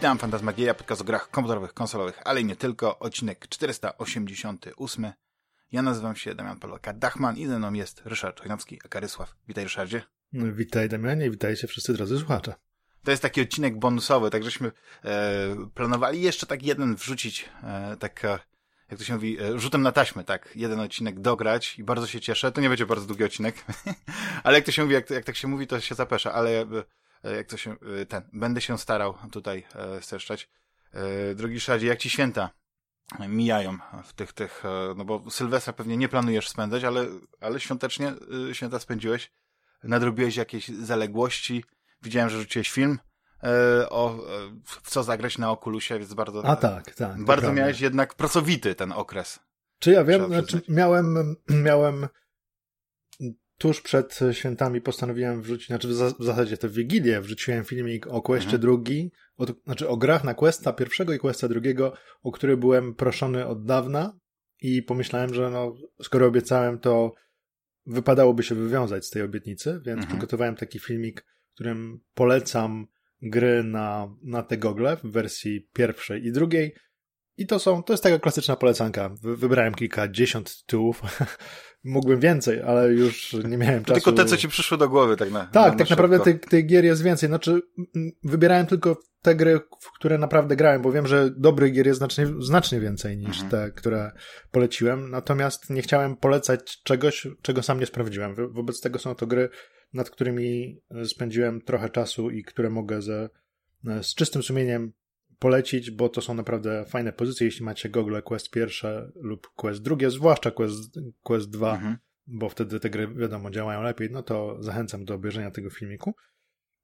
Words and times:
Witam, 0.00 0.18
Fantasmagieria, 0.18 0.74
podcast 0.74 1.00
o 1.00 1.04
grach 1.04 1.30
komputerowych, 1.30 1.74
konsolowych, 1.74 2.20
ale 2.24 2.40
i 2.40 2.44
nie 2.44 2.56
tylko, 2.56 2.98
odcinek 2.98 3.48
488. 3.48 5.12
Ja 5.72 5.82
nazywam 5.82 6.16
się 6.16 6.34
Damian 6.34 6.58
Polaka 6.58 6.92
Dachman 6.92 7.36
i 7.36 7.46
ze 7.46 7.58
mną 7.58 7.72
jest 7.72 8.02
Ryszard 8.04 8.40
Chojnowski, 8.40 8.78
a 8.84 8.88
Karysław. 8.88 9.34
Witaj 9.48 9.64
Ryszardzie. 9.64 10.02
No, 10.32 10.52
witaj 10.52 10.88
Damianie, 10.88 11.30
witajcie 11.30 11.66
wszyscy 11.66 11.92
drodzy 11.92 12.18
słuchacze. 12.18 12.54
To 13.04 13.10
jest 13.10 13.22
taki 13.22 13.40
odcinek 13.40 13.78
bonusowy, 13.78 14.30
tak 14.30 14.44
żeśmy 14.44 14.72
e, 15.04 15.56
planowali 15.74 16.22
jeszcze 16.22 16.46
tak 16.46 16.62
jeden 16.62 16.96
wrzucić, 16.96 17.48
e, 17.62 17.96
tak 17.96 18.24
e, 18.24 18.38
jak 18.90 18.98
to 18.98 19.04
się 19.04 19.14
mówi, 19.14 19.40
e, 19.40 19.58
rzutem 19.58 19.82
na 19.82 19.92
taśmę, 19.92 20.24
tak, 20.24 20.48
jeden 20.56 20.80
odcinek 20.80 21.20
dograć 21.20 21.78
i 21.78 21.84
bardzo 21.84 22.06
się 22.06 22.20
cieszę. 22.20 22.52
To 22.52 22.60
nie 22.60 22.68
będzie 22.68 22.86
bardzo 22.86 23.06
długi 23.06 23.24
odcinek, 23.24 23.54
ale 24.44 24.56
jak 24.58 24.66
to 24.66 24.72
się 24.72 24.82
mówi, 24.82 24.94
jak, 24.94 25.10
jak 25.10 25.24
tak 25.24 25.36
się 25.36 25.48
mówi, 25.48 25.66
to 25.66 25.80
się 25.80 25.94
zapesza, 25.94 26.32
ale 26.32 26.60
e, 26.60 26.66
jak 27.22 27.46
to 27.46 27.56
się, 27.56 27.76
e, 28.02 28.06
ten, 28.06 28.22
będę 28.32 28.60
się 28.60 28.78
starał 28.78 29.14
tutaj 29.32 29.66
e, 29.74 30.02
streszczać. 30.02 30.48
E, 30.92 31.34
drogi 31.34 31.60
Szadzie, 31.60 31.86
jak 31.86 31.98
ci 31.98 32.10
święta 32.10 32.50
mijają 33.28 33.78
w 34.04 34.12
tych, 34.12 34.32
tych, 34.32 34.64
e, 34.64 34.94
no 34.96 35.04
bo 35.04 35.30
Sylwestra 35.30 35.72
pewnie 35.72 35.96
nie 35.96 36.08
planujesz 36.08 36.48
spędzać, 36.48 36.84
ale, 36.84 37.06
ale 37.40 37.60
świątecznie 37.60 38.12
e, 38.50 38.54
święta 38.54 38.78
spędziłeś, 38.78 39.32
nadrobiłeś 39.84 40.36
jakieś 40.36 40.68
zaległości, 40.68 41.64
widziałem, 42.02 42.30
że 42.30 42.38
rzuciłeś 42.38 42.70
film, 42.70 42.98
e, 43.42 43.90
o, 43.90 44.18
w 44.64 44.90
co 44.90 45.02
zagrać 45.02 45.38
na 45.38 45.50
Oculusie, 45.50 45.98
więc 45.98 46.14
bardzo... 46.14 46.44
A 46.44 46.56
tak, 46.56 46.94
tak. 46.94 47.24
Bardzo 47.24 47.52
miałeś 47.52 47.80
jednak 47.80 48.14
pracowity 48.14 48.74
ten 48.74 48.92
okres. 48.92 49.40
Czy 49.78 49.90
ja 49.90 50.04
wiem, 50.04 50.26
znaczy 50.26 50.62
miałem, 50.68 51.36
miałem 51.48 52.08
tuż 53.60 53.80
przed 53.80 54.18
świętami 54.32 54.80
postanowiłem 54.80 55.42
wrzucić, 55.42 55.66
znaczy 55.66 55.88
w, 55.88 55.92
za, 55.92 56.10
w 56.10 56.24
zasadzie 56.24 56.56
w 56.56 56.72
Wigilię 56.72 57.20
wrzuciłem 57.20 57.64
filmik 57.64 58.06
o 58.06 58.22
Questie 58.22 58.44
mhm. 58.44 58.60
drugi, 58.60 59.12
o, 59.36 59.46
znaczy 59.64 59.88
o 59.88 59.96
grach 59.96 60.24
na 60.24 60.34
Questa 60.34 60.72
pierwszego 60.72 61.12
i 61.12 61.18
Questa 61.18 61.48
drugiego, 61.48 61.92
o 62.22 62.32
który 62.32 62.56
byłem 62.56 62.94
proszony 62.94 63.46
od 63.46 63.64
dawna 63.64 64.18
i 64.60 64.82
pomyślałem, 64.82 65.34
że 65.34 65.50
no, 65.50 65.74
skoro 66.02 66.26
obiecałem, 66.26 66.78
to 66.78 67.14
wypadałoby 67.86 68.42
się 68.42 68.54
wywiązać 68.54 69.06
z 69.06 69.10
tej 69.10 69.22
obietnicy, 69.22 69.70
więc 69.72 69.98
mhm. 69.98 70.06
przygotowałem 70.06 70.56
taki 70.56 70.78
filmik, 70.78 71.26
w 71.50 71.54
którym 71.54 72.00
polecam 72.14 72.86
gry 73.22 73.64
na, 73.64 74.14
na 74.22 74.42
te 74.42 74.58
gogle 74.58 74.96
w 74.96 75.10
wersji 75.10 75.68
pierwszej 75.72 76.26
i 76.26 76.32
drugiej. 76.32 76.74
I 77.36 77.46
to 77.46 77.58
są, 77.58 77.82
to 77.82 77.92
jest 77.92 78.02
taka 78.02 78.18
klasyczna 78.18 78.56
polecanka. 78.56 79.10
Wybrałem 79.22 79.74
kilkadziesiąt 79.74 80.60
tytułów. 80.60 81.02
Mógłbym 81.84 82.20
więcej, 82.20 82.62
ale 82.62 82.92
już 82.92 83.32
nie 83.32 83.58
miałem 83.58 83.84
czasu. 83.84 84.00
Tylko 84.00 84.12
te, 84.12 84.24
co 84.24 84.36
ci 84.36 84.48
przyszły 84.48 84.78
do 84.78 84.88
głowy, 84.88 85.16
tak 85.16 85.30
na 85.30 85.46
Tak, 85.46 85.72
na 85.72 85.78
tak 85.78 85.90
naprawdę 85.90 86.20
tych, 86.20 86.40
tych 86.40 86.66
gier 86.66 86.84
jest 86.84 87.02
więcej. 87.02 87.28
Znaczy, 87.28 87.62
wybierałem 88.22 88.66
tylko 88.66 88.96
te 89.22 89.34
gry, 89.34 89.60
w 89.80 89.92
które 89.92 90.18
naprawdę 90.18 90.56
grałem, 90.56 90.82
bo 90.82 90.92
wiem, 90.92 91.06
że 91.06 91.30
dobrych 91.30 91.72
gier 91.72 91.86
jest 91.86 91.98
znacznie, 91.98 92.26
znacznie 92.38 92.80
więcej 92.80 93.16
niż 93.16 93.42
mhm. 93.42 93.50
te, 93.50 93.70
które 93.70 94.10
poleciłem. 94.50 95.10
Natomiast 95.10 95.70
nie 95.70 95.82
chciałem 95.82 96.16
polecać 96.16 96.82
czegoś, 96.82 97.26
czego 97.42 97.62
sam 97.62 97.80
nie 97.80 97.86
sprawdziłem. 97.86 98.34
Wo 98.34 98.48
wobec 98.48 98.80
tego 98.80 98.98
są 98.98 99.14
to 99.14 99.26
gry, 99.26 99.48
nad 99.92 100.10
którymi 100.10 100.80
spędziłem 101.04 101.60
trochę 101.60 101.88
czasu 101.88 102.30
i 102.30 102.44
które 102.44 102.70
mogę 102.70 103.02
ze, 103.02 103.28
z 104.02 104.14
czystym 104.14 104.42
sumieniem 104.42 104.92
polecić, 105.40 105.90
bo 105.90 106.08
to 106.08 106.20
są 106.20 106.34
naprawdę 106.34 106.84
fajne 106.84 107.12
pozycje, 107.12 107.44
jeśli 107.44 107.64
macie 107.64 107.88
Google 107.88 108.20
Quest 108.24 108.50
pierwsze 108.50 109.12
lub 109.14 109.48
Quest 109.56 109.82
drugie, 109.82 110.10
zwłaszcza 110.10 110.50
Quest, 110.50 110.98
Quest 111.22 111.50
2, 111.50 111.74
mhm. 111.74 111.96
bo 112.26 112.48
wtedy 112.48 112.80
te 112.80 112.90
gry, 112.90 113.14
wiadomo, 113.14 113.50
działają 113.50 113.82
lepiej, 113.82 114.08
no 114.10 114.22
to 114.22 114.62
zachęcam 114.62 115.04
do 115.04 115.14
obejrzenia 115.14 115.50
tego 115.50 115.70
filmiku. 115.70 116.14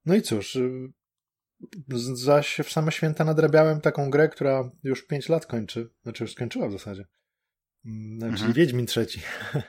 No 0.04 0.14
i 0.14 0.22
cóż, 0.22 0.56
y, 0.56 0.88
zaś 2.14 2.58
w 2.64 2.72
same 2.72 2.92
święta 2.92 3.24
nadrabiałem 3.24 3.80
taką 3.80 4.10
grę, 4.10 4.28
która 4.28 4.70
już 4.82 5.06
5 5.06 5.28
lat 5.28 5.46
kończy, 5.46 5.90
znaczy 6.02 6.24
już 6.24 6.32
skończyła 6.32 6.68
w 6.68 6.72
zasadzie, 6.72 7.04
mm, 7.84 8.18
czyli 8.20 8.32
mhm. 8.32 8.52
Wiedźmin 8.52 8.86
trzeci. 8.86 9.20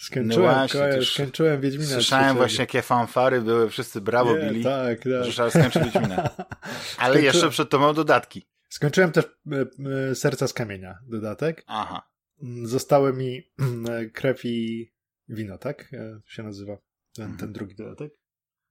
Skończyłem, 0.00 0.68
no 0.74 1.04
skończyłem 1.04 1.60
Wiedźmina. 1.60 1.90
Słyszałem 1.90 2.24
trzeciego. 2.24 2.38
właśnie, 2.38 2.62
jakie 2.62 2.82
fanfary 2.82 3.40
były, 3.40 3.70
wszyscy 3.70 4.00
brawo 4.00 4.36
Nie, 4.36 4.50
bili, 4.50 4.64
tak, 4.64 4.98
tak. 4.98 5.24
że 5.24 5.30
trzeba 5.30 5.50
skończyć 5.50 5.84
Wiedźmina. 5.84 6.30
Ale 6.98 7.22
jeszcze 7.22 7.50
przed 7.50 7.70
to 7.70 7.78
mam 7.78 7.94
dodatki. 7.94 8.46
Skończyłem 8.68 9.12
też 9.12 9.24
e, 9.24 9.66
e, 10.10 10.14
Serca 10.14 10.48
z 10.48 10.52
Kamienia 10.52 10.98
dodatek. 11.08 11.64
Aha. 11.66 12.10
Mm, 12.42 12.66
zostały 12.66 13.12
mi 13.12 13.42
e, 13.90 14.06
krew 14.06 14.44
i 14.44 14.90
wino, 15.28 15.58
tak? 15.58 15.90
się 16.26 16.42
nazywa 16.42 16.76
ten, 17.14 17.24
mhm. 17.24 17.38
ten 17.38 17.52
drugi 17.52 17.74
dodatek. 17.74 18.12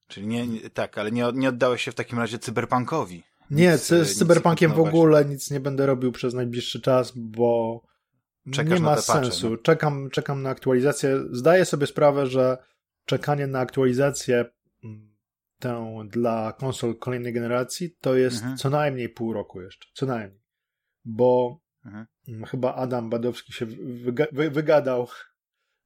Czyli 0.07 0.27
nie, 0.27 0.47
nie, 0.47 0.69
tak, 0.69 0.97
ale 0.97 1.11
nie, 1.11 1.31
nie 1.33 1.49
oddałeś 1.49 1.83
się 1.83 1.91
w 1.91 1.95
takim 1.95 2.19
razie 2.19 2.39
cyberpunkowi. 2.39 3.23
Nie, 3.51 3.71
nic, 3.71 3.81
z, 3.81 4.07
z 4.07 4.17
cyberpunkiem 4.17 4.73
w 4.73 4.79
ogóle 4.79 5.25
nic 5.25 5.51
nie 5.51 5.59
będę 5.59 5.85
robił 5.85 6.11
przez 6.11 6.33
najbliższy 6.33 6.81
czas, 6.81 7.11
bo 7.15 7.81
Czekasz 8.51 8.73
nie 8.73 8.85
ma 8.85 8.97
sensu. 8.97 9.57
Czekam, 9.57 10.09
czekam 10.09 10.41
na 10.41 10.49
aktualizację. 10.49 11.19
Zdaję 11.31 11.65
sobie 11.65 11.87
sprawę, 11.87 12.27
że 12.27 12.57
czekanie 13.05 13.47
na 13.47 13.59
aktualizację 13.59 14.45
mm, 14.83 15.15
tę 15.59 16.03
dla 16.09 16.53
konsol 16.53 16.97
kolejnej 16.97 17.33
generacji 17.33 17.95
to 18.01 18.15
jest 18.15 18.37
mhm. 18.37 18.57
co 18.57 18.69
najmniej 18.69 19.09
pół 19.09 19.33
roku 19.33 19.61
jeszcze. 19.61 19.87
Co 19.93 20.05
najmniej. 20.05 20.41
Bo 21.05 21.61
mhm. 21.85 22.05
Mm, 22.27 22.45
chyba 22.45 22.75
Adam 22.75 23.09
Badowski 23.09 23.53
się 23.53 23.65
wyga 23.65 24.25
wy 24.31 24.49
wygadał, 24.49 25.07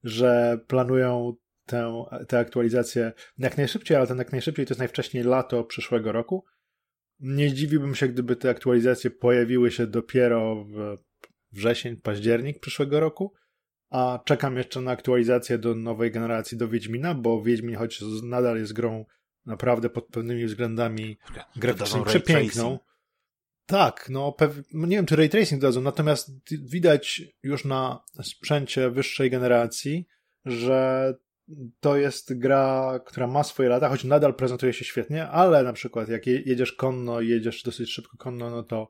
że 0.03 0.59
planują 0.67 1.35
tę, 1.65 2.05
tę 2.27 2.39
aktualizację 2.39 3.11
jak 3.37 3.57
najszybciej, 3.57 3.97
ale 3.97 4.07
ten 4.07 4.17
jak 4.17 4.31
najszybciej 4.31 4.65
to 4.65 4.71
jest 4.71 4.79
najwcześniej 4.79 5.23
lato 5.23 5.63
przyszłego 5.63 6.11
roku. 6.11 6.45
Nie 7.19 7.49
zdziwiłbym 7.49 7.95
się, 7.95 8.07
gdyby 8.07 8.35
te 8.35 8.49
aktualizacje 8.49 9.11
pojawiły 9.11 9.71
się 9.71 9.87
dopiero 9.87 10.65
w 10.65 10.97
wrzesień, 11.53 11.97
październik 11.97 12.59
przyszłego 12.59 12.99
roku, 12.99 13.33
a 13.89 14.19
czekam 14.25 14.57
jeszcze 14.57 14.81
na 14.81 14.91
aktualizację 14.91 15.57
do 15.57 15.75
nowej 15.75 16.11
generacji 16.11 16.57
do 16.57 16.67
Wiedźmina, 16.67 17.15
bo 17.15 17.41
Wiedźmin 17.41 17.75
choć 17.75 18.03
nadal 18.23 18.57
jest 18.57 18.73
grą 18.73 19.05
naprawdę 19.45 19.89
pod 19.89 20.07
pewnymi 20.07 20.45
względami 20.45 21.17
graficznymi 21.55 22.05
przepiękną. 22.05 22.79
Tak, 23.65 24.09
no, 24.09 24.35
no 24.73 24.87
nie 24.87 24.95
wiem, 24.95 25.05
czy 25.05 25.15
ray 25.15 25.29
tracing 25.29 25.61
dadzą, 25.61 25.81
natomiast 25.81 26.31
widać 26.51 27.21
już 27.43 27.65
na 27.65 28.03
sprzęcie 28.23 28.89
wyższej 28.89 29.29
generacji, 29.29 30.07
że 30.45 31.13
to 31.79 31.97
jest 31.97 32.39
gra, 32.39 32.99
która 33.05 33.27
ma 33.27 33.43
swoje 33.43 33.69
lata, 33.69 33.89
choć 33.89 34.03
nadal 34.03 34.35
prezentuje 34.35 34.73
się 34.73 34.85
świetnie, 34.85 35.27
ale 35.27 35.63
na 35.63 35.73
przykład 35.73 36.09
jak 36.09 36.27
jedziesz 36.27 36.71
konno 36.71 37.21
i 37.21 37.27
jedziesz 37.27 37.63
dosyć 37.63 37.91
szybko 37.91 38.17
konno, 38.17 38.49
no 38.49 38.63
to 38.63 38.89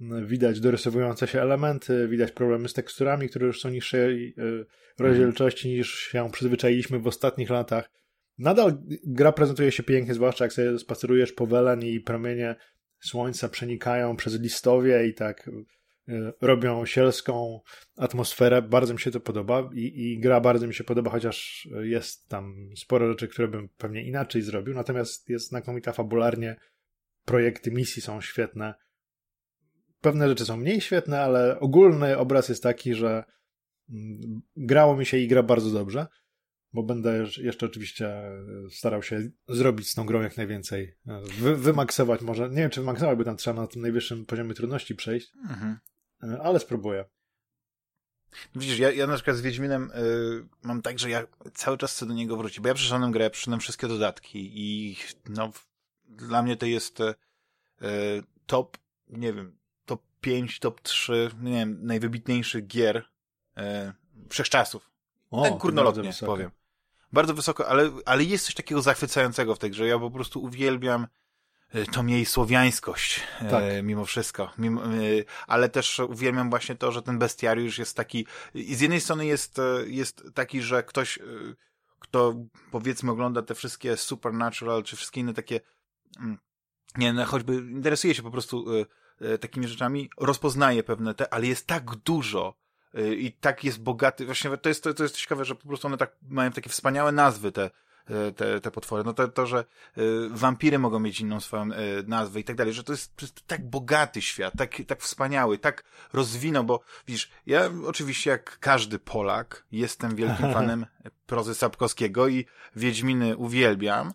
widać 0.00 0.60
dorysowujące 0.60 1.26
się 1.26 1.40
elementy, 1.40 2.08
widać 2.08 2.32
problemy 2.32 2.68
z 2.68 2.72
teksturami, 2.72 3.28
które 3.28 3.46
już 3.46 3.60
są 3.60 3.68
niższej 3.68 4.34
y, 4.38 4.66
rozdzielczości 4.98 5.68
niż 5.68 5.98
się 5.98 6.30
przyzwyczailiśmy 6.32 6.98
w 6.98 7.06
ostatnich 7.06 7.50
latach. 7.50 7.90
Nadal 8.38 8.78
gra 9.04 9.32
prezentuje 9.32 9.72
się 9.72 9.82
pięknie, 9.82 10.14
zwłaszcza 10.14 10.44
jak 10.44 10.52
sobie 10.52 10.78
spacerujesz 10.78 11.32
po 11.32 11.46
Welen 11.46 11.82
i 11.82 12.00
promienie 12.00 12.56
słońca 13.00 13.48
przenikają 13.48 14.16
przez 14.16 14.40
listowie 14.40 15.06
i 15.06 15.14
tak 15.14 15.48
y, 16.08 16.32
robią 16.40 16.86
sielską 16.86 17.60
atmosferę. 17.96 18.62
Bardzo 18.62 18.94
mi 18.94 19.00
się 19.00 19.10
to 19.10 19.20
podoba 19.20 19.70
i, 19.74 20.12
i 20.12 20.20
gra 20.20 20.40
bardzo 20.40 20.66
mi 20.66 20.74
się 20.74 20.84
podoba, 20.84 21.10
chociaż 21.10 21.68
jest 21.82 22.28
tam 22.28 22.70
sporo 22.76 23.08
rzeczy, 23.08 23.28
które 23.28 23.48
bym 23.48 23.68
pewnie 23.68 24.04
inaczej 24.04 24.42
zrobił, 24.42 24.74
natomiast 24.74 25.28
jest 25.28 25.48
znakomita 25.48 25.92
fabularnie. 25.92 26.56
Projekty 27.24 27.70
misji 27.70 28.02
są 28.02 28.20
świetne 28.20 28.74
pewne 30.06 30.28
rzeczy 30.28 30.44
są 30.44 30.56
mniej 30.56 30.80
świetne, 30.80 31.20
ale 31.20 31.60
ogólny 31.60 32.18
obraz 32.18 32.48
jest 32.48 32.62
taki, 32.62 32.94
że 32.94 33.24
mm, 33.90 34.42
grało 34.56 34.96
mi 34.96 35.06
się 35.06 35.18
i 35.18 35.28
gra 35.28 35.42
bardzo 35.42 35.70
dobrze, 35.70 36.06
bo 36.72 36.82
będę 36.82 37.24
jeszcze 37.36 37.66
oczywiście 37.66 38.22
starał 38.70 39.02
się 39.02 39.30
zrobić 39.48 39.88
z 39.88 39.94
tą 39.94 40.06
grą 40.06 40.22
jak 40.22 40.36
najwięcej. 40.36 40.96
Wy, 41.38 41.56
wymaksować 41.56 42.20
może, 42.20 42.48
nie 42.50 42.56
wiem 42.56 42.70
czy 42.70 42.80
wymaksować, 42.80 43.18
bo 43.18 43.24
tam 43.24 43.36
trzeba 43.36 43.60
na 43.60 43.66
tym 43.66 43.82
najwyższym 43.82 44.26
poziomie 44.26 44.54
trudności 44.54 44.94
przejść, 44.94 45.32
mhm. 45.42 45.78
ale 46.42 46.58
spróbuję. 46.58 47.04
Widzisz, 48.54 48.78
ja, 48.78 48.90
ja 48.90 49.06
na 49.06 49.14
przykład 49.14 49.36
z 49.36 49.40
Wiedźminem 49.40 49.90
y, 49.90 50.48
mam 50.62 50.82
tak, 50.82 50.98
że 50.98 51.10
ja 51.10 51.26
cały 51.54 51.78
czas 51.78 51.92
chcę 51.92 52.06
do 52.06 52.14
niego 52.14 52.36
wrócić, 52.36 52.60
bo 52.60 52.68
ja 52.68 52.74
przeszedłem 52.74 53.12
grę, 53.12 53.30
przeszedłem 53.30 53.60
wszystkie 53.60 53.88
dodatki 53.88 54.52
i 54.54 54.96
no, 55.28 55.52
dla 56.08 56.42
mnie 56.42 56.56
to 56.56 56.66
jest 56.66 57.00
y, 57.00 57.14
top, 58.46 58.78
nie 59.08 59.32
wiem, 59.32 59.56
5, 60.26 60.58
top 60.58 60.80
3, 60.80 61.30
nie 61.42 61.52
wiem, 61.52 61.78
najwybitniejszych 61.82 62.66
gier 62.66 63.08
e, 63.56 63.92
wszechczasów. 64.28 64.90
O, 65.30 65.42
tak 65.42 65.58
kurnolotnie 65.58 66.10
powiem. 66.26 66.50
Bardzo 67.12 67.34
wysoko, 67.34 67.68
ale, 67.68 67.90
ale 68.04 68.24
jest 68.24 68.46
coś 68.46 68.54
takiego 68.54 68.82
zachwycającego 68.82 69.54
w 69.54 69.58
tej 69.58 69.70
grze. 69.70 69.86
Ja 69.86 69.98
po 69.98 70.10
prostu 70.10 70.42
uwielbiam 70.42 71.06
e, 71.70 71.84
tą 71.84 72.06
jej 72.06 72.26
słowiańskość, 72.26 73.20
e, 73.40 73.50
tak. 73.50 73.62
e, 73.64 73.82
mimo 73.82 74.04
wszystko. 74.04 74.52
Mimo, 74.58 74.84
e, 74.84 74.88
ale 75.46 75.68
też 75.68 75.98
uwielbiam 75.98 76.50
właśnie 76.50 76.74
to, 76.74 76.92
że 76.92 77.02
ten 77.02 77.18
bestiariusz 77.18 77.78
jest 77.78 77.96
taki, 77.96 78.26
z 78.54 78.80
jednej 78.80 79.00
strony 79.00 79.26
jest, 79.26 79.58
e, 79.58 79.62
jest 79.86 80.24
taki, 80.34 80.62
że 80.62 80.82
ktoś, 80.82 81.18
kto 81.98 82.34
powiedzmy 82.70 83.10
ogląda 83.10 83.42
te 83.42 83.54
wszystkie 83.54 83.96
Supernatural, 83.96 84.82
czy 84.82 84.96
wszystkie 84.96 85.20
inne 85.20 85.34
takie 85.34 85.60
mm, 86.20 86.38
nie, 86.96 87.12
no, 87.12 87.24
choćby 87.24 87.54
interesuje 87.54 88.14
się 88.14 88.22
po 88.22 88.30
prostu 88.30 88.66
takimi 89.40 89.68
rzeczami, 89.68 90.10
rozpoznaje 90.18 90.82
pewne 90.82 91.14
te, 91.14 91.34
ale 91.34 91.46
jest 91.46 91.66
tak 91.66 91.84
dużo 91.96 92.54
y, 92.98 93.16
i 93.16 93.32
tak 93.32 93.64
jest 93.64 93.82
bogaty, 93.82 94.26
właśnie 94.26 94.56
to 94.56 94.68
jest, 94.68 94.84
to, 94.84 94.94
to 94.94 95.02
jest 95.02 95.16
ciekawe, 95.16 95.44
że 95.44 95.54
po 95.54 95.68
prostu 95.68 95.86
one 95.86 95.96
tak 95.96 96.16
mają 96.28 96.50
takie 96.50 96.70
wspaniałe 96.70 97.12
nazwy, 97.12 97.52
te, 97.52 97.70
y, 98.10 98.32
te, 98.32 98.60
te 98.60 98.70
potwory. 98.70 99.04
No 99.04 99.12
to, 99.12 99.28
to 99.28 99.46
że 99.46 99.64
y, 99.98 100.28
wampiry 100.30 100.78
mogą 100.78 100.98
mieć 100.98 101.20
inną 101.20 101.40
swoją 101.40 101.72
y, 101.72 101.74
nazwę 102.06 102.40
i 102.40 102.44
tak 102.44 102.56
dalej, 102.56 102.72
że 102.72 102.84
to 102.84 102.92
jest, 102.92 103.16
to 103.16 103.24
jest 103.24 103.46
tak 103.46 103.70
bogaty 103.70 104.22
świat, 104.22 104.54
tak, 104.58 104.70
tak 104.86 105.02
wspaniały, 105.02 105.58
tak 105.58 105.84
rozwinął, 106.12 106.64
bo 106.64 106.80
widzisz, 107.06 107.30
ja 107.46 107.70
oczywiście 107.86 108.30
jak 108.30 108.58
każdy 108.58 108.98
Polak 108.98 109.64
jestem 109.72 110.16
wielkim 110.16 110.52
fanem 110.54 110.86
prozy 111.26 111.54
Sapkowskiego 111.54 112.28
i 112.28 112.46
Wiedźminy 112.76 113.36
uwielbiam, 113.36 114.12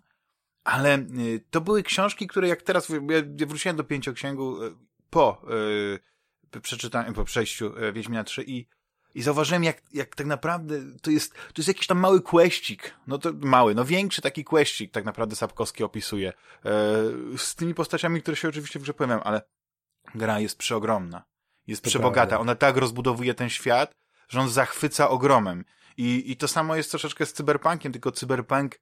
ale 0.64 0.98
y, 0.98 1.44
to 1.52 1.62
były 1.62 1.84
książki, 1.84 2.28
które 2.28 2.48
jak 2.48 2.62
teraz, 2.62 2.90
ja 3.40 3.46
wróciłem 3.48 3.78
do 3.78 3.84
pięcioksięgu 3.84 4.58
po 5.12 5.42
y, 6.56 6.62
przeczytaniu, 6.62 7.14
po 7.14 7.26
przejściu 7.26 7.74
Wiedźmina 7.94 8.24
3 8.24 8.44
i, 8.48 8.68
i 9.16 9.22
zauważyłem, 9.22 9.64
jak, 9.64 9.82
jak 9.94 10.16
tak 10.16 10.28
naprawdę 10.28 10.80
to 11.02 11.12
jest, 11.12 11.34
to 11.34 11.54
jest 11.58 11.68
jakiś 11.68 11.88
tam 11.88 12.00
mały 12.00 12.22
kłeścik, 12.22 12.96
no 13.08 13.18
to 13.18 13.30
mały, 13.42 13.76
no 13.76 13.86
większy 13.86 14.22
taki 14.22 14.44
kłeścik 14.44 14.92
tak 14.92 15.06
naprawdę 15.06 15.36
Sapkowski 15.36 15.84
opisuje, 15.84 16.34
z 17.38 17.56
tymi 17.56 17.74
postaciami, 17.74 18.22
które 18.22 18.38
się 18.38 18.50
oczywiście 18.50 18.80
w 18.80 18.82
grze 18.82 18.94
pojawiają, 18.94 19.24
ale 19.24 19.42
gra 20.16 20.40
jest 20.40 20.58
przeogromna, 20.58 21.24
jest 21.68 21.84
to 21.84 21.90
przebogata, 21.90 22.28
prawda. 22.28 22.40
ona 22.40 22.56
tak 22.56 22.78
rozbudowuje 22.78 23.34
ten 23.34 23.50
świat, 23.50 23.96
że 24.30 24.40
on 24.40 24.50
zachwyca 24.50 25.10
ogromem. 25.10 25.66
I, 25.98 26.32
I 26.32 26.38
to 26.38 26.48
samo 26.48 26.76
jest 26.76 26.92
troszeczkę 26.92 27.26
z 27.26 27.34
cyberpunkiem, 27.34 27.92
tylko 27.92 28.12
cyberpunk 28.12 28.76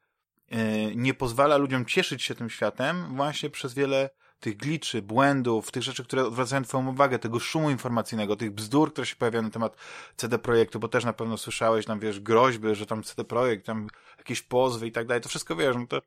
E, 0.52 0.96
nie 0.96 1.14
pozwala 1.14 1.58
ludziom 1.58 1.86
cieszyć 1.86 2.24
się 2.24 2.36
tym 2.36 2.50
światem 2.50 3.16
właśnie 3.16 3.50
przez 3.50 3.74
wiele 3.74 4.10
tych 4.40 4.58
gliczy, 4.58 5.02
błędów, 5.02 5.72
tych 5.72 5.84
rzeczy, 5.84 6.04
które 6.04 6.26
odwracają 6.26 6.64
twoją 6.64 6.88
uwagę, 6.88 7.20
tego 7.20 7.40
szumu 7.40 7.70
informacyjnego, 7.70 8.36
tych 8.36 8.52
bzdur, 8.52 8.92
które 8.92 9.08
się 9.08 9.16
pojawiają 9.16 9.44
na 9.44 9.50
temat 9.50 9.76
CD 10.16 10.40
Projektu, 10.40 10.80
bo 10.80 10.88
też 10.88 11.06
na 11.06 11.14
pewno 11.14 11.38
słyszałeś 11.38 11.86
tam, 11.86 12.00
wiesz, 12.00 12.20
groźby, 12.20 12.76
że 12.76 12.86
tam 12.86 13.04
CD 13.04 13.24
Projekt, 13.24 13.66
tam 13.66 13.88
jakieś 14.18 14.42
pozwy 14.42 14.88
i 14.88 14.92
tak 14.92 15.08
dalej, 15.08 15.22
to 15.22 15.30
wszystko, 15.30 15.56
wiesz, 15.56 15.76
no 15.76 15.88
to, 15.88 16.02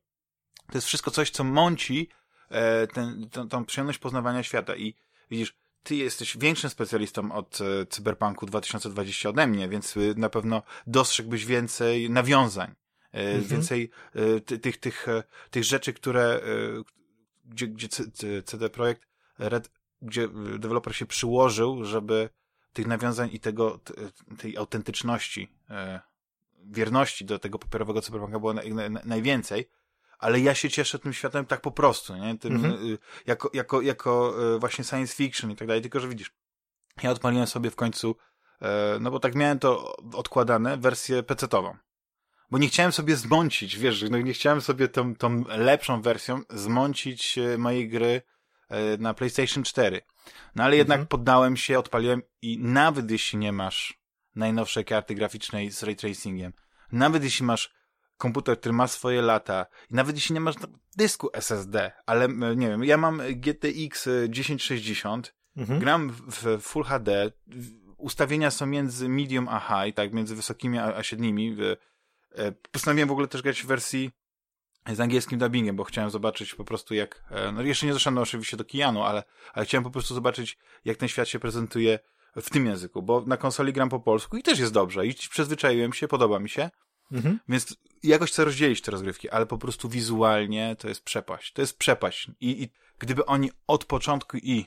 to 0.66 0.74
jest 0.74 0.86
wszystko 0.86 1.10
coś, 1.10 1.30
co 1.30 1.44
mąci 1.44 2.08
e, 2.48 2.86
ten, 2.86 3.28
tą, 3.30 3.48
tą 3.48 3.64
przyjemność 3.64 3.98
poznawania 3.98 4.42
świata 4.42 4.76
i 4.76 4.94
widzisz, 5.30 5.56
ty 5.82 5.96
jesteś 5.96 6.36
większym 6.36 6.70
specjalistą 6.70 7.32
od 7.32 7.58
e, 7.60 7.86
Cyberpunku 7.86 8.46
2020 8.46 9.28
ode 9.28 9.46
mnie, 9.46 9.68
więc 9.68 9.96
y, 9.96 10.14
na 10.16 10.28
pewno 10.28 10.62
dostrzegłbyś 10.86 11.46
więcej 11.46 12.10
nawiązań 12.10 12.74
E, 13.12 13.20
mhm. 13.20 13.44
więcej 13.44 13.90
e, 14.14 14.40
tych, 14.40 14.76
tych, 14.76 15.06
tych 15.50 15.64
rzeczy, 15.64 15.92
które, 15.92 16.40
gdzie, 17.44 17.68
gdzie 17.68 17.88
CD 18.44 18.70
Projekt 18.70 19.08
Red, 19.38 19.70
gdzie 20.02 20.28
deweloper 20.58 20.96
się 20.96 21.06
przyłożył, 21.06 21.84
żeby 21.84 22.30
tych 22.72 22.86
nawiązań 22.86 23.28
i 23.32 23.40
tego, 23.40 23.80
tej 24.38 24.56
autentyczności, 24.56 25.52
wierności 26.64 27.24
do 27.24 27.38
tego 27.38 27.58
papierowego 27.58 28.02
cyberpunka 28.02 28.38
było 28.38 28.54
najwięcej, 29.04 29.70
ale 30.18 30.40
ja 30.40 30.54
się 30.54 30.70
cieszę 30.70 30.98
tym 30.98 31.12
światem 31.12 31.46
tak 31.46 31.60
po 31.60 31.70
prostu, 31.70 32.16
nie? 32.16 32.38
Tym, 32.38 32.54
mhm. 32.54 32.98
jako, 33.26 33.50
jako, 33.54 33.80
jako 33.80 34.34
właśnie 34.58 34.84
science 34.84 35.14
fiction 35.14 35.50
i 35.50 35.56
tak 35.56 35.68
dalej, 35.68 35.82
tylko 35.82 36.00
że 36.00 36.08
widzisz, 36.08 36.34
ja 37.02 37.10
odpaliłem 37.10 37.46
sobie 37.46 37.70
w 37.70 37.76
końcu, 37.76 38.16
no 39.00 39.10
bo 39.10 39.20
tak 39.20 39.34
miałem 39.34 39.58
to 39.58 39.96
odkładane, 39.96 40.76
wersję 40.76 41.22
PC-tową 41.22 41.76
bo 42.52 42.58
nie 42.58 42.68
chciałem 42.68 42.92
sobie 42.92 43.16
zmącić, 43.16 43.78
wiesz, 43.78 44.04
no 44.10 44.18
nie 44.18 44.32
chciałem 44.32 44.60
sobie 44.60 44.88
tą, 44.88 45.14
tą 45.14 45.44
lepszą 45.48 46.02
wersją 46.02 46.42
zmącić 46.50 47.38
e, 47.38 47.58
mojej 47.58 47.88
gry 47.88 48.22
e, 48.68 48.96
na 48.98 49.14
PlayStation 49.14 49.64
4. 49.64 50.00
No 50.54 50.64
ale 50.64 50.76
jednak 50.76 50.96
mhm. 50.96 51.08
poddałem 51.08 51.56
się, 51.56 51.78
odpaliłem 51.78 52.22
i 52.42 52.58
nawet 52.58 53.10
jeśli 53.10 53.38
nie 53.38 53.52
masz 53.52 53.98
najnowszej 54.34 54.84
karty 54.84 55.14
graficznej 55.14 55.70
z 55.70 55.82
ray 55.82 55.96
tracingiem, 55.96 56.52
nawet 56.92 57.24
jeśli 57.24 57.46
masz 57.46 57.74
komputer, 58.16 58.60
który 58.60 58.72
ma 58.72 58.86
swoje 58.86 59.22
lata, 59.22 59.66
i 59.90 59.94
nawet 59.94 60.16
jeśli 60.16 60.34
nie 60.34 60.40
masz 60.40 60.54
dysku 60.96 61.30
SSD, 61.32 61.92
ale 62.06 62.24
e, 62.24 62.56
nie 62.56 62.68
wiem, 62.68 62.84
ja 62.84 62.96
mam 62.96 63.22
GTX 63.34 64.08
1060, 64.34 65.34
mhm. 65.56 65.80
gram 65.80 66.10
w 66.10 66.58
Full 66.60 66.84
HD, 66.84 67.30
ustawienia 67.96 68.50
są 68.50 68.66
między 68.66 69.08
medium 69.08 69.48
a 69.48 69.60
high, 69.60 69.94
tak, 69.94 70.12
między 70.12 70.36
wysokimi 70.36 70.78
a, 70.78 70.96
a 70.96 71.02
średnimi, 71.02 71.56
postanowiłem 72.72 73.08
w 73.08 73.12
ogóle 73.12 73.28
też 73.28 73.42
grać 73.42 73.62
w 73.62 73.66
wersji 73.66 74.10
z 74.86 75.00
angielskim 75.00 75.38
dubbingiem, 75.38 75.76
bo 75.76 75.84
chciałem 75.84 76.10
zobaczyć 76.10 76.54
po 76.54 76.64
prostu 76.64 76.94
jak, 76.94 77.24
e, 77.30 77.52
no 77.52 77.62
jeszcze 77.62 77.86
nie 77.86 77.92
doszedłem 77.92 78.22
oczywiście 78.22 78.56
do 78.56 78.64
Kijanu, 78.64 79.02
ale, 79.02 79.22
ale 79.52 79.66
chciałem 79.66 79.84
po 79.84 79.90
prostu 79.90 80.14
zobaczyć 80.14 80.58
jak 80.84 80.96
ten 80.96 81.08
świat 81.08 81.28
się 81.28 81.38
prezentuje 81.38 81.98
w 82.36 82.50
tym 82.50 82.66
języku, 82.66 83.02
bo 83.02 83.24
na 83.26 83.36
konsoli 83.36 83.72
gram 83.72 83.88
po 83.88 84.00
polsku 84.00 84.36
i 84.36 84.42
też 84.42 84.58
jest 84.58 84.72
dobrze 84.72 85.06
i 85.06 85.14
przyzwyczaiłem 85.14 85.92
się, 85.92 86.08
podoba 86.08 86.38
mi 86.38 86.48
się, 86.48 86.70
mhm. 87.12 87.38
więc 87.48 87.76
jakoś 88.02 88.30
chcę 88.30 88.44
rozdzielić 88.44 88.80
te 88.82 88.90
rozgrywki, 88.90 89.30
ale 89.30 89.46
po 89.46 89.58
prostu 89.58 89.88
wizualnie 89.88 90.76
to 90.78 90.88
jest 90.88 91.04
przepaść, 91.04 91.52
to 91.52 91.62
jest 91.62 91.78
przepaść 91.78 92.30
I, 92.40 92.62
i 92.62 92.68
gdyby 92.98 93.26
oni 93.26 93.50
od 93.66 93.84
początku 93.84 94.36
i 94.36 94.66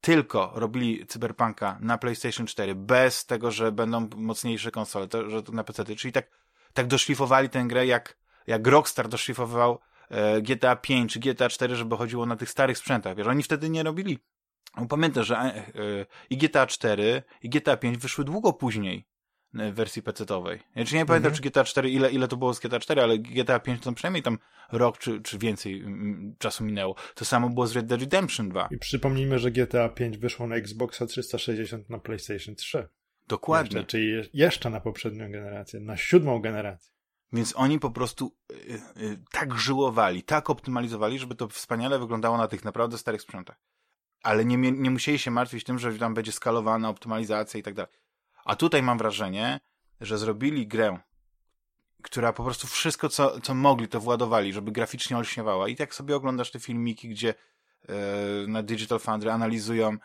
tylko 0.00 0.52
robili 0.54 1.06
Cyberpunka 1.06 1.78
na 1.80 1.98
PlayStation 1.98 2.46
4 2.46 2.74
bez 2.74 3.26
tego, 3.26 3.50
że 3.50 3.72
będą 3.72 4.08
mocniejsze 4.16 4.70
konsole, 4.70 5.08
to, 5.08 5.30
że 5.30 5.42
to 5.42 5.52
na 5.52 5.64
PC, 5.64 5.96
czyli 5.96 6.12
tak 6.12 6.30
tak 6.78 6.86
doszlifowali 6.86 7.48
tę 7.48 7.64
grę, 7.64 7.86
jak, 7.86 8.18
jak 8.46 8.66
Rockstar 8.66 9.08
doszlifował 9.08 9.78
e, 10.10 10.42
GTA 10.42 10.76
5 10.76 11.12
czy 11.12 11.20
GTA 11.20 11.48
4, 11.48 11.76
żeby 11.76 11.96
chodziło 11.96 12.26
na 12.26 12.36
tych 12.36 12.50
starych 12.50 12.78
sprzętach. 12.78 13.16
Wiesz, 13.16 13.26
oni 13.26 13.42
wtedy 13.42 13.70
nie 13.70 13.82
robili. 13.82 14.18
Pamiętam, 14.88 15.24
że 15.24 15.36
e, 15.36 15.40
e, 15.40 15.62
i 16.30 16.36
GTA 16.36 16.66
4 16.66 17.22
i 17.42 17.48
GTA 17.48 17.76
5 17.76 17.98
wyszły 17.98 18.24
długo 18.24 18.52
później 18.52 19.06
w 19.52 19.74
wersji 19.74 20.02
PC-owej. 20.02 20.58
Ja 20.74 20.84
czy 20.84 20.94
nie 20.94 21.06
pamiętam, 21.06 21.30
mhm. 21.30 21.34
czy 21.34 21.42
GTA 21.42 21.64
4, 21.64 21.90
ile, 21.90 22.10
ile 22.10 22.28
to 22.28 22.36
było 22.36 22.54
z 22.54 22.60
GTA 22.60 22.80
4, 22.80 23.02
ale 23.02 23.18
GTA 23.18 23.60
5 23.60 23.82
to 23.82 23.92
przynajmniej 23.92 24.22
tam 24.22 24.38
rok 24.72 24.98
czy, 24.98 25.20
czy 25.20 25.38
więcej 25.38 25.84
czasu 26.38 26.64
minęło. 26.64 26.94
To 27.14 27.24
samo 27.24 27.50
było 27.50 27.66
z 27.66 27.72
Red 27.76 27.86
Dead 27.86 28.00
Redemption 28.00 28.48
2. 28.48 28.68
I 28.70 28.78
przypomnijmy, 28.78 29.38
że 29.38 29.50
GTA 29.50 29.88
5 29.88 30.18
wyszło 30.18 30.46
na 30.46 30.56
Xboxa 30.56 31.06
360 31.06 31.90
na 31.90 31.98
PlayStation 31.98 32.54
3. 32.54 32.88
Dokładnie. 33.28 33.76
Jeszcze, 33.76 33.90
czyli 33.90 34.12
jeszcze 34.34 34.70
na 34.70 34.80
poprzednią 34.80 35.32
generację, 35.32 35.80
na 35.80 35.96
siódmą 35.96 36.40
generację. 36.40 36.92
Więc 37.32 37.56
oni 37.56 37.78
po 37.78 37.90
prostu 37.90 38.36
y, 38.52 38.54
y, 39.02 39.18
tak 39.32 39.54
żyłowali, 39.58 40.22
tak 40.22 40.50
optymalizowali, 40.50 41.18
żeby 41.18 41.34
to 41.34 41.48
wspaniale 41.48 41.98
wyglądało 41.98 42.36
na 42.36 42.48
tych 42.48 42.64
naprawdę 42.64 42.98
starych 42.98 43.22
sprzętach. 43.22 43.60
Ale 44.22 44.44
nie, 44.44 44.56
nie 44.56 44.90
musieli 44.90 45.18
się 45.18 45.30
martwić 45.30 45.64
tym, 45.64 45.78
że 45.78 45.98
tam 45.98 46.14
będzie 46.14 46.32
skalowana 46.32 46.88
optymalizacja 46.88 47.60
i 47.60 47.62
tak 47.62 47.74
dalej. 47.74 47.92
A 48.44 48.56
tutaj 48.56 48.82
mam 48.82 48.98
wrażenie, 48.98 49.60
że 50.00 50.18
zrobili 50.18 50.66
grę, 50.66 50.98
która 52.02 52.32
po 52.32 52.44
prostu 52.44 52.66
wszystko, 52.66 53.08
co, 53.08 53.40
co 53.40 53.54
mogli, 53.54 53.88
to 53.88 54.00
władowali, 54.00 54.52
żeby 54.52 54.72
graficznie 54.72 55.16
olśniewała. 55.16 55.68
I 55.68 55.76
tak 55.76 55.94
sobie 55.94 56.16
oglądasz 56.16 56.50
te 56.50 56.60
filmiki, 56.60 57.08
gdzie 57.08 57.34
yy, 57.88 57.94
na 58.48 58.62
Digital 58.62 58.98
Foundry 58.98 59.30
analizują 59.30 59.96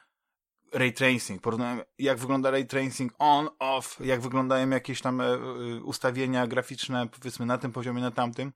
ray 0.73 0.93
tracing, 0.93 1.41
porównują 1.41 1.81
jak 1.97 2.17
wygląda 2.17 2.51
ray 2.51 2.65
tracing 2.65 3.13
on, 3.19 3.49
off, 3.59 3.97
jak 3.99 4.21
wyglądają 4.21 4.69
jakieś 4.69 5.01
tam 5.01 5.21
e, 5.21 5.25
e, 5.25 5.37
ustawienia 5.83 6.47
graficzne, 6.47 7.07
powiedzmy 7.07 7.45
na 7.45 7.57
tym 7.57 7.71
poziomie, 7.71 8.01
na 8.01 8.11
tamtym, 8.11 8.53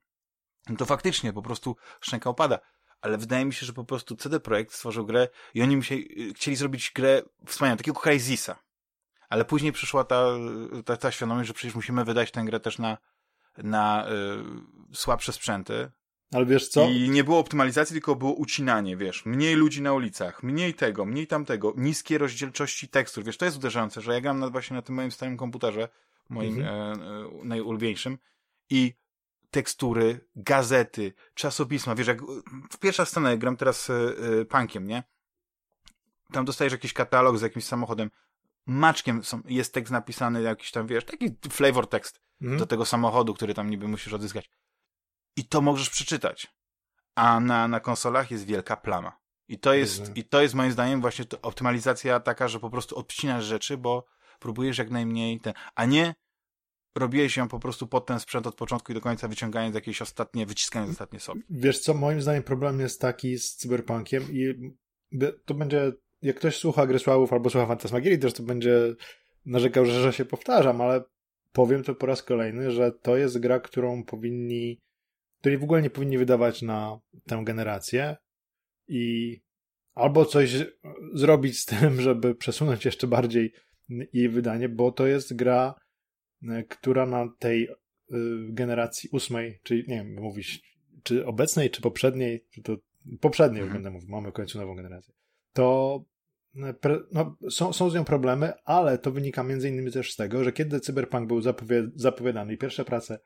to 0.78 0.86
faktycznie 0.86 1.32
po 1.32 1.42
prostu 1.42 1.76
szczęka 2.00 2.30
opada. 2.30 2.58
Ale 3.00 3.18
wydaje 3.18 3.44
mi 3.44 3.52
się, 3.52 3.66
że 3.66 3.72
po 3.72 3.84
prostu 3.84 4.16
CD 4.16 4.40
Projekt 4.40 4.72
stworzył 4.72 5.06
grę 5.06 5.28
i 5.54 5.62
oni 5.62 5.76
musieli, 5.76 6.34
chcieli 6.34 6.56
zrobić 6.56 6.92
grę 6.94 7.22
wspaniałą, 7.46 7.76
takiego 7.76 8.00
Crysisa. 8.00 8.56
Ale 9.28 9.44
później 9.44 9.72
przyszła 9.72 10.04
ta, 10.04 10.24
ta, 10.84 10.96
ta 10.96 11.10
świadomość, 11.10 11.48
że 11.48 11.54
przecież 11.54 11.74
musimy 11.74 12.04
wydać 12.04 12.30
tę 12.30 12.44
grę 12.44 12.60
też 12.60 12.78
na, 12.78 12.98
na 13.58 14.08
y, 14.90 14.96
słabsze 14.96 15.32
sprzęty, 15.32 15.90
ale 16.32 16.46
wiesz 16.46 16.68
co? 16.68 16.88
I 16.88 17.10
nie 17.10 17.24
było 17.24 17.38
optymalizacji, 17.38 17.94
tylko 17.94 18.16
było 18.16 18.32
ucinanie, 18.32 18.96
wiesz. 18.96 19.26
Mniej 19.26 19.54
ludzi 19.54 19.82
na 19.82 19.92
ulicach, 19.92 20.42
mniej 20.42 20.74
tego, 20.74 21.04
mniej 21.04 21.26
tamtego, 21.26 21.74
niskie 21.76 22.18
rozdzielczości 22.18 22.88
tekstur. 22.88 23.24
Wiesz, 23.24 23.36
to 23.36 23.44
jest 23.44 23.56
uderzające, 23.56 24.00
że 24.00 24.12
ja 24.12 24.20
gram 24.20 24.38
na, 24.38 24.50
właśnie 24.50 24.76
na 24.76 24.82
tym 24.82 24.94
moim 24.94 25.10
starym 25.10 25.36
komputerze, 25.36 25.88
moim 26.28 26.58
mhm. 26.58 27.00
e, 27.00 27.04
e, 27.04 27.44
najulubieńszym 27.44 28.18
i 28.70 28.94
tekstury, 29.50 30.20
gazety, 30.36 31.12
czasopisma. 31.34 31.94
Wiesz, 31.94 32.06
jak 32.06 32.22
w 32.70 32.78
pierwsza 32.80 33.04
scena, 33.04 33.30
jak 33.30 33.38
gram 33.38 33.56
teraz 33.56 33.90
e, 33.90 33.94
e, 34.40 34.44
punkiem, 34.44 34.86
nie? 34.86 35.02
Tam 36.32 36.44
dostajesz 36.44 36.72
jakiś 36.72 36.92
katalog 36.92 37.38
z 37.38 37.42
jakimś 37.42 37.64
samochodem. 37.64 38.10
Maczkiem 38.66 39.24
są, 39.24 39.42
jest 39.44 39.74
tekst 39.74 39.92
napisany, 39.92 40.42
jakiś 40.42 40.70
tam, 40.70 40.86
wiesz, 40.86 41.04
taki 41.04 41.36
flavor 41.50 41.86
tekst 41.86 42.20
mhm. 42.40 42.58
do 42.58 42.66
tego 42.66 42.84
samochodu, 42.84 43.34
który 43.34 43.54
tam 43.54 43.70
niby 43.70 43.88
musisz 43.88 44.12
odzyskać 44.12 44.50
i 45.38 45.44
to 45.44 45.60
możesz 45.60 45.90
przeczytać. 45.90 46.46
A 47.14 47.40
na, 47.40 47.68
na 47.68 47.80
konsolach 47.80 48.30
jest 48.30 48.46
wielka 48.46 48.76
plama. 48.76 49.18
I 49.48 49.58
to 49.58 49.74
jest, 49.74 50.16
i 50.16 50.24
to 50.24 50.42
jest 50.42 50.54
moim 50.54 50.72
zdaniem 50.72 51.00
właśnie 51.00 51.24
optymalizacja 51.42 52.20
taka, 52.20 52.48
że 52.48 52.60
po 52.60 52.70
prostu 52.70 52.98
odcinasz 52.98 53.44
rzeczy, 53.44 53.76
bo 53.76 54.06
próbujesz 54.38 54.78
jak 54.78 54.90
najmniej 54.90 55.40
ten, 55.40 55.52
a 55.74 55.84
nie 55.84 56.14
robiłeś 56.96 57.36
ją 57.36 57.48
po 57.48 57.58
prostu 57.58 57.86
pod 57.86 58.06
ten 58.06 58.20
sprzęt 58.20 58.46
od 58.46 58.54
początku 58.54 58.92
i 58.92 58.94
do 58.94 59.00
końca, 59.00 59.28
wyciągając 59.28 59.74
jakieś 59.74 60.02
ostatnie, 60.02 60.46
wyciskając 60.46 60.90
ostatnie 60.90 61.20
sobie. 61.20 61.40
Wiesz 61.50 61.78
co, 61.78 61.94
moim 61.94 62.22
zdaniem 62.22 62.42
problem 62.42 62.80
jest 62.80 63.00
taki 63.00 63.38
z 63.38 63.56
cyberpunkiem 63.56 64.22
i 64.30 64.54
to 65.44 65.54
będzie, 65.54 65.92
jak 66.22 66.36
ktoś 66.36 66.56
słucha 66.56 66.86
Gry 66.86 66.98
Sławów 66.98 67.32
albo 67.32 67.50
słucha 67.50 67.66
Fantasmagierii, 67.66 68.18
też 68.18 68.32
to 68.32 68.42
będzie 68.42 68.94
narzekał, 69.46 69.86
że, 69.86 70.02
że 70.02 70.12
się 70.12 70.24
powtarzam, 70.24 70.80
ale 70.80 71.04
powiem 71.52 71.82
to 71.82 71.94
po 71.94 72.06
raz 72.06 72.22
kolejny, 72.22 72.70
że 72.70 72.92
to 72.92 73.16
jest 73.16 73.38
gra, 73.38 73.60
którą 73.60 74.04
powinni, 74.04 74.80
której 75.40 75.58
w 75.58 75.64
ogóle 75.64 75.82
nie 75.82 75.90
powinni 75.90 76.18
wydawać 76.18 76.62
na 76.62 77.00
tę 77.26 77.42
generację 77.44 78.16
i 78.88 79.36
albo 79.94 80.24
coś 80.24 80.64
zrobić 81.14 81.60
z 81.60 81.64
tym, 81.64 82.00
żeby 82.00 82.34
przesunąć 82.34 82.84
jeszcze 82.84 83.06
bardziej 83.06 83.52
jej 84.12 84.28
wydanie, 84.28 84.68
bo 84.68 84.92
to 84.92 85.06
jest 85.06 85.36
gra, 85.36 85.74
e, 86.48 86.64
która 86.64 87.06
na 87.06 87.28
tej 87.38 87.64
e, 87.64 87.74
generacji 88.48 89.10
ósmej, 89.12 89.60
czyli 89.62 89.84
nie 89.88 89.96
wiem, 89.96 90.14
mówić, 90.14 90.78
czy 91.02 91.26
obecnej, 91.26 91.70
czy 91.70 91.82
poprzedniej, 91.82 92.46
czy 92.50 92.62
to 92.62 92.76
poprzedniej 93.20 93.62
mhm. 93.62 93.82
będę 93.82 93.90
mówił, 93.90 94.08
mamy 94.08 94.30
w 94.30 94.32
końcu 94.32 94.58
nową 94.58 94.74
generację, 94.74 95.14
to 95.52 96.04
e, 96.56 96.74
no, 97.12 97.36
są, 97.50 97.72
są 97.72 97.90
z 97.90 97.94
nią 97.94 98.04
problemy, 98.04 98.52
ale 98.64 98.98
to 98.98 99.10
wynika 99.10 99.42
między 99.42 99.68
innymi 99.68 99.92
też 99.92 100.12
z 100.12 100.16
tego, 100.16 100.44
że 100.44 100.52
kiedy 100.52 100.80
Cyberpunk 100.80 101.28
był 101.28 101.40
zapowiadany 101.94 102.52
i 102.52 102.58
pierwsze 102.58 102.84
prace 102.84 103.18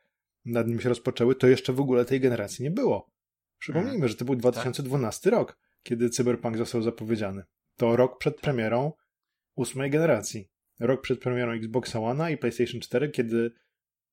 nad 0.44 0.68
nim 0.68 0.80
się 0.80 0.88
rozpoczęły, 0.88 1.34
to 1.34 1.46
jeszcze 1.46 1.72
w 1.72 1.80
ogóle 1.80 2.04
tej 2.04 2.20
generacji 2.20 2.62
nie 2.62 2.70
było. 2.70 3.10
Przypomnijmy, 3.58 4.08
że 4.08 4.14
to 4.14 4.24
był 4.24 4.36
2012 4.36 5.30
tak. 5.30 5.38
rok, 5.38 5.58
kiedy 5.82 6.10
Cyberpunk 6.10 6.56
został 6.56 6.82
zapowiedziany. 6.82 7.42
To 7.76 7.96
rok 7.96 8.18
przed 8.18 8.40
premierą 8.40 8.92
ósmej 9.56 9.90
generacji. 9.90 10.48
Rok 10.80 11.00
przed 11.00 11.20
premierą 11.20 11.52
Xbox 11.52 11.96
One 11.96 12.32
i 12.32 12.38
PlayStation 12.38 12.80
4, 12.80 13.10
kiedy 13.10 13.50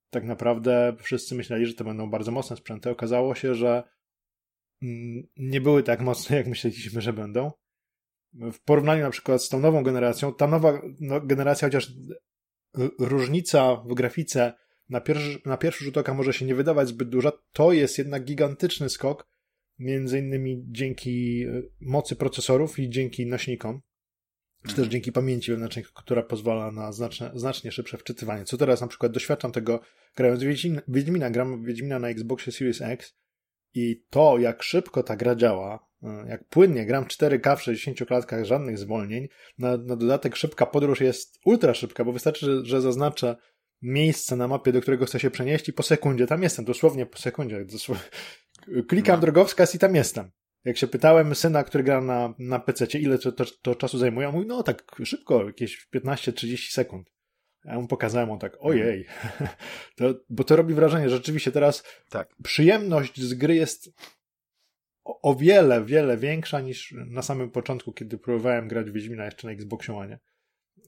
tak 0.10 0.24
naprawdę 0.24 0.96
wszyscy 1.00 1.36
myśleli, 1.36 1.66
że 1.66 1.74
to 1.74 1.84
będą 1.84 2.10
bardzo 2.10 2.32
mocne 2.32 2.58
sprzęty. 2.58 2.90
Okazało 2.90 3.36
się, 3.36 3.56
że 3.56 3.84
mm, 4.82 5.28
nie 5.38 5.62
były 5.62 5.84
tak 5.84 6.02
mocne, 6.02 6.36
jak 6.38 6.48
myśleliśmy, 6.48 7.02
że 7.02 7.14
będą. 7.14 7.52
W 8.34 8.60
porównaniu 8.64 9.04
na 9.04 9.10
przykład 9.10 9.44
z 9.44 9.50
tą 9.50 9.60
nową 9.60 9.84
generacją, 9.84 10.34
ta 10.34 10.48
nowa 10.48 10.82
no, 11.00 11.22
generacja, 11.22 11.68
chociaż 11.68 11.92
różnica 13.00 13.76
w 13.76 13.94
grafice 13.94 14.54
na 14.90 15.02
pierwszy, 15.02 15.40
na 15.46 15.58
pierwszy 15.58 15.84
rzut 15.84 15.98
oka 15.98 16.14
może 16.14 16.34
się 16.34 16.46
nie 16.46 16.56
wydawać 16.56 16.88
zbyt 16.88 17.10
duża, 17.10 17.32
to 17.54 17.74
jest 17.74 17.98
jednak 17.98 18.24
gigantyczny 18.24 18.90
skok, 18.90 19.28
między 19.80 20.20
innymi 20.20 20.64
dzięki 20.68 21.44
e, 21.44 21.62
mocy 21.82 22.16
procesorów 22.16 22.80
i 22.80 22.90
dzięki 22.90 23.26
nośnikom, 23.26 23.82
czy 24.62 24.68
też 24.68 24.80
mhm. 24.80 24.90
dzięki 24.90 25.12
pamięci 25.12 25.52
wewnętrznej, 25.52 25.86
która 25.96 26.24
pozwala 26.24 26.72
na 26.72 26.92
znaczne, 26.92 27.32
znacznie 27.34 27.72
szybsze 27.72 27.98
wczytywanie. 27.98 28.46
Co 28.46 28.58
teraz 28.58 28.82
na 28.82 28.88
przykład 28.88 29.12
doświadczam 29.12 29.52
tego 29.52 29.82
grając 30.16 30.44
Wiedźmina, 30.44 30.82
Wiedźmina 30.88 31.30
gram 31.30 31.64
Wiedźmina 31.64 32.00
na 32.00 32.10
Xboxie 32.10 32.52
Series 32.52 32.82
X 32.82 33.16
i 33.74 34.04
to, 34.10 34.38
jak 34.38 34.64
szybko 34.64 35.04
ta 35.04 35.16
gra 35.16 35.36
działa, 35.36 35.88
e, 36.04 36.26
jak 36.30 36.48
płynnie 36.48 36.86
gram 36.86 37.06
4K 37.06 37.56
w 37.56 37.62
60 37.62 38.06
klatkach, 38.06 38.46
żadnych 38.46 38.78
zwolnień, 38.78 39.28
na, 39.58 39.78
na 39.78 39.96
dodatek 39.96 40.36
szybka 40.36 40.66
podróż 40.66 41.02
jest 41.02 41.40
ultra 41.46 41.74
szybka, 41.74 42.04
bo 42.06 42.12
wystarczy, 42.12 42.46
że, 42.46 42.66
że 42.66 42.82
zaznaczę 42.82 43.36
miejsce 43.82 44.36
na 44.36 44.48
mapie, 44.48 44.72
do 44.72 44.82
którego 44.82 45.06
chcę 45.06 45.20
się 45.20 45.32
przenieść 45.32 45.70
i 45.70 45.74
po 45.74 45.84
sekundzie 45.84 46.28
tam 46.28 46.44
jestem, 46.44 46.66
dosłownie 46.66 47.06
po 47.06 47.18
sekundzie. 47.18 47.66
Dosłownie. 47.66 48.04
Klikam 48.88 49.16
no. 49.16 49.22
drogowskaz 49.22 49.76
i 49.76 49.80
tam 49.80 49.96
jestem. 49.96 50.32
Jak 50.66 50.78
się 50.78 50.88
pytałem 50.88 51.36
syna, 51.36 51.64
który 51.64 51.84
gra 51.84 52.02
na, 52.02 52.34
na 52.40 52.60
PC, 52.60 52.86
ile 53.00 53.18
to, 53.18 53.32
to, 53.32 53.46
to 53.62 53.76
czasu 53.76 53.98
zajmuje, 53.98 54.28
on 54.28 54.36
mówi, 54.36 54.48
no 54.48 54.64
tak 54.64 54.96
szybko, 55.04 55.46
jakieś 55.46 55.88
15-30 55.96 56.72
sekund. 56.72 57.12
Ja 57.66 57.80
mu 57.80 57.88
pokazałem, 57.88 58.32
on 58.32 58.40
tak, 58.40 58.58
ojej. 58.60 59.06
to, 59.98 60.14
bo 60.30 60.44
to 60.44 60.56
robi 60.56 60.74
wrażenie, 60.74 61.10
że 61.10 61.16
rzeczywiście 61.16 61.52
teraz 61.52 61.84
tak. 62.10 62.36
przyjemność 62.44 63.22
z 63.22 63.34
gry 63.34 63.56
jest 63.56 63.90
o, 65.04 65.22
o, 65.22 65.36
wiele, 65.36 65.86
wiele 65.86 66.18
większa 66.18 66.62
niż 66.62 66.96
na 67.08 67.22
samym 67.22 67.52
początku, 67.52 67.94
kiedy 67.94 68.18
próbowałem 68.18 68.68
grać 68.68 68.90
w 68.90 68.94
Wiedźmina 68.94 69.26
jeszcze 69.26 69.48
na 69.48 69.54
Xboxie 69.54 69.96
One. 69.96 70.20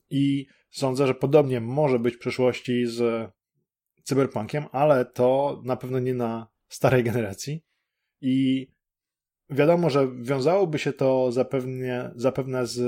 I 0.10 0.48
sądzę, 0.72 1.08
że 1.08 1.16
podobnie 1.16 1.62
może 1.62 2.00
być 2.00 2.16
w 2.16 2.20
przyszłości 2.20 2.86
z 2.86 3.30
Cyberpunkiem, 4.04 4.66
ale 4.72 5.06
to 5.06 5.62
na 5.66 5.76
pewno 5.76 6.00
nie 6.00 6.14
na 6.14 6.48
starej 6.68 7.04
generacji. 7.04 7.64
I 8.22 8.68
wiadomo, 9.50 9.90
że 9.90 10.08
wiązałoby 10.22 10.80
się 10.80 10.94
to 10.94 11.32
zapewne, 11.32 12.14
zapewne 12.16 12.68
z 12.68 12.82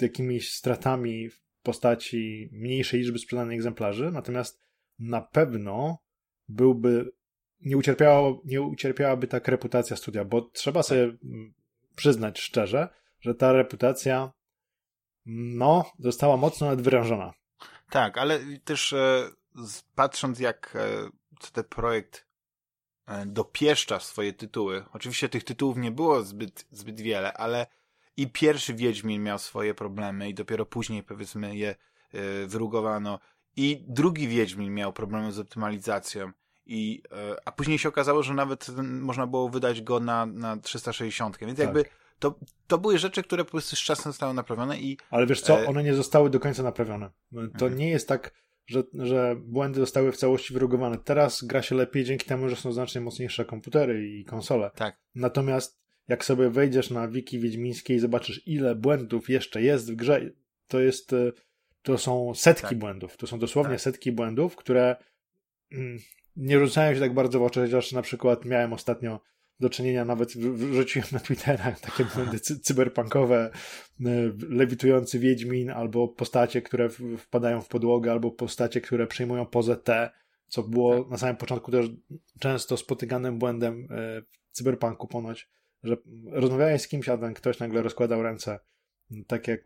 jakimiś 0.00 0.52
stratami 0.52 1.28
w 1.28 1.40
postaci 1.62 2.48
mniejszej 2.52 3.00
liczby 3.00 3.18
sprzedanych 3.18 3.54
egzemplarzy, 3.54 4.10
natomiast 4.12 4.60
na 4.98 5.20
pewno 5.20 5.98
byłby, 6.48 7.10
nie, 7.60 7.76
ucierpiało, 7.76 8.42
nie 8.44 8.62
ucierpiałaby 8.62 9.26
tak 9.26 9.48
reputacja 9.48 9.96
studia, 9.96 10.24
bo 10.24 10.40
trzeba 10.42 10.82
sobie 10.82 11.16
przyznać 11.96 12.40
szczerze, 12.40 12.88
że 13.20 13.34
ta 13.34 13.52
reputacja 13.52 14.32
no, 15.26 15.84
została 15.98 16.36
mocno 16.36 16.66
nadwyrężona. 16.66 17.32
Tak, 17.90 18.18
ale 18.18 18.40
też 18.64 18.92
e, 18.92 19.30
patrząc 19.94 20.40
jak 20.40 20.76
e, 20.76 21.10
ten 21.52 21.64
projekt 21.64 22.26
e, 23.06 23.26
dopieszcza 23.26 24.00
swoje 24.00 24.32
tytuły, 24.32 24.84
oczywiście 24.92 25.28
tych 25.28 25.44
tytułów 25.44 25.76
nie 25.76 25.90
było 25.90 26.22
zbyt, 26.22 26.66
zbyt 26.70 27.00
wiele, 27.00 27.32
ale 27.32 27.66
i 28.16 28.26
pierwszy 28.26 28.74
Wiedźmin 28.74 29.22
miał 29.22 29.38
swoje 29.38 29.74
problemy 29.74 30.28
i 30.28 30.34
dopiero 30.34 30.66
później 30.66 31.02
powiedzmy 31.02 31.56
je 31.56 31.70
e, 31.70 32.46
wyrugowano 32.46 33.18
i 33.56 33.84
drugi 33.88 34.28
Wiedźmin 34.28 34.74
miał 34.74 34.92
problemy 34.92 35.32
z 35.32 35.38
optymalizacją 35.38 36.32
i, 36.66 37.02
e, 37.12 37.36
a 37.44 37.52
później 37.52 37.78
się 37.78 37.88
okazało, 37.88 38.22
że 38.22 38.34
nawet 38.34 38.66
można 38.82 39.26
było 39.26 39.48
wydać 39.48 39.82
go 39.82 40.00
na, 40.00 40.26
na 40.26 40.56
360, 40.56 41.38
więc 41.38 41.58
tak. 41.58 41.74
To, 42.20 42.38
to 42.66 42.78
były 42.78 42.98
rzeczy, 42.98 43.22
które 43.22 43.44
po 43.44 43.50
prostu 43.50 43.76
z 43.76 43.78
czasem 43.78 44.12
zostały 44.12 44.34
naprawione 44.34 44.78
i... 44.78 44.98
Ale 45.10 45.26
wiesz 45.26 45.40
co, 45.40 45.60
e, 45.60 45.66
one 45.66 45.82
nie 45.82 45.94
zostały 45.94 46.30
do 46.30 46.40
końca 46.40 46.62
naprawione. 46.62 47.10
To 47.32 47.66
mhm. 47.66 47.76
nie 47.76 47.90
jest 47.90 48.08
tak, 48.08 48.34
że, 48.66 48.82
że 48.94 49.36
błędy 49.38 49.80
zostały 49.80 50.12
w 50.12 50.16
całości 50.16 50.54
wyrugowane. 50.54 50.98
Teraz 50.98 51.44
gra 51.44 51.62
się 51.62 51.74
lepiej 51.74 52.04
dzięki 52.04 52.26
temu, 52.26 52.48
że 52.48 52.56
są 52.56 52.72
znacznie 52.72 53.00
mocniejsze 53.00 53.44
komputery 53.44 54.08
i 54.08 54.24
konsole. 54.24 54.70
Tak. 54.74 55.00
Natomiast 55.14 55.80
jak 56.08 56.24
sobie 56.24 56.50
wejdziesz 56.50 56.90
na 56.90 57.08
wiki 57.08 57.38
wiedźmińskiej 57.38 57.96
i 57.96 58.00
zobaczysz, 58.00 58.42
ile 58.46 58.74
błędów 58.74 59.30
jeszcze 59.30 59.62
jest 59.62 59.92
w 59.92 59.96
grze, 59.96 60.20
to 60.68 60.80
jest, 60.80 61.12
e, 61.12 61.32
to 61.82 61.98
są 61.98 62.34
setki 62.34 62.68
tak. 62.68 62.78
błędów. 62.78 63.16
To 63.16 63.26
są 63.26 63.38
dosłownie 63.38 63.74
tak. 63.74 63.80
setki 63.80 64.12
błędów, 64.12 64.56
które 64.56 64.96
mm, 65.72 65.98
nie 66.36 66.58
rzucają 66.58 66.94
się 66.94 67.00
tak 67.00 67.14
bardzo 67.14 67.38
w 67.38 67.42
oczy, 67.42 67.60
chociaż 67.60 67.92
na 67.92 68.02
przykład 68.02 68.44
miałem 68.44 68.72
ostatnio 68.72 69.20
do 69.60 69.70
czynienia, 69.70 70.04
nawet 70.04 70.36
wrzuciłem 70.36 71.08
na 71.12 71.20
Twittera 71.20 71.72
takie 71.86 72.04
błędy 72.04 72.40
cyberpunkowe, 72.40 73.50
e, 74.00 74.10
lewitujący 74.48 75.18
Wiedźmin, 75.18 75.70
albo 75.70 76.08
postacie, 76.08 76.62
które 76.62 76.88
wpadają 77.18 77.60
w 77.60 77.68
podłogę, 77.68 78.12
albo 78.12 78.30
postacie, 78.30 78.80
które 78.80 79.06
przejmują 79.06 79.46
pozę 79.46 79.76
T, 79.76 80.10
co 80.48 80.62
było 80.62 80.98
tak. 80.98 81.10
na 81.10 81.18
samym 81.18 81.36
początku 81.36 81.70
też 81.70 81.86
często 82.40 82.76
spotykanym 82.76 83.38
błędem 83.38 83.88
e, 83.90 84.22
w 84.22 84.50
cyberpunku 84.52 85.06
ponoć, 85.06 85.48
że 85.82 85.96
rozmawiałeś 86.26 86.82
z 86.82 86.88
kimś, 86.88 87.08
a 87.08 87.18
ten 87.18 87.34
ktoś 87.34 87.58
nagle 87.58 87.82
rozkładał 87.82 88.22
ręce 88.22 88.58
tak 89.26 89.48
jak 89.48 89.60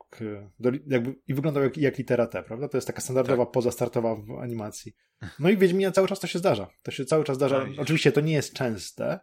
jakby, 0.61 1.15
i 1.29 1.35
wyglądał 1.35 1.63
jak, 1.63 1.77
jak 1.77 1.99
litera 1.99 2.27
T, 2.27 2.43
prawda? 2.43 2.69
To 2.69 2.77
jest 2.77 2.87
taka 2.87 3.01
standardowa 3.01 3.45
tak. 3.45 3.53
poza 3.53 3.71
startowa 3.71 4.17
w 4.17 4.31
animacji. 4.41 4.93
No 5.39 5.51
i 5.51 5.57
Wiedźminie 5.57 5.93
cały 5.93 6.09
czas 6.09 6.21
to 6.21 6.27
się 6.27 6.39
zdarza. 6.39 6.71
To 6.83 6.91
się 6.91 7.05
cały 7.05 7.25
czas 7.25 7.37
zdarza. 7.37 7.67
Oczywiście 7.79 8.13
to 8.13 8.21
nie 8.21 8.33
jest 8.33 8.53
częste, 8.53 9.21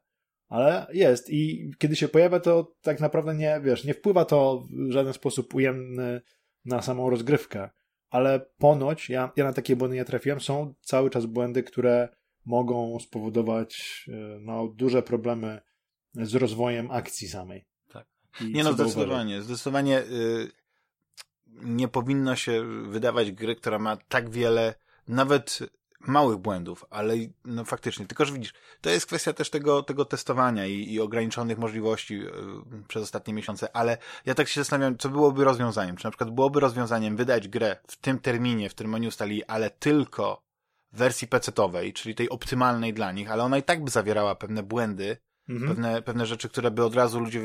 ale 0.52 0.88
jest 0.94 1.30
i 1.30 1.72
kiedy 1.78 1.96
się 1.96 2.08
pojawia, 2.08 2.40
to 2.40 2.76
tak 2.82 3.00
naprawdę 3.00 3.36
nie, 3.36 3.62
wiesz, 3.64 3.84
nie 3.84 3.94
wpływa 3.94 4.26
to 4.26 4.68
w 4.88 4.92
żaden 4.92 5.14
sposób 5.14 5.56
ujemny 5.56 6.22
na 6.66 6.82
samą 6.82 7.10
rozgrywkę, 7.10 7.70
ale 8.10 8.40
ponoć, 8.58 9.10
ja, 9.10 9.32
ja 9.36 9.44
na 9.44 9.54
takie 9.54 9.76
błędy 9.76 9.96
nie 9.96 10.06
trafiłem, 10.06 10.42
są 10.42 10.74
cały 10.82 11.10
czas 11.10 11.26
błędy, 11.26 11.64
które 11.64 12.10
mogą 12.46 13.00
spowodować 13.00 14.06
e, 14.08 14.40
no, 14.40 14.68
duże 14.68 15.04
problemy 15.04 15.62
z 16.14 16.36
rozwojem 16.36 16.92
akcji 16.92 17.28
samej. 17.28 17.66
Tak. 17.88 18.08
I 18.42 18.54
nie 18.54 18.64
no, 18.64 18.74
zdecydowanie, 18.74 19.42
zdecydowanie 19.42 20.04
yy, 20.10 20.52
nie 21.48 21.88
powinno 21.88 22.36
się 22.36 22.64
wydawać 22.90 23.32
gry, 23.32 23.56
która 23.56 23.80
ma 23.80 23.98
tak 23.98 24.30
wiele, 24.30 24.74
nawet 25.08 25.60
małych 26.08 26.38
błędów, 26.38 26.86
ale 26.90 27.14
no 27.46 27.66
faktycznie, 27.66 28.06
tylko 28.06 28.26
że 28.26 28.34
widzisz, 28.34 28.54
to 28.82 28.90
jest 28.90 29.06
kwestia 29.06 29.34
też 29.34 29.50
tego, 29.50 29.84
tego 29.84 30.06
testowania 30.06 30.66
i, 30.66 30.94
i 30.94 31.00
ograniczonych 31.00 31.58
możliwości 31.58 32.20
yy, 32.20 32.30
przez 32.88 33.04
ostatnie 33.04 33.34
miesiące, 33.34 33.76
ale 33.76 33.98
ja 34.26 34.36
tak 34.36 34.48
się 34.48 34.62
zastanawiam, 34.62 34.98
co 34.98 35.10
byłoby 35.10 35.44
rozwiązaniem, 35.44 35.96
czy 35.96 36.06
na 36.06 36.12
przykład 36.12 36.32
byłoby 36.32 36.60
rozwiązaniem 36.60 37.16
wydać 37.16 37.48
grę 37.48 37.78
w 37.88 37.98
tym 37.98 38.20
terminie, 38.20 38.70
w 38.70 38.74
którym 38.74 38.94
oni 38.94 39.08
ustalili, 39.08 39.44
ale 39.44 39.70
tylko 39.70 40.44
w 40.94 40.98
wersji 40.98 41.28
PC-owej, 41.28 41.94
czyli 41.94 42.16
tej 42.16 42.30
optymalnej 42.30 42.94
dla 42.94 43.12
nich, 43.12 43.32
ale 43.32 43.44
ona 43.44 43.58
i 43.58 43.64
tak 43.64 43.84
by 43.84 43.92
zawierała 43.92 44.36
pewne 44.36 44.64
błędy, 44.64 45.18
mhm. 45.50 45.70
pewne, 45.70 46.02
pewne 46.02 46.26
rzeczy, 46.26 46.50
które 46.50 46.72
by 46.72 46.86
od 46.86 46.96
razu 46.96 47.20
ludzie 47.20 47.42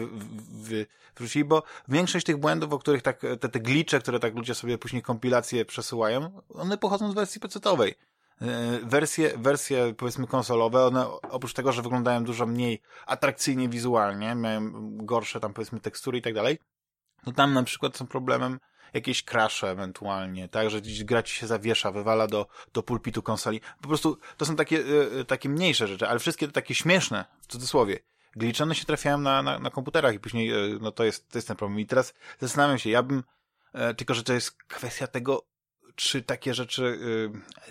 wrócili, 1.17 1.45
bo 1.45 1.63
większość 1.89 2.27
tych 2.27 2.37
błędów, 2.37 2.73
o 2.73 2.79
których 2.79 3.03
tak, 3.03 3.21
te, 3.41 3.49
te 3.49 3.61
glicze, 3.61 4.01
które 4.01 4.21
tak 4.21 4.35
ludzie 4.35 4.55
sobie 4.55 4.79
później 4.79 5.03
kompilacje 5.03 5.65
przesyłają, 5.65 6.43
one 6.49 6.79
pochodzą 6.79 7.11
z 7.11 7.15
wersji 7.15 7.41
PC-owej. 7.41 7.95
Wersje, 8.83 9.39
wersje 9.39 9.95
powiedzmy 9.95 10.27
konsolowe, 10.27 10.85
one 10.85 11.07
oprócz 11.09 11.53
tego, 11.53 11.73
że 11.73 11.83
wyglądają 11.83 12.25
dużo 12.25 12.47
mniej 12.47 12.83
atrakcyjnie 13.07 13.69
wizualnie, 13.69 14.35
mają 14.35 14.71
gorsze 14.97 15.41
tam 15.41 15.55
powiedzmy 15.55 15.81
tekstury 15.81 16.19
i 16.19 16.23
tak 16.23 16.35
dalej, 16.35 16.59
no 17.27 17.33
tam 17.33 17.53
na 17.53 17.63
przykład 17.63 17.97
są 17.97 18.07
problemem 18.07 18.61
jakieś 18.95 19.25
crashe 19.25 19.71
ewentualnie, 19.71 20.49
tak, 20.49 20.71
że 20.71 20.81
gdzieś 20.81 21.05
gra 21.05 21.23
ci 21.23 21.35
się 21.35 21.47
zawiesza, 21.47 21.93
wywala 21.93 22.27
do, 22.27 22.47
do 22.73 22.83
pulpitu 22.83 23.23
konsoli. 23.23 23.61
Po 23.81 23.89
prostu 23.89 24.19
to 24.37 24.47
są 24.47 24.57
takie, 24.57 24.85
e, 25.21 25.25
takie 25.25 25.49
mniejsze 25.49 25.89
rzeczy, 25.89 26.09
ale 26.09 26.19
wszystkie 26.19 26.49
takie 26.49 26.75
śmieszne, 26.75 27.25
w 27.41 27.47
cudzysłowie, 27.47 27.99
glitchone 28.37 28.75
się 28.75 28.85
trafiają 28.85 29.19
na, 29.19 29.43
na, 29.43 29.59
na 29.59 29.71
komputerach 29.71 30.15
i 30.15 30.21
później, 30.21 30.51
e, 30.51 30.79
no 30.81 30.93
to 30.93 31.05
jest, 31.05 31.29
to 31.29 31.39
jest 31.39 31.49
ten 31.49 31.57
problem. 31.57 31.81
I 31.81 31.87
teraz 31.87 32.15
zastanawiam 32.41 32.79
się, 32.79 32.91
ja 32.91 33.03
bym, 33.03 33.25
e, 33.73 33.95
tylko 33.95 34.15
że 34.15 34.23
to 34.23 34.33
jest 34.33 34.57
kwestia 34.63 35.07
tego, 35.07 35.47
czy 35.97 36.23
takie 36.23 36.55
rzeczy, 36.55 36.99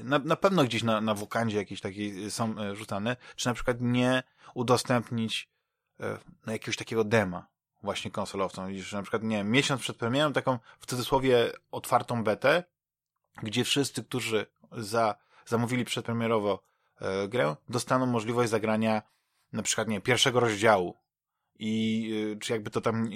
na, 0.03 0.19
na 0.19 0.35
pewno 0.35 0.63
gdzieś 0.63 0.83
na, 0.83 1.01
na 1.01 1.13
wokandzie 1.13 1.57
jakieś 1.57 1.81
takie 1.81 2.31
są 2.31 2.55
rzucane, 2.75 3.15
czy 3.35 3.47
na 3.47 3.53
przykład 3.53 3.77
nie 3.81 4.23
udostępnić 4.53 5.49
na 6.45 6.53
jakiegoś 6.53 6.77
takiego 6.77 7.03
dema, 7.03 7.47
właśnie 7.83 8.11
konsolowcom. 8.11 8.67
Widzisz, 8.67 8.93
na 8.93 9.01
przykład, 9.01 9.23
nie 9.23 9.37
wiem, 9.37 9.51
miesiąc 9.51 9.81
przed 9.81 9.97
premierą 9.97 10.33
taką 10.33 10.59
w 10.79 10.85
cudzysłowie 10.85 11.51
otwartą 11.71 12.23
betę, 12.23 12.63
gdzie 13.43 13.63
wszyscy, 13.63 14.03
którzy 14.03 14.45
za, 14.71 15.15
zamówili 15.45 15.85
przedpremierowo 15.85 16.63
e, 17.01 17.27
grę, 17.27 17.55
dostaną 17.69 18.05
możliwość 18.05 18.49
zagrania 18.49 19.01
na 19.53 19.63
przykład, 19.63 19.87
nie 19.87 20.01
pierwszego 20.01 20.39
rozdziału. 20.39 20.97
I 21.59 22.11
e, 22.33 22.39
czy 22.39 22.53
jakby 22.53 22.69
to 22.71 22.81
tam 22.81 23.05
e, 23.05 23.09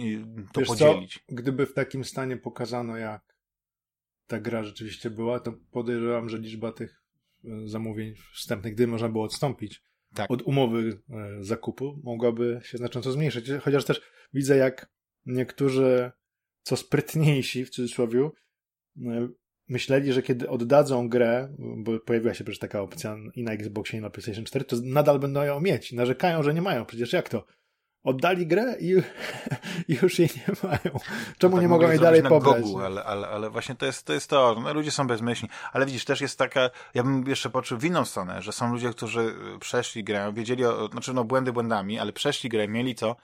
to 0.54 0.60
Wiesz 0.60 0.70
podzielić. 0.70 1.14
Co? 1.14 1.36
Gdyby 1.36 1.66
w 1.66 1.74
takim 1.74 2.06
stanie 2.06 2.38
pokazano, 2.38 2.98
jak 2.98 3.29
ta 4.30 4.40
gra 4.40 4.64
rzeczywiście 4.64 5.10
była, 5.10 5.40
to 5.40 5.54
podejrzewam, 5.72 6.30
że 6.30 6.38
liczba 6.38 6.72
tych 6.72 7.04
e, 7.46 7.68
zamówień 7.68 8.14
wstępnych, 8.34 8.74
gdy 8.74 8.88
można 8.88 9.10
było 9.10 9.24
odstąpić 9.24 9.84
tak. 10.14 10.32
od 10.32 10.42
umowy 10.42 11.00
e, 11.10 11.44
zakupu, 11.44 12.00
mogłaby 12.04 12.60
się 12.64 12.78
znacząco 12.78 13.12
zmniejszyć. 13.12 13.52
Chociaż 13.62 13.86
też 13.86 14.02
widzę, 14.34 14.58
jak 14.58 14.90
niektórzy, 15.26 16.12
co 16.62 16.76
sprytniejsi 16.76 17.66
w 17.66 17.70
cudzysłowie, 17.70 18.30
e, 19.06 19.30
myśleli, 19.70 20.14
że 20.14 20.22
kiedy 20.22 20.50
oddadzą 20.50 21.10
grę, 21.10 21.56
bo 21.78 22.00
pojawiła 22.00 22.34
się 22.34 22.44
przecież 22.44 22.60
taka 22.60 22.82
opcja 22.82 23.18
i 23.36 23.44
na 23.44 23.52
Xboxie, 23.52 24.00
i 24.00 24.02
na 24.02 24.10
PlayStation 24.10 24.46
4, 24.46 24.66
to 24.66 24.76
nadal 24.84 25.20
będą 25.20 25.44
ją 25.44 25.62
mieć. 25.62 25.92
Narzekają, 25.92 26.44
że 26.44 26.54
nie 26.54 26.62
mają. 26.62 26.86
Przecież 26.86 27.14
jak 27.14 27.30
to? 27.30 27.46
Oddali 28.04 28.48
grę 28.48 28.76
i, 28.80 28.96
i 29.88 29.98
już 30.02 30.20
jej 30.20 30.30
nie 30.36 30.54
mają. 30.64 31.00
Czemu 31.38 31.56
tak 31.56 31.62
nie 31.62 31.68
mogą 31.68 31.90
jej 31.90 32.00
dalej 32.00 32.24
pobrać? 32.24 32.64
Gogu, 32.64 32.80
ale, 32.80 33.04
ale, 33.04 33.28
ale 33.28 33.50
właśnie 33.50 33.76
to 33.76 33.86
jest 33.86 34.06
to. 34.06 34.14
Jest 34.14 34.30
to. 34.30 34.62
No, 34.64 34.74
ludzie 34.74 34.92
są 34.92 35.08
bezmyślni. 35.08 35.50
Ale 35.74 35.86
widzisz, 35.86 36.06
też 36.06 36.22
jest 36.22 36.38
taka, 36.38 36.70
ja 36.94 37.04
bym 37.04 37.28
jeszcze 37.28 37.50
poczuł 37.50 37.78
w 37.78 37.84
inną 37.84 38.06
stronę, 38.06 38.42
że 38.42 38.52
są 38.52 38.74
ludzie, 38.74 38.90
którzy 38.90 39.36
przeszli 39.60 40.04
grę, 40.04 40.34
wiedzieli, 40.34 40.66
o, 40.66 40.88
znaczy 40.88 41.14
no 41.14 41.24
błędy 41.24 41.54
błędami, 41.54 42.00
ale 42.00 42.14
przeszli 42.14 42.50
grę, 42.50 42.68
mieli 42.68 42.96
to, 42.96 43.16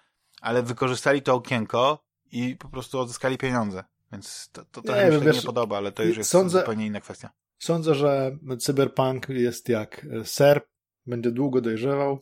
ale 0.41 0.63
wykorzystali 0.63 1.21
to 1.21 1.33
okienko 1.33 2.03
i 2.31 2.55
po 2.55 2.69
prostu 2.69 2.99
odzyskali 2.99 3.37
pieniądze. 3.37 3.83
Więc 4.11 4.49
to, 4.51 4.65
to 4.65 4.81
trochę 4.81 5.05
nie, 5.05 5.11
mi 5.11 5.19
się 5.19 5.25
wiesz, 5.25 5.35
nie 5.35 5.41
podoba, 5.41 5.77
ale 5.77 5.91
to 5.91 6.03
już 6.03 6.17
jest 6.17 6.29
sądzę, 6.29 6.59
zupełnie 6.59 6.85
inna 6.85 7.01
kwestia. 7.01 7.29
Sądzę, 7.59 7.95
że 7.95 8.37
Cyberpunk 8.59 9.29
jest 9.29 9.69
jak 9.69 10.05
ser, 10.23 10.61
będzie 11.05 11.31
długo 11.31 11.61
dojrzewał. 11.61 12.19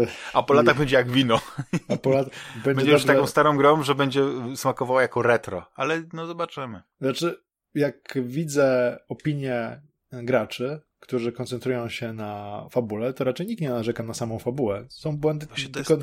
Tak. 0.00 0.08
A 0.32 0.42
po 0.42 0.54
latach 0.54 0.76
I... 0.76 0.78
będzie 0.78 0.96
jak 0.96 1.10
wino. 1.10 1.40
A 1.88 1.96
po 1.96 2.10
lat... 2.10 2.28
będzie, 2.54 2.74
będzie 2.74 2.92
już 2.92 3.04
taką 3.04 3.26
starą 3.26 3.56
grą, 3.56 3.82
że 3.82 3.94
będzie 3.94 4.22
smakowała 4.56 5.02
jako 5.02 5.22
retro. 5.22 5.66
Ale 5.74 6.02
no 6.12 6.26
zobaczymy. 6.26 6.82
Znaczy, 7.00 7.42
jak 7.74 8.14
widzę 8.14 8.98
opinie 9.08 9.82
graczy, 10.12 10.80
którzy 11.00 11.32
koncentrują 11.32 11.88
się 11.88 12.12
na 12.12 12.62
fabule, 12.70 13.12
to 13.12 13.24
raczej 13.24 13.46
nikt 13.46 13.62
nie 13.62 13.70
narzeka 13.70 14.02
na 14.02 14.14
samą 14.14 14.38
fabułę. 14.38 14.86
Są 14.88 15.16
błędy, 15.16 15.46
tylko 15.72 15.98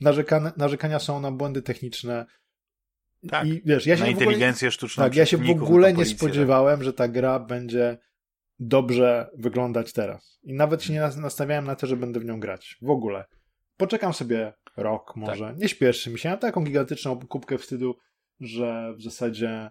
narzekane, 0.00 0.52
narzekania 0.56 0.98
są 0.98 1.20
na 1.20 1.32
błędy 1.32 1.62
techniczne. 1.62 2.26
Tak, 3.30 3.46
I 3.46 3.62
wiesz, 3.64 3.86
ja 3.86 3.96
się 3.96 4.02
na 4.02 4.08
inteligencję 4.08 4.68
ogóle, 4.68 4.72
sztuczną. 4.72 5.04
Tak, 5.04 5.16
ja 5.16 5.26
się 5.26 5.36
w 5.36 5.50
ogóle 5.50 5.92
nie 5.92 6.06
spodziewałem, 6.06 6.82
że 6.82 6.92
ta 6.92 7.08
gra 7.08 7.38
będzie 7.38 7.98
dobrze 8.58 9.30
wyglądać 9.38 9.92
teraz. 9.92 10.38
I 10.42 10.54
nawet 10.54 10.82
się 10.82 10.92
nie 10.92 11.00
nastawiałem 11.00 11.64
na 11.64 11.76
to, 11.76 11.86
że 11.86 11.96
będę 11.96 12.20
w 12.20 12.24
nią 12.24 12.40
grać. 12.40 12.78
W 12.82 12.90
ogóle. 12.90 13.24
Poczekam 13.76 14.12
sobie 14.12 14.52
rok 14.76 15.16
może. 15.16 15.46
Tak. 15.46 15.58
Nie 15.58 15.68
śpieszy 15.68 16.10
mi 16.10 16.18
się. 16.18 16.28
Mam 16.28 16.38
taką 16.38 16.64
gigantyczną 16.64 17.18
kubkę 17.18 17.58
wstydu, 17.58 17.96
że 18.40 18.94
w 18.96 19.02
zasadzie... 19.02 19.70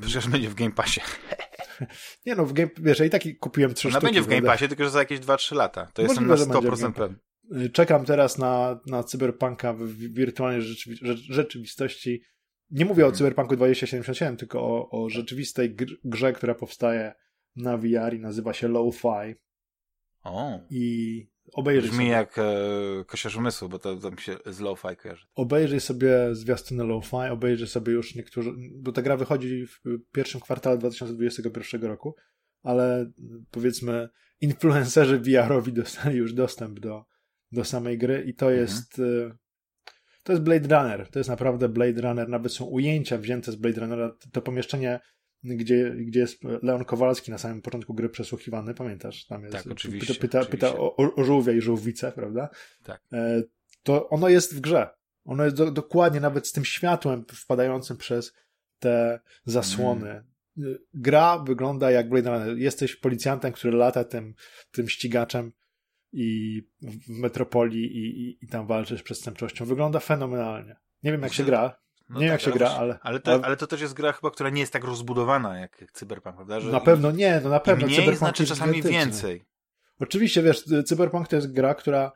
Przecież 0.00 0.28
będzie 0.28 0.48
w 0.48 0.54
Game 0.54 0.72
Passie. 0.72 1.00
nie 2.26 2.34
no, 2.34 2.46
w 2.46 2.52
Game, 2.52 2.70
wiesz, 2.78 2.98
ja 2.98 3.04
i 3.04 3.10
tak 3.10 3.22
kupiłem 3.40 3.74
trzy 3.74 3.88
Ona 3.88 3.92
sztuki. 3.92 4.06
będzie 4.06 4.22
w 4.22 4.26
Game 4.26 4.46
Passie, 4.46 4.68
tylko 4.68 4.84
że 4.84 4.90
za 4.90 4.98
jakieś 4.98 5.20
2-3 5.20 5.56
lata. 5.56 5.86
To 5.94 6.02
jestem 6.02 6.26
na 6.26 6.34
100% 6.34 6.92
pewny. 6.92 7.18
Y, 7.64 7.70
czekam 7.70 8.04
teraz 8.04 8.38
na, 8.38 8.80
na 8.86 9.02
Cyberpunka 9.02 9.72
w 9.72 9.86
wirtualnej 9.92 10.62
rzeczywistości. 11.30 12.22
Nie 12.70 12.84
mówię 12.84 13.02
hmm. 13.02 13.14
o 13.14 13.16
Cyberpunku 13.16 13.56
2077, 13.56 14.36
tylko 14.36 14.60
o, 14.60 14.90
o 14.90 15.10
rzeczywistej 15.10 15.76
grze, 16.04 16.32
która 16.32 16.54
powstaje 16.54 17.12
na 17.56 17.76
VR 17.76 18.14
i 18.14 18.20
nazywa 18.20 18.52
się 18.52 18.68
Lo-Fi. 18.68 19.34
O. 20.22 20.60
I 20.70 21.26
obejrzyj 21.52 21.90
Brzmi 21.90 22.04
sobie. 22.04 22.10
jak 22.10 22.38
e, 22.38 22.44
kosiarz 23.06 23.36
umysłu, 23.36 23.68
bo 23.68 23.78
to, 23.78 23.96
to 23.96 24.10
mi 24.10 24.18
się 24.18 24.36
z 24.46 24.60
Lo-Fi 24.60 24.96
kojarzy. 24.96 25.26
Obejrzyj 25.34 25.80
sobie 25.80 26.34
zwiastuny 26.34 26.84
Lo-Fi, 26.84 27.30
obejrzyj 27.30 27.68
sobie 27.68 27.92
już 27.92 28.14
niektórzy, 28.14 28.52
bo 28.72 28.92
ta 28.92 29.02
gra 29.02 29.16
wychodzi 29.16 29.66
w 29.66 29.80
pierwszym 30.12 30.40
kwartale 30.40 30.78
2021 30.78 31.82
roku, 31.82 32.14
ale 32.62 33.10
powiedzmy 33.50 34.08
influencerzy 34.40 35.18
VR-owi 35.18 35.72
dostali 35.72 36.16
już 36.16 36.32
dostęp 36.32 36.80
do, 36.80 37.04
do 37.52 37.64
samej 37.64 37.98
gry 37.98 38.24
i 38.26 38.34
to 38.34 38.46
mhm. 38.46 38.60
jest 38.60 38.98
e, 38.98 39.36
to 40.22 40.32
jest 40.32 40.42
Blade 40.44 40.80
Runner, 40.80 41.08
to 41.10 41.18
jest 41.18 41.30
naprawdę 41.30 41.68
Blade 41.68 42.00
Runner, 42.00 42.28
nawet 42.28 42.52
są 42.52 42.64
ujęcia 42.64 43.18
wzięte 43.18 43.52
z 43.52 43.56
Blade 43.56 43.80
Runnera, 43.80 44.16
to 44.32 44.42
pomieszczenie 44.42 45.00
gdzie, 45.44 45.90
gdzie 45.90 46.20
jest 46.20 46.44
Leon 46.62 46.84
Kowalski 46.84 47.30
na 47.30 47.38
samym 47.38 47.62
początku 47.62 47.94
gry 47.94 48.08
przesłuchiwany, 48.08 48.74
pamiętasz? 48.74 49.26
Tam 49.26 49.42
jest, 49.42 49.54
tak, 49.54 49.66
oczywiście. 49.66 50.14
Pyta, 50.14 50.20
pyta, 50.20 50.40
oczywiście. 50.40 50.66
pyta 50.68 50.80
o, 50.80 51.14
o 51.14 51.24
żółwia 51.24 51.52
i 51.52 51.60
żółwicę, 51.60 52.12
prawda? 52.12 52.48
Tak. 52.84 53.02
E, 53.12 53.42
to 53.82 54.08
ono 54.08 54.28
jest 54.28 54.56
w 54.56 54.60
grze. 54.60 54.90
Ono 55.24 55.44
jest 55.44 55.56
do, 55.56 55.70
dokładnie 55.70 56.20
nawet 56.20 56.48
z 56.48 56.52
tym 56.52 56.64
światłem 56.64 57.24
wpadającym 57.34 57.96
przez 57.96 58.32
te 58.78 59.20
zasłony. 59.44 60.10
Mm. 60.10 60.78
Gra 60.94 61.38
wygląda 61.38 61.90
jak 61.90 62.08
Blade 62.08 62.30
Runner. 62.30 62.58
Jesteś 62.58 62.96
policjantem, 62.96 63.52
który 63.52 63.76
lata 63.76 64.04
tym, 64.04 64.34
tym 64.70 64.88
ścigaczem 64.88 65.52
i 66.12 66.62
w 66.82 67.08
metropolii 67.08 67.84
i, 67.84 68.20
i, 68.20 68.44
i 68.44 68.48
tam 68.48 68.66
walczysz 68.66 69.00
z 69.00 69.02
przestępczością. 69.02 69.64
Wygląda 69.64 70.00
fenomenalnie. 70.00 70.76
Nie 71.02 71.12
wiem, 71.12 71.22
jak 71.22 71.32
się 71.32 71.44
gra. 71.44 71.80
No 72.10 72.20
nie 72.20 72.26
tak, 72.26 72.32
jak 72.32 72.40
się 72.40 72.58
gra, 72.58 72.70
ale... 72.70 72.98
Ale 73.02 73.20
to, 73.20 73.44
ale 73.44 73.56
to 73.56 73.66
też 73.66 73.80
jest 73.80 73.94
gra 73.94 74.12
chyba, 74.12 74.30
która 74.30 74.50
nie 74.50 74.60
jest 74.60 74.72
tak 74.72 74.84
rozbudowana 74.84 75.58
jak, 75.58 75.84
Cyberpunk, 75.92 76.36
prawda? 76.36 76.60
Że 76.60 76.72
na 76.72 76.80
pewno 76.80 77.10
nie, 77.10 77.40
no 77.44 77.50
na 77.50 77.60
pewno. 77.60 77.86
Mniej 77.86 77.96
Cyberpunk 77.98 78.18
znaczy 78.18 78.46
czasami 78.46 78.82
więcej. 78.82 79.44
Oczywiście, 80.00 80.42
wiesz, 80.42 80.64
Cyberpunk 80.86 81.28
to 81.28 81.36
jest 81.36 81.52
gra, 81.52 81.74
która 81.74 82.12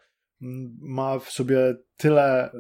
ma 0.81 1.19
w 1.19 1.31
sobie 1.31 1.77
tyle 1.97 2.51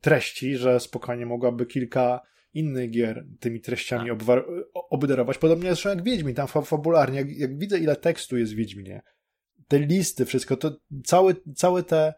treści, 0.00 0.56
że 0.56 0.80
spokojnie 0.80 1.26
mogłaby 1.26 1.66
kilka 1.66 2.20
innych 2.52 2.90
gier 2.90 3.26
tymi 3.40 3.60
treściami 3.60 4.10
tak. 4.10 4.38
obdarować. 4.90 5.38
Podobnie 5.38 5.68
zresztą 5.68 5.88
jak 5.88 6.02
Wiedźmin, 6.02 6.34
tam 6.34 6.48
fabularnie, 6.48 7.18
jak, 7.18 7.30
jak 7.30 7.58
widzę 7.58 7.78
ile 7.78 7.96
tekstu 7.96 8.38
jest 8.38 8.52
w 8.52 8.56
Wiedźminie, 8.56 9.02
te 9.68 9.78
listy, 9.78 10.24
wszystko, 10.24 10.56
to 10.56 10.76
całe, 11.04 11.34
całe 11.54 11.82
te 11.82 12.14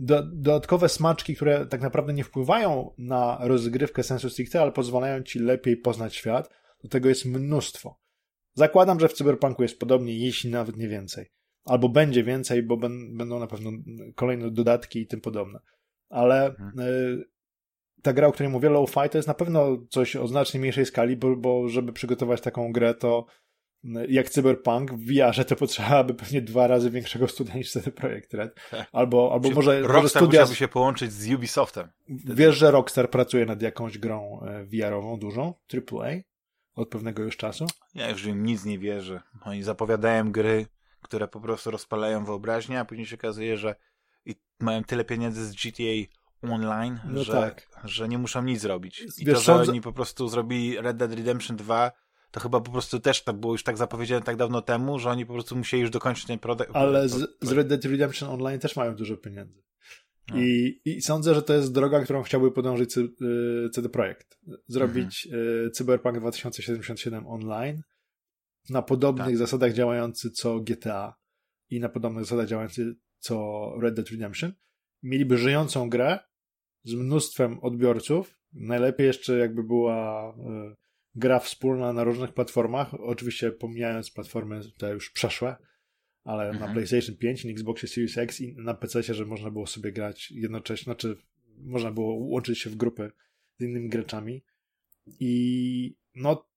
do, 0.00 0.22
dodatkowe 0.22 0.88
smaczki, 0.88 1.36
które 1.36 1.66
tak 1.66 1.80
naprawdę 1.80 2.12
nie 2.12 2.24
wpływają 2.24 2.94
na 2.98 3.38
rozgrywkę 3.40 4.02
sensu 4.02 4.30
stricte, 4.30 4.60
ale 4.60 4.72
pozwalają 4.72 5.22
ci 5.22 5.38
lepiej 5.38 5.76
poznać 5.76 6.16
świat, 6.16 6.50
do 6.82 6.88
tego 6.88 7.08
jest 7.08 7.24
mnóstwo. 7.24 8.00
Zakładam, 8.54 9.00
że 9.00 9.08
w 9.08 9.12
Cyberpunku 9.12 9.62
jest 9.62 9.78
podobnie, 9.78 10.18
jeśli 10.18 10.50
nawet 10.50 10.76
nie 10.76 10.88
więcej. 10.88 11.30
Albo 11.64 11.88
będzie 11.88 12.24
więcej, 12.24 12.62
bo 12.62 12.76
ben, 12.76 13.16
będą 13.16 13.38
na 13.38 13.46
pewno 13.46 13.70
kolejne 14.14 14.50
dodatki 14.50 15.00
i 15.00 15.06
tym 15.06 15.20
podobne. 15.20 15.58
Ale 16.08 16.46
mhm. 16.46 16.88
y, 16.88 17.24
ta 18.02 18.12
gra, 18.12 18.26
o 18.26 18.32
której 18.32 18.52
mówię, 18.52 18.68
Low 18.68 18.90
Fight, 18.90 19.12
to 19.12 19.18
jest 19.18 19.28
na 19.28 19.34
pewno 19.34 19.86
coś 19.90 20.16
o 20.16 20.26
znacznie 20.26 20.60
mniejszej 20.60 20.86
skali, 20.86 21.16
bo, 21.16 21.36
bo 21.36 21.68
żeby 21.68 21.92
przygotować 21.92 22.40
taką 22.40 22.72
grę, 22.72 22.94
to 22.94 23.26
jak 24.08 24.30
Cyberpunk 24.30 24.92
w 24.92 25.06
VR, 25.06 25.44
to 25.44 25.56
potrzebowaby 25.56 26.14
pewnie 26.14 26.42
dwa 26.42 26.66
razy 26.66 26.90
większego 26.90 27.28
studia 27.28 27.54
niż 27.54 27.72
CD 27.72 27.90
Projekt 27.90 28.34
Red. 28.34 28.54
Tak. 28.70 28.88
Albo, 28.92 29.32
albo 29.32 29.50
może, 29.50 29.80
Rockstar 29.80 29.96
może 29.96 30.08
studia... 30.08 30.26
musiałby 30.40 30.54
się 30.54 30.68
połączyć 30.68 31.12
z 31.12 31.32
Ubisoftem. 31.32 31.88
Wtedy. 32.04 32.34
Wiesz, 32.34 32.56
że 32.56 32.70
Rockstar 32.70 33.10
pracuje 33.10 33.46
nad 33.46 33.62
jakąś 33.62 33.98
grą 33.98 34.40
e, 34.42 34.64
VR-ową 34.64 35.18
dużą, 35.18 35.54
AAA, 35.74 36.10
od 36.74 36.88
pewnego 36.88 37.22
już 37.22 37.36
czasu? 37.36 37.66
Ja 37.94 38.10
już 38.10 38.24
im 38.24 38.46
nic 38.46 38.64
nie 38.64 38.78
wierzę. 38.78 39.22
Oni 39.42 39.62
zapowiadają 39.62 40.32
gry, 40.32 40.66
które 41.02 41.28
po 41.28 41.40
prostu 41.40 41.70
rozpalają 41.70 42.24
wyobraźnię, 42.24 42.80
a 42.80 42.84
później 42.84 43.06
się 43.06 43.16
okazuje, 43.16 43.56
że 43.56 43.74
i 44.26 44.34
mają 44.58 44.84
tyle 44.84 45.04
pieniędzy 45.04 45.46
z 45.46 45.54
GTA 45.54 46.20
Online, 46.42 47.00
no 47.04 47.24
że, 47.24 47.32
tak. 47.32 47.68
że 47.84 48.08
nie 48.08 48.18
muszą 48.18 48.42
nic 48.42 48.60
zrobić. 48.60 49.04
I 49.18 49.24
Wiesz, 49.24 49.44
to, 49.44 49.64
że 49.64 49.70
oni 49.70 49.80
po 49.80 49.92
prostu 49.92 50.28
zrobili 50.28 50.80
Red 50.80 50.96
Dead 50.96 51.12
Redemption 51.12 51.56
2 51.56 51.92
to 52.30 52.40
chyba 52.40 52.60
po 52.60 52.70
prostu 52.70 53.00
też 53.00 53.24
to 53.24 53.32
było 53.32 53.52
już 53.52 53.62
tak 53.62 53.76
zapowiedziane 53.76 54.22
tak 54.22 54.36
dawno 54.36 54.62
temu, 54.62 54.98
że 54.98 55.10
oni 55.10 55.26
po 55.26 55.32
prostu 55.32 55.56
musieli 55.56 55.80
już 55.80 55.90
dokończyć 55.90 56.24
ten 56.24 56.38
produkt. 56.38 56.70
Ale 56.74 57.08
z, 57.08 57.38
z 57.40 57.52
Red 57.52 57.68
Dead 57.68 57.84
Redemption 57.84 58.28
Online 58.28 58.60
też 58.60 58.76
mają 58.76 58.94
dużo 58.94 59.16
pieniędzy. 59.16 59.62
No. 60.30 60.36
I, 60.40 60.80
I 60.84 61.02
sądzę, 61.02 61.34
że 61.34 61.42
to 61.42 61.54
jest 61.54 61.72
droga, 61.72 62.00
którą 62.00 62.22
chciałby 62.22 62.52
podążyć 62.52 62.94
CD 63.72 63.88
Projekt. 63.88 64.38
Zrobić 64.68 65.26
mhm. 65.26 65.70
Cyberpunk 65.70 66.18
2077 66.18 67.26
online 67.26 67.82
na 68.70 68.82
podobnych 68.82 69.26
tak. 69.26 69.36
zasadach 69.36 69.72
działający 69.72 70.30
co 70.30 70.60
GTA 70.60 71.14
i 71.70 71.80
na 71.80 71.88
podobnych 71.88 72.24
zasadach 72.24 72.46
działający 72.46 72.94
co 73.18 73.64
Red 73.80 73.94
Dead 73.94 74.10
Redemption. 74.10 74.52
Mieliby 75.02 75.38
żyjącą 75.38 75.90
grę 75.90 76.18
z 76.84 76.94
mnóstwem 76.94 77.58
odbiorców. 77.58 78.38
Najlepiej 78.52 79.06
jeszcze 79.06 79.38
jakby 79.38 79.62
była 79.62 80.30
y, 80.30 80.79
gra 81.14 81.38
wspólna 81.38 81.92
na 81.92 82.04
różnych 82.04 82.32
platformach, 82.32 82.94
oczywiście 82.94 83.52
pomijając 83.52 84.10
platformy 84.10 84.60
te 84.78 84.90
już 84.90 85.10
przeszłe, 85.10 85.56
ale 86.24 86.48
mhm. 86.48 86.68
na 86.68 86.74
PlayStation 86.74 87.16
5, 87.16 87.44
na 87.44 87.50
Xboxie 87.50 87.88
Series 87.88 88.18
X 88.18 88.40
i 88.40 88.54
na 88.56 88.74
PC, 88.74 89.02
że 89.02 89.26
można 89.26 89.50
było 89.50 89.66
sobie 89.66 89.92
grać 89.92 90.30
jednocześnie, 90.30 90.84
znaczy 90.84 91.16
można 91.56 91.90
było 91.90 92.14
łączyć 92.14 92.58
się 92.58 92.70
w 92.70 92.76
grupy 92.76 93.10
z 93.58 93.62
innymi 93.62 93.88
graczami. 93.88 94.44
I 95.20 95.94
no, 96.14 96.50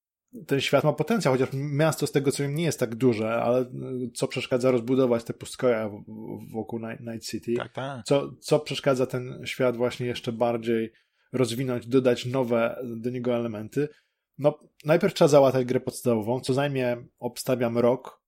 ten 0.46 0.60
świat 0.60 0.84
ma 0.84 0.92
potencjał, 0.92 1.34
chociaż 1.34 1.48
miasto 1.52 2.06
z 2.06 2.12
tego 2.12 2.32
co 2.32 2.42
wiem 2.42 2.54
nie 2.54 2.64
jest 2.64 2.80
tak 2.80 2.94
duże, 2.94 3.34
ale 3.34 3.66
co 4.14 4.28
przeszkadza 4.28 4.70
rozbudować 4.70 5.24
te 5.24 5.34
pustkoja 5.34 5.90
wokół 6.52 6.80
Night 7.00 7.26
City? 7.26 7.54
Tak, 7.54 7.72
tak. 7.72 8.04
Co, 8.04 8.32
co 8.40 8.60
przeszkadza 8.60 9.06
ten 9.06 9.42
świat 9.44 9.76
właśnie 9.76 10.06
jeszcze 10.06 10.32
bardziej 10.32 10.92
rozwinąć, 11.32 11.86
dodać 11.86 12.26
nowe 12.26 12.78
do 12.96 13.10
niego 13.10 13.36
elementy? 13.36 13.88
No, 14.38 14.58
najpierw 14.84 15.14
trzeba 15.14 15.28
załatać 15.28 15.64
grę 15.64 15.80
podstawową, 15.80 16.40
co 16.40 16.54
zajmie, 16.54 16.96
obstawiam, 17.18 17.78
rok, 17.78 18.22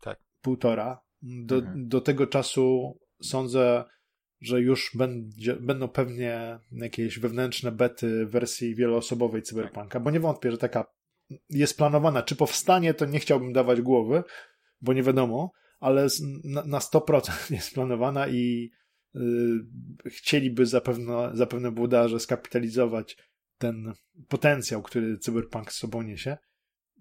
tak. 0.00 0.20
półtora. 0.40 1.04
Do, 1.22 1.56
mhm. 1.56 1.88
do 1.88 2.00
tego 2.00 2.26
czasu 2.26 2.98
sądzę, 3.22 3.84
że 4.40 4.60
już 4.60 4.90
będzie, 4.94 5.56
będą 5.56 5.88
pewnie 5.88 6.58
jakieś 6.72 7.18
wewnętrzne 7.18 7.72
bety 7.72 8.26
wersji 8.26 8.74
wieloosobowej 8.74 9.42
Cyberpunka, 9.42 9.92
tak. 9.92 10.02
bo 10.02 10.10
nie 10.10 10.20
wątpię, 10.20 10.50
że 10.50 10.58
taka 10.58 10.84
jest 11.50 11.76
planowana. 11.76 12.22
Czy 12.22 12.36
powstanie, 12.36 12.94
to 12.94 13.06
nie 13.06 13.20
chciałbym 13.20 13.52
dawać 13.52 13.82
głowy, 13.82 14.22
bo 14.80 14.92
nie 14.92 15.02
wiadomo, 15.02 15.52
ale 15.80 16.06
na, 16.44 16.64
na 16.64 16.78
100% 16.78 17.52
jest 17.54 17.74
planowana 17.74 18.28
i 18.28 18.70
yy, 19.14 19.20
chcieliby 20.06 20.66
zapewne, 20.66 21.30
zapewne 21.32 21.70
włodarze 21.70 22.20
skapitalizować 22.20 23.16
ten 23.64 23.92
potencjał, 24.28 24.82
który 24.82 25.18
Cyberpunk 25.18 25.72
z 25.72 25.76
sobą 25.76 26.02
niesie. 26.02 26.36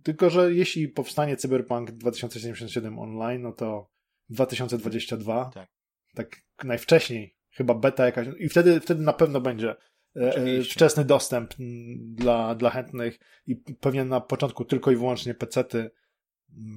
Tylko, 0.03 0.29
że 0.29 0.53
jeśli 0.53 0.87
powstanie 0.87 1.37
Cyberpunk 1.37 1.91
2077 1.91 2.99
online, 2.99 3.41
no 3.41 3.51
to 3.51 3.89
2022, 4.29 5.49
tak, 5.53 5.69
tak 6.15 6.41
najwcześniej, 6.63 7.35
chyba 7.51 7.73
beta 7.73 8.05
jakaś, 8.05 8.27
i 8.39 8.49
wtedy, 8.49 8.79
wtedy 8.79 9.03
na 9.03 9.13
pewno 9.13 9.41
będzie 9.41 9.75
e, 10.15 10.29
Oczywiście. 10.29 10.73
wczesny 10.73 11.05
dostęp 11.05 11.53
dla, 11.97 12.55
dla 12.55 12.69
chętnych 12.69 13.19
i 13.47 13.55
pewnie 13.55 14.05
na 14.05 14.21
początku 14.21 14.65
tylko 14.65 14.91
i 14.91 14.95
wyłącznie 14.95 15.33
pecety, 15.33 15.91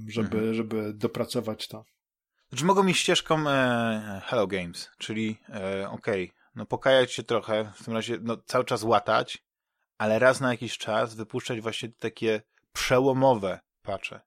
żeby, 0.09 0.37
mhm. 0.37 0.55
żeby 0.55 0.95
dopracować 0.95 1.69
to. 1.69 1.85
Znaczy 2.49 2.65
mogą 2.65 2.83
mi 2.83 2.95
ścieżką 2.95 3.49
e, 3.49 4.23
Hello 4.25 4.47
Games, 4.47 4.91
czyli 4.99 5.37
e, 5.49 5.89
okej, 5.91 6.25
okay, 6.25 6.37
no 6.55 6.67
pokajać 6.67 7.13
się 7.13 7.23
trochę, 7.23 7.73
w 7.75 7.85
tym 7.85 7.95
razie 7.95 8.19
no, 8.23 8.37
cały 8.37 8.65
czas 8.65 8.83
łatać, 8.83 9.46
ale 9.99 10.19
raz 10.19 10.41
na 10.41 10.51
jakiś 10.51 10.79
czas 10.79 11.15
wypuszczać 11.15 11.61
właśnie 11.61 11.89
takie 11.89 12.43
przełomowe 12.73 13.61
patche. 13.83 14.21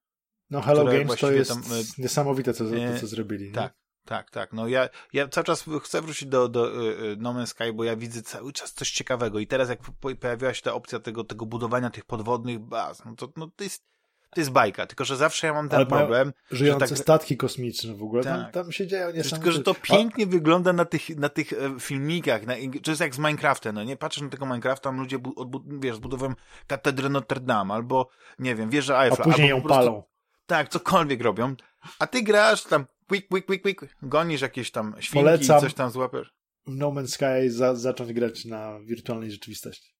No 0.49 0.61
Hello 0.61 0.85
Games 0.85 1.19
to 1.19 1.31
jest 1.31 1.51
tam, 1.51 1.59
e, 1.59 1.83
niesamowite, 1.97 2.53
co, 2.53 2.63
to, 2.63 2.99
co 3.01 3.07
zrobili. 3.07 3.51
Tak, 3.51 3.73
tak, 4.05 4.31
tak. 4.31 4.53
No 4.53 4.67
ja, 4.67 4.89
ja 5.13 5.27
cały 5.27 5.45
czas 5.45 5.65
chcę 5.83 6.01
wrócić 6.01 6.27
do, 6.27 6.49
do 6.49 6.83
y, 6.83 7.15
No 7.19 7.33
Man's 7.33 7.45
Sky, 7.45 7.73
bo 7.73 7.83
ja 7.83 7.95
widzę 7.95 8.21
cały 8.21 8.53
czas 8.53 8.73
coś 8.73 8.91
ciekawego 8.91 9.39
i 9.39 9.47
teraz 9.47 9.69
jak 9.69 9.79
pojawiła 10.19 10.53
się 10.53 10.61
ta 10.61 10.73
opcja 10.73 10.99
tego, 10.99 11.23
tego 11.23 11.45
budowania 11.45 11.89
tych 11.89 12.05
podwodnych 12.05 12.59
baz, 12.59 13.05
no 13.05 13.15
to, 13.15 13.29
no 13.37 13.51
to 13.55 13.63
jest 13.63 13.83
to 14.29 14.41
jest 14.41 14.51
bajka, 14.51 14.87
tylko 14.87 15.05
że 15.05 15.17
zawsze 15.17 15.47
ja 15.47 15.53
mam 15.53 15.69
ten 15.69 15.77
Ale 15.77 15.85
problem. 15.85 16.33
Żyjące 16.51 16.87
tak... 16.87 16.97
statki 16.97 17.37
kosmiczne 17.37 17.95
w 17.95 18.03
ogóle, 18.03 18.23
tak. 18.23 18.41
tam, 18.41 18.51
tam 18.51 18.71
się 18.71 18.87
dzieją 18.87 19.07
niesamowite... 19.07 19.35
Tylko, 19.35 19.51
że 19.51 19.63
to 19.63 19.73
pięknie 19.73 20.25
A... 20.25 20.27
wygląda 20.27 20.73
na 20.73 20.85
tych, 20.85 21.17
na 21.17 21.29
tych 21.29 21.53
e, 21.53 21.79
filmikach, 21.79 22.45
na, 22.45 22.53
to 22.83 22.91
jest 22.91 23.01
jak 23.01 23.15
z 23.15 23.17
Minecraftem, 23.17 23.75
no 23.75 23.83
nie? 23.83 23.97
Patrzysz 23.97 24.23
na 24.23 24.29
tego 24.29 24.45
Minecrafta, 24.45 24.83
tam 24.83 24.99
ludzie, 24.99 25.19
bu, 25.19 25.63
wiesz, 25.79 25.95
zbudowują 25.95 26.33
katedrę 26.67 27.09
Notre 27.09 27.39
Dame, 27.39 27.73
albo, 27.73 28.09
nie 28.39 28.55
wiem, 28.55 28.69
wieżę 28.69 28.99
Eiffla. 28.99 29.25
A 29.25 29.29
później 29.29 29.49
ją 29.49 29.61
prostu, 29.61 29.85
palą. 29.85 30.03
Tak, 30.45 30.69
cokolwiek 30.69 31.21
robią. 31.21 31.55
A 31.99 32.07
ty 32.07 32.21
grasz 32.21 32.63
tam, 32.63 32.85
quick, 33.07 33.27
quick, 33.27 33.47
quick, 33.47 33.63
quick, 33.63 33.95
gonisz 34.01 34.41
jakieś 34.41 34.71
tam 34.71 34.95
świnki 34.99 35.25
Polecam 35.25 35.57
i 35.57 35.61
coś 35.61 35.73
tam 35.73 35.91
złapiesz. 35.91 36.33
w 36.67 36.75
No 36.75 36.91
Man's 36.91 37.07
Sky 37.07 37.51
za, 37.51 37.75
zacząć 37.75 38.13
grać 38.13 38.45
na 38.45 38.79
wirtualnej 38.79 39.31
rzeczywistości. 39.31 39.95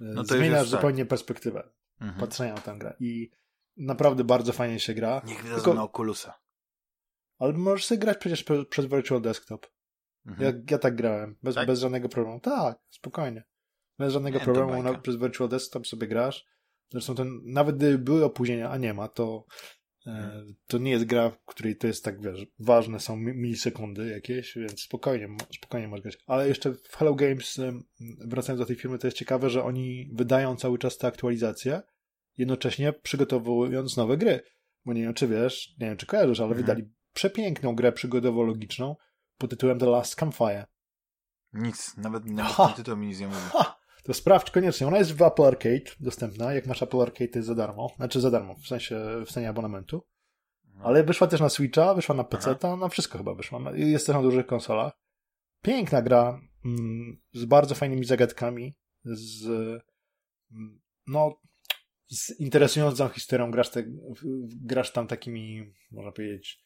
E, 0.00 0.04
no 0.04 0.24
to 0.24 0.34
Zmieniasz 0.34 0.60
tak. 0.60 0.68
zupełnie 0.68 1.02
tak. 1.02 1.08
perspektywę 1.08 1.68
mhm. 2.00 2.20
patrzenia 2.20 2.54
na 2.54 2.60
tę 2.60 2.76
grę. 2.78 2.96
I 3.00 3.30
naprawdę 3.78 4.24
bardzo 4.24 4.52
fajnie 4.52 4.80
się 4.80 4.94
gra. 4.94 5.22
Niech 5.24 5.42
wydadzą 5.42 5.56
Tylko... 5.56 5.74
na 5.74 5.82
Oculusa. 5.82 6.34
Ale 7.38 7.52
możesz 7.52 7.86
sobie 7.86 7.98
grać 7.98 8.18
przecież 8.18 8.44
przez 8.70 8.86
Virtual 8.86 9.22
Desktop. 9.22 9.66
Mhm. 10.26 10.46
Ja, 10.46 10.62
ja 10.70 10.78
tak 10.78 10.96
grałem, 10.96 11.36
bez, 11.42 11.54
tak? 11.54 11.66
bez 11.66 11.80
żadnego 11.80 12.08
problemu. 12.08 12.40
Tak, 12.40 12.78
spokojnie. 12.90 13.44
Bez 13.98 14.12
żadnego 14.12 14.38
nie, 14.38 14.44
problemu 14.44 14.82
na, 14.82 14.98
przez 14.98 15.16
Virtual 15.16 15.48
Desktop 15.48 15.86
sobie 15.86 16.06
grasz. 16.06 16.44
Zresztą 16.90 17.14
ten, 17.14 17.40
nawet 17.44 17.76
gdyby 17.76 17.98
były 17.98 18.24
opóźnienia, 18.24 18.70
a 18.70 18.76
nie 18.76 18.94
ma, 18.94 19.08
to 19.08 19.44
e, 20.06 20.10
mhm. 20.10 20.54
to 20.66 20.78
nie 20.78 20.90
jest 20.90 21.04
gra, 21.04 21.30
w 21.30 21.44
której 21.44 21.76
to 21.76 21.86
jest 21.86 22.04
tak, 22.04 22.22
wiesz, 22.22 22.46
ważne 22.58 23.00
są 23.00 23.16
milisekundy 23.16 24.08
jakieś, 24.08 24.54
więc 24.56 24.80
spokojnie, 24.80 25.28
spokojnie 25.54 25.88
możesz 25.88 26.02
grać. 26.02 26.18
Ale 26.26 26.48
jeszcze 26.48 26.72
w 26.72 26.96
Hello 26.96 27.14
Games, 27.14 27.60
wracając 28.26 28.60
do 28.60 28.66
tej 28.66 28.76
firmy, 28.76 28.98
to 28.98 29.06
jest 29.06 29.16
ciekawe, 29.16 29.50
że 29.50 29.64
oni 29.64 30.10
wydają 30.12 30.56
cały 30.56 30.78
czas 30.78 30.98
te 30.98 31.06
aktualizacje, 31.06 31.82
jednocześnie 32.38 32.92
przygotowując 32.92 33.96
nowe 33.96 34.16
gry. 34.16 34.40
Bo 34.84 34.92
nie 34.92 35.02
wiem, 35.02 35.14
czy 35.14 35.28
wiesz, 35.28 35.74
nie 35.80 35.86
wiem, 35.86 35.96
czy 35.96 36.06
kojarzysz, 36.06 36.40
ale 36.40 36.48
mhm. 36.48 36.66
wydali 36.66 36.90
przepiękną 37.12 37.74
grę 37.74 37.92
przygodowo-logiczną 37.92 38.94
pod 39.38 39.50
tytułem 39.50 39.78
The 39.78 39.86
Last 39.86 40.16
Campfire. 40.16 40.66
Nic, 41.52 41.96
nawet, 41.96 42.24
nawet 42.24 42.56
ten 42.56 42.74
tytuł 42.74 42.96
mi 42.96 43.06
nic 43.06 43.20
nie 43.20 43.26
mówi. 43.26 43.40
Ha! 43.52 43.78
To 44.04 44.14
sprawdź 44.14 44.50
koniecznie. 44.50 44.86
Ona 44.86 44.98
jest 44.98 45.12
w 45.12 45.22
Apple 45.22 45.42
Arcade 45.42 45.90
dostępna. 46.00 46.52
Jak 46.52 46.66
masz 46.66 46.82
Apple 46.82 47.00
Arcade, 47.00 47.28
to 47.28 47.38
jest 47.38 47.48
za 47.48 47.54
darmo. 47.54 47.90
Znaczy 47.96 48.20
za 48.20 48.30
darmo, 48.30 48.54
w 48.54 48.66
sensie 48.66 49.00
w 49.26 49.32
cenie 49.32 49.48
abonamentu. 49.48 50.02
No. 50.74 50.84
Ale 50.84 51.04
wyszła 51.04 51.26
też 51.26 51.40
na 51.40 51.48
Switcha, 51.48 51.94
wyszła 51.94 52.14
na 52.14 52.24
PC, 52.24 52.56
na 52.80 52.88
wszystko 52.88 53.18
chyba 53.18 53.34
wyszła. 53.34 53.60
Jest 53.74 54.06
też 54.06 54.16
na 54.16 54.22
dużych 54.22 54.46
konsolach. 54.46 54.92
Piękna 55.62 56.02
gra, 56.02 56.40
mm, 56.64 57.20
z 57.32 57.44
bardzo 57.44 57.74
fajnymi 57.74 58.04
zagadkami, 58.04 58.76
z 59.04 59.46
mm, 60.50 60.80
no 61.06 61.40
interesującą 62.38 63.08
historią, 63.08 63.50
grasz, 63.50 63.70
te, 63.70 63.84
grasz 64.62 64.92
tam 64.92 65.06
takimi, 65.06 65.74
można 65.90 66.12
powiedzieć, 66.12 66.64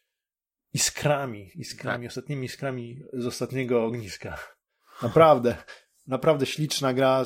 iskrami, 0.73 1.51
iskrami, 1.55 2.07
tak. 2.07 2.11
ostatnimi 2.11 2.47
iskrami 2.47 3.03
z 3.13 3.27
ostatniego 3.27 3.85
ogniska. 3.85 4.39
Naprawdę, 5.03 5.57
naprawdę 6.07 6.47
śliczna 6.47 6.95
gra, 6.95 7.25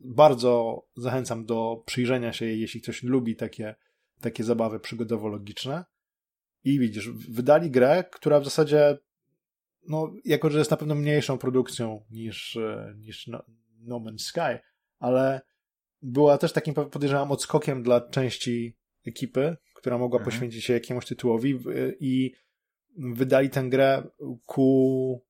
bardzo 0.00 0.82
zachęcam 0.96 1.44
do 1.46 1.82
przyjrzenia 1.86 2.32
się 2.32 2.46
jej, 2.46 2.60
jeśli 2.60 2.80
ktoś 2.80 3.02
lubi 3.02 3.36
takie, 3.36 3.74
takie 4.20 4.44
zabawy 4.44 4.78
przygodowo-logiczne. 4.78 5.84
I 6.64 6.78
widzisz, 6.78 7.10
wydali 7.10 7.70
grę, 7.70 8.04
która 8.12 8.40
w 8.40 8.44
zasadzie, 8.44 8.98
no, 9.88 10.12
jako 10.24 10.50
że 10.50 10.58
jest 10.58 10.70
na 10.70 10.76
pewno 10.76 10.94
mniejszą 10.94 11.38
produkcją 11.38 12.04
niż, 12.10 12.58
niż 12.96 13.26
no, 13.26 13.42
no 13.80 13.96
Man's 13.96 14.18
Sky, 14.18 14.58
ale 14.98 15.40
była 16.04 16.38
też 16.38 16.52
takim, 16.52 16.74
podejrzewam, 16.74 17.32
odskokiem 17.32 17.82
dla 17.82 18.00
części 18.00 18.76
ekipy, 19.06 19.56
która 19.74 19.98
mogła 19.98 20.18
mhm. 20.18 20.30
poświęcić 20.30 20.64
się 20.64 20.72
jakiemuś 20.72 21.06
tytułowi 21.06 21.58
i 22.00 22.32
wydali 22.98 23.50
tę 23.50 23.68
grę 23.68 24.02
ku 24.46 25.24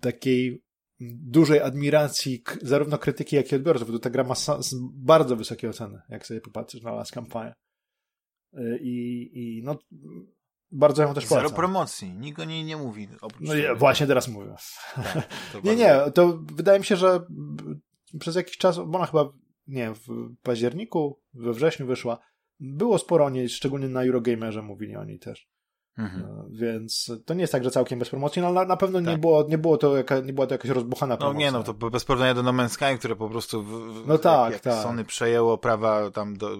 takiej 0.00 0.64
dużej 1.00 1.60
admiracji 1.60 2.42
zarówno 2.62 2.98
krytyki, 2.98 3.36
jak 3.36 3.52
i 3.52 3.56
odbiorców, 3.56 3.90
bo 3.90 3.98
ta 3.98 4.10
gra 4.10 4.24
ma 4.24 4.34
bardzo 4.80 5.36
wysokie 5.36 5.70
oceny, 5.70 6.00
jak 6.08 6.26
sobie 6.26 6.40
popatrzysz 6.40 6.82
na 6.82 6.92
Last 6.92 7.12
Campfire. 7.12 7.54
Y, 8.54 8.78
I, 8.82 9.30
i 9.34 9.62
no, 9.62 9.78
bardzo 10.70 11.02
ją 11.02 11.14
też 11.14 11.26
polecam. 11.26 11.48
Zero 11.48 11.56
promocji, 11.56 12.14
nikt 12.14 12.38
o 12.38 12.44
niej 12.44 12.64
nie 12.64 12.76
mówi. 12.76 13.08
No 13.40 13.54
nie, 13.54 13.74
właśnie 13.74 14.06
teraz 14.06 14.28
mówię. 14.28 14.54
Tak, 15.52 15.64
nie, 15.64 15.76
nie, 15.76 16.00
to 16.14 16.38
wydaje 16.52 16.78
mi 16.78 16.84
się, 16.84 16.96
że 16.96 17.20
przez 18.20 18.36
jakiś 18.36 18.56
czas, 18.58 18.76
bo 18.76 18.98
ona 18.98 19.06
chyba 19.06 19.32
nie, 19.70 19.94
w 19.94 20.06
październiku, 20.42 21.20
we 21.34 21.52
wrześniu 21.52 21.86
wyszła. 21.86 22.18
Było 22.60 22.98
sporo 22.98 23.24
o 23.24 23.30
niej, 23.30 23.48
szczególnie 23.48 23.88
na 23.88 24.04
Eurogamerze 24.04 24.62
mówili 24.62 24.96
o 24.96 25.04
niej 25.04 25.18
też. 25.18 25.48
Mhm. 25.98 26.22
No, 26.22 26.44
więc 26.50 27.12
to 27.26 27.34
nie 27.34 27.40
jest 27.40 27.52
tak, 27.52 27.64
że 27.64 27.70
całkiem 27.70 27.98
bez 27.98 28.10
promocji, 28.10 28.42
no 28.42 28.52
na, 28.52 28.76
pewno 28.76 28.98
tak. 28.98 29.08
nie, 29.08 29.18
było, 29.18 29.46
nie, 29.48 29.58
było 29.58 29.78
to 29.78 29.96
jaka, 29.96 30.20
nie 30.20 30.32
była 30.32 30.46
to 30.46 30.54
jakaś 30.54 30.70
rozbuchana 30.70 31.16
promocja. 31.16 31.38
No 31.38 31.40
nie, 31.40 31.52
no 31.52 31.62
to 31.62 31.90
bez 31.90 32.04
porównania 32.04 32.34
do 32.34 32.42
No 32.42 32.52
Man's 32.52 32.68
Sky, 32.68 32.98
które 32.98 33.16
po 33.16 33.28
prostu 33.28 33.62
w, 33.62 34.04
no 34.06 34.18
tak, 34.18 34.52
jak, 34.52 34.62
tak. 34.62 34.82
Sony 34.82 35.04
przejęło 35.04 35.58
prawa 35.58 36.10
tam 36.10 36.36
do, 36.36 36.58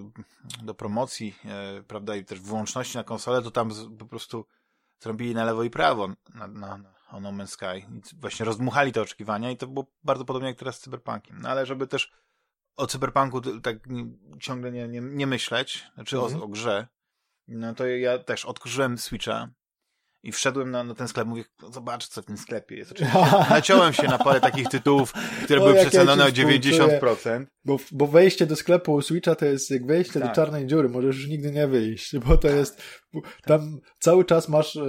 do 0.62 0.74
promocji, 0.74 1.34
e, 1.44 1.82
prawda, 1.82 2.16
i 2.16 2.24
też 2.24 2.40
wyłączności 2.40 2.96
na 2.96 3.04
konsolę, 3.04 3.42
to 3.42 3.50
tam 3.50 3.70
po 3.98 4.06
prostu 4.06 4.44
zrobili 5.00 5.34
na 5.34 5.44
lewo 5.44 5.62
i 5.64 5.70
prawo 5.70 6.08
na, 6.34 6.48
na, 6.48 6.78
na 6.78 7.00
o 7.12 7.20
No 7.20 7.32
Man's 7.32 7.46
Sky. 7.46 7.86
I 8.14 8.20
właśnie 8.20 8.46
rozdmuchali 8.46 8.92
te 8.92 9.02
oczekiwania 9.02 9.50
i 9.50 9.56
to 9.56 9.66
było 9.66 9.86
bardzo 10.04 10.24
podobnie 10.24 10.48
jak 10.48 10.58
teraz 10.58 10.76
z 10.76 10.80
Cyberpunkiem. 10.80 11.40
No 11.42 11.48
ale 11.48 11.66
żeby 11.66 11.86
też 11.86 12.12
o 12.80 12.86
Cyberpunku 12.86 13.40
tak 13.60 13.76
ciągle 14.40 14.72
nie, 14.72 14.88
nie, 14.88 15.00
nie 15.00 15.26
myśleć, 15.26 15.86
znaczy 15.94 16.16
mhm. 16.16 16.40
o, 16.40 16.44
o 16.44 16.48
grze, 16.48 16.86
no 17.48 17.74
to 17.74 17.86
ja 17.86 18.18
też 18.18 18.44
odkurzyłem 18.44 18.98
Switcha 18.98 19.50
i 20.22 20.32
wszedłem 20.32 20.70
na, 20.70 20.84
na 20.84 20.94
ten 20.94 21.08
sklep, 21.08 21.28
mówię, 21.28 21.44
zobacz 21.70 22.08
co 22.08 22.22
w 22.22 22.24
tym 22.24 22.36
sklepie 22.36 22.76
jest. 22.76 22.92
Oczywiście 22.92 23.18
naciąłem 23.50 23.92
się 23.92 24.02
na 24.02 24.18
parę 24.18 24.40
takich 24.40 24.68
tytułów, 24.68 25.12
które 25.44 25.60
o, 25.60 25.64
były 25.64 25.76
przecenione 25.80 26.24
ja 26.24 26.28
o 26.28 26.32
90%. 26.32 27.46
Bo, 27.64 27.76
bo 27.92 28.06
wejście 28.06 28.46
do 28.46 28.56
sklepu 28.56 29.02
Switcha 29.02 29.34
to 29.34 29.44
jest 29.44 29.70
jak 29.70 29.86
wejście 29.86 30.20
tak. 30.20 30.28
do 30.28 30.34
czarnej 30.34 30.66
dziury, 30.66 30.88
możesz 30.88 31.16
już 31.16 31.28
nigdy 31.28 31.50
nie 31.50 31.66
wyjść, 31.66 32.18
bo 32.18 32.36
to 32.36 32.48
tak. 32.48 32.56
jest, 32.56 32.82
tam 33.42 33.80
cały 33.98 34.24
czas 34.24 34.48
masz 34.48 34.76
e, 34.76 34.82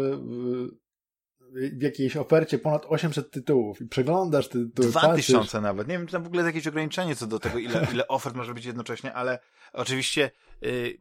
w 1.52 1.82
jakiejś 1.82 2.18
ofercie 2.18 2.60
ponad 2.60 2.86
800 2.88 3.32
tytułów 3.32 3.82
i 3.82 3.88
przeglądasz 3.88 4.48
te 4.48 4.60
tytuły. 4.60 4.90
2000 4.90 5.62
nawet. 5.62 5.88
Nie 5.88 5.98
wiem, 5.98 6.08
czy 6.08 6.12
tam 6.12 6.24
w 6.24 6.28
ogóle 6.28 6.44
jest 6.44 6.56
jakieś 6.56 6.68
ograniczenie 6.68 7.16
co 7.16 7.28
do 7.28 7.40
tego, 7.40 7.58
ile, 7.58 7.88
ile 7.94 8.08
ofert 8.08 8.36
może 8.36 8.54
być 8.54 8.66
jednocześnie, 8.66 9.14
ale 9.14 9.40
oczywiście 9.74 10.32
y, 10.64 10.98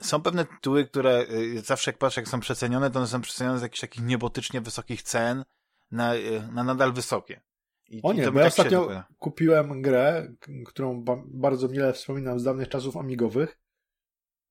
są 0.00 0.22
pewne 0.22 0.44
tytuły, 0.44 0.86
które 0.86 1.26
y, 1.30 1.60
zawsze 1.60 1.90
jak 1.90 1.98
patrzę, 1.98 2.20
jak 2.20 2.28
są 2.28 2.40
przecenione, 2.40 2.90
to 2.90 2.98
one 2.98 3.08
są 3.08 3.20
przecenione 3.20 3.58
z 3.58 3.62
jakichś 3.62 3.80
takich 3.80 4.04
niebotycznie 4.04 4.60
wysokich 4.60 5.02
cen 5.02 5.44
na, 5.90 6.14
y, 6.14 6.48
na 6.52 6.64
nadal 6.64 6.92
wysokie. 6.92 7.40
I, 7.88 8.00
o 8.02 8.12
nie, 8.12 8.32
bo 8.32 8.38
ja 8.38 8.44
tak 8.44 8.52
ostatnio 8.52 9.02
kupiłem 9.18 9.82
grę, 9.82 10.34
którą 10.66 11.04
bardzo 11.26 11.68
mile 11.68 11.92
wspominam 11.92 12.40
z 12.40 12.44
dawnych 12.44 12.68
czasów 12.68 12.96
amigowych. 12.96 13.58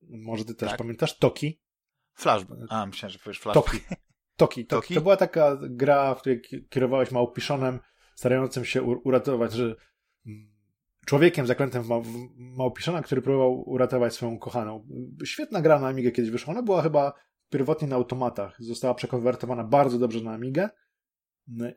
Może 0.02 0.46
ty 0.46 0.56
też 0.56 0.70
tak. 0.70 0.78
pamiętasz? 0.78 1.18
Toki. 1.18 1.60
Flashback. 2.14 2.62
A, 2.70 2.86
myślałem, 2.86 3.12
że 3.12 3.20
powiesz 3.20 3.40
Flashback. 3.40 3.72
Toki. 3.72 3.96
Toki. 4.36 4.66
Toki. 4.66 4.96
To 4.96 5.02
była 5.02 5.18
taka 5.18 5.58
gra, 5.62 6.16
w 6.16 6.20
której 6.20 6.42
kierowałeś 6.70 7.12
małpiszonem, 7.12 7.80
starającym 8.16 8.66
się 8.66 8.84
uratować, 8.84 9.54
że 9.54 9.76
mm, 10.26 10.54
człowiekiem 11.06 11.48
zaklętym 11.48 11.84
w 11.84 11.90
małpiszona, 12.38 13.02
który 13.02 13.22
próbował 13.22 13.70
uratować 13.70 14.14
swoją 14.14 14.40
kochaną. 14.40 14.88
Świetna 15.26 15.62
gra 15.62 15.80
na 15.80 15.88
Amigę 15.88 16.12
kiedyś 16.12 16.32
wyszła. 16.32 16.54
Ona 16.54 16.64
była 16.64 16.82
chyba 16.82 17.14
pierwotnie 17.50 17.88
na 17.88 17.96
automatach. 17.96 18.56
Została 18.60 18.94
przekonwertowana 18.94 19.64
bardzo 19.64 20.00
dobrze 20.00 20.22
na 20.22 20.34
Amigę 20.34 20.70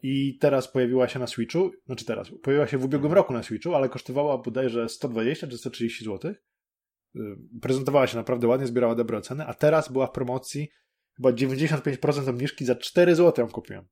i 0.02 0.38
teraz 0.38 0.72
pojawiła 0.72 1.08
się 1.08 1.18
na 1.18 1.26
Switchu. 1.26 1.70
Znaczy 1.86 2.04
teraz, 2.04 2.30
pojawiła 2.42 2.66
się 2.66 2.78
w 2.78 2.84
ubiegłym 2.84 3.12
roku 3.12 3.32
na 3.32 3.42
Switchu, 3.42 3.74
ale 3.74 3.88
kosztowała 3.88 4.38
bodajże 4.38 4.88
120 4.88 5.46
czy 5.46 5.58
130 5.58 6.04
zł. 6.04 6.34
Prezentowała 7.62 8.06
się 8.06 8.16
naprawdę 8.16 8.46
ładnie, 8.46 8.66
zbierała 8.66 8.94
dobre 8.94 9.18
oceny, 9.18 9.46
a 9.46 9.54
teraz 9.54 9.92
była 9.92 10.06
w 10.06 10.12
promocji 10.12 10.68
chyba 11.16 11.30
95% 11.30 12.30
obniżki 12.30 12.64
za 12.64 12.74
4 12.74 13.14
zł 13.14 13.44
ją 13.44 13.52
kupiłem. 13.52 13.88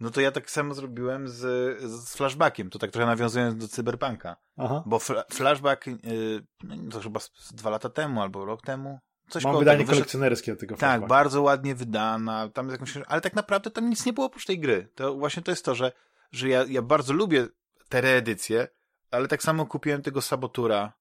No 0.00 0.10
to 0.10 0.20
ja 0.20 0.30
tak 0.30 0.50
samo 0.50 0.74
zrobiłem 0.74 1.28
z, 1.28 1.40
z 1.82 2.16
flashbackiem, 2.16 2.70
to 2.70 2.78
tak 2.78 2.90
trochę 2.90 3.06
nawiązując 3.06 3.56
do 3.56 3.68
cyberpunka. 3.68 4.36
Aha. 4.56 4.82
Bo 4.86 4.98
fl 4.98 5.14
flashback 5.32 5.86
yy, 5.86 5.96
to 6.90 7.00
chyba 7.00 7.20
dwa 7.52 7.70
lata 7.70 7.88
temu 7.88 8.22
albo 8.22 8.44
rok 8.44 8.62
temu. 8.62 8.98
Coś 9.28 9.44
Mam 9.44 9.58
wydanie 9.58 9.78
tego, 9.78 9.92
kolekcjonerskie 9.92 10.56
tego 10.56 10.76
flashbacka. 10.76 11.00
Tak, 11.00 11.08
bardzo 11.08 11.42
ładnie 11.42 11.74
wydana, 11.74 12.48
tam 12.48 12.66
jest 12.66 12.80
jakąś, 12.80 13.04
ale 13.06 13.20
tak 13.20 13.34
naprawdę 13.34 13.70
tam 13.70 13.90
nic 13.90 14.06
nie 14.06 14.12
było 14.12 14.26
oprócz 14.26 14.46
tej 14.46 14.60
gry. 14.60 14.88
To 14.94 15.14
właśnie 15.14 15.42
to 15.42 15.50
jest 15.50 15.64
to, 15.64 15.74
że, 15.74 15.92
że 16.32 16.48
ja, 16.48 16.64
ja 16.68 16.82
bardzo 16.82 17.12
lubię 17.12 17.46
te 17.88 18.00
reedycje, 18.00 18.68
ale 19.10 19.28
tak 19.28 19.42
samo 19.42 19.66
kupiłem 19.66 20.02
tego 20.02 20.22
Sabotura, 20.22 20.92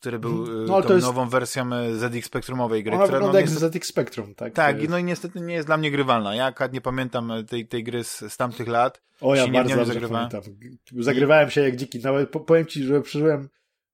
który 0.00 0.18
był 0.18 0.40
mhm. 0.40 0.66
no, 0.66 0.82
tą 0.82 0.94
jest... 0.94 1.06
nową 1.06 1.28
wersją 1.28 1.72
e, 1.72 1.94
ZX 1.94 2.26
Spectrumowej 2.26 2.84
gry. 2.84 2.94
Ona 2.94 3.04
która, 3.04 3.18
wygląda 3.18 3.32
no, 3.32 3.40
jak 3.40 3.50
niestety... 3.50 3.78
ZX 3.78 3.88
Spectrum, 3.88 4.34
tak? 4.34 4.52
Tak, 4.52 4.88
no 4.88 4.98
i 4.98 5.04
niestety 5.04 5.40
nie 5.40 5.54
jest 5.54 5.68
dla 5.68 5.76
mnie 5.76 5.90
grywalna. 5.90 6.34
Ja 6.34 6.52
nie 6.72 6.80
pamiętam 6.80 7.30
e, 7.30 7.44
tej, 7.44 7.66
tej 7.66 7.84
gry 7.84 8.04
z, 8.04 8.18
z 8.18 8.36
tamtych 8.36 8.68
lat. 8.68 9.02
O, 9.20 9.34
ja 9.34 9.48
bardzo 9.48 9.76
dobrze 9.76 9.92
zagrywałem. 9.92 10.28
pamiętam. 10.30 10.54
Zagrywałem 10.98 11.50
się 11.50 11.60
jak 11.60 11.76
dziki. 11.76 11.98
Nawet 11.98 12.30
powiem 12.30 12.66
ci, 12.66 12.84
że 12.84 13.00
przeżyłem, 13.00 13.48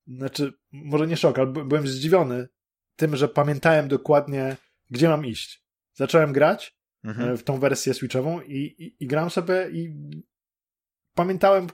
znaczy, 0.07 0.53
może 0.73 1.07
nie 1.07 1.17
szok, 1.17 1.39
ale 1.39 1.47
byłem 1.47 1.89
zdziwiony 1.89 2.49
tym, 2.97 3.17
że 3.17 3.29
pamiętałem 3.29 3.89
dokładnie, 3.89 4.57
gdzie 4.91 5.09
mam 5.09 5.27
iść. 5.27 5.65
Zacząłem 5.95 6.33
grać 6.33 6.77
mhm. 7.05 7.31
E, 7.31 7.37
w 7.37 7.43
tą 7.43 7.59
wersję 7.59 7.95
switchową 7.95 8.41
i, 8.41 8.57
i, 8.57 9.05
i 9.05 9.07
gram 9.07 9.31
sobie 9.31 9.71
i 9.73 9.95
pamiętałem 11.15 11.67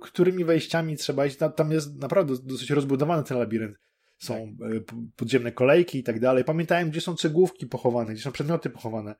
którymi 0.00 0.44
wejściami 0.44 0.96
trzeba 0.96 1.26
iść. 1.26 1.36
Tam 1.56 1.72
jest 1.72 1.96
naprawdę 1.96 2.34
dosyć 2.42 2.70
rozbudowany 2.70 3.24
ten 3.24 3.38
labirynt. 3.38 3.76
Są 4.18 4.56
tak. 4.60 4.72
E, 4.72 4.80
podziemne 5.16 5.52
kolejki 5.52 5.98
i 5.98 6.02
tak 6.02 6.20
dalej. 6.20 6.44
Pamiętałem, 6.44 6.90
gdzie 6.90 7.00
są 7.00 7.16
cegłówki 7.16 7.66
pochowane, 7.66 8.12
gdzie 8.14 8.22
są 8.22 8.32
przedmioty 8.32 8.70
pochowane. 8.70 9.14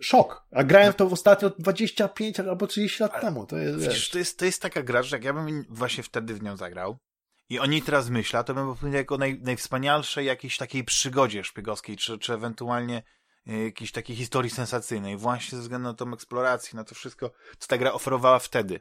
Szok. 0.00 0.46
A 0.50 0.64
grałem 0.64 0.92
w 0.92 0.96
to 0.96 1.08
w 1.08 1.12
ostatnio 1.12 1.50
25 1.50 2.40
albo 2.40 2.66
30 2.66 3.02
lat 3.02 3.12
Ale 3.12 3.22
temu. 3.22 3.46
To 3.46 3.56
jest, 3.56 3.78
wiesz, 3.78 4.10
to 4.10 4.18
jest, 4.18 4.38
to 4.38 4.44
jest 4.44 4.62
taka 4.62 4.82
gra, 4.82 5.02
że 5.02 5.16
jak 5.16 5.24
ja 5.24 5.32
bym 5.32 5.64
właśnie 5.68 6.02
wtedy 6.02 6.34
w 6.34 6.42
nią 6.42 6.56
zagrał 6.56 6.98
i 7.50 7.58
o 7.58 7.66
niej 7.66 7.82
teraz 7.82 8.10
myślę, 8.10 8.44
to 8.44 8.54
bym 8.54 8.74
powiedział 8.74 8.98
jako 8.98 9.18
naj, 9.18 9.40
najwspanialszej 9.42 10.26
jakiejś 10.26 10.56
takiej 10.56 10.84
przygodzie 10.84 11.44
szpiegowskiej, 11.44 11.96
czy, 11.96 12.18
czy 12.18 12.34
ewentualnie 12.34 13.02
e, 13.46 13.64
jakiejś 13.64 13.92
takiej 13.92 14.16
historii 14.16 14.50
sensacyjnej, 14.50 15.16
właśnie 15.16 15.56
ze 15.56 15.62
względu 15.62 15.88
na 15.88 15.94
tą 15.94 16.12
eksplorację, 16.12 16.76
na 16.76 16.84
to 16.84 16.94
wszystko, 16.94 17.30
co 17.58 17.68
ta 17.68 17.78
gra 17.78 17.92
oferowała 17.92 18.38
wtedy 18.38 18.80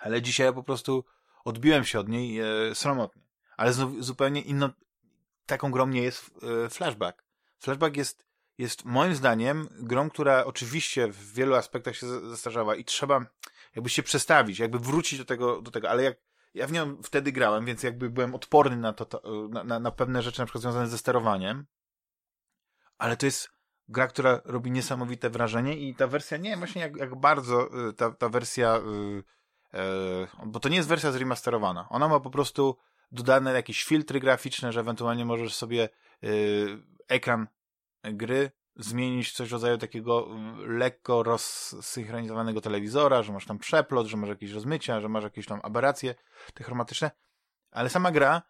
ale 0.00 0.22
dzisiaj 0.22 0.46
ja 0.46 0.52
po 0.52 0.62
prostu 0.62 1.04
odbiłem 1.44 1.84
się 1.84 2.00
od 2.00 2.08
niej 2.08 2.40
e, 2.40 2.74
sromotnie. 2.74 3.22
Ale 3.56 3.72
zupełnie 3.98 4.40
inną, 4.40 4.68
taką 5.46 5.70
grą 5.70 5.86
nie 5.86 6.02
jest 6.02 6.30
e, 6.64 6.68
Flashback. 6.68 7.24
Flashback 7.58 7.96
jest, 7.96 8.26
jest 8.58 8.84
moim 8.84 9.14
zdaniem 9.14 9.68
grą, 9.70 10.10
która 10.10 10.44
oczywiście 10.44 11.08
w 11.08 11.32
wielu 11.32 11.54
aspektach 11.54 11.96
się 11.96 12.06
zestarzała 12.06 12.74
i 12.74 12.84
trzeba 12.84 13.26
jakby 13.74 13.90
się 13.90 14.02
przestawić, 14.02 14.58
jakby 14.58 14.78
wrócić 14.78 15.18
do 15.18 15.24
tego, 15.24 15.62
do 15.62 15.70
tego, 15.70 15.90
ale 15.90 16.02
jak 16.02 16.16
ja 16.54 16.66
w 16.66 16.72
nią 16.72 17.02
wtedy 17.02 17.32
grałem, 17.32 17.64
więc 17.64 17.82
jakby 17.82 18.10
byłem 18.10 18.34
odporny 18.34 18.76
na 18.76 18.92
to, 18.92 19.04
to 19.04 19.48
na, 19.48 19.64
na, 19.64 19.80
na 19.80 19.90
pewne 19.90 20.22
rzeczy, 20.22 20.40
na 20.40 20.46
przykład 20.46 20.62
związane 20.62 20.88
ze 20.88 20.98
sterowaniem, 20.98 21.66
ale 22.98 23.16
to 23.16 23.26
jest 23.26 23.50
gra, 23.88 24.06
która 24.06 24.40
robi 24.44 24.70
niesamowite 24.70 25.30
wrażenie 25.30 25.76
i 25.76 25.94
ta 25.94 26.06
wersja, 26.06 26.36
nie 26.36 26.50
wiem 26.50 26.58
właśnie 26.58 26.82
jak, 26.82 26.96
jak 26.96 27.14
bardzo 27.14 27.88
y, 27.88 27.92
ta, 27.92 28.10
ta 28.10 28.28
wersja 28.28 28.74
E, 28.74 28.82
bo 30.46 30.60
to 30.60 30.68
nie 30.68 30.76
jest 30.76 30.88
wersja 30.88 31.12
zremasterowana. 31.12 31.86
Ona 31.90 32.08
ma 32.08 32.20
po 32.20 32.30
prostu 32.30 32.76
dodane 33.12 33.52
jakieś 33.52 33.84
filtry 33.84 34.20
graficzne, 34.20 34.72
że 34.72 34.80
ewentualnie 34.80 35.24
możesz 35.24 35.54
sobie 35.54 35.88
e, 36.22 36.28
ekran 37.08 37.46
gry 38.02 38.50
zmienić 38.76 39.32
coś 39.32 39.48
w 39.48 39.52
rodzaju 39.52 39.78
takiego 39.78 40.28
lekko 40.58 41.22
rozsynchronizowanego 41.22 42.60
telewizora, 42.60 43.22
że 43.22 43.32
masz 43.32 43.46
tam 43.46 43.58
przeplot, 43.58 44.06
że 44.06 44.16
masz 44.16 44.28
jakieś 44.28 44.50
rozmycia, 44.50 45.00
że 45.00 45.08
masz 45.08 45.24
jakieś 45.24 45.46
tam 45.46 45.60
aberracje 45.62 46.14
te 46.54 46.64
chromatyczne, 46.64 47.10
ale 47.70 47.88
sama 47.88 48.10
gra 48.10 48.42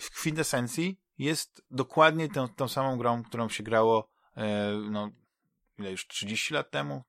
w 0.00 0.10
kwintesencji 0.10 1.00
jest 1.18 1.64
dokładnie 1.70 2.28
tą, 2.28 2.48
tą 2.48 2.68
samą 2.68 2.98
grą, 2.98 3.22
którą 3.22 3.48
się 3.48 3.62
grało 3.62 4.08
e, 4.36 4.72
no, 4.90 5.10
ile 5.78 5.90
już 5.90 6.06
30 6.06 6.54
lat 6.54 6.70
temu, 6.70 7.04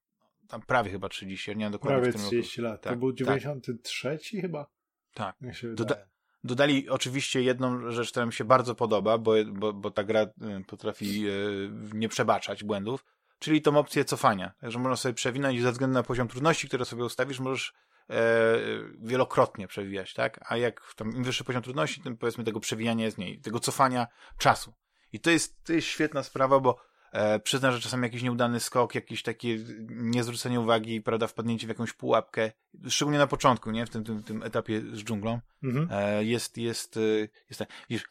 tam 0.54 0.62
prawie 0.62 0.92
chyba 0.92 1.10
30, 1.10 1.52
nie 1.52 1.66
wiem 1.66 1.72
dokładnie. 1.72 2.02
Prawie 2.02 2.18
30 2.18 2.62
roku. 2.62 2.72
lat. 2.72 2.82
Tak, 2.82 2.94
to 2.94 3.00
był 3.00 3.14
93 3.14 4.10
tak. 4.10 4.42
chyba? 4.42 4.66
Tak. 5.14 5.36
Doda 5.74 5.96
dodali 6.44 6.90
oczywiście 6.90 7.42
jedną 7.42 7.92
rzecz, 7.92 8.12
która 8.12 8.26
mi 8.26 8.34
się 8.34 8.44
bardzo 8.44 8.76
podoba, 8.76 9.18
bo, 9.18 9.34
bo, 9.46 9.74
bo 9.74 9.92
ta 9.92 10.04
gra 10.04 10.22
y, 10.22 10.28
potrafi 10.68 11.28
y, 11.28 11.70
nie 11.94 12.10
przebaczać 12.10 12.64
błędów, 12.64 13.06
czyli 13.40 13.62
tą 13.62 13.78
opcję 13.78 14.06
cofania. 14.06 14.54
Także 14.62 14.80
można 14.80 14.96
sobie 14.96 15.14
przewinąć 15.14 15.62
ze 15.62 15.72
względu 15.72 15.94
na 15.94 16.04
poziom 16.04 16.28
trudności, 16.28 16.68
które 16.68 16.86
sobie 16.86 17.04
ustawisz, 17.04 17.40
możesz 17.40 17.74
e, 18.10 18.16
wielokrotnie 19.00 19.68
przewijać, 19.68 20.14
tak? 20.14 20.40
A 20.52 20.58
jak 20.58 20.94
tam 20.96 21.16
im 21.16 21.24
wyższy 21.24 21.44
poziom 21.44 21.64
trudności, 21.64 22.02
tym 22.02 22.18
powiedzmy 22.18 22.44
tego 22.44 22.60
przewijania 22.60 23.06
jest 23.06 23.18
mniej, 23.18 23.40
tego 23.40 23.60
cofania 23.60 24.08
czasu. 24.38 24.74
I 25.14 25.20
to 25.20 25.30
jest, 25.30 25.64
to 25.64 25.74
jest 25.74 25.88
świetna 25.88 26.24
sprawa, 26.24 26.60
bo 26.60 26.78
E, 27.14 27.40
przyzna, 27.40 27.72
że 27.72 27.80
czasem 27.80 28.04
jakiś 28.04 28.24
nieudany 28.24 28.60
skok, 28.60 28.96
jakieś 28.96 29.24
takie 29.24 29.58
niezwrócenie 29.90 30.60
uwagi, 30.60 31.02
prawda, 31.02 31.28
wpadnięcie 31.28 31.68
w 31.68 31.70
jakąś 31.70 31.94
pułapkę, 31.94 32.52
szczególnie 32.90 33.20
na 33.20 33.28
początku, 33.28 33.72
nie, 33.72 33.86
w 33.86 33.90
tym, 33.90 34.04
tym, 34.04 34.24
tym 34.24 34.44
etapie 34.44 34.82
z 34.82 35.04
dżunglą, 35.04 35.40
mhm. 35.64 35.88
e, 35.92 36.24
jest, 36.24 36.58
jest, 36.58 36.98
e, 36.98 37.00
jest 37.50 37.60
tak. 37.60 37.70
Widzisz, 37.90 38.06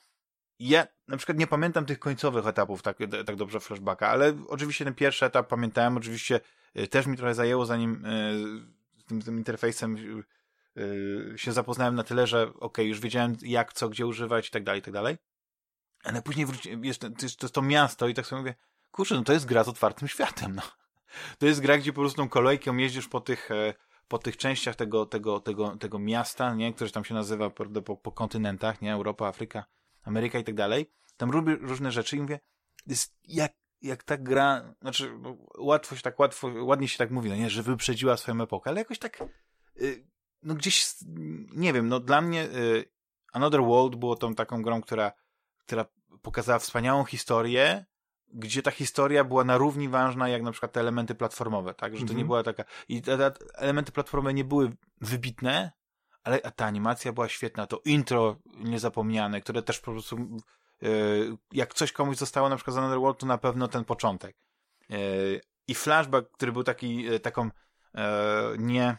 ja 0.58 0.86
na 1.08 1.16
przykład 1.16 1.38
nie 1.38 1.46
pamiętam 1.46 1.86
tych 1.86 1.98
końcowych 1.98 2.46
etapów 2.46 2.82
tak, 2.82 2.98
tak 3.26 3.36
dobrze 3.36 3.60
flashbacka, 3.60 4.08
ale 4.08 4.36
oczywiście 4.48 4.84
ten 4.84 4.94
pierwszy 4.94 5.26
etap 5.26 5.48
pamiętałem, 5.48 5.96
oczywiście 5.96 6.40
e, 6.74 6.86
też 6.86 7.06
mi 7.06 7.16
trochę 7.16 7.34
zajęło, 7.34 7.66
zanim 7.66 8.04
e, 8.06 8.32
tym, 9.06 9.22
tym 9.22 9.38
interfejsem 9.38 9.96
e, 10.76 11.38
się 11.38 11.52
zapoznałem 11.52 11.94
na 11.94 12.02
tyle, 12.02 12.26
że 12.26 12.52
ok, 12.60 12.78
już 12.78 13.00
wiedziałem 13.00 13.36
jak, 13.42 13.72
co, 13.72 13.88
gdzie 13.88 14.06
używać 14.06 14.48
i 14.48 14.50
tak 14.50 14.64
dalej, 14.64 14.80
i 14.80 14.82
tak 14.82 14.94
dalej. 14.94 15.16
Ale 16.04 16.22
później 16.22 16.46
wróci, 16.46 16.78
jest, 16.82 17.00
to 17.00 17.08
jest 17.22 17.52
to 17.52 17.62
miasto 17.62 18.08
i 18.08 18.14
tak 18.14 18.26
sobie 18.26 18.40
mówię, 18.40 18.54
kurczę, 18.92 19.14
no 19.14 19.22
to 19.22 19.32
jest 19.32 19.46
gra 19.46 19.64
z 19.64 19.68
otwartym 19.68 20.08
światem, 20.08 20.54
no. 20.54 20.62
To 21.38 21.46
jest 21.46 21.60
gra, 21.60 21.78
gdzie 21.78 21.92
po 21.92 22.00
prostu 22.00 22.16
tą 22.16 22.28
kolejką 22.28 22.76
jeździsz 22.76 23.08
po 23.08 23.20
tych, 23.20 23.50
e, 23.50 23.74
po 24.08 24.18
tych 24.18 24.36
częściach 24.36 24.76
tego, 24.76 25.06
tego, 25.06 25.40
tego, 25.40 25.76
tego 25.76 25.98
miasta, 25.98 26.54
nie, 26.54 26.74
które 26.74 26.90
tam 26.90 27.04
się 27.04 27.14
nazywa 27.14 27.50
po, 27.50 27.96
po 27.96 28.12
kontynentach, 28.12 28.82
nie, 28.82 28.92
Europa, 28.92 29.26
Afryka, 29.26 29.64
Ameryka 30.02 30.38
i 30.38 30.44
tak 30.44 30.54
dalej. 30.54 30.90
Tam 31.16 31.30
robi 31.30 31.54
różne 31.54 31.92
rzeczy 31.92 32.16
i 32.16 32.20
mówię, 32.20 32.40
jest 32.86 33.16
jak, 33.24 33.52
jak 33.82 34.02
ta 34.02 34.16
gra, 34.16 34.74
znaczy 34.80 35.18
no, 35.18 35.36
łatwo 35.58 35.96
się 35.96 36.02
tak, 36.02 36.18
łatwo, 36.18 36.50
ładnie 36.62 36.88
się 36.88 36.98
tak 36.98 37.10
mówi, 37.10 37.30
no 37.30 37.36
nie, 37.36 37.50
że 37.50 37.62
wyprzedziła 37.62 38.16
swoją 38.16 38.42
epokę, 38.42 38.70
ale 38.70 38.80
jakoś 38.80 38.98
tak, 38.98 39.24
y, 39.80 40.06
no 40.42 40.54
gdzieś, 40.54 40.94
nie 41.52 41.72
wiem, 41.72 41.88
no 41.88 42.00
dla 42.00 42.20
mnie 42.20 42.44
y, 42.44 42.92
Another 43.32 43.60
World 43.60 43.96
było 43.96 44.16
tą 44.16 44.34
taką 44.34 44.62
grą, 44.62 44.82
która, 44.82 45.12
która 45.58 45.84
pokazała 46.22 46.58
wspaniałą 46.58 47.04
historię, 47.04 47.86
gdzie 48.32 48.62
ta 48.62 48.70
historia 48.70 49.24
była 49.24 49.44
na 49.44 49.58
równi 49.58 49.88
ważna 49.88 50.28
jak 50.28 50.42
na 50.42 50.52
przykład 50.52 50.72
te 50.72 50.80
elementy 50.80 51.14
platformowe, 51.14 51.74
tak? 51.74 51.92
Że 51.96 52.00
to 52.00 52.06
nie 52.06 52.10
mhm. 52.10 52.26
była 52.26 52.42
taka... 52.42 52.64
I 52.88 53.02
te, 53.02 53.18
te 53.18 53.32
elementy 53.54 53.92
platformowe 53.92 54.34
nie 54.34 54.44
były 54.44 54.72
wybitne, 55.00 55.72
ale 56.24 56.38
ta 56.38 56.66
animacja 56.66 57.12
była 57.12 57.28
świetna, 57.28 57.66
to 57.66 57.80
intro 57.84 58.36
niezapomniane, 58.56 59.40
które 59.40 59.62
też 59.62 59.80
po 59.80 59.92
prostu 59.92 60.16
yy, 60.82 61.36
jak 61.52 61.74
coś 61.74 61.92
komuś 61.92 62.16
zostało 62.16 62.48
na 62.48 62.56
przykład 62.56 62.74
z 62.74 62.78
Another 62.78 63.16
to 63.16 63.26
na 63.26 63.38
pewno 63.38 63.68
ten 63.68 63.84
początek. 63.84 64.36
Yy, 64.88 65.40
I 65.68 65.74
flashback, 65.74 66.30
który 66.32 66.52
był 66.52 66.64
taki, 66.64 67.02
yy, 67.02 67.20
taką 67.20 67.50
nie 68.58 68.96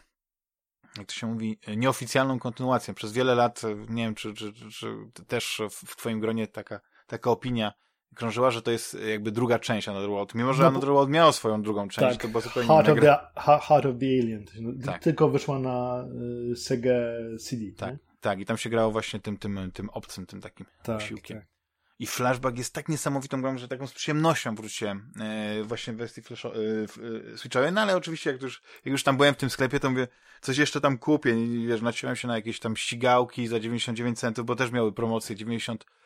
jak 0.97 1.07
to 1.07 1.13
się 1.13 1.27
mówi, 1.27 1.59
nieoficjalną 1.77 2.39
kontynuacją. 2.39 2.93
Przez 2.93 3.11
wiele 3.11 3.35
lat, 3.35 3.61
nie 3.89 4.03
wiem, 4.03 4.15
czy, 4.15 4.33
czy, 4.33 4.53
czy, 4.53 4.69
czy 4.69 5.25
też 5.27 5.61
w 5.71 5.95
twoim 5.95 6.19
gronie 6.19 6.47
taka, 6.47 6.79
taka 7.07 7.31
opinia 7.31 7.73
krążyła, 8.15 8.51
że 8.51 8.61
to 8.61 8.71
jest 8.71 8.97
jakby 9.09 9.31
druga 9.31 9.59
część 9.59 9.87
Another 9.87 10.09
World. 10.09 10.35
Mimo, 10.35 10.53
że 10.53 10.63
no, 10.63 10.69
Another 10.69 10.89
World 10.89 11.09
miało 11.09 11.31
swoją 11.31 11.61
drugą 11.61 11.87
część, 11.87 12.11
tak, 12.11 12.21
to 12.21 12.27
była 12.27 12.41
zupełnie 12.41 12.67
Heart 12.67 12.89
of, 12.89 12.99
the, 12.99 13.17
Heart 13.41 13.85
of 13.85 13.95
the 13.99 14.05
Alien. 14.05 14.45
Tak. 14.85 15.03
Tylko 15.03 15.29
wyszła 15.29 15.59
na 15.59 16.05
y, 16.51 16.55
Sega 16.55 16.93
CD. 17.39 17.61
Tak, 17.77 17.91
nie? 17.91 17.97
tak. 18.21 18.39
I 18.39 18.45
tam 18.45 18.57
się 18.57 18.69
grało 18.69 18.91
właśnie 18.91 19.19
tym, 19.19 19.37
tym, 19.37 19.71
tym 19.73 19.89
obcym, 19.89 20.25
tym 20.25 20.41
takim 20.41 20.65
tak, 20.83 20.99
posiłkiem. 20.99 21.37
Tak. 21.37 21.53
I 21.99 22.07
Flashback 22.07 22.57
jest 22.57 22.73
tak 22.73 22.89
niesamowitą 22.89 23.41
grą, 23.41 23.57
że 23.57 23.67
taką 23.67 23.87
z 23.87 23.93
przyjemnością 23.93 24.55
wróciłem 24.55 25.11
e, 25.19 25.63
właśnie 25.63 25.93
w 25.93 25.95
wersji 25.95 26.23
flash, 26.23 26.45
e, 26.45 26.49
e, 26.49 27.37
switchowej, 27.37 27.71
no 27.71 27.81
ale 27.81 27.95
oczywiście 27.95 28.31
jak 28.31 28.41
już, 28.41 28.61
jak 28.85 28.91
już 28.91 29.03
tam 29.03 29.17
byłem 29.17 29.33
w 29.33 29.37
tym 29.37 29.49
sklepie, 29.49 29.79
to 29.79 29.89
mówię, 29.89 30.07
coś 30.41 30.57
jeszcze 30.57 30.81
tam 30.81 30.97
kupię 30.97 31.45
i 31.45 31.67
wiesz, 31.67 31.81
naciąłem 31.81 32.15
się 32.15 32.27
na 32.27 32.35
jakieś 32.35 32.59
tam 32.59 32.77
ścigałki 32.77 33.47
za 33.47 33.59
99 33.59 34.19
centów, 34.19 34.45
bo 34.45 34.55
też 34.55 34.71
miały 34.71 34.93
promocję 34.93 35.35
90 35.35 35.83
procent 35.83 36.02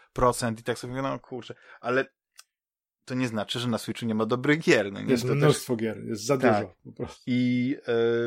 i 0.59 0.63
tak 0.63 0.79
sobie 0.79 0.93
mówię, 0.93 1.01
no 1.01 1.19
kurczę, 1.19 1.55
ale 1.81 2.05
to 3.05 3.15
nie 3.15 3.27
znaczy, 3.27 3.59
że 3.59 3.67
na 3.67 3.77
Switchu 3.77 4.05
nie 4.05 4.15
ma 4.15 4.25
dobrych 4.25 4.59
gier. 4.59 4.91
No, 4.93 5.01
nie? 5.01 5.11
Jest 5.11 5.27
to 5.27 5.35
mnóstwo 5.35 5.75
też... 5.75 5.81
gier, 5.81 6.05
jest 6.05 6.25
za 6.25 6.37
tak. 6.37 6.63
dużo 6.63 6.75
po 6.83 6.91
prostu. 6.91 7.23
I 7.25 7.75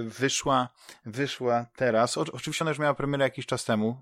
y, 0.01 0.11
wyszła, 0.11 0.69
wyszła 1.05 1.67
teraz, 1.77 2.19
o, 2.19 2.21
oczywiście 2.33 2.65
ona 2.65 2.71
już 2.71 2.79
miała 2.79 2.95
premierę 2.95 3.25
jakiś 3.25 3.47
czas 3.47 3.65
temu, 3.65 3.97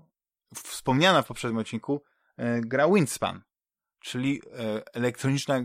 wspomniana 0.55 1.21
w 1.21 1.27
poprzednim 1.27 1.59
odcinku, 1.59 2.01
y, 2.39 2.43
gra 2.61 2.87
Windspan, 2.87 3.41
czyli 3.99 4.41
y, 4.41 4.45
elektroniczna 4.93 5.61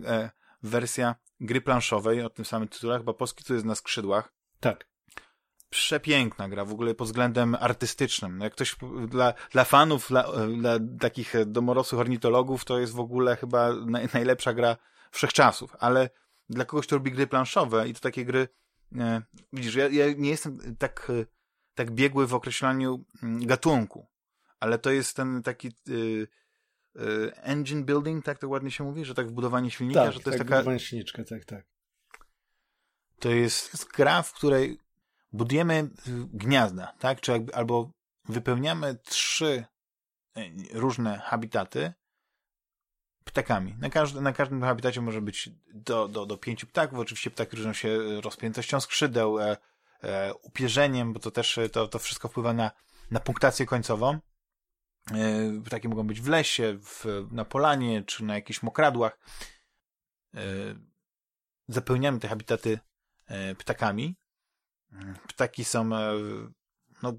wersja 0.63 1.15
gry 1.41 1.61
planszowej 1.61 2.23
o 2.23 2.31
tym 2.31 2.45
samym 2.45 2.69
tytule, 2.69 2.99
chyba 2.99 3.15
polski 3.15 3.45
to 3.45 3.55
jest 3.55 3.67
na 3.67 3.75
skrzydłach. 3.75 4.33
Tak 4.61 4.94
przepiękna 5.75 6.49
gra 6.49 6.65
w 6.65 6.73
ogóle 6.73 6.95
pod 6.95 7.09
względem 7.09 7.57
artystycznym. 7.61 8.39
No 8.39 8.45
jak 8.45 8.53
ktoś 8.53 8.77
dla, 9.09 9.35
dla 9.51 9.65
fanów, 9.65 10.09
dla, 10.09 10.25
dla 10.47 10.79
takich 11.01 11.35
domorosłych 11.47 12.01
ornitologów, 12.01 12.65
to 12.65 12.79
jest 12.79 12.93
w 12.93 13.01
ogóle 13.01 13.37
chyba 13.37 13.75
naj, 13.75 14.09
najlepsza 14.15 14.55
gra 14.55 14.77
wszechczasów, 15.11 15.77
ale 15.79 16.11
dla 16.49 16.65
kogoś, 16.65 16.87
kto 16.87 16.97
lubi 16.97 17.13
gry 17.13 17.27
planszowe 17.27 17.89
i 17.89 17.95
to 17.95 18.01
takie 18.01 18.25
gry, 18.25 18.49
e, 18.99 19.23
widzisz, 19.53 19.75
ja, 19.75 19.89
ja 19.89 20.13
nie 20.17 20.31
jestem 20.31 20.77
tak, 20.79 21.13
tak 21.75 21.91
biegły 21.91 22.27
w 22.27 22.35
określaniu 22.35 23.05
mm, 23.23 23.47
gatunku, 23.47 24.07
ale 24.61 24.79
to 24.79 24.91
jest 24.91 25.17
ten 25.17 25.43
taki 25.43 25.69
y, 25.89 25.93
y, 26.97 27.33
engine 27.35 27.85
building, 27.85 28.25
tak 28.25 28.39
to 28.39 28.49
ładnie 28.49 28.71
się 28.71 28.85
mówi, 28.85 29.05
że 29.05 29.15
tak 29.15 29.29
wbudowanie 29.29 29.71
silnika, 29.71 30.05
tak, 30.05 30.13
że 30.13 30.19
to 30.19 30.31
tak, 30.31 30.41
jest 30.41 30.49
taka... 30.49 30.79
silniczka, 30.79 31.25
tak, 31.25 31.45
tak. 31.45 31.67
To 33.19 33.31
jest 33.31 33.87
gra, 33.93 34.23
w 34.23 34.33
której 34.33 34.84
budujemy 35.35 35.91
gniazda, 36.33 36.93
tak? 36.99 37.21
Czy 37.21 37.33
jakby, 37.33 37.55
albo 37.55 37.91
wypełniamy 38.29 38.99
trzy 39.05 39.65
y, 40.39 40.53
różne 40.73 41.19
habitaty 41.19 41.93
ptakami. 43.25 43.77
Na, 43.79 43.91
każdy, 43.91 44.21
na 44.21 44.33
każdym 44.33 44.63
habitacie 44.63 45.01
może 45.01 45.23
być 45.23 45.51
do, 45.75 46.09
do, 46.09 46.27
do 46.27 46.37
pięciu 46.37 46.67
ptaków. 46.67 46.99
Oczywiście 46.99 47.31
ptaki 47.31 47.57
różnią 47.57 47.73
się 47.73 48.21
rozpiętością 48.21 48.81
skrzydeł, 48.81 49.39
e, 49.39 49.57
e, 50.03 50.35
upierzeniem, 50.35 51.13
bo 51.13 51.21
to 51.21 51.31
też 51.31 51.59
to, 51.73 51.89
to 51.89 51.99
wszystko 51.99 52.29
wpływa 52.29 52.53
na, 52.53 52.71
na 53.11 53.21
punktację 53.21 53.67
końcową. 53.67 54.19
E, 55.13 55.63
ptaki 55.65 55.89
mogą 55.89 56.07
być 56.07 56.21
w 56.21 56.29
lesie, 56.29 56.79
w, 56.83 57.27
na 57.31 57.45
polanie, 57.45 58.03
czy 58.03 58.25
na 58.25 58.35
jakichś 58.35 58.63
mokradłach. 58.63 59.19
E, 60.35 60.41
zapełniamy 61.69 62.21
te 62.21 62.29
habitaty 62.29 62.79
e, 63.27 63.55
ptakami 63.55 64.17
Ptaki 65.29 65.65
są, 65.65 65.97
e, 65.97 66.13
no, 67.03 67.13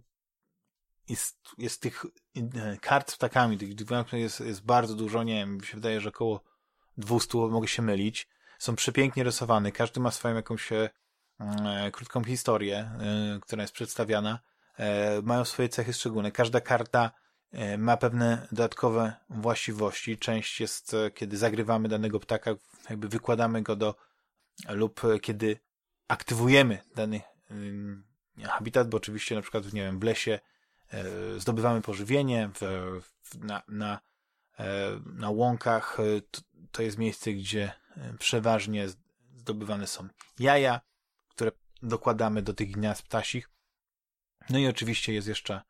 jest, 1.09 1.37
jest 1.57 1.81
tych 1.81 2.05
e, 2.35 2.77
kart 2.81 3.11
z 3.11 3.15
ptakami, 3.15 3.57
tych 3.57 3.69
jest, 4.13 4.39
jest 4.39 4.65
bardzo 4.65 4.95
dużo, 4.95 5.23
nie 5.23 5.35
wiem, 5.35 5.55
mi 5.55 5.65
się 5.65 5.75
wydaje, 5.75 6.01
że 6.01 6.09
około 6.09 6.43
200, 6.97 7.37
mogę 7.37 7.67
się 7.67 7.81
mylić. 7.81 8.27
Są 8.59 8.75
przepięknie 8.75 9.23
rysowane, 9.23 9.71
każdy 9.71 9.99
ma 9.99 10.11
swoją 10.11 10.35
jakąś 10.35 10.71
e, 10.71 10.89
e, 11.39 11.91
krótką 11.91 12.23
historię, 12.23 12.77
e, 12.77 13.39
która 13.41 13.61
jest 13.61 13.73
przedstawiana. 13.73 14.39
E, 14.77 15.21
mają 15.21 15.45
swoje 15.45 15.69
cechy 15.69 15.93
szczególne. 15.93 16.31
Każda 16.31 16.61
karta 16.61 17.11
ma 17.77 17.97
pewne 17.97 18.47
dodatkowe 18.51 19.13
właściwości. 19.29 20.17
Część 20.17 20.61
jest, 20.61 20.95
kiedy 21.13 21.37
zagrywamy 21.37 21.87
danego 21.87 22.19
ptaka, 22.19 22.51
jakby 22.89 23.07
wykładamy 23.07 23.61
go 23.61 23.75
do, 23.75 23.95
lub 24.69 25.01
kiedy 25.21 25.59
aktywujemy 26.07 26.79
dany 26.95 27.21
habitat, 28.43 28.89
bo 28.89 28.97
oczywiście 28.97 29.35
na 29.35 29.41
przykład, 29.41 29.73
nie 29.73 29.81
wiem, 29.81 29.99
w 29.99 30.03
lesie 30.03 30.39
e, 30.89 31.03
zdobywamy 31.39 31.81
pożywienie, 31.81 32.49
w, 32.53 32.61
w, 33.23 33.43
na, 33.43 33.61
na, 33.67 33.99
e, 34.59 34.65
na 35.05 35.29
łąkach 35.29 35.97
e, 35.99 36.21
to, 36.31 36.41
to 36.71 36.83
jest 36.83 36.97
miejsce, 36.97 37.33
gdzie 37.33 37.71
przeważnie 38.19 38.87
zdobywane 39.35 39.87
są 39.87 40.07
jaja, 40.39 40.81
które 41.27 41.51
dokładamy 41.81 42.41
do 42.41 42.53
tych 42.53 42.71
gniazd 42.71 43.03
ptasich. 43.03 43.49
No 44.49 44.59
i 44.59 44.67
oczywiście 44.67 45.13
jest 45.13 45.27
jeszcze 45.27 45.61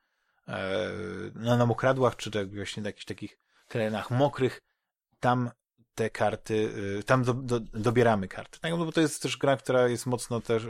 na 1.36 1.66
mokradłach, 1.66 2.16
czy 2.16 2.32
tak 2.32 2.56
właśnie 2.56 2.84
na 2.84 2.90
jakichś 2.90 3.06
takich 3.06 3.40
terenach 3.68 4.12
mokrych, 4.12 4.62
tam 5.20 5.52
te 5.96 6.10
karty, 6.10 6.74
tam 7.06 7.24
do, 7.24 7.34
do, 7.34 7.60
dobieramy 7.60 8.28
karty. 8.28 8.60
Tak, 8.60 8.72
no 8.72 8.78
bo 8.78 8.92
to 8.92 9.02
jest 9.02 9.22
też 9.22 9.38
gra, 9.38 9.58
która 9.58 9.88
jest 9.88 10.06
mocno 10.06 10.42
też 10.42 10.68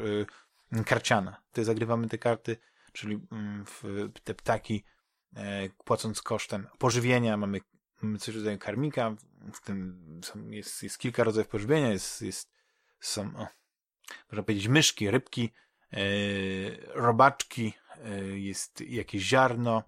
karciana. 0.85 1.41
Tutaj 1.47 1.65
zagrywamy 1.65 2.07
te 2.07 2.17
karty, 2.17 2.57
czyli 2.93 3.19
mm, 3.31 3.65
te 4.23 4.33
ptaki, 4.33 4.83
e, 5.35 5.69
płacąc 5.69 6.21
kosztem 6.21 6.67
pożywienia, 6.77 7.37
mamy, 7.37 7.59
coś 8.19 8.35
rodzaju 8.35 8.57
karmika, 8.57 9.15
w 9.53 9.61
tym 9.61 10.21
jest, 10.49 10.83
jest 10.83 10.97
kilka 10.97 11.23
rodzajów 11.23 11.47
pożywienia, 11.47 11.89
jest, 11.89 12.21
jest, 12.21 12.51
są, 12.99 13.21
o, 13.21 13.47
można 14.31 14.43
powiedzieć, 14.43 14.67
myszki, 14.67 15.11
rybki, 15.11 15.49
e, 15.93 15.99
robaczki, 16.93 17.73
e, 18.05 18.19
jest 18.23 18.81
jakieś 18.81 19.23
ziarno 19.23 19.83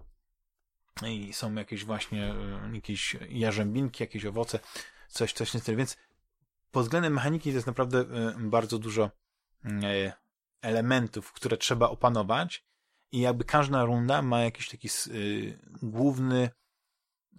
i 1.06 1.32
są 1.32 1.54
jakieś 1.54 1.84
właśnie 1.84 2.34
jakieś 2.72 3.16
jarzębinki, 3.28 4.02
jakieś 4.02 4.24
owoce, 4.24 4.58
coś, 5.08 5.32
coś 5.32 5.50
tym 5.50 5.76
więc 5.76 5.96
pod 6.70 6.82
względem 6.84 7.12
mechaniki 7.12 7.50
to 7.50 7.54
jest 7.54 7.66
naprawdę 7.66 8.04
bardzo 8.38 8.78
dużo 8.78 9.10
elementów, 10.62 11.32
które 11.32 11.56
trzeba 11.56 11.88
opanować 11.88 12.64
i 13.12 13.20
jakby 13.20 13.44
każda 13.44 13.84
runda 13.84 14.22
ma 14.22 14.40
jakiś 14.40 14.68
taki 14.68 14.88
y, 15.08 15.58
główny 15.82 16.50
y, 17.34 17.38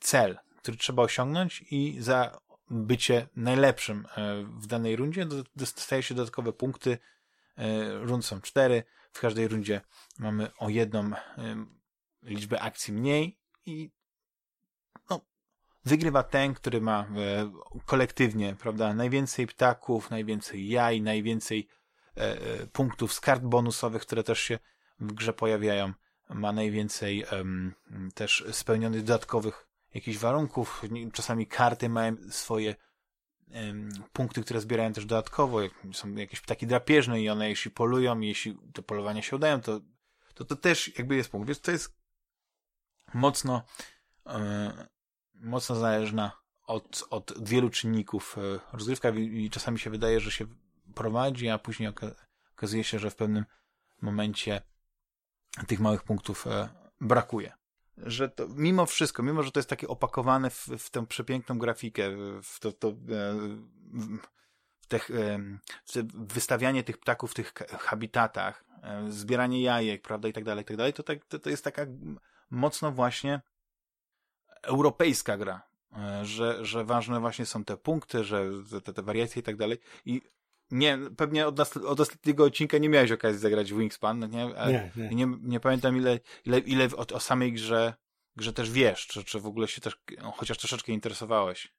cel, 0.00 0.38
który 0.56 0.76
trzeba 0.76 1.02
osiągnąć 1.02 1.64
i 1.70 1.96
za 2.00 2.40
bycie 2.70 3.28
najlepszym 3.36 4.06
e, 4.16 4.42
w 4.44 4.66
danej 4.66 4.96
rundzie 4.96 5.26
dostaje 5.56 6.02
się 6.02 6.14
dodatkowe 6.14 6.52
punkty. 6.52 6.98
E, 7.56 7.92
rund 7.98 8.24
są 8.24 8.40
cztery. 8.40 8.84
W 9.12 9.20
każdej 9.20 9.48
rundzie 9.48 9.80
mamy 10.18 10.50
o 10.58 10.68
jedną 10.68 11.10
liczbę 12.22 12.60
akcji 12.60 12.92
mniej 12.92 13.38
i 13.66 13.90
no, 15.10 15.20
wygrywa 15.84 16.22
ten, 16.22 16.54
który 16.54 16.80
ma 16.80 17.06
e, 17.16 17.52
kolektywnie, 17.86 18.56
prawda, 18.60 18.94
najwięcej 18.94 19.46
ptaków, 19.46 20.10
najwięcej 20.10 20.68
jaj, 20.68 21.02
najwięcej 21.02 21.68
punktów 22.72 23.12
z 23.12 23.20
kart 23.20 23.42
bonusowych, 23.42 24.02
które 24.02 24.22
też 24.22 24.40
się 24.40 24.58
w 25.00 25.12
grze 25.12 25.32
pojawiają. 25.32 25.92
Ma 26.28 26.52
najwięcej 26.52 27.24
też 28.14 28.44
spełnionych 28.52 29.02
dodatkowych 29.04 29.66
jakichś 29.94 30.18
warunków. 30.18 30.82
Czasami 31.12 31.46
karty 31.46 31.88
mają 31.88 32.16
swoje 32.30 32.74
punkty, 34.12 34.42
które 34.42 34.60
zbierają 34.60 34.92
też 34.92 35.06
dodatkowo, 35.06 35.58
są 35.92 36.14
jakieś 36.14 36.40
ptaki 36.40 36.66
drapieżne 36.66 37.22
i 37.22 37.28
one 37.28 37.48
jeśli 37.48 37.70
polują, 37.70 38.20
jeśli 38.20 38.58
te 38.72 38.82
polowania 38.82 39.22
się 39.22 39.36
udają, 39.36 39.60
to 39.60 39.80
to, 40.34 40.44
to 40.44 40.56
też 40.56 40.98
jakby 40.98 41.16
jest 41.16 41.30
punkt. 41.30 41.46
Więc 41.46 41.60
to 41.60 41.70
jest 41.70 41.96
mocno 43.14 43.62
yy, 44.26 44.32
mocno 45.34 45.76
zależna 45.76 46.32
od, 46.66 47.04
od 47.10 47.48
wielu 47.48 47.70
czynników 47.70 48.36
rozgrywka 48.72 49.10
i 49.10 49.50
czasami 49.50 49.78
się 49.78 49.90
wydaje, 49.90 50.20
że 50.20 50.30
się 50.30 50.46
prowadzi, 50.94 51.48
a 51.48 51.58
później 51.58 51.88
oka 51.88 52.06
okazuje 52.52 52.84
się, 52.84 52.98
że 52.98 53.10
w 53.10 53.16
pewnym 53.16 53.44
momencie 54.02 54.62
tych 55.66 55.80
małych 55.80 56.02
punktów 56.02 56.46
yy, 56.46 56.68
brakuje 57.00 57.60
że 58.06 58.28
to, 58.28 58.48
mimo 58.48 58.86
wszystko, 58.86 59.22
mimo 59.22 59.42
że 59.42 59.52
to 59.52 59.60
jest 59.60 59.70
takie 59.70 59.88
opakowane 59.88 60.50
w, 60.50 60.68
w 60.78 60.90
tę 60.90 61.06
przepiękną 61.06 61.58
grafikę, 61.58 62.02
w 62.42 62.60
to, 62.60 62.72
to 62.72 62.88
e, 62.88 62.92
w, 64.80 64.86
te, 64.88 64.98
w 65.94 66.32
wystawianie 66.32 66.84
tych 66.84 66.98
ptaków 66.98 67.30
w 67.30 67.34
tych 67.34 67.52
habitatach, 67.78 68.64
e, 68.82 69.10
zbieranie 69.10 69.62
jajek, 69.62 70.02
prawda, 70.02 70.28
i 70.28 70.32
tak 70.32 70.44
dalej, 70.44 70.62
i 70.62 70.66
tak 70.66 70.76
dalej, 70.76 70.92
to, 70.92 71.02
tak, 71.02 71.24
to, 71.24 71.38
to 71.38 71.50
jest 71.50 71.64
taka 71.64 71.86
mocno 72.50 72.92
właśnie 72.92 73.40
europejska 74.62 75.36
gra, 75.36 75.62
e, 75.96 76.24
że, 76.24 76.64
że 76.64 76.84
ważne 76.84 77.20
właśnie 77.20 77.46
są 77.46 77.64
te 77.64 77.76
punkty, 77.76 78.24
że 78.24 78.50
te, 78.84 78.92
te 78.92 79.02
wariacje 79.02 79.40
i 79.40 79.42
tak 79.42 79.56
dalej. 79.56 79.78
I 80.04 80.22
nie, 80.70 80.98
pewnie 81.16 81.46
od, 81.46 81.58
nas, 81.58 81.76
od 81.76 82.00
ostatniego 82.00 82.44
odcinka 82.44 82.78
nie 82.78 82.88
miałeś 82.88 83.12
okazji 83.12 83.40
zagrać 83.40 83.72
w 83.72 83.78
Wingspan, 83.78 84.18
no 84.18 84.26
nie? 84.26 84.46
Nie, 84.46 84.90
nie. 84.96 85.08
nie, 85.14 85.36
nie 85.42 85.60
pamiętam 85.60 85.96
ile, 85.96 86.18
ile, 86.44 86.58
ile 86.58 86.88
o, 86.96 87.06
o 87.14 87.20
samej 87.20 87.52
grze, 87.52 87.94
grze 88.36 88.52
też 88.52 88.70
wiesz, 88.70 89.06
czy, 89.06 89.24
czy 89.24 89.40
w 89.40 89.46
ogóle 89.46 89.68
się 89.68 89.80
też 89.80 90.00
no, 90.22 90.30
chociaż 90.30 90.58
troszeczkę 90.58 90.92
interesowałeś 90.92 91.74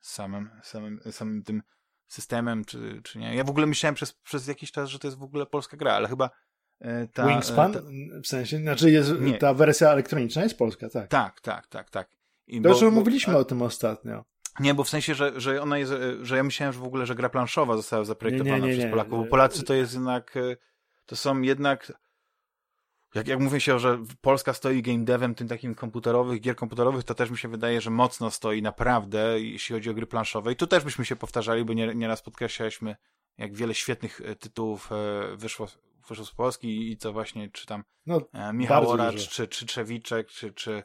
samym, 0.00 0.50
samym, 0.62 1.00
samym 1.10 1.42
tym 1.42 1.62
systemem, 2.06 2.64
czy, 2.64 3.00
czy 3.04 3.18
nie. 3.18 3.34
Ja 3.34 3.44
w 3.44 3.50
ogóle 3.50 3.66
myślałem 3.66 3.94
przez, 3.94 4.12
przez 4.12 4.46
jakiś 4.46 4.72
czas, 4.72 4.88
że 4.88 4.98
to 4.98 5.06
jest 5.06 5.18
w 5.18 5.22
ogóle 5.22 5.46
polska 5.46 5.76
gra, 5.76 5.92
ale 5.92 6.08
chyba 6.08 6.30
e, 6.80 7.08
ta... 7.08 7.26
Wingspan? 7.26 7.72
Ta... 7.72 7.80
W 8.22 8.26
sensie, 8.26 8.58
znaczy 8.58 8.90
jest, 8.90 9.20
nie. 9.20 9.38
ta 9.38 9.54
wersja 9.54 9.90
elektroniczna 9.90 10.42
jest 10.42 10.58
polska, 10.58 10.88
tak. 10.88 11.08
Tak, 11.08 11.40
tak, 11.40 11.66
tak, 11.66 11.90
tak. 11.90 12.08
I 12.46 12.60
bo, 12.60 12.90
mówiliśmy 12.90 13.32
bo, 13.32 13.38
o 13.38 13.44
tym 13.44 13.62
ostatnio. 13.62 14.24
Nie, 14.60 14.74
bo 14.74 14.84
w 14.84 14.88
sensie, 14.88 15.14
że, 15.14 15.40
że 15.40 15.62
ona 15.62 15.78
jest, 15.78 15.92
że 16.22 16.36
ja 16.36 16.42
myślałem, 16.42 16.72
że 16.72 16.80
w 16.80 16.84
ogóle, 16.84 17.06
że 17.06 17.14
gra 17.14 17.28
planszowa 17.28 17.76
została 17.76 18.04
zaprojektowana 18.04 18.56
nie, 18.58 18.62
nie, 18.62 18.68
nie, 18.68 18.78
przez 18.78 18.90
Polaków, 18.90 19.18
bo 19.18 19.24
Polacy 19.24 19.62
to 19.62 19.74
jest 19.74 19.94
jednak, 19.94 20.36
e, 20.36 20.56
to 21.06 21.16
są 21.16 21.40
jednak, 21.40 21.92
jak, 23.14 23.28
jak 23.28 23.40
mówi 23.40 23.60
się, 23.60 23.78
że 23.78 23.98
Polska 24.20 24.52
stoi 24.52 24.82
game 24.82 25.04
devem 25.04 25.34
tym 25.34 25.48
takim 25.48 25.74
komputerowych, 25.74 26.40
gier 26.40 26.56
komputerowych, 26.56 27.04
to 27.04 27.14
też 27.14 27.30
mi 27.30 27.38
się 27.38 27.48
wydaje, 27.48 27.80
że 27.80 27.90
mocno 27.90 28.30
stoi 28.30 28.62
naprawdę, 28.62 29.40
jeśli 29.40 29.74
chodzi 29.74 29.90
o 29.90 29.94
gry 29.94 30.06
planszowe. 30.06 30.52
I 30.52 30.56
tu 30.56 30.66
też 30.66 30.84
byśmy 30.84 31.04
się 31.04 31.16
powtarzali, 31.16 31.64
bo 31.64 31.72
nie, 31.72 31.94
nieraz 31.94 32.22
podkreślaliśmy, 32.22 32.96
jak 33.38 33.54
wiele 33.54 33.74
świetnych 33.74 34.20
e, 34.24 34.36
tytułów 34.36 34.90
e, 34.92 35.36
wyszło, 35.36 35.68
wyszło 36.08 36.24
z 36.24 36.34
Polski 36.34 36.90
i 36.90 36.96
co 36.96 37.12
właśnie, 37.12 37.50
czy 37.50 37.66
tam 37.66 37.84
no, 38.06 38.20
Michał 38.52 38.90
Oracz, 38.90 39.28
czy, 39.28 39.48
czy 39.48 39.66
Trzewiczek, 39.66 40.28
czy, 40.28 40.52
czy 40.52 40.82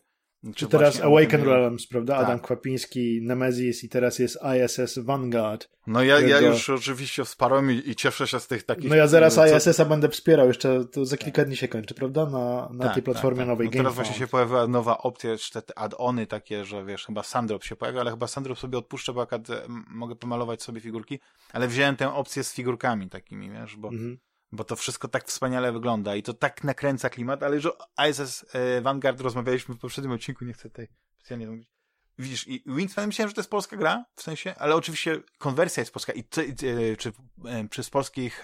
czy 0.56 0.68
teraz 0.68 1.02
Awaken 1.02 1.44
Realms, 1.44 1.88
prawda? 1.88 2.16
Tak. 2.16 2.26
Adam 2.26 2.40
Kwapiński, 2.40 3.20
Nemesis 3.22 3.84
i 3.84 3.90
teraz 3.90 4.20
jest 4.20 4.40
ISS 4.66 5.00
Vanguard. 5.00 5.70
No 5.88 6.04
ja, 6.04 6.18
którego... 6.18 6.42
ja 6.42 6.48
już 6.48 6.70
oczywiście 6.70 7.26
wsparłem 7.26 7.72
i, 7.72 7.90
i, 7.90 7.96
cieszę 7.96 8.28
się 8.28 8.40
z 8.40 8.48
tych 8.48 8.64
takich... 8.64 8.90
No 8.90 8.96
ja 8.96 9.08
zaraz 9.08 9.36
co... 9.36 9.58
ISS-a 9.58 9.86
będę 9.86 10.10
wspierał, 10.10 10.48
jeszcze 10.48 10.86
to 10.86 11.06
za 11.06 11.18
kilka 11.18 11.46
dni 11.46 11.58
się 11.58 11.68
kończy, 11.68 11.94
prawda? 11.94 12.26
Na, 12.26 12.70
na 12.74 12.84
tak, 12.84 12.94
tej 12.94 13.04
platformie 13.04 13.38
tak, 13.38 13.46
tak. 13.46 13.48
nowej 13.48 13.68
no 13.68 13.74
Teraz 13.74 13.96
właśnie 13.96 14.16
się 14.16 14.28
pojawiła 14.28 14.68
nowa 14.68 14.98
opcja, 14.98 15.32
jeszcze 15.32 15.62
te 15.62 15.78
add-ony 15.78 16.28
takie, 16.28 16.66
że 16.66 16.86
wiesz, 16.86 17.06
chyba 17.06 17.24
Sandrop 17.24 17.64
się 17.64 17.76
pojawia, 17.76 18.02
ale 18.02 18.12
chyba 18.12 18.28
Sandrop 18.28 18.60
sobie 18.60 18.78
odpuszczę, 18.78 19.14
bo 19.14 19.22
akad 19.22 19.48
mogę 19.88 20.16
pomalować 20.16 20.64
sobie 20.64 20.82
figurki, 20.82 21.20
ale 21.54 21.68
wziąłem 21.68 21.96
tę 21.96 22.14
opcję 22.14 22.44
z 22.44 22.54
figurkami 22.54 23.10
takimi, 23.10 23.52
wiesz, 23.52 23.76
bo... 23.76 23.88
Mhm 23.88 24.18
bo 24.52 24.64
to 24.64 24.76
wszystko 24.76 25.08
tak 25.08 25.28
wspaniale 25.28 25.72
wygląda 25.72 26.16
i 26.16 26.24
to 26.24 26.34
tak 26.34 26.64
nakręca 26.64 27.10
klimat, 27.10 27.44
ale 27.44 27.60
że 27.60 27.70
ISS 28.10 28.46
e, 28.54 28.82
Vanguard 28.82 29.22
rozmawialiśmy 29.22 29.76
w 29.76 29.80
poprzednim 29.80 30.14
odcinku, 30.14 30.46
nie 30.46 30.54
chcę 30.54 30.70
tutaj 30.70 30.88
specjalnie 31.18 31.48
mówić. 31.48 31.70
Widzisz, 32.18 32.48
i 32.48 32.64
Wingspan 32.66 33.08
myślałem, 33.08 33.30
że 33.30 33.36
to 33.36 33.42
jest 33.42 33.50
polska 33.50 33.78
gra, 33.78 34.06
w 34.16 34.22
sensie, 34.22 34.56
ale 34.58 34.76
oczywiście 34.76 35.22
konwersja 35.38 35.82
jest 35.82 35.94
polska 35.94 36.14
i 36.14 36.24
ty, 36.24 36.56
e, 36.92 36.96
czy 36.98 37.12
e, 37.46 37.68
przez 37.68 37.90
polskich 37.90 38.42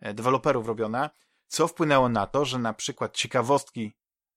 deweloperów 0.00 0.66
robiona, 0.66 1.10
co 1.48 1.68
wpłynęło 1.68 2.08
na 2.08 2.26
to, 2.26 2.44
że 2.44 2.58
na 2.58 2.72
przykład 2.72 3.16
ciekawostki 3.16 3.92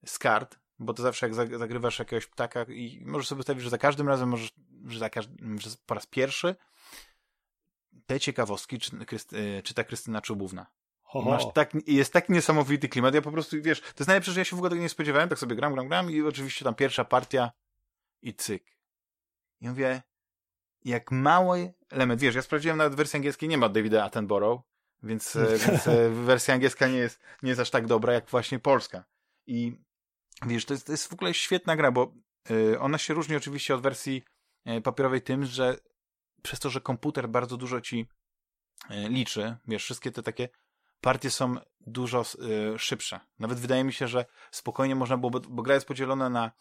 z 0.05 0.19
kart, 0.19 0.59
bo 0.79 0.93
to 0.93 1.03
zawsze 1.03 1.25
jak 1.25 1.35
zagrywasz 1.59 1.99
jakiegoś 1.99 2.27
ptaka 2.27 2.63
i 2.63 3.03
możesz 3.05 3.27
sobie 3.27 3.39
ustawić, 3.39 3.63
że 3.63 3.69
za 3.69 3.77
każdym 3.77 4.07
razem 4.07 4.29
możesz, 4.29 4.53
że, 4.87 4.99
za 4.99 5.09
każdy, 5.09 5.33
że 5.59 5.69
po 5.85 5.93
raz 5.93 6.05
pierwszy 6.05 6.55
te 8.05 8.19
ciekawostki 8.19 8.79
czy, 8.79 8.91
czyta 9.63 9.83
Krystyna 9.83 10.21
Czubówna. 10.21 10.65
Masz 11.21 11.53
tak, 11.53 11.71
jest 11.87 12.13
taki 12.13 12.33
niesamowity 12.33 12.89
klimat, 12.89 13.15
ja 13.15 13.21
po 13.21 13.31
prostu, 13.31 13.61
wiesz, 13.61 13.81
to 13.81 13.87
jest 13.99 14.07
najlepsze, 14.07 14.31
że 14.31 14.39
ja 14.39 14.45
się 14.45 14.55
w 14.55 14.59
ogóle 14.59 14.69
tego 14.69 14.81
nie 14.81 14.89
spodziewałem, 14.89 15.29
tak 15.29 15.39
sobie 15.39 15.55
gram, 15.55 15.73
gram, 15.73 15.87
gram 15.87 16.11
i 16.11 16.21
oczywiście 16.21 16.65
tam 16.65 16.75
pierwsza 16.75 17.05
partia 17.05 17.51
i 18.21 18.33
cyk. 18.33 18.63
I 19.61 19.69
mówię, 19.69 20.01
jak 20.83 21.11
mały 21.11 21.73
element, 21.89 22.21
wiesz, 22.21 22.35
ja 22.35 22.41
sprawdziłem 22.41 22.77
nawet 22.77 22.95
wersję 22.95 23.17
angielskiej, 23.17 23.49
nie 23.49 23.57
ma 23.57 23.69
Davida 23.69 24.03
Attenborough, 24.03 24.61
więc, 25.03 25.35
e, 25.35 25.57
więc 25.67 25.87
e, 25.87 26.09
wersja 26.09 26.53
angielska 26.53 26.87
nie 26.87 26.97
jest, 26.97 27.19
nie 27.43 27.49
jest 27.49 27.61
aż 27.61 27.69
tak 27.69 27.87
dobra, 27.87 28.13
jak 28.13 28.29
właśnie 28.29 28.59
polska. 28.59 29.05
I 29.47 29.77
wiesz, 30.45 30.65
to 30.65 30.73
jest, 30.73 30.85
to 30.85 30.91
jest 30.91 31.07
w 31.07 31.13
ogóle 31.13 31.33
świetna 31.33 31.75
gra, 31.75 31.91
bo 31.91 32.13
y, 32.51 32.79
ona 32.79 32.97
się 32.97 33.13
różni 33.13 33.35
oczywiście 33.35 33.75
od 33.75 33.81
wersji 33.81 34.23
papierowej 34.83 35.21
tym, 35.21 35.45
że 35.45 35.77
przez 36.41 36.59
to, 36.59 36.69
że 36.69 36.81
komputer 36.81 37.29
bardzo 37.29 37.57
dużo 37.57 37.81
ci 37.81 38.07
liczy, 38.89 39.57
wiesz, 39.67 39.83
wszystkie 39.83 40.11
te 40.11 40.23
takie 40.23 40.49
partie 41.05 41.31
są 41.31 41.55
dużo 41.87 42.23
y, 42.75 42.79
szybsze. 42.79 43.19
Nawet 43.39 43.59
wydaje 43.59 43.83
mi 43.83 43.93
się, 43.93 44.07
że 44.07 44.25
spokojnie 44.51 44.95
można 44.95 45.17
było, 45.17 45.29
bo, 45.29 45.39
bo 45.39 45.63
gra 45.63 45.73
jest 45.73 45.87
podzielona 45.87 46.29
na, 46.29 46.51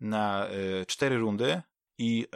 na 0.00 0.46
y, 0.50 0.86
cztery 0.86 1.18
rundy 1.18 1.62
i 1.98 2.26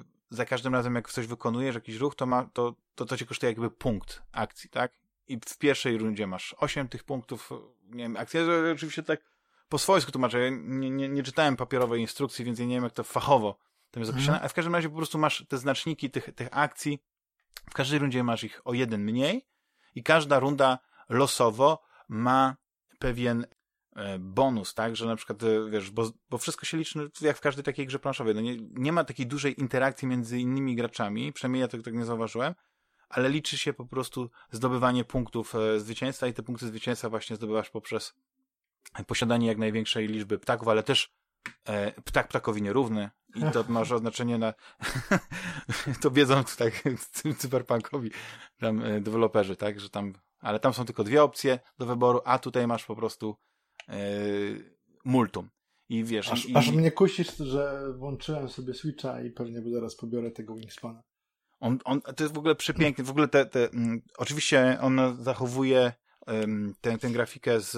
y, 0.00 0.04
za 0.30 0.44
każdym 0.44 0.74
razem, 0.74 0.94
jak 0.94 1.10
coś 1.10 1.26
wykonujesz, 1.26 1.74
jakiś 1.74 1.96
ruch, 1.96 2.14
to, 2.14 2.26
ma, 2.26 2.44
to, 2.52 2.74
to, 2.94 3.04
to 3.04 3.16
cię 3.16 3.26
kosztuje 3.26 3.50
jakby 3.50 3.70
punkt 3.70 4.22
akcji, 4.32 4.70
tak? 4.70 4.92
I 5.28 5.38
w 5.46 5.58
pierwszej 5.58 5.98
rundzie 5.98 6.26
masz 6.26 6.54
osiem 6.58 6.88
tych 6.88 7.04
punktów, 7.04 7.50
nie 7.84 8.02
wiem, 8.02 8.16
akcja, 8.16 8.40
oczywiście 8.72 9.02
tak 9.02 9.20
po 9.68 9.78
swojsku 9.78 10.12
tłumaczę, 10.12 10.40
ja 10.40 10.50
nie, 10.50 10.90
nie, 10.90 11.08
nie 11.08 11.22
czytałem 11.22 11.56
papierowej 11.56 12.00
instrukcji, 12.00 12.44
więc 12.44 12.58
ja 12.58 12.66
nie 12.66 12.74
wiem, 12.74 12.84
jak 12.84 12.92
to 12.92 13.04
fachowo 13.04 13.58
tam 13.90 14.00
jest 14.00 14.12
zapisane, 14.12 14.36
mhm. 14.36 14.46
a 14.46 14.48
w 14.48 14.54
każdym 14.54 14.74
razie 14.74 14.88
po 14.88 14.96
prostu 14.96 15.18
masz 15.18 15.44
te 15.48 15.58
znaczniki 15.58 16.10
tych, 16.10 16.34
tych 16.34 16.48
akcji, 16.50 17.02
w 17.70 17.74
każdej 17.74 17.98
rundzie 17.98 18.24
masz 18.24 18.44
ich 18.44 18.60
o 18.64 18.74
jeden 18.74 19.04
mniej 19.04 19.46
i 19.94 20.02
każda 20.02 20.38
runda 20.38 20.78
losowo 21.08 21.82
ma 22.08 22.56
pewien 22.98 23.46
e, 23.96 24.18
bonus, 24.18 24.74
tak, 24.74 24.96
że 24.96 25.06
na 25.06 25.16
przykład, 25.16 25.42
e, 25.42 25.70
wiesz, 25.70 25.90
bo, 25.90 26.10
bo 26.30 26.38
wszystko 26.38 26.66
się 26.66 26.76
liczy 26.76 27.10
jak 27.20 27.36
w 27.36 27.40
każdej 27.40 27.64
takiej 27.64 27.86
grze 27.86 27.98
planszowej. 27.98 28.34
No 28.34 28.40
nie, 28.40 28.56
nie 28.60 28.92
ma 28.92 29.04
takiej 29.04 29.26
dużej 29.26 29.60
interakcji 29.60 30.08
między 30.08 30.38
innymi 30.38 30.76
graczami, 30.76 31.32
przynajmniej 31.32 31.60
ja 31.60 31.68
tego 31.68 31.82
tak 31.82 31.94
nie 31.94 32.04
zauważyłem, 32.04 32.54
ale 33.08 33.28
liczy 33.28 33.58
się 33.58 33.72
po 33.72 33.86
prostu 33.86 34.30
zdobywanie 34.50 35.04
punktów 35.04 35.54
e, 35.54 35.80
zwycięstwa 35.80 36.26
i 36.26 36.32
te 36.32 36.42
punkty 36.42 36.66
zwycięstwa 36.66 37.08
właśnie 37.08 37.36
zdobywasz 37.36 37.70
poprzez 37.70 38.14
posiadanie 39.06 39.46
jak 39.46 39.58
największej 39.58 40.08
liczby 40.08 40.38
ptaków, 40.38 40.68
ale 40.68 40.82
też 40.82 41.12
e, 41.64 42.02
ptak 42.02 42.28
ptakowi 42.28 42.62
nierówny 42.62 43.10
i 43.34 43.40
to 43.52 43.64
ma 43.68 43.84
znaczenie 43.84 44.38
na 44.38 44.54
to 46.02 46.10
wiedzą 46.10 46.44
tutaj 46.44 46.72
cyberpunkowi 47.38 48.10
tam 48.60 48.82
deweloperzy, 49.00 49.56
tak, 49.56 49.80
że 49.80 49.90
tam 49.90 50.12
ale 50.40 50.60
tam 50.60 50.74
są 50.74 50.84
tylko 50.84 51.04
dwie 51.04 51.22
opcje 51.22 51.58
do 51.78 51.86
wyboru, 51.86 52.20
a 52.24 52.38
tutaj 52.38 52.66
masz 52.66 52.84
po 52.84 52.96
prostu 52.96 53.36
yy, 53.88 53.94
multum. 55.04 55.48
I 55.88 56.04
wiesz... 56.04 56.32
Aż, 56.32 56.46
i, 56.46 56.56
aż 56.56 56.70
mnie 56.70 56.92
kusisz, 56.92 57.36
że 57.36 57.92
włączyłem 57.96 58.48
sobie 58.48 58.74
Switcha 58.74 59.22
i 59.22 59.30
pewnie 59.30 59.62
zaraz 59.72 59.96
pobiorę 59.96 60.30
tego 60.30 60.54
Wingspana. 60.54 61.02
On, 61.60 61.78
on, 61.84 62.00
to 62.00 62.24
jest 62.24 62.34
w 62.34 62.38
ogóle 62.38 62.54
przepiękny. 62.54 63.04
W 63.04 63.10
ogóle 63.10 63.28
te, 63.28 63.46
te 63.46 63.70
mm, 63.70 64.02
oczywiście 64.18 64.78
on 64.80 65.00
zachowuje 65.20 65.92
um, 66.26 66.74
tę, 66.80 66.98
tę 66.98 67.10
grafikę 67.10 67.60
z, 67.60 67.72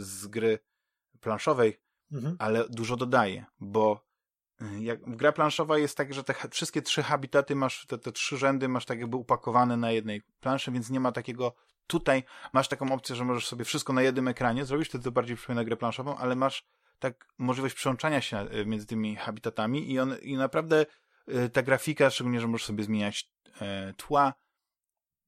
z 0.00 0.26
gry 0.26 0.58
planszowej, 1.20 1.80
mhm. 2.12 2.36
ale 2.38 2.68
dużo 2.68 2.96
dodaje, 2.96 3.46
bo 3.60 4.04
y, 4.62 4.82
jak, 4.82 5.16
gra 5.16 5.32
planszowa 5.32 5.78
jest 5.78 5.96
tak, 5.96 6.14
że 6.14 6.24
te 6.24 6.34
wszystkie 6.50 6.82
trzy 6.82 7.02
habitaty 7.02 7.54
masz, 7.54 7.86
te, 7.86 7.98
te 7.98 8.12
trzy 8.12 8.36
rzędy 8.36 8.68
masz 8.68 8.84
tak 8.84 8.98
jakby 9.00 9.16
upakowane 9.16 9.76
na 9.76 9.92
jednej 9.92 10.22
planszy, 10.40 10.72
więc 10.72 10.90
nie 10.90 11.00
ma 11.00 11.12
takiego 11.12 11.54
Tutaj 11.88 12.24
masz 12.52 12.68
taką 12.68 12.92
opcję, 12.92 13.16
że 13.16 13.24
możesz 13.24 13.46
sobie 13.46 13.64
wszystko 13.64 13.92
na 13.92 14.02
jednym 14.02 14.28
ekranie 14.28 14.64
zrobić, 14.64 14.88
wtedy 14.88 15.04
to 15.04 15.12
bardziej 15.12 15.36
przypomina 15.36 15.64
grę 15.64 15.76
planszową, 15.76 16.16
ale 16.16 16.36
masz 16.36 16.66
tak 16.98 17.26
możliwość 17.38 17.74
przełączania 17.74 18.20
się 18.20 18.38
e, 18.38 18.64
między 18.64 18.86
tymi 18.86 19.16
habitatami 19.16 19.92
i, 19.92 19.98
on, 19.98 20.16
i 20.22 20.36
naprawdę 20.36 20.86
e, 21.28 21.48
ta 21.48 21.62
grafika, 21.62 22.10
szczególnie, 22.10 22.40
że 22.40 22.48
możesz 22.48 22.66
sobie 22.66 22.84
zmieniać 22.84 23.30
e, 23.60 23.94
tła, 23.96 24.34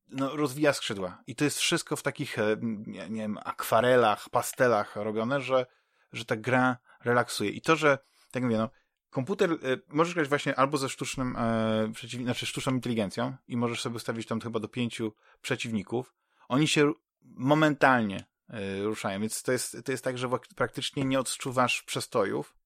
no, 0.08 0.36
rozwija 0.36 0.72
skrzydła. 0.72 1.22
I 1.26 1.34
to 1.34 1.44
jest 1.44 1.58
wszystko 1.58 1.96
w 1.96 2.02
takich, 2.02 2.36
nie, 2.62 3.10
nie 3.10 3.20
wiem, 3.20 3.38
akwarelach, 3.44 4.28
pastelach 4.28 4.96
robione, 4.96 5.40
że, 5.40 5.66
że 6.12 6.24
ta 6.24 6.36
gra 6.36 6.76
relaksuje. 7.04 7.50
I 7.50 7.60
to, 7.60 7.76
że, 7.76 7.98
tak 8.30 8.42
mówię, 8.42 8.58
no, 8.58 8.70
komputer, 9.10 9.50
możesz 9.88 10.14
grać 10.14 10.28
właśnie 10.28 10.56
albo 10.56 10.78
ze 10.78 10.88
sztucznym, 10.88 11.36
e, 11.36 11.90
przeciw, 11.94 12.22
znaczy 12.22 12.46
sztuczną 12.46 12.74
inteligencją 12.74 13.36
i 13.48 13.56
możesz 13.56 13.80
sobie 13.80 13.96
ustawić 13.96 14.26
tam 14.26 14.40
chyba 14.40 14.60
do 14.60 14.68
pięciu 14.68 15.12
przeciwników. 15.40 16.14
Oni 16.50 16.68
się 16.68 16.92
momentalnie 17.22 18.24
e, 18.48 18.82
ruszają, 18.82 19.20
więc 19.20 19.42
to 19.42 19.52
jest, 19.52 19.76
to 19.84 19.92
jest 19.92 20.04
tak, 20.04 20.18
że 20.18 20.28
praktycznie 20.56 21.04
nie 21.04 21.20
odczuwasz 21.20 21.82
przestojów. 21.82 22.56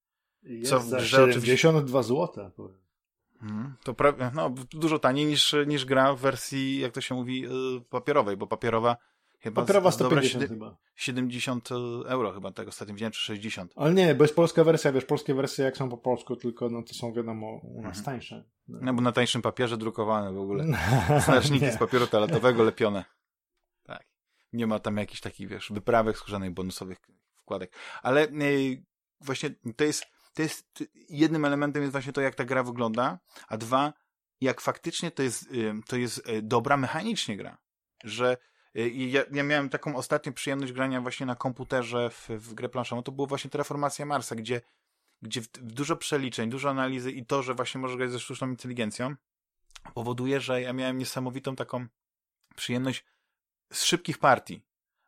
Jest 0.42 0.70
co 0.70 0.80
za 0.80 1.04
72 1.04 2.02
zł. 2.02 2.50
Hmm, 3.40 3.74
to 3.84 3.92
pra- 3.92 4.30
no, 4.34 4.50
dużo 4.72 4.98
taniej 4.98 5.26
niż, 5.26 5.54
niż 5.66 5.84
gra 5.84 6.14
w 6.14 6.20
wersji, 6.20 6.80
jak 6.80 6.92
to 6.92 7.00
się 7.00 7.14
mówi, 7.14 7.40
yy, 7.40 7.50
papierowej, 7.90 8.36
bo 8.36 8.46
papierowa 8.46 8.96
chyba... 9.38 9.62
Papierowa 9.62 9.90
150 9.90 10.48
chyba. 10.48 10.76
70 10.96 11.68
euro 12.06 12.32
chyba, 12.32 12.52
tak 12.52 12.68
ostatnio 12.68 12.94
widziałem, 12.94 13.12
czy 13.12 13.20
60. 13.20 13.72
Ale 13.76 13.94
nie, 13.94 14.14
bo 14.14 14.24
jest 14.24 14.36
polska 14.36 14.64
wersja, 14.64 14.92
wiesz, 14.92 15.04
polskie 15.04 15.34
wersje 15.34 15.64
jak 15.64 15.76
są 15.76 15.90
po 15.90 15.96
polsku, 15.96 16.36
tylko 16.36 16.68
no 16.68 16.82
to 16.82 16.94
są 16.94 17.12
wiadomo 17.12 17.60
u 17.62 17.82
nas 17.82 17.98
mhm. 17.98 18.04
tańsze. 18.04 18.44
No 18.68 18.94
bo 18.94 19.02
na 19.02 19.12
tańszym 19.12 19.42
papierze 19.42 19.76
drukowane 19.76 20.32
w 20.32 20.38
ogóle. 20.38 20.66
Znaczniki 21.26 21.70
z 21.70 21.78
papieru 21.78 22.06
toaletowego 22.06 22.62
lepione. 22.62 23.04
Nie 24.54 24.66
ma 24.66 24.78
tam 24.78 24.96
jakichś 24.96 25.20
takich, 25.20 25.48
wiesz, 25.48 25.72
wyprawek 25.72 26.16
skórzanych 26.16 26.50
bonusowych 26.50 26.98
wkładek. 27.36 27.76
Ale 28.02 28.26
yy, 28.26 28.84
właśnie 29.20 29.50
to 29.76 29.84
jest 29.84 30.04
to 30.34 30.42
jest 30.42 30.84
jednym 31.08 31.44
elementem 31.44 31.82
jest 31.82 31.92
właśnie 31.92 32.12
to, 32.12 32.20
jak 32.20 32.34
ta 32.34 32.44
gra 32.44 32.62
wygląda, 32.62 33.18
a 33.48 33.56
dwa, 33.56 33.92
jak 34.40 34.60
faktycznie 34.60 35.10
to 35.10 35.22
jest, 35.22 35.48
to 35.86 35.96
jest 35.96 36.28
y, 36.28 36.42
dobra 36.42 36.76
mechanicznie 36.76 37.36
gra. 37.36 37.58
Że 38.04 38.36
y, 38.76 38.90
ja, 38.90 39.22
ja 39.32 39.42
miałem 39.42 39.68
taką 39.68 39.96
ostatnią 39.96 40.32
przyjemność 40.32 40.72
grania 40.72 41.00
właśnie 41.00 41.26
na 41.26 41.36
komputerze 41.36 42.10
w, 42.10 42.28
w 42.28 42.54
grę 42.54 42.68
planszową. 42.68 43.02
To 43.02 43.12
było 43.12 43.26
właśnie 43.26 43.50
Terraformacja 43.50 44.06
Marsa, 44.06 44.34
gdzie, 44.34 44.60
gdzie 45.22 45.42
w, 45.42 45.44
w 45.46 45.72
dużo 45.72 45.96
przeliczeń, 45.96 46.50
dużo 46.50 46.70
analizy 46.70 47.12
i 47.12 47.26
to, 47.26 47.42
że 47.42 47.54
właśnie 47.54 47.80
możesz 47.80 47.96
grać 47.96 48.10
ze 48.10 48.20
sztuczną 48.20 48.48
inteligencją, 48.48 49.14
powoduje, 49.94 50.40
że 50.40 50.62
ja 50.62 50.72
miałem 50.72 50.98
niesamowitą 50.98 51.56
taką 51.56 51.86
przyjemność 52.56 53.04
z 53.72 53.84
szybkich 53.84 54.18
partii 54.18 54.62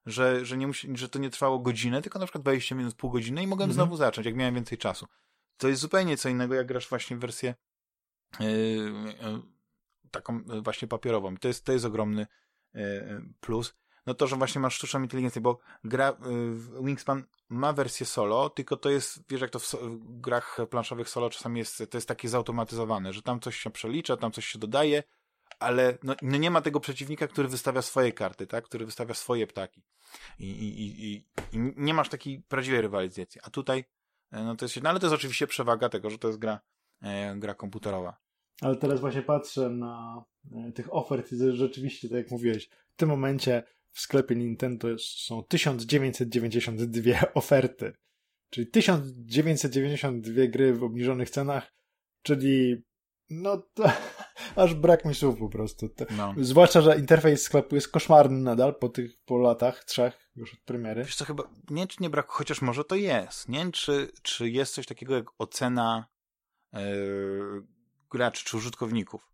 że, 0.06 0.44
że, 0.44 0.56
nie 0.56 0.66
musi, 0.66 0.96
że 0.96 1.08
to 1.08 1.18
nie 1.18 1.30
trwało 1.30 1.58
godzinę, 1.58 2.02
tylko 2.02 2.18
na 2.18 2.26
przykład 2.26 2.44
20 2.44 2.74
minut, 2.74 2.94
pół 2.94 3.10
godziny 3.10 3.42
i 3.42 3.46
mogłem 3.46 3.70
mhm. 3.70 3.74
znowu 3.74 3.96
zacząć, 3.96 4.26
jak 4.26 4.36
miałem 4.36 4.54
więcej 4.54 4.78
czasu. 4.78 5.06
To 5.56 5.68
jest 5.68 5.80
zupełnie 5.80 6.16
co 6.16 6.28
innego, 6.28 6.54
jak 6.54 6.66
grasz 6.66 6.88
właśnie 6.88 7.16
w 7.16 7.20
wersję 7.20 7.54
yy, 8.40 8.46
yy, 8.46 9.42
taką 10.10 10.40
właśnie 10.62 10.88
papierową. 10.88 11.34
I 11.34 11.38
to 11.38 11.48
jest, 11.48 11.64
to 11.64 11.72
jest 11.72 11.84
ogromny 11.84 12.26
plus. 13.40 13.74
No 14.06 14.14
to, 14.14 14.26
że 14.26 14.36
właśnie 14.36 14.60
masz 14.60 14.74
sztuczną 14.74 15.02
inteligencję, 15.02 15.42
bo 15.42 15.58
gra 15.84 16.16
Wingspan 16.82 17.24
ma 17.48 17.72
wersję 17.72 18.06
solo, 18.06 18.50
tylko 18.50 18.76
to 18.76 18.90
jest, 18.90 19.20
wiesz, 19.28 19.40
jak 19.40 19.50
to 19.50 19.58
w, 19.58 19.66
so, 19.66 19.78
w 19.78 20.20
grach 20.20 20.58
planszowych 20.70 21.08
solo 21.08 21.30
czasami 21.30 21.58
jest, 21.58 21.82
to 21.90 21.96
jest 21.96 22.08
takie 22.08 22.28
zautomatyzowane, 22.28 23.12
że 23.12 23.22
tam 23.22 23.40
coś 23.40 23.56
się 23.56 23.70
przelicza, 23.70 24.16
tam 24.16 24.32
coś 24.32 24.46
się 24.46 24.58
dodaje, 24.58 25.02
ale 25.58 25.98
no, 26.02 26.16
no, 26.22 26.38
nie 26.38 26.50
ma 26.50 26.60
tego 26.60 26.80
przeciwnika, 26.80 27.28
który 27.28 27.48
wystawia 27.48 27.82
swoje 27.82 28.12
karty, 28.12 28.46
tak? 28.46 28.64
Który 28.64 28.86
wystawia 28.86 29.14
swoje 29.14 29.46
ptaki. 29.46 29.82
I, 30.38 30.50
i, 30.50 31.04
i, 31.06 31.24
i 31.52 31.72
nie 31.76 31.94
masz 31.94 32.08
takiej 32.08 32.42
prawdziwej 32.48 32.80
rywalizacji. 32.80 33.40
A 33.44 33.50
tutaj, 33.50 33.84
e, 34.32 34.42
no 34.44 34.56
to 34.56 34.64
jest 34.64 34.82
no 34.82 34.90
ale 34.90 35.00
to 35.00 35.06
jest 35.06 35.14
oczywiście 35.14 35.46
przewaga 35.46 35.88
tego, 35.88 36.10
że 36.10 36.18
to 36.18 36.28
jest 36.28 36.38
gra, 36.38 36.60
e, 37.02 37.36
gra 37.36 37.54
komputerowa. 37.54 38.16
Ale 38.60 38.76
teraz 38.76 39.00
właśnie 39.00 39.22
patrzę 39.22 39.70
na 39.70 40.24
e, 40.52 40.72
tych 40.72 40.94
ofert 40.94 41.32
i 41.32 41.36
rzeczywiście, 41.52 42.08
tak 42.08 42.18
jak 42.18 42.30
mówiłeś, 42.30 42.68
w 42.90 42.96
tym 42.96 43.08
momencie 43.08 43.62
w 43.92 44.00
sklepie 44.00 44.36
Nintendo 44.36 44.88
są 44.98 45.44
1992 45.44 47.12
oferty. 47.34 47.92
Czyli 48.50 48.66
1992 48.66 50.46
gry 50.46 50.74
w 50.74 50.84
obniżonych 50.84 51.30
cenach, 51.30 51.72
czyli 52.22 52.82
no 53.30 53.62
to 53.74 53.84
aż 54.56 54.74
brak 54.74 55.04
mi 55.04 55.14
słów 55.14 55.38
po 55.38 55.48
prostu. 55.48 55.88
No. 56.16 56.34
Zwłaszcza, 56.36 56.80
że 56.80 56.98
interfejs 56.98 57.42
sklepu 57.42 57.74
jest 57.74 57.88
koszmarny 57.88 58.38
nadal 58.38 58.74
po 58.74 58.88
tych 58.88 59.16
po 59.24 59.38
latach, 59.38 59.84
trzech 59.84 60.30
już 60.36 60.54
od 60.54 60.60
premiery. 60.60 61.04
Wiesz 61.04 61.16
co, 61.16 61.24
chyba, 61.24 61.42
nie 61.70 61.76
wiem, 61.76 61.88
czy 61.88 61.96
nie 62.00 62.10
brak, 62.10 62.28
chociaż 62.28 62.62
może 62.62 62.84
to 62.84 62.94
jest. 62.94 63.48
Nie 63.48 63.58
wiem, 63.58 63.72
czy, 63.72 64.12
czy 64.22 64.50
jest 64.50 64.74
coś 64.74 64.86
takiego 64.86 65.14
jak 65.14 65.26
ocena 65.38 66.06
yy, 66.72 66.80
graczy 68.10 68.44
czy 68.44 68.56
użytkowników. 68.56 69.32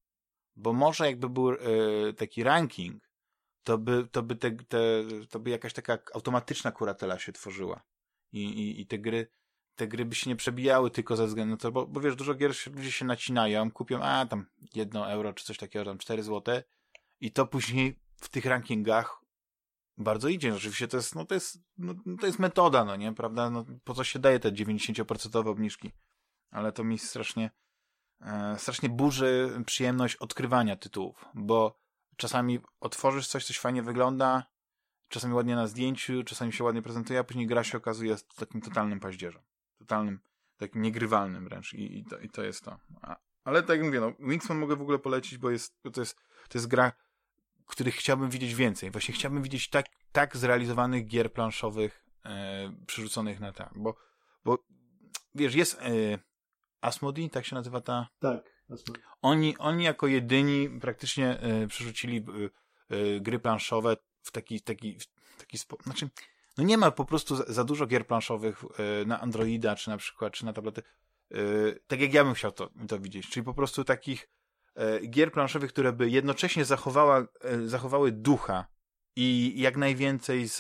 Bo 0.56 0.72
może 0.72 1.06
jakby 1.06 1.28
był 1.28 1.50
yy, 1.50 2.14
taki 2.16 2.42
ranking, 2.42 3.02
to 3.64 3.78
by, 3.78 4.08
to, 4.12 4.22
by 4.22 4.36
te, 4.36 4.50
te, 4.50 4.78
to 5.30 5.40
by 5.40 5.50
jakaś 5.50 5.72
taka 5.72 5.98
automatyczna 6.14 6.72
kuratela 6.72 7.18
się 7.18 7.32
tworzyła. 7.32 7.82
I, 8.32 8.44
i, 8.44 8.80
i 8.80 8.86
te 8.86 8.98
gry 8.98 9.26
te 9.76 9.88
gry 9.88 10.04
by 10.04 10.14
się 10.14 10.30
nie 10.30 10.36
przebijały 10.36 10.90
tylko 10.90 11.16
ze 11.16 11.26
względu 11.26 11.50
na 11.50 11.56
to, 11.56 11.72
bo, 11.72 11.86
bo 11.86 12.00
wiesz, 12.00 12.16
dużo 12.16 12.34
gier 12.34 12.52
ludzie 12.74 12.92
się 12.92 13.04
nacinają, 13.04 13.70
kupią, 13.70 14.02
a 14.02 14.26
tam 14.26 14.46
jedno 14.74 15.10
euro 15.10 15.32
czy 15.32 15.44
coś 15.44 15.56
takiego, 15.56 15.84
tam 15.84 15.98
4 15.98 16.22
złote 16.22 16.64
i 17.20 17.32
to 17.32 17.46
później 17.46 17.98
w 18.16 18.28
tych 18.28 18.44
rankingach 18.44 19.22
bardzo 19.98 20.28
idzie. 20.28 20.54
Oczywiście 20.54 20.88
to 20.88 20.96
jest, 20.96 21.14
no 21.14 21.24
to 21.24 21.34
jest, 21.34 21.58
no, 21.78 21.94
to 22.20 22.26
jest 22.26 22.38
metoda, 22.38 22.84
no 22.84 22.96
nie, 22.96 23.12
prawda? 23.12 23.50
No, 23.50 23.64
po 23.84 23.94
co 23.94 24.04
się 24.04 24.18
daje 24.18 24.40
te 24.40 24.52
90% 24.52 25.48
obniżki? 25.48 25.92
Ale 26.50 26.72
to 26.72 26.84
mi 26.84 26.98
strasznie, 26.98 27.50
e, 28.20 28.58
strasznie 28.58 28.88
burzy 28.88 29.62
przyjemność 29.66 30.16
odkrywania 30.16 30.76
tytułów, 30.76 31.24
bo 31.34 31.78
czasami 32.16 32.60
otworzysz 32.80 33.28
coś, 33.28 33.44
coś 33.44 33.58
fajnie 33.58 33.82
wygląda, 33.82 34.46
czasami 35.08 35.34
ładnie 35.34 35.56
na 35.56 35.66
zdjęciu, 35.66 36.22
czasami 36.24 36.52
się 36.52 36.64
ładnie 36.64 36.82
prezentuje, 36.82 37.18
a 37.18 37.24
później 37.24 37.46
gra 37.46 37.64
się 37.64 37.78
okazuje 37.78 38.16
takim 38.36 38.60
totalnym 38.60 39.00
paździerzem 39.00 39.42
totalnym, 39.82 40.20
takim 40.56 40.82
niegrywalnym 40.82 41.44
wręcz 41.44 41.74
i, 41.74 41.98
i, 41.98 42.04
to, 42.04 42.18
i 42.18 42.28
to 42.28 42.42
jest 42.42 42.64
to. 42.64 42.78
A, 43.02 43.16
ale 43.44 43.62
tak 43.62 43.76
jak 43.76 43.86
mówię, 43.86 44.00
no, 44.00 44.12
Wingsman 44.20 44.58
mogę 44.58 44.76
w 44.76 44.82
ogóle 44.82 44.98
polecić, 44.98 45.38
bo 45.38 45.50
jest, 45.50 45.82
to, 45.92 46.00
jest, 46.00 46.16
to 46.48 46.58
jest 46.58 46.66
gra, 46.66 46.92
których 47.66 47.94
chciałbym 47.94 48.30
widzieć 48.30 48.54
więcej. 48.54 48.90
Właśnie 48.90 49.14
chciałbym 49.14 49.42
widzieć 49.42 49.68
tak, 49.68 49.86
tak 50.12 50.36
zrealizowanych 50.36 51.06
gier 51.06 51.32
planszowych 51.32 52.04
e, 52.24 52.72
przerzuconych 52.86 53.40
na 53.40 53.52
tak, 53.52 53.70
bo, 53.76 53.96
bo 54.44 54.58
wiesz, 55.34 55.54
jest 55.54 55.78
e, 55.80 56.18
Asmodee, 56.80 57.30
tak 57.30 57.44
się 57.44 57.54
nazywa 57.54 57.80
ta... 57.80 58.08
Tak, 58.18 58.64
Asmodee. 58.70 59.02
Oni, 59.22 59.58
oni 59.58 59.84
jako 59.84 60.06
jedyni 60.06 60.80
praktycznie 60.80 61.40
e, 61.40 61.66
przerzucili 61.66 62.16
e, 62.16 62.96
e, 62.96 63.20
gry 63.20 63.38
planszowe 63.38 63.96
w 64.22 64.30
taki, 64.30 64.60
taki, 64.60 64.98
w 65.00 65.36
taki 65.36 65.58
sposób, 65.58 65.84
znaczy 65.84 66.08
no 66.58 66.64
nie 66.64 66.78
ma 66.78 66.90
po 66.90 67.04
prostu 67.04 67.52
za, 67.52 67.64
dużo 67.64 67.86
gier 67.86 68.06
planszowych 68.06 68.64
y, 69.02 69.06
na 69.06 69.20
Androida, 69.20 69.76
czy 69.76 69.90
na 69.90 69.96
przykład, 69.96 70.32
czy 70.32 70.44
na 70.44 70.52
tablety, 70.52 70.82
y, 71.34 71.80
tak 71.86 72.00
jak 72.00 72.14
ja 72.14 72.24
bym 72.24 72.34
chciał 72.34 72.52
to, 72.52 72.70
to 72.88 72.98
widzieć, 72.98 73.28
czyli 73.28 73.44
po 73.44 73.54
prostu 73.54 73.84
takich 73.84 74.28
y, 75.02 75.06
gier 75.06 75.32
planszowych, 75.32 75.72
które 75.72 75.92
by 75.92 76.10
jednocześnie 76.10 76.64
zachowała, 76.64 77.26
zachowały 77.64 78.12
ducha 78.12 78.66
i 79.16 79.54
jak 79.56 79.76
najwięcej 79.76 80.48
z, 80.48 80.56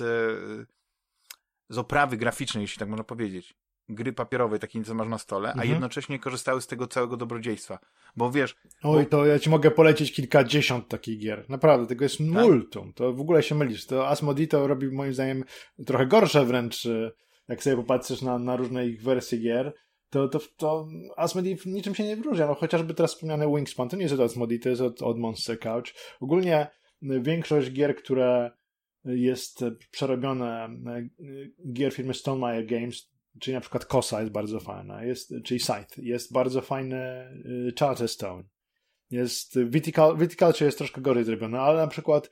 z 1.68 1.78
oprawy 1.78 2.16
graficznej, 2.16 2.62
jeśli 2.62 2.78
tak 2.78 2.88
można 2.88 3.04
powiedzieć 3.04 3.61
gry 3.88 4.12
papierowej, 4.12 4.60
takiej, 4.60 4.84
co 4.84 4.94
masz 4.94 5.08
na 5.08 5.18
stole, 5.18 5.48
mhm. 5.48 5.68
a 5.68 5.72
jednocześnie 5.72 6.18
korzystały 6.18 6.60
z 6.60 6.66
tego 6.66 6.86
całego 6.86 7.16
dobrodziejstwa. 7.16 7.78
Bo 8.16 8.30
wiesz... 8.30 8.56
Oj, 8.82 9.04
bo... 9.04 9.10
to 9.10 9.26
ja 9.26 9.38
ci 9.38 9.50
mogę 9.50 9.70
polecić 9.70 10.12
kilkadziesiąt 10.12 10.88
takich 10.88 11.18
gier. 11.18 11.44
Naprawdę, 11.48 11.86
tego 11.86 12.04
jest 12.04 12.18
tak? 12.18 12.26
multum. 12.26 12.92
To 12.92 13.12
w 13.12 13.20
ogóle 13.20 13.42
się 13.42 13.54
mylisz. 13.54 13.86
To 13.86 14.08
Asmodee 14.08 14.48
to 14.48 14.66
robi 14.66 14.90
moim 14.90 15.14
zdaniem 15.14 15.44
trochę 15.86 16.06
gorsze 16.06 16.44
wręcz, 16.44 16.88
jak 17.48 17.62
sobie 17.62 17.76
popatrzysz 17.76 18.22
na, 18.22 18.38
na 18.38 18.56
różne 18.56 18.86
ich 18.86 19.02
wersje 19.02 19.38
gier, 19.38 19.74
to, 20.10 20.28
to, 20.28 20.40
to 20.56 20.88
Asmodee 21.16 21.56
niczym 21.66 21.94
się 21.94 22.04
nie 22.04 22.16
wyróżnia. 22.16 22.46
No, 22.46 22.54
chociażby 22.54 22.94
teraz 22.94 23.14
wspomniane 23.14 23.46
Wingspan, 23.46 23.88
to 23.88 23.96
nie 23.96 24.02
jest 24.02 24.14
od 24.14 24.20
Asmodee, 24.20 24.60
to 24.60 24.68
jest 24.68 24.82
od, 24.82 25.02
od 25.02 25.18
Monster 25.18 25.58
Couch. 25.60 25.86
Ogólnie 26.20 26.66
większość 27.02 27.72
gier, 27.72 27.96
które 27.96 28.50
jest 29.04 29.64
przerobione 29.90 30.68
gier 31.72 31.92
firmy 31.92 32.14
Stonemaier 32.14 32.66
Games, 32.66 33.11
czyli 33.40 33.54
na 33.54 33.60
przykład 33.60 33.84
Kosa 33.84 34.20
jest 34.20 34.32
bardzo 34.32 34.60
fajna, 34.60 35.04
jest, 35.04 35.34
czyli 35.44 35.60
Scythe, 35.60 36.02
jest 36.02 36.32
bardzo 36.32 36.60
fajny 36.60 36.96
y, 37.46 37.72
Charterstone, 37.78 38.44
jest 39.10 39.58
Vitical, 39.58 40.18
Viticulture 40.18 40.66
jest 40.66 40.78
troszkę 40.78 41.00
gorzej 41.00 41.24
zrobione, 41.24 41.60
ale 41.60 41.78
na 41.78 41.86
przykład 41.86 42.30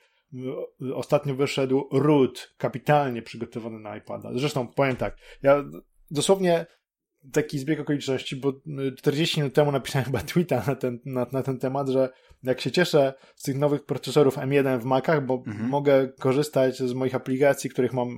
y, 0.81 0.95
ostatnio 0.95 1.35
wyszedł 1.35 1.87
Root, 1.91 2.53
kapitalnie 2.57 3.21
przygotowany 3.21 3.79
na 3.79 3.97
iPada. 3.97 4.29
Zresztą 4.33 4.67
powiem 4.67 4.95
tak, 4.95 5.17
ja 5.43 5.63
dosłownie 6.11 6.65
taki 7.31 7.59
zbieg 7.59 7.79
okoliczności, 7.79 8.35
bo 8.35 8.53
40 8.97 9.39
y, 9.39 9.41
minut 9.41 9.53
temu 9.53 9.71
napisałem 9.71 10.05
chyba 10.05 10.21
tweeta 10.21 10.63
na 10.67 10.75
ten, 10.75 10.99
na, 11.05 11.27
na 11.31 11.43
ten 11.43 11.59
temat, 11.59 11.89
że 11.89 12.09
jak 12.43 12.61
się 12.61 12.71
cieszę 12.71 13.13
z 13.35 13.43
tych 13.43 13.57
nowych 13.57 13.85
procesorów 13.85 14.37
M1 14.37 14.79
w 14.79 14.85
Macach, 14.85 15.25
bo 15.25 15.43
mhm. 15.47 15.69
mogę 15.69 16.07
korzystać 16.19 16.77
z 16.77 16.93
moich 16.93 17.15
aplikacji, 17.15 17.69
których 17.69 17.93
mam 17.93 18.17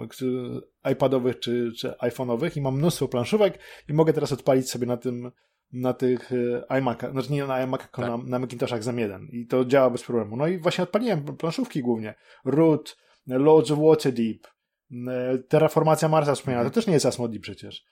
iPadowych 0.92 1.40
czy, 1.40 1.72
czy 1.78 1.90
iPhone'owych 1.90 2.58
i 2.58 2.62
mam 2.62 2.78
mnóstwo 2.78 3.08
planszówek 3.08 3.60
i 3.90 3.94
mogę 3.94 4.14
teraz 4.14 4.32
odpalić 4.32 4.70
sobie 4.70 4.88
na 4.88 4.98
tym 4.98 5.32
na 5.74 5.94
tych 5.94 6.32
y, 6.32 6.62
iMacach, 6.80 7.12
znaczy 7.12 7.34
nie 7.34 7.46
na 7.46 7.64
iMacach, 7.64 7.88
tylko 7.88 8.02
tak. 8.02 8.12
na, 8.12 8.18
na 8.18 8.40
Macintoshach 8.40 8.84
za 8.84 8.92
jeden 8.92 9.28
i 9.32 9.48
to 9.48 9.66
działa 9.66 9.90
bez 9.90 10.04
problemu. 10.04 10.36
No 10.36 10.48
i 10.48 10.58
właśnie 10.58 10.84
odpaliłem 10.84 11.24
planszówki 11.24 11.82
głównie. 11.82 12.16
Root, 12.46 12.98
Lords 13.28 13.72
of 13.72 13.80
Waterdeep, 13.80 14.48
y, 14.92 15.44
Terraformacja 15.50 16.10
Marsa 16.10 16.36
wspomniana, 16.36 16.62
mhm. 16.62 16.72
to 16.72 16.76
też 16.76 16.88
nie 16.88 16.94
jest 16.94 17.06
Asmodee 17.06 17.40
przecież. 17.40 17.86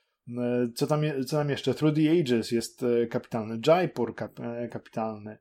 Co 0.76 0.88
tam, 0.88 1.02
co 1.28 1.38
tam 1.38 1.50
jeszcze? 1.50 1.74
Through 1.74 1.96
the 1.96 2.12
Ages 2.12 2.52
jest 2.52 2.86
kapitalny. 3.10 3.60
Jaipur 3.68 4.16
kap, 4.16 4.40
kapitalny. 4.72 5.38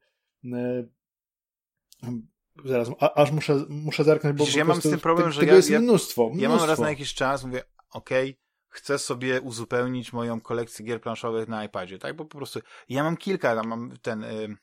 Zaraz, 2.64 2.88
a, 3.01 3.14
aż 3.14 3.30
muszę, 3.30 3.64
muszę 3.68 4.05
zerknąć, 4.05 4.36
bo 4.36 4.45
Widzisz, 4.45 4.57
ja 4.57 4.64
mam 4.64 4.80
z 4.80 4.82
tym 4.82 5.01
problem, 5.01 5.32
że 5.32 5.41
tego 5.41 5.53
ja, 5.53 5.57
jest 5.57 5.70
ja, 5.70 5.80
mnóstwo, 5.80 6.22
mnóstwo. 6.22 6.43
Ja 6.43 6.49
mam 6.49 6.68
raz 6.68 6.78
na 6.78 6.91
jakiś 6.91 7.14
czas, 7.14 7.45
mówię, 7.45 7.62
okej, 7.91 8.30
okay, 8.30 8.41
chcę 8.68 8.99
sobie 8.99 9.41
uzupełnić 9.41 10.12
moją 10.12 10.41
kolekcję 10.41 10.84
gier 10.84 11.01
planszowych 11.01 11.49
na 11.49 11.64
iPadzie, 11.64 11.99
tak? 11.99 12.16
Bo 12.16 12.24
po 12.24 12.36
prostu 12.36 12.61
ja 12.88 13.05
mam 13.05 13.16
kilka, 13.16 13.57
tam 13.57 13.68
mam 13.68 13.97
ten, 14.03 14.24
y, 14.24 14.57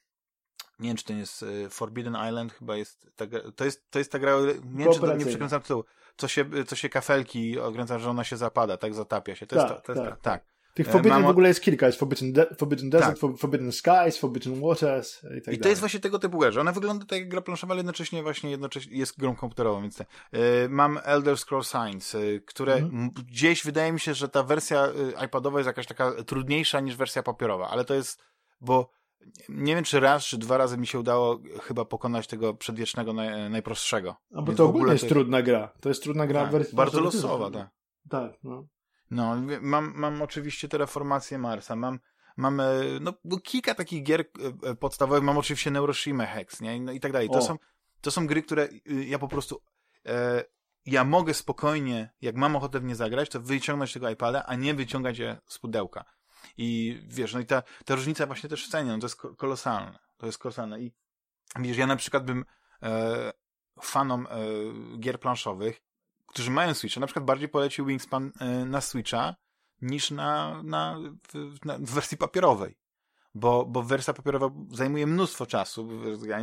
nie 0.80 0.90
wiem, 0.90 0.98
czy 0.98 1.04
to 1.04 1.14
jest 1.14 1.44
y, 1.44 1.70
Forbidden 1.70 2.18
Island, 2.28 2.54
chyba 2.54 2.76
jest, 2.76 3.08
ta, 3.16 3.26
to 3.56 3.66
jest, 3.66 3.90
to 3.90 4.00
jest 4.00 4.12
ta 4.12 4.20
gra, 4.20 4.34
nie 4.66 4.84
wiem, 4.84 4.94
czy 4.94 5.00
to 5.00 5.16
nie 5.16 5.26
przekręcam 5.26 5.62
tytułu, 5.62 5.84
co 6.18 6.28
się, 6.28 6.46
co 6.68 6.76
się 6.76 6.90
kafelki 6.90 7.60
okręca, 7.60 8.00
że 8.00 8.10
ona 8.10 8.24
się 8.24 8.38
zapada, 8.38 8.78
tak, 8.78 8.94
zatapia 8.94 9.36
się. 9.36 9.48
To 9.48 9.56
tak, 9.56 9.70
jest 9.70 9.84
to, 9.84 9.94
to 9.94 10.00
tak, 10.00 10.10
jest 10.10 10.22
tak. 10.22 10.46
Tych 10.78 10.88
Forbidden 10.88 11.20
Mam... 11.20 11.28
w 11.28 11.30
ogóle 11.30 11.48
jest 11.48 11.62
kilka. 11.62 11.86
Jest 11.86 12.00
Forbidden, 12.00 12.34
De 12.34 12.56
Forbidden 12.58 12.90
Desert, 12.90 13.22
tak. 13.22 13.38
Forbidden 13.38 13.72
Skies, 13.72 14.18
Forbidden 14.18 14.62
Waters 14.62 15.18
i 15.18 15.28
tak 15.28 15.34
I 15.38 15.42
dalej. 15.42 15.60
to 15.60 15.70
jest 15.70 15.80
właśnie 15.80 16.00
tego 16.00 16.20
typu 16.20 16.38
gra, 16.40 16.52
że 16.52 16.62
ona 16.62 16.72
wygląda 16.72 17.06
tak 17.06 17.20
jak 17.20 17.30
gra 17.30 17.42
planszowa, 17.42 17.72
ale 17.72 17.80
jednocześnie 17.80 18.24
właśnie 18.24 18.52
jednocześnie 18.52 18.98
jest 18.98 19.20
grą 19.20 19.36
komputerową, 19.36 19.82
więc 19.82 19.96
te, 19.98 20.06
yy, 20.32 20.40
mam 20.70 21.00
Elder 21.04 21.38
Scrolls 21.38 21.70
Science, 21.70 22.18
które 22.46 22.74
mhm. 22.74 23.10
gdzieś 23.10 23.64
wydaje 23.64 23.92
mi 23.92 24.00
się, 24.00 24.14
że 24.14 24.30
ta 24.30 24.44
wersja 24.44 24.88
yy, 24.88 25.26
iPadowa 25.26 25.60
jest 25.60 25.68
jakaś 25.68 25.88
taka 25.88 26.24
trudniejsza 26.24 26.80
niż 26.80 26.96
wersja 26.96 27.24
papierowa, 27.24 27.70
ale 27.70 27.86
to 27.86 27.94
jest, 27.94 28.24
bo 28.62 28.90
nie 29.50 29.76
wiem, 29.76 29.84
czy 29.84 30.00
raz, 30.00 30.26
czy 30.26 30.38
dwa 30.38 30.58
razy 30.58 30.78
mi 30.78 30.88
się 30.88 31.00
udało 31.00 31.40
chyba 31.62 31.86
pokonać 31.86 32.28
tego 32.28 32.54
przedwiecznego 32.54 33.14
naj, 33.14 33.50
najprostszego. 33.50 34.16
A 34.36 34.42
bo 34.42 34.54
to 34.54 34.66
ogólnie 34.66 34.92
jest, 34.92 35.04
jest 35.04 35.14
trudna 35.14 35.42
gra. 35.42 35.74
To 35.82 35.90
jest 35.90 36.04
trudna 36.04 36.28
gra 36.28 36.42
tak, 36.42 36.50
w 36.50 36.52
wersji 36.52 36.76
Bardzo 36.76 37.02
losowa, 37.02 37.52
tak. 37.52 37.70
Tak, 38.10 38.34
no. 38.44 38.68
No, 39.12 39.36
mam, 39.62 39.94
mam 39.96 40.22
oczywiście 40.22 40.68
Terraformację 40.68 41.38
Marsa, 41.38 41.76
mam, 41.76 42.00
mam 42.38 42.62
no, 43.02 43.14
kilka 43.44 43.76
takich 43.76 44.04
gier 44.04 44.22
e, 44.22 44.70
e, 44.70 44.76
podstawowych, 44.76 45.24
mam 45.24 45.38
oczywiście 45.38 45.72
Neuroshima 45.72 46.26
Hex, 46.26 46.62
nie? 46.62 46.80
No 46.80 46.92
i 46.92 47.00
tak 47.00 47.12
dalej. 47.12 47.30
To 47.30 47.42
są, 47.42 47.58
to 48.02 48.12
są 48.12 48.28
gry, 48.28 48.42
które 48.42 48.64
y, 48.64 49.06
ja 49.06 49.20
po 49.20 49.28
prostu 49.28 49.62
e, 50.06 50.44
ja 50.86 51.04
mogę 51.04 51.34
spokojnie, 51.34 52.10
jak 52.22 52.36
mam 52.36 52.56
ochotę 52.56 52.80
w 52.80 52.84
nie 52.84 52.96
zagrać, 52.96 53.30
to 53.30 53.42
wyciągnąć 53.42 53.94
tego 53.94 54.10
iPada, 54.10 54.44
a 54.46 54.56
nie 54.56 54.74
wyciągać 54.74 55.18
je 55.18 55.38
z 55.46 55.60
pudełka. 55.60 56.06
I 56.58 57.00
wiesz, 57.08 57.34
no 57.34 57.40
i 57.40 57.46
ta, 57.46 57.64
ta 57.86 57.96
różnica 57.96 58.26
właśnie 58.26 58.50
też 58.50 58.68
w 58.68 58.70
cenie, 58.70 58.92
no 58.92 59.00
to 59.00 59.06
jest 59.06 59.22
kolosalne. 59.38 60.00
To 60.18 60.26
jest 60.26 60.38
kolosalne. 60.38 60.80
I 60.82 60.94
wiesz, 61.60 61.78
ja 61.78 61.88
na 61.88 61.96
przykład 61.96 62.26
bym 62.26 62.46
e, 62.84 63.32
fanom 63.82 64.28
e, 64.30 64.38
gier 65.00 65.20
planszowych 65.20 65.82
którzy 66.28 66.52
mają 66.52 66.74
Switcha, 66.74 67.00
na 67.00 67.08
przykład 67.08 67.26
bardziej 67.26 67.50
polecił 67.50 67.86
Wingspan 67.86 68.32
e, 68.40 68.66
na 68.66 68.82
Switcha 68.82 69.36
niż 69.82 70.12
na, 70.12 70.62
na, 70.64 71.00
na, 71.66 71.78
w 71.78 71.92
wersji 71.92 72.18
papierowej. 72.18 72.78
Bo, 73.36 73.66
bo 73.66 73.84
wersja 73.84 74.14
papierowa 74.14 74.50
zajmuje 74.72 75.08
mnóstwo 75.08 75.46
czasu, 75.46 75.90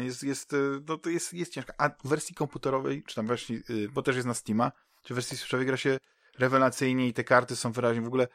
jest, 0.00 0.22
jest, 0.22 0.52
e, 0.52 0.56
no 0.88 0.98
to 0.98 1.10
jest, 1.10 1.32
jest 1.32 1.52
ciężka. 1.52 1.74
A 1.78 1.88
w 1.88 2.08
wersji 2.08 2.34
komputerowej, 2.34 3.02
czy 3.02 3.14
tam 3.14 3.26
wersji, 3.26 3.56
e, 3.56 3.88
bo 3.88 4.02
też 4.02 4.16
jest 4.16 4.28
na 4.28 4.34
Steama, 4.34 4.72
czy 5.02 5.14
w 5.14 5.16
wersji 5.16 5.36
switchowej 5.36 5.66
gra 5.66 5.76
się 5.76 5.98
rewelacyjnie 6.38 7.08
i 7.08 7.12
te 7.12 7.24
karty 7.24 7.56
są 7.56 7.72
wyraźnie 7.72 8.02
w 8.02 8.06
ogóle, 8.06 8.28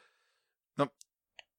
no, 0.78 0.88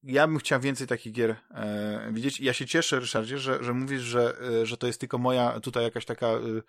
ja 0.03 0.27
bym 0.27 0.39
chciał 0.39 0.61
więcej 0.61 0.87
takich 0.87 1.13
gier 1.13 1.37
e, 1.51 2.13
widzieć. 2.13 2.41
Ja 2.41 2.53
się 2.53 2.67
cieszę, 2.67 3.01
Ryszardzie, 3.01 3.39
że, 3.39 3.65
że 3.65 3.73
mówisz, 3.73 4.03
że, 4.03 4.37
że 4.63 4.77
to 4.77 4.87
jest 4.87 5.01
tylko 5.01 5.19
moja 5.19 5.61
tutaj 5.61 5.83
jakaś 5.85 6.05
taka 6.05 6.27
E, 6.27 6.63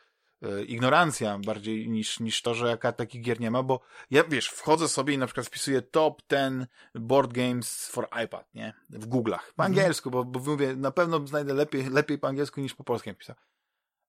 ignorancja 0.67 1.39
bardziej 1.45 1.89
niż, 1.89 2.19
niż 2.19 2.41
to, 2.41 2.53
że 2.53 2.67
jaka 2.67 2.91
takich 2.91 3.21
gier 3.21 3.39
nie 3.39 3.51
ma, 3.51 3.63
bo 3.63 3.79
ja, 4.11 4.23
wiesz, 4.23 4.47
wchodzę 4.47 4.87
sobie 4.87 5.13
i 5.13 5.17
na 5.17 5.25
przykład 5.25 5.47
wpisuję 5.47 5.81
top 5.81 6.21
10 6.31 6.69
board 6.95 7.33
games 7.33 7.87
for 7.87 8.07
iPad, 8.25 8.53
nie? 8.53 8.73
W 8.89 9.07
Google'ach. 9.07 9.53
Po 9.55 9.63
mhm. 9.63 9.71
angielsku, 9.71 10.11
bo, 10.11 10.23
bo 10.25 10.39
mówię, 10.39 10.75
na 10.75 10.91
pewno 10.91 11.27
znajdę 11.27 11.53
lepiej, 11.53 11.89
lepiej 11.89 12.19
po 12.19 12.27
angielsku 12.27 12.61
niż 12.61 12.73
po 12.73 12.83
polsku 12.83 13.09
napisał. 13.09 13.35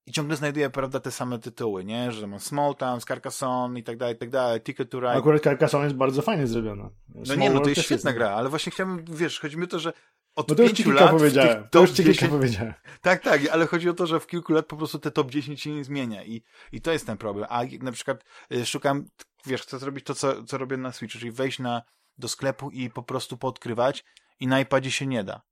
I 0.06 0.12
ciągle 0.12 0.36
znajduję, 0.36 0.70
prawda, 0.70 1.00
te 1.00 1.10
same 1.10 1.38
tytuły, 1.38 1.84
nie? 1.84 2.12
Że 2.12 2.26
mam 2.26 2.40
Small 2.40 2.74
Town, 2.74 3.00
Carcassonne 3.00 3.80
i 3.80 3.82
tak 3.82 3.96
dalej, 3.96 4.14
i 4.14 4.18
tak 4.18 4.30
dalej, 4.30 4.60
Ticket 4.60 4.90
to 4.90 5.00
Ride. 5.00 5.12
Akurat 5.12 5.42
Carcassonne 5.42 5.84
jest 5.84 5.96
bardzo 5.96 6.22
fajnie 6.22 6.46
zrobione. 6.46 6.90
No 7.14 7.34
nie, 7.34 7.50
no 7.50 7.60
to 7.60 7.68
jest 7.68 7.82
świetna 7.82 8.10
jest... 8.10 8.18
gra, 8.18 8.30
ale 8.30 8.48
właśnie 8.48 8.72
chciałbym, 8.72 9.04
wiesz, 9.08 9.40
chodzi 9.40 9.56
mi 9.56 9.64
o 9.64 9.66
to, 9.66 9.78
że 9.78 9.92
od 10.36 10.48
no 10.48 10.54
to 10.54 10.62
pięciu 10.62 10.90
lat... 10.90 11.10
Powiedziałem. 11.10 11.68
To 11.70 11.80
już 11.80 11.90
ci 11.90 12.04
10... 12.04 12.30
powiedziałem. 12.30 12.74
Tak, 13.00 13.22
tak, 13.22 13.48
ale 13.48 13.66
chodzi 13.66 13.88
o 13.88 13.94
to, 13.94 14.06
że 14.06 14.20
w 14.20 14.26
kilku 14.26 14.52
lat 14.52 14.66
po 14.66 14.76
prostu 14.76 14.98
te 14.98 15.10
top 15.10 15.30
10 15.30 15.60
się 15.62 15.70
nie 15.70 15.84
zmienia 15.84 16.24
i, 16.24 16.42
i 16.72 16.80
to 16.80 16.92
jest 16.92 17.06
ten 17.06 17.16
problem. 17.16 17.46
A 17.50 17.62
na 17.80 17.92
przykład 17.92 18.24
y, 18.52 18.66
szukam, 18.66 19.04
wiesz, 19.46 19.62
chcę 19.62 19.78
zrobić 19.78 20.04
to, 20.04 20.14
co, 20.14 20.44
co 20.44 20.58
robię 20.58 20.76
na 20.76 20.92
Switch, 20.92 21.12
czyli 21.12 21.30
wejść 21.30 21.58
na, 21.58 21.82
do 22.18 22.28
sklepu 22.28 22.70
i 22.70 22.90
po 22.90 23.02
prostu 23.02 23.36
podkrywać 23.36 24.04
i 24.40 24.46
na 24.46 24.60
iPadzie 24.60 24.90
się 24.90 25.06
nie 25.06 25.24
da. 25.24 25.42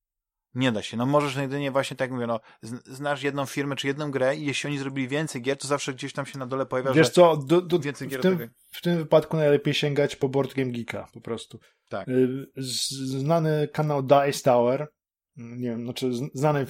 Nie 0.54 0.72
da 0.72 0.82
się. 0.82 0.96
No 0.96 1.06
możesz 1.06 1.36
jedynie 1.36 1.70
właśnie 1.70 1.96
tak 1.96 2.10
mówię, 2.10 2.26
no 2.26 2.40
znasz 2.84 3.22
jedną 3.22 3.46
firmę 3.46 3.76
czy 3.76 3.86
jedną 3.86 4.10
grę 4.10 4.36
i 4.36 4.46
jeśli 4.46 4.68
oni 4.68 4.78
zrobili 4.78 5.08
więcej 5.08 5.42
gier, 5.42 5.56
to 5.56 5.68
zawsze 5.68 5.94
gdzieś 5.94 6.12
tam 6.12 6.26
się 6.26 6.38
na 6.38 6.46
dole 6.46 6.66
pojawia, 6.66 6.92
Wiesz 6.92 7.10
co, 7.10 7.36
do, 7.36 7.60
do, 7.60 7.78
więcej 7.78 8.08
gier 8.08 8.20
w 8.20 8.22
tym, 8.22 8.50
w 8.70 8.82
tym 8.82 8.96
wypadku 8.96 9.36
najlepiej 9.36 9.74
sięgać 9.74 10.16
po 10.16 10.28
Board 10.28 10.54
Game 10.54 10.70
Geeka 10.70 11.08
po 11.12 11.20
prostu. 11.20 11.60
Tak. 11.88 12.08
Y, 12.08 12.46
znany 12.56 13.68
kanał 13.72 14.02
Dice 14.02 14.42
Tower, 14.44 14.88
nie 15.36 15.68
wiem, 15.68 15.84
znaczy 15.84 16.10
znany 16.34 16.66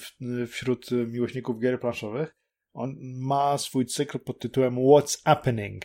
wśród 0.46 0.90
miłośników 0.90 1.60
gier 1.60 1.80
planszowych, 1.80 2.36
on 2.72 2.96
ma 3.00 3.58
swój 3.58 3.86
cykl 3.86 4.18
pod 4.18 4.38
tytułem 4.38 4.76
What's 4.76 5.22
Happening 5.24 5.82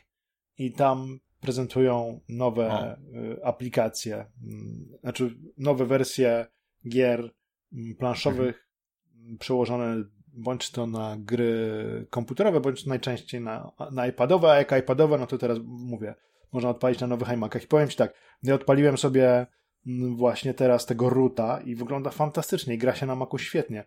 i 0.58 0.72
tam 0.72 1.20
prezentują 1.42 2.22
nowe 2.30 2.68
o. 2.68 2.96
Y, 3.18 3.44
aplikacje, 3.44 4.16
mm, 4.16 4.98
znaczy 5.02 5.38
nowe 5.58 5.86
wersje 5.86 6.46
gier 6.90 7.20
mm, 7.20 7.32
planszowych 8.00 8.68
mhm. 9.16 9.38
przełożone 9.38 10.04
bądź 10.36 10.72
to 10.72 10.88
na 10.88 11.16
gry 11.20 12.08
komputerowe, 12.10 12.60
bądź 12.60 12.86
najczęściej 12.86 13.42
na, 13.42 13.72
na 13.92 14.08
iPadowe, 14.08 14.52
a 14.52 14.58
jak 14.58 14.72
iPadowe, 14.80 15.18
no 15.18 15.28
to 15.28 15.38
teraz 15.38 15.58
mówię, 15.64 16.16
można 16.52 16.70
odpalić 16.70 17.00
na 17.00 17.08
nowych 17.08 17.30
iMacach. 17.30 17.64
I 17.64 17.68
powiem 17.68 17.90
Ci 17.90 17.98
tak, 17.98 18.14
ja 18.44 18.56
odpaliłem 18.56 18.98
sobie 18.98 19.48
właśnie 20.16 20.54
teraz 20.54 20.86
tego 20.86 21.10
Ruta 21.10 21.62
i 21.66 21.76
wygląda 21.76 22.10
fantastycznie 22.10 22.78
gra 22.78 22.96
się 22.96 23.06
na 23.06 23.16
Macu 23.16 23.38
świetnie. 23.38 23.84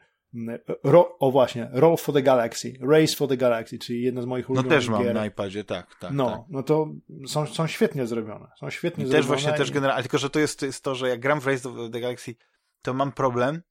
Ro, 0.84 1.16
o 1.18 1.30
właśnie, 1.30 1.70
Roll 1.72 1.96
for 1.96 2.14
the 2.14 2.22
Galaxy, 2.22 2.72
Race 2.80 3.16
for 3.16 3.28
the 3.28 3.36
Galaxy, 3.36 3.78
czyli 3.78 4.02
jedna 4.02 4.22
z 4.22 4.26
moich 4.26 4.50
ulubionych 4.50 4.70
No 4.70 4.76
też 4.76 4.88
mam 4.88 5.02
gier. 5.02 5.14
na 5.14 5.26
iPadzie, 5.26 5.64
tak, 5.64 5.94
tak. 6.00 6.12
No, 6.12 6.30
tak. 6.30 6.40
no 6.48 6.62
to 6.62 6.88
są, 7.26 7.46
są 7.46 7.66
świetnie 7.66 8.06
zrobione. 8.06 8.46
Są 8.60 8.70
świetnie 8.70 9.04
I 9.04 9.06
zrobione. 9.06 9.20
Też 9.20 9.26
właśnie, 9.26 9.50
i... 9.50 9.54
też 9.54 9.70
generalnie, 9.70 10.02
tylko 10.02 10.18
że 10.18 10.30
to 10.30 10.40
jest, 10.40 10.60
to 10.60 10.66
jest 10.66 10.84
to, 10.84 10.94
że 10.94 11.08
jak 11.08 11.20
gram 11.20 11.40
w 11.40 11.46
Race 11.46 11.60
for 11.60 11.90
the 11.90 12.00
Galaxy, 12.00 12.34
to 12.82 12.94
mam 12.94 13.12
problem, 13.12 13.62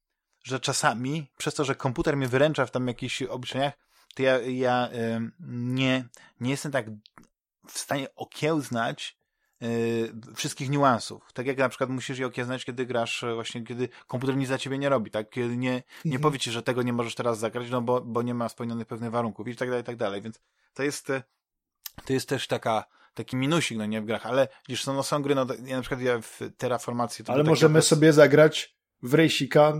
że 0.43 0.59
czasami, 0.59 1.31
przez 1.37 1.53
to, 1.53 1.65
że 1.65 1.75
komputer 1.75 2.17
mnie 2.17 2.27
wyręcza 2.27 2.65
w 2.65 2.71
tam 2.71 2.87
jakichś 2.87 3.21
obliczeniach, 3.21 3.73
to 4.15 4.23
ja, 4.23 4.39
ja 4.39 4.89
y, 4.93 5.31
nie, 5.49 6.05
nie 6.39 6.51
jestem 6.51 6.71
tak 6.71 6.85
w 7.67 7.79
stanie 7.79 8.15
okiełznać 8.15 9.17
y, 9.63 10.13
wszystkich 10.35 10.69
niuansów. 10.69 11.33
Tak 11.33 11.47
jak 11.47 11.57
na 11.57 11.69
przykład 11.69 11.89
musisz 11.89 12.19
je 12.19 12.27
okiełznać, 12.27 12.65
kiedy 12.65 12.85
grasz, 12.85 13.23
e, 13.23 13.33
właśnie 13.35 13.63
kiedy 13.63 13.89
komputer 14.07 14.37
nic 14.37 14.49
za 14.49 14.57
ciebie 14.57 14.77
nie 14.77 14.89
robi, 14.89 15.11
tak? 15.11 15.29
Kiedy 15.29 15.57
nie, 15.57 15.71
nie 16.05 16.15
mhm. 16.15 16.21
powie 16.21 16.39
ci, 16.39 16.51
że 16.51 16.63
tego 16.63 16.83
nie 16.83 16.93
możesz 16.93 17.15
teraz 17.15 17.39
zagrać, 17.39 17.69
no 17.69 17.81
bo, 17.81 18.01
bo 18.01 18.21
nie 18.21 18.33
ma 18.33 18.49
spełnionych 18.49 18.87
pewnych 18.87 19.11
warunków 19.11 19.47
i 19.47 19.55
tak 19.55 19.69
dalej, 19.69 19.81
i 19.81 19.85
tak 19.85 19.95
dalej. 19.95 20.21
Więc 20.21 20.39
to 20.73 20.83
jest, 20.83 21.09
e, 21.09 21.23
to 22.05 22.13
jest 22.13 22.29
też 22.29 22.47
taka, 22.47 22.85
taki 23.13 23.35
minusik, 23.35 23.77
no 23.77 23.85
nie 23.85 24.01
w 24.01 24.05
grach, 24.05 24.25
ale 24.25 24.47
widzisz, 24.67 24.85
no, 24.85 24.93
no 24.93 25.03
są 25.03 25.21
gry, 25.21 25.35
no 25.35 25.45
ja 25.65 25.75
na 25.75 25.81
przykład 25.81 26.01
ja 26.01 26.21
w 26.21 26.39
Terraformacji... 26.57 27.25
ale 27.27 27.43
możemy 27.43 27.81
sobie 27.81 28.13
zagrać 28.13 28.76
w 29.03 29.13
rejsika 29.13 29.73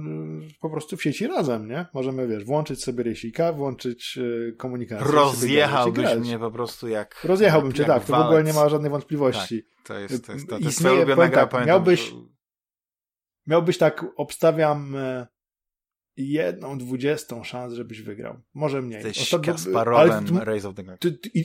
po 0.60 0.70
prostu 0.70 0.98
w 0.98 1.04
sieci 1.04 1.28
razem, 1.28 1.68
nie? 1.68 1.86
Możemy, 1.94 2.28
wiesz, 2.28 2.44
włączyć 2.44 2.84
sobie 2.84 3.04
rejsika, 3.04 3.54
włączyć 3.54 4.18
y, 4.18 4.56
komunikację. 4.58 5.12
Rozjechałbyś 5.12 6.16
mnie 6.16 6.40
po 6.40 6.52
prostu 6.52 6.88
jak... 6.88 7.24
Rozjechałbym 7.24 7.70
jak, 7.70 7.78
cię, 7.78 7.86
tak, 7.86 8.06
to 8.06 8.18
w 8.18 8.20
ogóle 8.20 8.44
nie 8.44 8.54
ma 8.54 8.70
żadnej 8.70 8.92
wątpliwości. 8.92 9.64
Tak, 9.64 9.88
to 9.88 10.00
jest, 10.00 10.26
to 10.26 10.34
jest, 10.34 10.46
to, 10.46 10.58
to 10.58 10.64
jest 10.64 10.78
Istnieje, 10.78 11.06
gra, 11.06 11.16
tak, 11.16 11.32
pamiętam, 11.32 11.66
miałbyś, 11.68 12.14
miałbyś 13.48 13.78
tak, 13.78 14.06
obstawiam 14.16 14.96
e, 14.96 15.28
jedną 16.18 16.78
dwudziestą 16.78 17.44
szans, 17.44 17.74
żebyś 17.74 18.02
wygrał. 18.02 18.42
Może 18.54 18.82
mniej. 18.82 19.04
Jesteś 19.04 19.22
Ostatnio, 19.22 19.54
Kasparowem 19.54 20.26
ale, 20.36 20.46
Race 20.46 20.70
of 20.70 20.76
the 20.76 20.84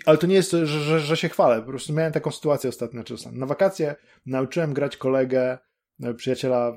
Ale 0.06 0.18
to 0.18 0.26
nie 0.26 0.34
jest, 0.34 0.50
że, 0.50 0.66
że, 0.66 1.00
że 1.00 1.16
się 1.16 1.28
chwalę. 1.28 1.60
Po 1.60 1.68
prostu 1.68 1.92
miałem 1.92 2.12
taką 2.12 2.30
sytuację 2.30 2.70
ostatnio 2.70 3.04
czasem. 3.04 3.38
Na 3.38 3.46
wakacje 3.46 3.94
nauczyłem 4.26 4.74
grać 4.74 4.96
kolegę 4.96 5.58
E, 5.62 5.71
przyjaciela 6.16 6.76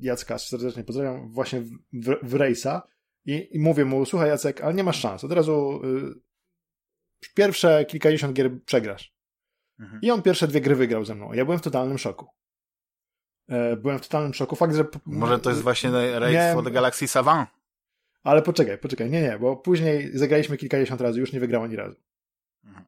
Jacka, 0.00 0.38
serdecznie 0.38 0.84
pozdrawiam, 0.84 1.32
właśnie 1.32 1.60
w, 1.60 2.16
w, 2.22 2.34
Rejsa 2.34 2.82
i, 3.24 3.48
i, 3.52 3.58
mówię 3.58 3.84
mu, 3.84 4.06
słuchaj 4.06 4.28
Jacek, 4.28 4.60
ale 4.60 4.74
nie 4.74 4.84
masz 4.84 5.00
szans, 5.00 5.24
od 5.24 5.32
razu 5.32 5.80
y, 5.84 6.20
pierwsze 7.34 7.84
kilkadziesiąt 7.84 8.32
gier 8.32 8.64
przegrasz. 8.64 9.14
Mhm. 9.80 10.00
I 10.02 10.10
on 10.10 10.22
pierwsze 10.22 10.48
dwie 10.48 10.60
gry 10.60 10.76
wygrał 10.76 11.04
ze 11.04 11.14
mną. 11.14 11.32
Ja 11.32 11.44
byłem 11.44 11.58
w 11.58 11.62
totalnym 11.62 11.98
szoku. 11.98 12.26
E, 13.48 13.76
byłem 13.76 13.98
w 13.98 14.02
totalnym 14.02 14.34
szoku. 14.34 14.56
Fakt, 14.56 14.74
że... 14.74 14.84
Może 15.06 15.38
to 15.38 15.50
jest 15.50 15.62
właśnie 15.62 15.90
Race 16.18 16.54
for 16.54 16.64
the 16.64 16.70
Galaxy 16.70 17.08
Savant? 17.08 17.48
Ale 18.22 18.42
poczekaj, 18.42 18.78
poczekaj. 18.78 19.10
Nie, 19.10 19.22
nie, 19.22 19.38
bo 19.38 19.56
później 19.56 20.18
zagraliśmy 20.18 20.56
kilkadziesiąt 20.56 21.00
razy, 21.00 21.20
już 21.20 21.32
nie 21.32 21.40
wygrał 21.40 21.62
ani 21.62 21.76
razu. 21.76 21.96
Mhm. 22.64 22.84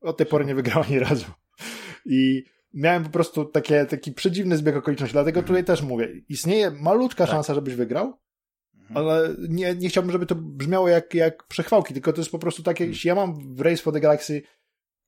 Od 0.00 0.16
tej 0.16 0.26
pory 0.26 0.44
nie 0.44 0.54
wygrał 0.54 0.82
ani 0.82 0.98
razu. 0.98 1.26
I 2.04 2.44
miałem 2.74 3.04
po 3.04 3.10
prostu 3.10 3.44
takie, 3.44 3.86
taki 3.86 4.12
przedziwny 4.12 4.56
zbieg 4.56 4.76
okoliczności, 4.76 5.12
dlatego 5.12 5.40
mhm. 5.40 5.46
tutaj 5.46 5.64
też 5.64 5.82
mówię, 5.82 6.08
istnieje 6.28 6.70
malutka 6.70 7.24
tak. 7.24 7.34
szansa, 7.34 7.54
żebyś 7.54 7.74
wygrał, 7.74 8.20
mhm. 8.74 8.96
ale 8.96 9.34
nie, 9.48 9.74
nie 9.74 9.88
chciałbym, 9.88 10.12
żeby 10.12 10.26
to 10.26 10.34
brzmiało 10.34 10.88
jak, 10.88 11.14
jak 11.14 11.46
przechwałki, 11.46 11.94
tylko 11.94 12.12
to 12.12 12.20
jest 12.20 12.30
po 12.30 12.38
prostu 12.38 12.62
takie, 12.62 12.84
mhm. 12.84 12.90
jeśli 12.92 13.08
ja 13.08 13.14
mam 13.14 13.54
w 13.54 13.60
Race 13.60 13.82
for 13.82 13.92
the 13.92 14.00
Galaxy 14.00 14.42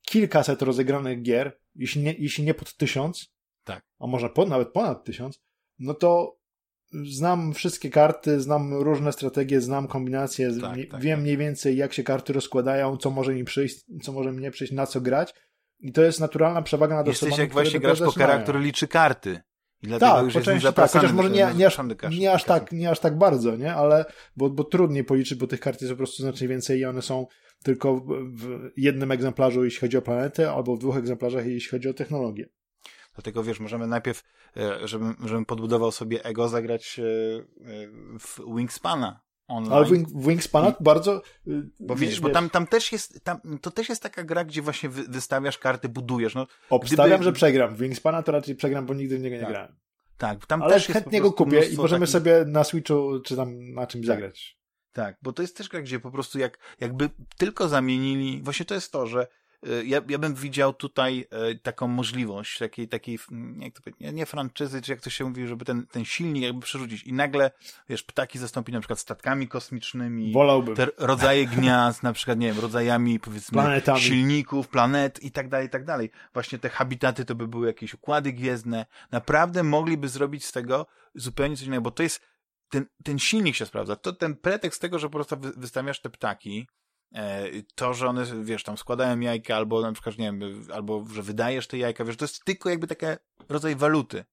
kilkaset 0.06 0.62
rozegranych 0.62 1.22
gier, 1.22 1.58
jeśli 1.74 2.02
nie, 2.02 2.14
jeśli 2.18 2.44
nie 2.44 2.54
pod 2.54 2.76
tysiąc, 2.76 3.34
tak. 3.64 3.84
a 3.98 4.06
może 4.06 4.30
pod, 4.30 4.48
nawet 4.48 4.68
ponad 4.68 5.04
tysiąc, 5.04 5.40
no 5.78 5.94
to 5.94 6.38
znam 7.04 7.52
wszystkie 7.52 7.90
karty, 7.90 8.40
znam 8.40 8.74
różne 8.74 9.12
strategie, 9.12 9.60
znam 9.60 9.88
kombinacje, 9.88 10.52
tak, 10.60 10.76
tak, 10.90 11.00
wiem 11.00 11.16
tak. 11.16 11.22
mniej 11.22 11.36
więcej 11.36 11.76
jak 11.76 11.92
się 11.92 12.02
karty 12.02 12.32
rozkładają, 12.32 12.96
co 12.96 13.10
może 13.10 13.34
mi 13.34 13.44
przyjść, 13.44 13.84
co 14.02 14.12
może 14.12 14.32
mi 14.32 14.42
nie 14.42 14.50
przyjść, 14.50 14.72
na 14.72 14.86
co 14.86 15.00
grać 15.00 15.34
i 15.80 15.92
to 15.92 16.02
jest 16.02 16.20
naturalna 16.20 16.62
przewaga 16.62 16.96
nad 16.96 17.06
Jesteś 17.06 17.28
osobami, 17.28 17.40
jak 17.40 17.52
właśnie 17.52 17.80
grasz 17.80 18.00
pokera, 18.00 18.38
który 18.38 18.60
liczy 18.60 18.88
karty. 18.88 19.40
I 19.82 19.86
dlatego 19.86 20.12
tak, 20.12 20.24
już 20.24 20.34
po 20.34 20.40
części 20.40 20.72
tak, 20.72 20.90
chociaż 20.90 21.12
może 21.12 21.30
nie, 21.30 21.48
nie, 21.56 21.66
aż, 21.66 21.78
nie, 22.10 22.32
aż 22.32 22.44
tak, 22.44 22.72
nie 22.72 22.90
aż 22.90 23.00
tak 23.00 23.18
bardzo, 23.18 23.56
nie? 23.56 23.74
Ale, 23.74 24.04
bo, 24.36 24.50
bo 24.50 24.64
trudniej 24.64 25.04
policzyć, 25.04 25.38
bo 25.38 25.46
tych 25.46 25.60
kart 25.60 25.80
jest 25.80 25.92
po 25.92 25.96
prostu 25.96 26.22
znacznie 26.22 26.48
więcej 26.48 26.80
i 26.80 26.84
one 26.84 27.02
są 27.02 27.26
tylko 27.64 27.96
w 28.34 28.70
jednym 28.76 29.12
egzemplarzu, 29.12 29.64
jeśli 29.64 29.80
chodzi 29.80 29.96
o 29.96 30.02
planety, 30.02 30.50
albo 30.50 30.76
w 30.76 30.78
dwóch 30.78 30.96
egzemplarzach, 30.96 31.46
jeśli 31.46 31.70
chodzi 31.70 31.88
o 31.88 31.94
technologię. 31.94 32.48
Dlatego 33.14 33.42
wiesz, 33.42 33.60
możemy 33.60 33.86
najpierw, 33.86 34.22
e, 34.56 34.88
żebym, 34.88 35.16
żebym 35.24 35.44
podbudował 35.44 35.92
sobie 35.92 36.24
ego, 36.24 36.48
zagrać 36.48 36.98
e, 36.98 37.02
e, 37.02 37.06
w 38.18 38.56
Wingspana. 38.56 39.25
Online. 39.48 39.72
Ale 39.72 39.86
Wing, 39.86 40.08
Wingspana 40.26 40.68
I, 40.68 40.74
bardzo. 40.80 41.22
Bo 41.80 41.96
widzisz, 41.96 42.20
bo 42.20 42.30
tam, 42.30 42.50
tam 42.50 42.66
też 42.66 42.92
jest, 42.92 43.24
tam, 43.24 43.40
to 43.60 43.70
też 43.70 43.88
jest 43.88 44.02
taka 44.02 44.24
gra, 44.24 44.44
gdzie 44.44 44.62
właśnie 44.62 44.88
wy, 44.88 45.02
wystawiasz 45.02 45.58
karty, 45.58 45.88
budujesz. 45.88 46.34
No, 46.34 46.46
Obstawiam, 46.70 47.08
gdyby... 47.08 47.24
że 47.24 47.32
przegram. 47.32 47.74
W 47.74 47.78
Wingspana 47.78 48.22
to 48.22 48.32
raczej 48.32 48.54
przegram, 48.54 48.86
bo 48.86 48.94
nigdy 48.94 49.18
w 49.18 49.22
niego 49.22 49.36
nie 49.36 49.42
tak. 49.42 49.50
grałem. 49.50 49.76
Tak, 50.18 50.46
tam 50.46 50.62
Ale 50.62 50.74
też 50.74 50.86
chętnie 50.86 51.20
go 51.20 51.32
kupię 51.32 51.64
i 51.66 51.76
możemy 51.76 52.06
takich... 52.06 52.12
sobie 52.12 52.44
na 52.46 52.64
Switchu 52.64 53.20
czy 53.20 53.36
tam 53.36 53.72
na 53.74 53.86
czymś 53.86 54.06
tak. 54.06 54.16
zagrać. 54.16 54.58
Tak, 54.92 55.16
bo 55.22 55.32
to 55.32 55.42
jest 55.42 55.56
też 55.56 55.68
gra, 55.68 55.82
gdzie 55.82 56.00
po 56.00 56.10
prostu 56.10 56.38
jak, 56.38 56.58
jakby 56.80 57.10
tylko 57.38 57.68
zamienili, 57.68 58.42
właśnie 58.42 58.66
to 58.66 58.74
jest 58.74 58.92
to, 58.92 59.06
że 59.06 59.26
ja, 59.84 60.00
ja 60.08 60.18
bym 60.18 60.34
widział 60.34 60.72
tutaj 60.74 61.26
e, 61.30 61.54
taką 61.54 61.88
możliwość, 61.88 62.58
takiej, 62.58 62.88
takiej 62.88 63.18
jak 63.58 63.80
to 63.80 63.90
nie, 64.00 64.12
nie 64.12 64.26
franczyzy, 64.26 64.82
czy 64.82 64.92
jak 64.92 65.00
to 65.00 65.10
się 65.10 65.24
mówi, 65.24 65.46
żeby 65.46 65.64
ten, 65.64 65.86
ten 65.86 66.04
silnik 66.04 66.42
jakby 66.42 66.60
przerzucić 66.60 67.02
i 67.02 67.12
nagle, 67.12 67.50
wiesz, 67.88 68.02
ptaki 68.02 68.38
zastąpić 68.38 68.72
na 68.72 68.80
przykład 68.80 68.98
statkami 68.98 69.48
kosmicznymi, 69.48 70.32
Wolałbym. 70.32 70.76
te 70.76 70.86
rodzaje 70.98 71.46
gniazd, 71.46 72.02
na 72.02 72.12
przykład, 72.12 72.38
nie 72.38 72.52
wiem, 72.52 72.60
rodzajami, 72.62 73.20
powiedzmy, 73.20 73.52
Planetami. 73.52 74.00
silników, 74.00 74.68
planet 74.68 75.22
i 75.22 75.30
tak 75.30 75.48
dalej, 75.48 75.66
i 75.66 75.70
tak 75.70 75.84
dalej. 75.84 76.10
Właśnie 76.32 76.58
te 76.58 76.68
habitaty 76.68 77.24
to 77.24 77.34
by 77.34 77.48
były 77.48 77.66
jakieś 77.66 77.94
układy 77.94 78.32
gwiezdne. 78.32 78.86
Naprawdę 79.12 79.62
mogliby 79.62 80.08
zrobić 80.08 80.44
z 80.44 80.52
tego 80.52 80.86
zupełnie 81.14 81.56
coś 81.56 81.66
innego, 81.66 81.82
bo 81.82 81.90
to 81.90 82.02
jest 82.02 82.20
ten, 82.68 82.86
ten 83.04 83.18
silnik 83.18 83.56
się 83.56 83.66
sprawdza. 83.66 83.96
To 83.96 84.12
ten 84.12 84.36
pretekst 84.36 84.80
tego, 84.80 84.98
że 84.98 85.06
po 85.08 85.12
prostu 85.12 85.36
wystawiasz 85.56 86.00
te 86.00 86.10
ptaki, 86.10 86.68
to, 87.74 87.94
że 87.94 88.08
one, 88.08 88.24
wiesz, 88.42 88.62
tam 88.62 88.76
składają 88.76 89.20
jajka, 89.20 89.56
albo 89.56 89.82
na 89.82 89.92
przykład, 89.92 90.18
nie 90.18 90.24
wiem, 90.24 90.66
albo 90.74 91.04
że 91.12 91.22
wydajesz 91.22 91.66
te 91.66 91.78
jajka, 91.78 92.04
wiesz, 92.04 92.16
to 92.16 92.24
jest 92.24 92.44
tylko 92.44 92.70
jakby 92.70 92.86
taki 92.86 93.06
rodzaj 93.48 93.76
waluty. 93.76 94.24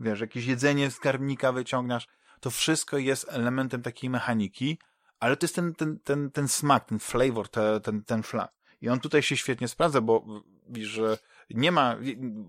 Wiesz, 0.00 0.20
jakieś 0.20 0.46
jedzenie 0.46 0.90
z 0.90 0.94
skarbnika 0.94 1.52
wyciągnasz, 1.52 2.08
to 2.40 2.50
wszystko 2.50 2.98
jest 2.98 3.26
elementem 3.28 3.82
takiej 3.82 4.10
mechaniki, 4.10 4.78
ale 5.20 5.36
to 5.36 5.44
jest 5.44 5.54
ten, 5.54 5.74
ten, 5.74 5.98
ten, 6.04 6.30
ten 6.30 6.48
smak, 6.48 6.84
ten 6.84 6.98
flavor, 6.98 7.48
te, 7.48 7.80
ten, 7.80 8.04
ten 8.04 8.22
flat. 8.22 8.58
I 8.80 8.88
on 8.88 9.00
tutaj 9.00 9.22
się 9.22 9.36
świetnie 9.36 9.68
sprawdza, 9.68 10.00
bo 10.00 10.42
widzisz, 10.68 10.90
że 10.90 11.18
nie 11.50 11.72
ma 11.72 11.96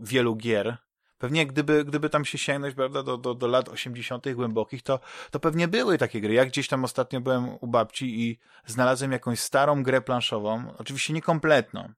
wielu 0.02 0.36
gier, 0.36 0.78
Pewnie 1.20 1.48
gdyby, 1.48 1.86
gdyby 1.86 2.10
tam 2.10 2.26
się 2.26 2.38
sięgnąć, 2.38 2.76
prawda, 2.76 3.04
do, 3.04 3.18
do, 3.18 3.34
do 3.34 3.48
lat 3.48 3.70
80. 3.70 4.34
głębokich, 4.34 4.84
to, 4.84 5.00
to 5.32 5.40
pewnie 5.40 5.68
były 5.68 5.98
takie 5.98 6.22
gry. 6.22 6.34
Ja 6.34 6.46
gdzieś 6.46 6.68
tam 6.68 6.84
ostatnio 6.84 7.22
byłem 7.22 7.50
u 7.62 7.68
babci 7.68 8.22
i 8.22 8.40
znalazłem 8.66 9.12
jakąś 9.12 9.40
starą 9.40 9.84
grę 9.84 10.02
planszową, 10.02 10.74
oczywiście 10.78 11.14
niekompletną, 11.14 11.90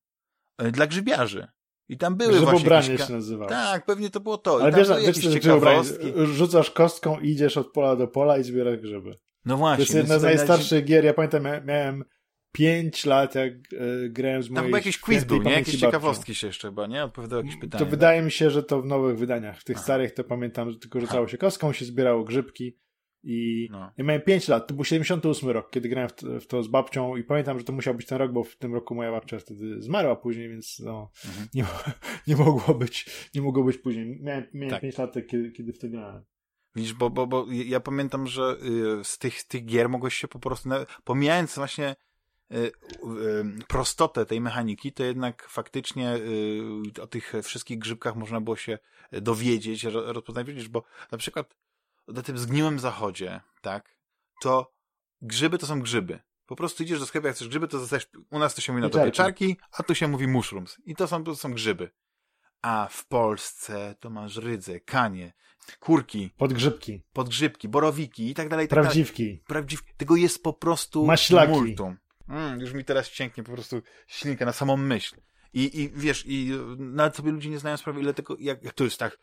e, 0.57 0.71
dla 0.71 0.87
grzybiarzy. 0.87 1.47
I 1.89 1.97
tam 1.97 2.15
były 2.15 2.31
Grzybobranie 2.31 2.65
właśnie 2.65 2.93
jakieś... 2.93 3.07
się 3.07 3.13
nazywało. 3.13 3.49
Tak, 3.49 3.85
pewnie 3.85 4.09
to 4.09 4.19
było 4.19 4.37
to. 4.37 4.59
Ale 4.61 4.71
wiesz, 4.71 4.89
wiesz 5.05 5.33
ciekawostki. 5.33 6.13
Rzucasz 6.15 6.71
kostką, 6.71 7.19
idziesz 7.19 7.57
od 7.57 7.71
pola 7.71 7.95
do 7.95 8.07
pola 8.07 8.37
i 8.37 8.43
zbierasz 8.43 8.77
grzyby. 8.77 9.15
No 9.45 9.57
właśnie. 9.57 9.77
To 9.77 9.81
jest 9.81 9.93
jedna 9.93 10.19
z 10.19 10.23
najstarszych 10.23 10.85
gier. 10.85 11.05
Ja 11.05 11.13
pamiętam, 11.13 11.43
miałem 11.65 12.03
pięć 12.51 13.05
lat, 13.05 13.35
jak 13.35 13.53
e, 13.53 14.09
grałem 14.09 14.43
z 14.43 14.49
mojej 14.49 14.55
Tam 14.55 14.65
chyba 14.65 14.77
jakiś 14.77 14.99
quiz 14.99 15.23
był, 15.23 15.43
nie? 15.43 15.51
Jakieś 15.51 15.79
ciekawostki 15.79 16.35
się 16.35 16.47
jeszcze 16.47 16.67
chyba, 16.67 16.87
nie? 16.87 17.03
Odpowiadał 17.03 17.39
jakieś 17.39 17.59
pytania. 17.59 17.85
To 17.85 17.91
wydaje 17.91 18.21
mi 18.21 18.31
się, 18.31 18.49
że 18.49 18.63
to 18.63 18.81
w 18.81 18.85
nowych 18.85 19.17
wydaniach. 19.17 19.59
W 19.59 19.63
tych 19.63 19.75
Aha. 19.75 19.83
starych 19.83 20.13
to 20.13 20.23
pamiętam, 20.23 20.71
że 20.71 20.79
tylko 20.79 20.99
rzucało 20.99 21.27
się 21.27 21.37
kostką, 21.37 21.73
się 21.73 21.85
zbierało 21.85 22.23
grzybki 22.23 22.77
i 23.23 23.67
no. 23.71 23.91
ja 23.97 24.03
miałem 24.03 24.21
5 24.21 24.47
lat. 24.47 24.67
To 24.67 24.73
był 24.73 24.85
78 24.85 25.49
rok, 25.49 25.71
kiedy 25.71 25.89
grałem 25.89 26.09
w 26.09 26.13
to, 26.13 26.39
w 26.39 26.47
to, 26.47 26.63
z 26.63 26.67
babcią 26.67 27.15
i 27.15 27.23
pamiętam, 27.23 27.59
że 27.59 27.65
to 27.65 27.73
musiał 27.73 27.95
być 27.95 28.07
ten 28.07 28.17
rok, 28.17 28.31
bo 28.31 28.43
w 28.43 28.55
tym 28.55 28.73
roku 28.73 28.95
moja 28.95 29.11
babcia 29.11 29.39
wtedy 29.39 29.81
zmarła 29.81 30.15
później, 30.15 30.49
więc 30.49 30.79
no, 30.79 31.11
mhm. 31.25 31.47
nie, 31.53 31.65
nie 32.27 32.35
mogło 32.35 32.75
być 32.75 33.05
nie 33.35 33.41
mogło 33.41 33.63
być 33.63 33.77
później. 33.77 34.19
Miałem, 34.21 34.47
miałem 34.53 34.71
tak. 34.71 34.81
5 34.81 34.97
lat, 34.97 35.13
kiedy, 35.27 35.51
kiedy 35.51 35.73
w 35.73 35.79
to 35.79 35.89
grałem. 35.89 36.23
Widzisz, 36.75 36.93
bo, 36.93 37.09
bo, 37.09 37.27
bo 37.27 37.45
ja 37.49 37.79
pamiętam, 37.79 38.27
że 38.27 38.57
y, 39.01 39.03
z 39.03 39.17
tych, 39.17 39.43
tych 39.43 39.65
gier 39.65 39.89
mogłeś 39.89 40.13
się 40.13 40.27
po 40.27 40.39
prostu, 40.39 40.69
pomijając 41.03 41.55
właśnie 41.55 41.95
prostotę 43.67 44.25
tej 44.25 44.41
mechaniki, 44.41 44.91
to 44.91 45.03
jednak 45.03 45.47
faktycznie 45.49 46.15
y, 46.15 47.01
o 47.01 47.07
tych 47.07 47.33
wszystkich 47.43 47.79
grzybkach 47.79 48.15
można 48.15 48.41
było 48.41 48.55
się 48.55 48.79
dowiedzieć, 49.11 49.83
rozpoznać, 49.83 50.67
bo 50.69 50.83
na 51.11 51.17
przykład 51.17 51.55
na 52.07 52.21
tym 52.21 52.37
zgniłym 52.37 52.79
zachodzie, 52.79 53.41
tak, 53.61 53.95
to 54.41 54.73
grzyby 55.21 55.57
to 55.57 55.65
są 55.67 55.81
grzyby. 55.81 56.19
Po 56.45 56.55
prostu 56.55 56.83
idziesz 56.83 56.99
do 56.99 57.05
sklepu, 57.05 57.27
jak 57.27 57.35
chcesz 57.35 57.47
grzyby, 57.47 57.67
to 57.67 57.79
zostajesz, 57.79 58.09
u 58.31 58.39
nas 58.39 58.55
to 58.55 58.61
się 58.61 58.73
mówi 58.73 58.81
na 58.81 58.89
to 58.89 59.05
pieczarki, 59.05 59.57
a 59.71 59.83
tu 59.83 59.95
się 59.95 60.07
mówi 60.07 60.27
mushrooms. 60.27 60.77
I 60.85 60.95
to 60.95 61.07
są, 61.07 61.23
to 61.23 61.35
są 61.35 61.53
grzyby. 61.53 61.91
A 62.61 62.87
w 62.91 63.07
Polsce 63.07 63.95
to 63.99 64.09
masz 64.09 64.35
rydze, 64.37 64.79
kanie, 64.79 65.33
kurki. 65.79 66.29
Podgrzybki. 66.37 67.03
Podgrzybki, 67.13 67.69
borowiki 67.69 68.29
i 68.29 68.33
tak 68.33 68.49
dalej. 68.49 68.67
Tak 68.67 68.79
Prawdziwki. 68.79 69.23
Dalej. 69.23 69.43
Prawdziwki. 69.47 69.93
Tego 69.97 70.15
jest 70.15 70.43
po 70.43 70.53
prostu 70.53 71.05
Maślaki. 71.05 71.51
multum. 71.51 71.97
Mm, 72.29 72.59
już 72.59 72.73
mi 72.73 72.85
teraz 72.85 73.09
cięknie 73.09 73.43
po 73.43 73.51
prostu 73.51 73.81
ślinka 74.07 74.45
na 74.45 74.53
samą 74.53 74.77
myśl. 74.77 75.15
I, 75.53 75.81
i 75.81 75.89
wiesz, 75.89 76.23
i 76.27 76.51
nawet 76.77 77.15
sobie 77.15 77.31
ludzie 77.31 77.49
nie 77.49 77.59
znają 77.59 77.77
sprawy, 77.77 78.01
ile 78.01 78.13
tego, 78.13 78.35
jak, 78.39 78.63
jak 78.63 78.73
to 78.73 78.83
jest 78.83 78.97
tak, 78.97 79.17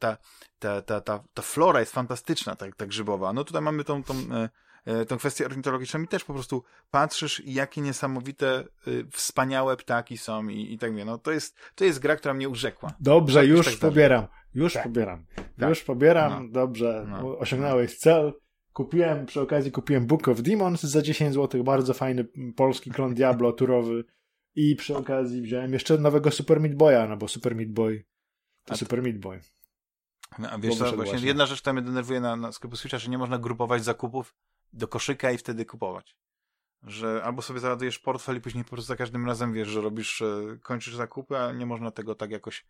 ta, 0.00 0.16
ta, 0.58 0.82
ta, 0.82 1.00
ta, 1.00 1.24
ta 1.34 1.42
flora 1.42 1.80
jest 1.80 1.92
fantastyczna, 1.92 2.56
tak, 2.56 2.76
ta 2.76 2.86
grzybowa. 2.86 3.32
No 3.32 3.44
tutaj 3.44 3.62
mamy 3.62 3.84
tą, 3.84 4.02
tą, 4.02 4.14
e, 4.14 4.48
e, 4.84 5.04
tą 5.04 5.18
kwestię 5.18 5.46
ornitologiczną 5.46 6.02
i 6.02 6.08
też 6.08 6.24
po 6.24 6.34
prostu 6.34 6.64
patrzysz, 6.90 7.42
jakie 7.44 7.80
niesamowite, 7.80 8.58
e, 8.58 8.64
wspaniałe 9.12 9.76
ptaki 9.76 10.18
są 10.18 10.48
i, 10.48 10.72
i 10.72 10.78
tak 10.78 10.90
mówię. 10.90 11.04
No 11.04 11.18
to 11.18 11.32
jest, 11.32 11.56
to 11.74 11.84
jest 11.84 11.98
gra, 11.98 12.16
która 12.16 12.34
mnie 12.34 12.48
urzekła. 12.48 12.92
Dobrze, 13.00 13.40
tak, 13.40 13.48
już 13.48 13.66
tak 13.66 13.76
pobieram. 13.76 14.26
Już 14.54 14.72
tak. 14.72 14.82
pobieram. 14.82 15.24
Tak. 15.58 15.68
Już 15.68 15.82
pobieram. 15.82 16.46
No. 16.46 16.52
Dobrze, 16.52 17.06
no. 17.08 17.38
osiągnąłeś 17.38 17.98
cel. 17.98 18.32
Kupiłem, 18.80 19.26
przy 19.26 19.40
okazji 19.40 19.72
kupiłem 19.72 20.06
Book 20.06 20.28
of 20.28 20.42
Demons 20.42 20.82
za 20.82 21.02
10 21.02 21.34
zł, 21.34 21.64
bardzo 21.64 21.94
fajny 21.94 22.24
polski 22.56 22.90
klon 22.90 23.14
Diablo 23.14 23.52
turowy 23.52 24.04
i 24.54 24.76
przy 24.76 24.96
okazji 24.96 25.42
wziąłem 25.42 25.72
jeszcze 25.72 25.98
nowego 25.98 26.30
Super 26.30 26.60
Meat 26.60 26.74
Boya, 26.74 27.06
no 27.08 27.16
bo 27.16 27.28
Super 27.28 27.56
Meat 27.56 27.70
Boy 27.70 28.04
to, 28.64 28.76
Super 28.76 29.02
Meat 29.02 29.18
Boy. 29.18 29.40
No, 30.38 30.50
a 30.50 30.58
wiesz 30.58 30.74
co, 30.74 30.78
właśnie, 30.78 30.96
właśnie, 30.96 31.28
jedna 31.28 31.46
rzecz, 31.46 31.60
która 31.60 31.72
mnie 31.72 31.82
denerwuje 31.82 32.20
na, 32.20 32.36
na 32.36 32.52
sklepie 32.52 32.76
Switcha, 32.76 32.98
że 32.98 33.10
nie 33.10 33.18
można 33.18 33.38
grupować 33.38 33.84
zakupów 33.84 34.34
do 34.72 34.88
koszyka 34.88 35.30
i 35.30 35.38
wtedy 35.38 35.64
kupować. 35.64 36.16
Że 36.82 37.22
albo 37.24 37.42
sobie 37.42 37.60
załadujesz 37.60 37.98
portfel 37.98 38.36
i 38.36 38.40
później 38.40 38.64
po 38.64 38.70
prostu 38.70 38.88
za 38.88 38.96
każdym 38.96 39.26
razem 39.26 39.52
wiesz, 39.52 39.68
że 39.68 39.80
robisz, 39.80 40.22
e, 40.22 40.58
kończysz 40.62 40.94
zakupy, 40.94 41.38
a 41.38 41.52
nie 41.52 41.66
można 41.66 41.90
tego 41.90 42.14
tak 42.14 42.30
jakoś 42.30 42.66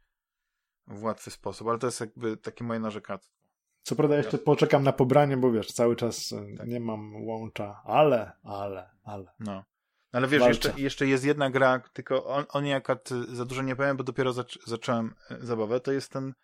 w 0.87 1.03
łatwy 1.03 1.31
sposób. 1.31 1.69
Ale 1.69 1.79
to 1.79 1.87
jest 1.87 2.01
jakby 2.01 2.37
takie 2.37 2.65
moje 2.65 2.81
narzekactwo. 2.81 3.40
Co 3.83 3.97
prawda 3.97 4.17
jeszcze 4.17 4.39
poczekam 4.39 4.83
na 4.83 4.93
pobranie, 4.93 5.37
bo 5.37 5.53
wiesz, 5.53 5.73
cały 5.73 5.97
czas 5.97 6.33
e, 6.33 6.57
tak. 6.57 6.69
nie 6.69 6.81
mam 6.81 7.27
łącza, 7.27 7.83
ale, 7.85 8.33
ale, 8.43 8.91
ale. 9.05 9.33
No. 9.41 9.65
Ale 10.13 10.29
wiesz, 10.29 10.47
jeszcze, 10.47 10.73
jeszcze 10.77 11.07
jest 11.07 11.25
jedna 11.25 11.51
gra, 11.51 11.83
tylko 11.93 12.27
on, 12.27 12.45
on 12.49 12.73
akurat 12.73 13.09
za 13.29 13.45
dużo 13.45 13.63
nie 13.63 13.77
powiem, 13.77 13.97
bo 13.97 14.05
dopiero 14.05 14.33
zac 14.33 14.59
zacząłem 14.67 15.15
e, 15.31 15.47
zabawę, 15.47 15.81
to 15.81 15.93
jest 15.93 16.13
ten 16.13 16.35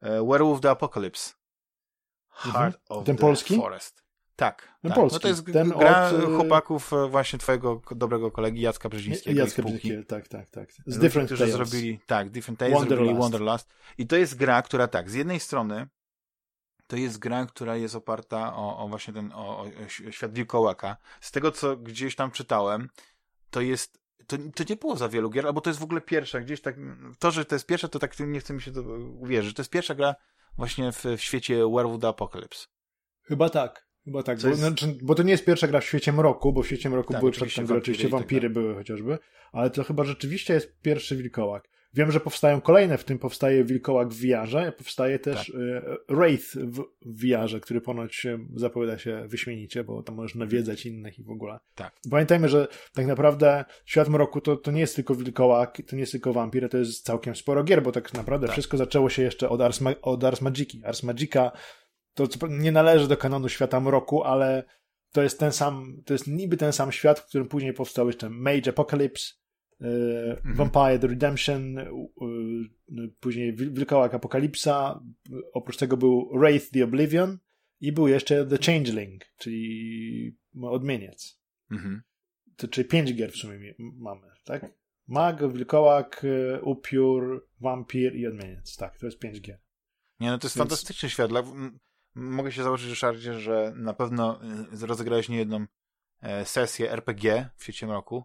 e, 0.00 0.26
Werewolf 0.26 0.60
the 0.60 0.70
Apocalypse. 0.70 1.32
Heart 2.30 2.56
mhm. 2.56 2.82
of 2.88 3.04
ten 3.06 3.16
the 3.16 3.20
polski? 3.20 3.56
Forest. 3.56 4.04
Tak. 4.36 4.78
Ten 4.82 4.90
tak. 4.90 5.00
polski. 5.00 5.16
No 5.16 5.20
to 5.20 5.28
jest 5.28 5.46
ten 5.52 5.70
gra 5.70 6.10
od... 6.10 6.36
chłopaków 6.36 6.90
właśnie 7.10 7.38
twojego 7.38 7.82
dobrego 7.90 8.30
kolegi 8.30 8.60
Jacka 8.60 8.88
Brzezińskiego. 8.88 9.40
Jacka 9.40 9.62
Brzezińskiego, 9.62 10.04
tak, 10.04 10.28
tak, 10.28 10.50
tak. 10.50 10.72
Z 10.86 10.98
Different 10.98 11.28
którzy 11.28 11.52
Tales. 11.52 11.54
zrobili, 11.54 12.00
tak, 12.06 12.30
Different 12.30 12.58
Tales, 12.58 12.74
Wonderlust. 12.74 12.98
zrobili 12.98 13.22
Wonderlust. 13.22 13.68
I 13.98 14.06
to 14.06 14.16
jest 14.16 14.36
gra, 14.36 14.62
która 14.62 14.88
tak, 14.88 15.10
z 15.10 15.14
jednej 15.14 15.40
strony 15.40 15.86
to 16.86 16.96
jest 16.96 17.18
gra, 17.18 17.46
która 17.46 17.76
jest 17.76 17.94
oparta 17.94 18.56
o, 18.56 18.78
o 18.78 18.88
właśnie 18.88 19.14
ten, 19.14 19.32
o, 19.32 19.60
o 19.60 20.10
świat 20.10 20.34
wilkołaka. 20.34 20.96
Z 21.20 21.30
tego, 21.30 21.52
co 21.52 21.76
gdzieś 21.76 22.16
tam 22.16 22.30
czytałem, 22.30 22.88
to 23.50 23.60
jest 23.60 24.04
to, 24.26 24.36
to 24.54 24.64
nie 24.70 24.76
było 24.76 24.96
za 24.96 25.08
wielu 25.08 25.30
gier, 25.30 25.46
albo 25.46 25.60
to 25.60 25.70
jest 25.70 25.80
w 25.80 25.84
ogóle 25.84 26.00
pierwsza, 26.00 26.40
gdzieś 26.40 26.60
tak, 26.60 26.76
to, 27.18 27.30
że 27.30 27.44
to 27.44 27.54
jest 27.54 27.66
pierwsza, 27.66 27.88
to 27.88 27.98
tak 27.98 28.20
nie 28.20 28.40
chce 28.40 28.54
mi 28.54 28.62
się 28.62 28.72
to 28.72 28.82
uwierzyć, 29.20 29.56
to 29.56 29.62
jest 29.62 29.70
pierwsza 29.70 29.94
gra 29.94 30.14
właśnie 30.56 30.92
w, 30.92 31.04
w 31.04 31.20
świecie 31.20 31.54
Werewolf 31.54 32.00
the 32.00 32.08
Apocalypse. 32.08 32.66
Chyba 33.22 33.48
tak. 33.48 33.88
Chyba 34.04 34.22
tak, 34.22 34.40
bo, 34.40 34.48
jest... 34.48 34.60
znaczy, 34.60 34.98
bo, 35.02 35.14
to 35.14 35.22
nie 35.22 35.32
jest 35.32 35.44
pierwsza 35.44 35.68
gra 35.68 35.80
w 35.80 35.84
świecie 35.84 36.12
mroku, 36.12 36.52
bo 36.52 36.62
w 36.62 36.66
świecie 36.66 36.90
mroku 36.90 37.12
tak, 37.12 37.20
były 37.20 37.32
przedtem 37.32 37.66
gry, 37.66 37.76
oczywiście 37.76 38.08
wampiry 38.08 38.48
tak 38.48 38.52
były 38.52 38.74
chociażby, 38.74 39.18
ale 39.52 39.70
to 39.70 39.84
chyba 39.84 40.04
rzeczywiście 40.04 40.54
jest 40.54 40.80
pierwszy 40.80 41.16
wilkołak. 41.16 41.68
Wiem, 41.94 42.10
że 42.10 42.20
powstają 42.20 42.60
kolejne, 42.60 42.98
w 42.98 43.04
tym 43.04 43.18
powstaje 43.18 43.64
wilkołak 43.64 44.08
w 44.08 44.20
VR-ze, 44.20 44.72
powstaje 44.72 45.18
też 45.18 45.46
tak. 45.46 45.56
Y, 46.10 46.14
Wraith 46.14 46.56
w 46.56 46.84
VR-ze, 47.02 47.60
który 47.60 47.80
ponoć 47.80 48.26
zapowiada 48.56 48.98
się 48.98 49.24
wyśmienicie, 49.28 49.84
bo 49.84 50.02
tam 50.02 50.14
możesz 50.14 50.34
nawiedzać 50.34 50.86
innych 50.86 51.18
i 51.18 51.22
w 51.22 51.30
ogóle. 51.30 51.58
Tak. 51.74 51.94
Pamiętajmy, 52.10 52.48
że 52.48 52.68
tak 52.94 53.06
naprawdę 53.06 53.64
Świat 53.84 54.08
Mroku 54.08 54.40
to, 54.40 54.56
to 54.56 54.70
nie 54.70 54.80
jest 54.80 54.96
tylko 54.96 55.14
wilkołak, 55.14 55.82
to 55.86 55.96
nie 55.96 56.00
jest 56.00 56.12
tylko 56.12 56.32
wampir, 56.32 56.68
to 56.68 56.78
jest 56.78 57.04
całkiem 57.04 57.36
sporo 57.36 57.64
gier, 57.64 57.82
bo 57.82 57.92
tak 57.92 58.14
naprawdę 58.14 58.46
tak. 58.46 58.52
wszystko 58.52 58.76
zaczęło 58.76 59.10
się 59.10 59.22
jeszcze 59.22 59.48
od 59.48 59.60
Ars, 59.60 59.80
od 60.02 60.24
Ars 60.24 60.40
Magiki. 60.40 60.84
Ars 60.84 61.02
Magica 61.02 61.52
to 62.14 62.28
nie 62.48 62.72
należy 62.72 63.08
do 63.08 63.16
kanonu 63.16 63.48
Świata 63.48 63.80
Mroku, 63.80 64.22
ale 64.22 64.64
to 65.12 65.22
jest 65.22 65.38
ten 65.38 65.52
sam, 65.52 66.02
to 66.06 66.12
jest 66.14 66.26
niby 66.26 66.56
ten 66.56 66.72
sam 66.72 66.92
świat, 66.92 67.20
w 67.20 67.26
którym 67.26 67.48
później 67.48 67.72
powstał 67.72 68.06
jeszcze 68.06 68.30
Mage 68.30 68.70
Apocalypse, 68.70 69.34
mhm. 69.80 70.54
Vampire 70.54 70.98
The 70.98 71.06
Redemption, 71.06 71.76
później 73.20 73.54
Wilkołak 73.54 74.14
Apokalipsa, 74.14 75.00
oprócz 75.52 75.76
tego 75.76 75.96
był 75.96 76.38
Wraith 76.38 76.70
The 76.70 76.84
Oblivion 76.84 77.38
i 77.80 77.92
był 77.92 78.08
jeszcze 78.08 78.46
The 78.46 78.58
Changeling, 78.58 79.24
czyli 79.36 80.36
odmieniec. 80.62 81.40
Mhm. 81.70 82.02
To, 82.56 82.68
czyli 82.68 82.88
pięć 82.88 83.14
gier 83.14 83.32
w 83.32 83.36
sumie 83.36 83.74
mamy, 83.78 84.26
tak? 84.44 84.66
Mag, 85.06 85.52
Wilkołak, 85.52 86.26
Upiór, 86.62 87.48
Wampir 87.60 88.16
i 88.16 88.26
Odmieniec. 88.26 88.76
Tak, 88.76 88.98
to 88.98 89.06
jest 89.06 89.18
pięć 89.18 89.40
gier. 89.40 89.60
Nie, 90.20 90.30
no 90.30 90.38
to 90.38 90.46
jest 90.46 90.56
Więc... 90.56 90.68
fantastyczny 90.68 91.10
świat. 91.10 91.30
Mogę 92.14 92.52
się 92.52 92.62
założyć, 92.62 92.90
Ryszardzie, 92.90 93.40
że 93.40 93.72
na 93.76 93.94
pewno 93.94 94.40
rozegrałeś 94.80 95.28
niejedną 95.28 95.66
e, 96.20 96.44
sesję 96.44 96.92
RPG 96.92 97.50
w 97.56 97.64
sieci 97.64 97.86
roku. 97.86 98.24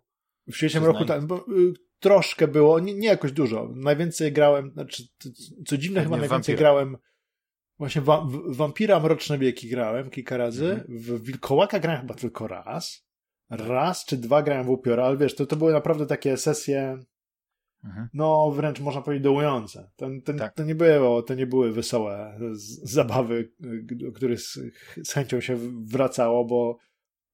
W 0.52 0.56
świecie 0.56 0.80
roku 0.80 1.06
tak, 1.06 1.26
bo, 1.26 1.38
y, 1.38 1.74
troszkę 2.00 2.47
było, 2.47 2.80
nie, 2.80 2.93
nie, 2.93 3.08
jakoś 3.08 3.32
dużo. 3.32 3.70
Najwięcej 3.76 4.32
grałem, 4.32 4.72
znaczy, 4.72 5.04
co 5.66 5.78
dziwne, 5.78 6.04
chyba 6.04 6.18
najwięcej 6.18 6.56
wampira. 6.56 6.58
grałem. 6.58 6.97
Właśnie 7.78 8.02
wa 8.02 8.22
w 8.22 8.56
Wampira 8.56 9.00
Mroczne 9.00 9.38
Wieki 9.38 9.70
grałem 9.70 10.10
kilka 10.10 10.38
razy. 10.38 10.72
Mhm. 10.72 11.00
W 11.00 11.24
Wilkołaka 11.24 11.80
grałem 11.80 12.02
chyba 12.02 12.14
tylko 12.14 12.47
raz. 12.47 13.10
Raz 13.50 14.06
czy 14.06 14.18
dwa 14.18 14.43
grałem 14.43 14.66
w 14.66 14.70
Upiora, 14.70 15.06
ale 15.06 15.18
wiesz, 15.18 15.36
to, 15.36 15.45
to 15.45 15.56
były 15.56 15.74
naprawdę 15.74 16.06
takie 16.06 16.38
sesje. 16.38 17.00
Mhm. 17.84 18.10
No, 18.14 18.52
wręcz 18.52 18.80
można 18.80 19.02
powiedzieć 19.02 19.24
dołujące. 19.24 19.91
To, 19.95 20.10
to, 20.26 20.34
tak. 20.34 20.54
to, 20.54 20.64
nie 20.64 20.76
było, 20.76 21.22
to 21.22 21.36
nie 21.36 21.47
były 21.47 21.72
wesołe 21.72 22.39
zabawy, 22.84 23.52
do 23.82 24.12
których 24.12 24.41
z, 24.41 24.60
z 25.04 25.14
chęcią 25.14 25.41
się 25.41 25.58
wracało, 25.86 26.45
bo 26.45 26.78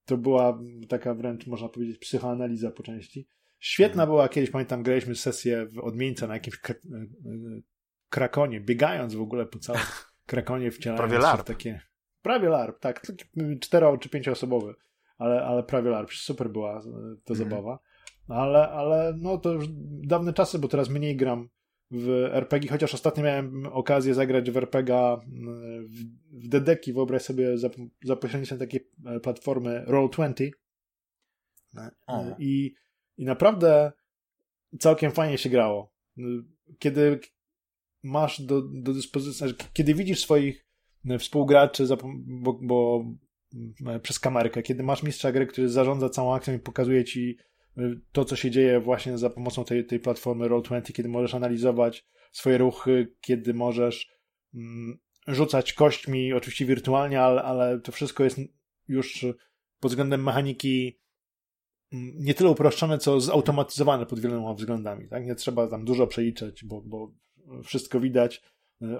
to 0.06 0.18
była 0.18 0.60
taka 0.90 1.14
wręcz, 1.14 1.48
można 1.48 1.70
powiedzieć, 1.70 1.98
psychoanaliza 1.98 2.72
po 2.72 2.84
części. 2.84 3.28
Świetna 3.60 4.04
mhm. 4.04 4.10
była 4.10 4.30
kiedyś, 4.30 4.50
pamiętam, 4.50 4.84
graliśmy 4.84 5.16
sesję 5.16 5.66
w 5.66 5.80
odmieńca 5.80 6.28
na 6.28 6.34
jakimś 6.34 6.56
e, 6.70 6.74
e, 6.74 6.76
krakonie, 8.10 8.62
biegając 8.62 9.16
w 9.16 9.22
ogóle 9.22 9.46
po 9.46 9.60
całym 9.60 9.82
krakonie, 10.26 10.72
wcielając 10.72 11.00
prawie 11.00 11.18
larp. 11.18 11.48
takie... 11.48 11.82
Prawie 12.22 12.50
larp, 12.50 12.80
tak. 12.80 13.02
Cztero 13.62 13.98
czy 13.98 14.10
pięcioosobowy, 14.10 14.76
ale, 15.18 15.46
ale 15.46 15.64
prawie 15.64 15.90
larp. 15.90 16.12
Super 16.12 16.50
była 16.50 16.82
ta 17.26 17.34
mhm. 17.34 17.50
zabawa. 17.50 17.80
Ale, 18.28 18.70
ale 18.70 19.14
no 19.18 19.38
to 19.38 19.54
już 19.54 19.66
dawne 20.08 20.34
czasy, 20.34 20.60
bo 20.60 20.68
teraz 20.68 20.90
mniej 20.90 21.16
gram 21.16 21.50
w 21.92 22.10
RPG, 22.32 22.72
chociaż 22.72 22.94
ostatnio 22.94 23.24
miałem 23.24 23.66
okazję 23.66 24.14
zagrać 24.14 24.52
w 24.52 24.58
RPG 24.58 25.18
w, 25.88 26.04
w 26.32 26.48
Dedeki, 26.48 26.94
wyobraź 26.94 27.22
sobie 27.22 27.58
za, 27.58 27.70
za 28.04 28.16
pośrednictwem 28.16 28.60
takiej 28.60 28.90
e, 29.06 29.20
platformy 29.20 29.86
Roll20 29.88 30.50
e, 31.78 32.36
i, 32.40 32.74
i 33.18 33.26
naprawdę 33.26 33.92
całkiem 34.80 35.12
fajnie 35.12 35.38
się 35.38 35.50
grało. 35.50 35.94
Kiedy 36.80 37.20
masz 38.04 38.42
do, 38.42 38.62
do 38.62 38.94
dyspozycji, 38.94 39.38
znaczy, 39.38 39.56
kiedy 39.74 39.94
widzisz 39.94 40.20
swoich 40.20 40.66
e, 41.10 41.20
współgraczy, 41.20 41.88
bo, 42.26 42.60
bo 42.62 43.06
przez 44.02 44.20
kamerkę, 44.20 44.62
kiedy 44.62 44.84
masz 44.84 45.04
mistrza 45.04 45.32
gry, 45.32 45.48
który 45.48 45.70
zarządza 45.70 46.10
całą 46.10 46.36
akcją 46.36 46.54
i 46.54 46.60
pokazuje 46.60 47.04
ci 47.04 47.38
to, 48.12 48.26
co 48.26 48.36
się 48.36 48.52
dzieje 48.52 48.80
właśnie 48.80 49.18
za 49.18 49.30
pomocą 49.30 49.66
tej, 49.66 49.86
tej 49.86 50.00
platformy 50.00 50.50
Roll20, 50.50 50.92
kiedy 50.92 51.10
możesz 51.10 51.36
analizować 51.36 52.06
swoje 52.32 52.58
ruchy, 52.58 53.16
kiedy 53.22 53.54
możesz 53.54 54.10
mm, 54.54 55.00
rzucać 55.28 55.74
kośćmi, 55.74 56.34
oczywiście 56.34 56.66
wirtualnie, 56.66 57.22
ale, 57.22 57.44
ale 57.44 57.80
to 57.80 57.92
wszystko 57.92 58.24
jest 58.24 58.40
już 58.88 59.26
pod 59.80 59.92
względem 59.92 60.24
mechaniki 60.24 61.00
mm, 61.94 62.16
nie 62.18 62.34
tyle 62.34 62.50
uproszczone, 62.50 62.98
co 62.98 63.20
zautomatyzowane 63.22 64.06
pod 64.06 64.20
wieloma 64.20 64.54
względami. 64.54 65.08
Tak? 65.10 65.26
Nie 65.26 65.36
trzeba 65.36 65.68
tam 65.68 65.86
dużo 65.86 66.08
przeliczać, 66.08 66.64
bo, 66.64 66.82
bo 66.82 67.12
wszystko 67.64 68.00
widać. 68.00 68.42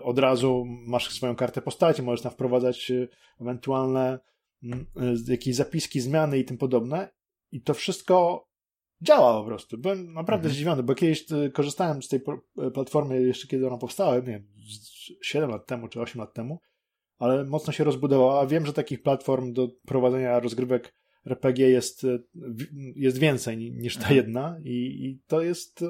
Od 0.02 0.20
razu 0.20 0.64
masz 0.68 1.12
swoją 1.12 1.36
kartę 1.36 1.62
postaci, 1.62 2.02
możesz 2.02 2.22
tam 2.22 2.32
wprowadzać 2.32 2.92
e, 2.92 3.08
ewentualne 3.42 4.20
mm, 4.64 4.86
e, 4.96 5.32
jakieś 5.32 5.56
zapiski, 5.56 6.02
zmiany 6.02 6.40
i 6.40 6.46
tym 6.46 6.58
podobne. 6.58 7.10
I 7.52 7.62
to 7.62 7.74
wszystko 7.74 8.45
działa 9.02 9.42
po 9.42 9.48
prostu. 9.48 9.78
Byłem 9.78 10.14
naprawdę 10.14 10.46
mhm. 10.46 10.54
zdziwiony, 10.54 10.84
bo 10.84 10.96
kiedyś 10.96 11.32
y, 11.32 11.52
korzystałem 11.52 12.04
z 12.04 12.08
tej 12.08 12.20
y, 12.68 12.72
platformy 12.72 13.22
jeszcze 13.22 13.48
kiedy 13.48 13.68
ona 13.68 13.78
powstała, 13.78 14.16
nie 14.16 14.22
wiem, 14.22 14.48
7 15.22 15.50
lat 15.50 15.68
temu 15.68 15.88
czy 15.88 16.02
8 16.02 16.20
lat 16.20 16.34
temu, 16.34 16.60
ale 17.18 17.46
mocno 17.46 17.74
się 17.74 17.84
rozbudowała. 17.84 18.48
Wiem, 18.48 18.66
że 18.66 18.74
takich 18.74 19.02
platform 19.02 19.54
do 19.54 19.68
prowadzenia 19.86 20.40
rozgrywek 20.40 20.96
RPG 21.26 21.70
jest, 21.70 22.04
y, 22.04 22.24
jest 22.96 23.18
więcej 23.18 23.58
niż 23.58 23.96
ta 23.96 24.00
mhm. 24.00 24.16
jedna 24.16 24.58
i, 24.64 24.74
i 24.74 25.20
to 25.28 25.42
jest 25.42 25.84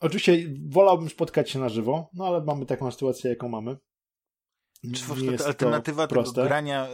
oczywiście 0.00 0.38
wolałbym 0.68 1.08
spotkać 1.08 1.50
się 1.50 1.58
na 1.58 1.68
żywo, 1.68 2.10
no 2.14 2.26
ale 2.26 2.44
mamy 2.44 2.66
taką 2.66 2.90
sytuację, 2.90 3.30
jaką 3.30 3.48
mamy. 3.48 3.76
Czy 4.82 5.24
jest 5.24 5.46
alternatywa 5.46 6.06
tego 6.06 6.32
grania 6.32 6.88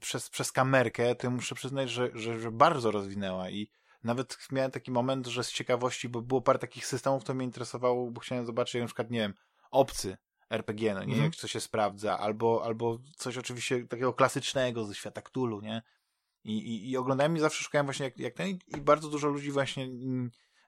przez, 0.00 0.30
przez 0.30 0.52
kamerkę, 0.52 1.14
to 1.14 1.30
muszę 1.30 1.54
przyznać, 1.54 1.90
że, 1.90 2.10
że, 2.14 2.40
że 2.40 2.50
bardzo 2.50 2.90
rozwinęła 2.90 3.50
i 3.50 3.70
nawet 4.04 4.38
miałem 4.52 4.70
taki 4.70 4.90
moment, 4.90 5.26
że 5.26 5.44
z 5.44 5.52
ciekawości, 5.52 6.08
bo 6.08 6.22
było 6.22 6.40
parę 6.40 6.58
takich 6.58 6.86
systemów, 6.86 7.22
które 7.22 7.36
mnie 7.36 7.46
interesowało, 7.46 8.10
bo 8.10 8.20
chciałem 8.20 8.46
zobaczyć, 8.46 8.74
jak 8.74 8.82
na 8.82 8.86
przykład, 8.86 9.10
nie 9.10 9.18
wiem, 9.18 9.34
obcy 9.70 10.16
RPG, 10.50 10.94
no 10.94 11.00
nie, 11.00 11.06
mhm. 11.06 11.24
jak 11.24 11.36
to 11.36 11.48
się 11.48 11.60
sprawdza, 11.60 12.18
albo, 12.18 12.64
albo 12.64 12.98
coś 13.16 13.38
oczywiście 13.38 13.86
takiego 13.86 14.12
klasycznego 14.12 14.84
ze 14.84 14.94
świata 14.94 15.22
Cthulhu, 15.22 15.60
nie? 15.60 15.82
I, 16.44 16.58
i, 16.58 16.90
i 16.90 16.96
oglądałem 16.96 17.36
i 17.36 17.40
zawsze 17.40 17.64
szukałem 17.64 17.86
właśnie 17.86 18.04
jak, 18.04 18.18
jak 18.18 18.34
ten 18.34 18.48
i, 18.48 18.80
bardzo 18.80 19.08
dużo 19.08 19.28
ludzi 19.28 19.50
właśnie 19.50 19.88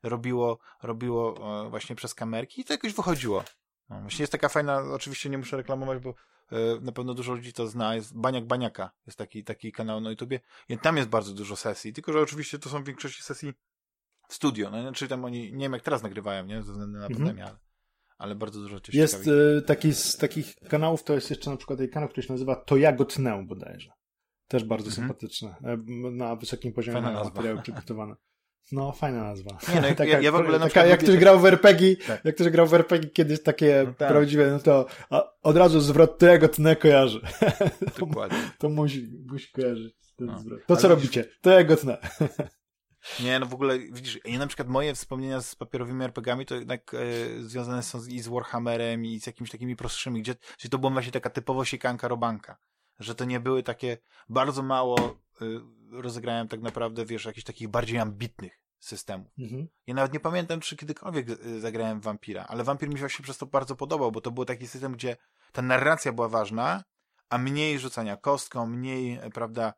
robiło, 0.03 0.59
robiło 0.83 1.37
e, 1.67 1.71
właśnie 1.71 1.97
przez 1.97 2.15
kamerki 2.15 2.61
i 2.61 2.65
to 2.65 2.73
jakoś 2.73 2.93
wychodziło. 2.93 3.45
No, 3.89 4.01
właśnie 4.01 4.23
jest 4.23 4.33
taka 4.33 4.49
fajna, 4.49 4.79
oczywiście 4.79 5.31
nie 5.31 5.39
muszę 5.39 5.57
reklamować, 5.57 5.99
bo 5.99 6.15
na 6.81 6.93
pewno 6.93 7.15
dużo 7.15 7.35
ludzi 7.35 7.53
to 7.53 7.67
zna, 7.67 7.95
jest 7.95 8.19
Baniak 8.19 8.47
Baniaka, 8.47 8.91
jest 9.07 9.19
taki, 9.19 9.45
taki 9.45 9.73
kanał 9.73 10.01
na 10.01 10.11
YouTubie 10.11 10.41
i 10.69 10.79
tam 10.79 10.97
jest 10.97 11.09
bardzo 11.09 11.33
dużo 11.33 11.57
sesji, 11.57 11.93
tylko 11.93 12.13
że 12.13 12.21
oczywiście 12.21 12.59
to 12.59 12.69
są 12.69 12.83
w 12.83 12.87
większości 12.87 13.23
sesji 13.23 13.53
w 14.29 14.35
studio, 14.35 14.71
no, 14.71 14.83
znaczy 14.83 15.09
tam 15.09 15.25
oni, 15.25 15.53
nie 15.53 15.65
wiem 15.65 15.73
jak 15.73 15.83
teraz 15.83 16.03
nagrywają, 16.03 16.47
nie, 16.47 16.63
ze 16.63 16.73
względu 16.73 16.99
na 16.99 17.07
mhm. 17.07 17.19
pandemię, 17.19 17.45
ale, 17.45 17.59
ale 18.19 18.35
bardzo 18.35 18.61
dużo 18.61 18.81
też 18.81 18.95
Jest 18.95 19.27
y, 19.27 19.63
taki 19.67 19.95
z 19.95 20.17
takich 20.17 20.55
kanałów, 20.69 21.05
to 21.05 21.15
jest 21.15 21.31
jeszcze 21.31 21.51
na 21.51 21.57
przykład 21.57 21.79
taki 21.79 21.91
kanał, 21.91 22.09
który 22.09 22.27
się 22.27 22.33
nazywa 22.33 22.57
To 22.57 22.77
ja 22.77 22.93
go 22.93 23.05
tnę 23.05 23.45
bodajże. 23.47 23.93
Też 24.49 24.65
bardzo 24.65 24.89
mhm. 24.89 25.09
sympatyczny. 25.09 25.55
Na 26.13 26.37
wysokim 26.37 26.73
poziomie 26.73 27.01
materiały 27.01 27.63
przygotowane. 27.63 28.15
No, 28.73 28.93
fajna 28.93 29.25
nazwa. 29.25 29.59
Nie, 29.75 29.81
no, 29.81 29.89
taka, 29.97 30.05
ja, 30.05 30.21
ja 30.21 30.33
w 30.33 30.35
ogóle 30.35 30.59
na 30.59 30.69
taka, 30.69 30.87
jak 30.87 31.01
ktoś 31.01 31.17
grał 31.17 31.41
w 31.41 31.47
RPG, 31.47 31.97
tak. 31.97 32.25
jak 32.25 32.35
ktoś 32.35 32.49
grał 32.49 32.67
w 32.67 32.75
RPG 32.75 33.11
kiedyś 33.11 33.43
takie 33.43 33.85
no 33.87 33.95
tak. 33.95 34.09
prawdziwe, 34.09 34.51
no 34.51 34.59
to 34.59 34.87
od 35.43 35.57
razu 35.57 35.81
zwrot 35.81 36.19
tego 36.19 36.49
tnę 36.49 36.77
kojarzy. 36.77 37.21
Dokładnie. 37.99 38.39
to, 38.39 38.59
to 38.59 38.69
musi, 38.69 39.09
musi 39.27 39.53
kojarzyć 39.53 39.95
ten 40.17 40.27
no. 40.27 40.39
zwrot. 40.39 40.67
To, 40.67 40.77
co 40.77 40.87
Ale 40.87 40.95
robicie, 40.95 41.25
to 41.41 41.51
ja 41.51 41.65
go 41.65 41.77
tnę. 41.77 41.99
Nie, 43.21 43.39
no 43.39 43.47
w 43.47 43.55
ogóle, 43.55 43.79
widzisz, 43.79 44.19
ja 44.25 44.39
na 44.39 44.47
przykład 44.47 44.69
moje 44.69 44.95
wspomnienia 44.95 45.41
z 45.41 45.55
papierowymi 45.55 46.05
RPGami 46.05 46.47
to 46.47 46.55
jednak 46.55 46.95
e, 46.95 46.99
związane 47.43 47.83
są 47.83 48.01
z, 48.01 48.09
i 48.09 48.21
z 48.21 48.29
Warhammerem 48.29 49.05
i 49.05 49.21
z 49.21 49.27
jakimiś 49.27 49.51
takimi 49.51 49.77
prostszymi, 49.77 50.23
gdzie, 50.23 50.35
gdzie 50.59 50.69
to 50.69 50.79
była 50.79 50.93
właśnie 50.93 51.13
taka 51.13 51.31
typowo 51.31 51.65
siekanka 51.65 52.09
robanka. 52.09 52.57
Że 52.99 53.15
to 53.15 53.25
nie 53.25 53.41
były 53.41 53.63
takie, 53.63 53.99
bardzo 54.29 54.63
mało 54.63 55.19
y, 55.43 55.61
rozegrałem 55.91 56.49
tak 56.49 56.61
naprawdę, 56.61 57.05
wiesz, 57.05 57.25
jakichś 57.25 57.45
takich 57.45 57.69
bardziej 57.69 57.99
ambitnych 57.99 58.61
systemów. 58.79 59.33
Mhm. 59.39 59.69
Ja 59.87 59.95
nawet 59.95 60.13
nie 60.13 60.21
pamiętam, 60.21 60.61
czy 60.61 60.77
kiedykolwiek 60.77 61.29
y, 61.29 61.61
zagrałem 61.61 62.01
Vampira, 62.01 62.45
ale 62.49 62.65
Vampir 62.65 62.89
mi 62.89 62.95
się 62.95 63.01
właśnie 63.01 63.23
przez 63.23 63.39
to 63.39 63.47
bardzo 63.47 63.77
podobał, 63.77 64.13
bo 64.13 64.21
to 64.21 64.31
był 64.31 64.45
taki 64.45 64.67
system, 64.67 64.93
gdzie 64.93 65.17
ta 65.53 65.63
narracja 65.63 66.13
była 66.13 66.29
ważna, 66.29 66.85
a 67.29 67.39
mniej 67.39 67.79
rzucania 67.79 68.17
kostką, 68.17 68.67
mniej, 68.67 69.19
e, 69.23 69.31
prawda, 69.31 69.75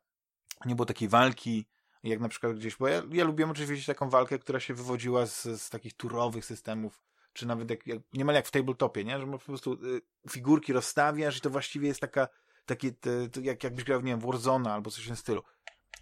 nie 0.65 0.75
było 0.75 0.85
takiej 0.85 1.07
walki, 1.07 1.65
jak 2.03 2.19
na 2.19 2.29
przykład 2.29 2.53
gdzieś, 2.53 2.75
bo 2.77 2.87
ja, 2.87 3.03
ja 3.11 3.23
lubiłem 3.23 3.51
oczywiście 3.51 3.93
taką 3.93 4.09
walkę, 4.09 4.39
która 4.39 4.59
się 4.59 4.73
wywodziła 4.73 5.25
z, 5.25 5.43
z 5.61 5.69
takich 5.69 5.93
turowych 5.93 6.45
systemów, 6.45 7.01
czy 7.33 7.47
nawet 7.47 7.69
jak, 7.69 7.87
jak, 7.87 7.99
niemal 8.13 8.35
jak 8.35 8.47
w 8.47 8.51
tabletopie, 8.51 9.03
nie? 9.03 9.19
Że 9.19 9.27
po 9.27 9.39
prostu 9.39 9.73
y, 9.73 10.01
figurki 10.29 10.73
rozstawiasz 10.73 11.37
i 11.37 11.41
to 11.41 11.49
właściwie 11.49 11.87
jest 11.87 11.99
taka, 11.99 12.27
takie, 12.67 12.91
te, 12.91 13.29
to 13.29 13.39
jak, 13.39 13.63
jakbyś 13.63 13.83
grał, 13.83 14.01
nie 14.01 14.11
wiem, 14.11 14.19
Warzone 14.19 14.73
albo 14.73 14.91
coś 14.91 15.03
w 15.03 15.07
tym 15.07 15.15
stylu. 15.15 15.43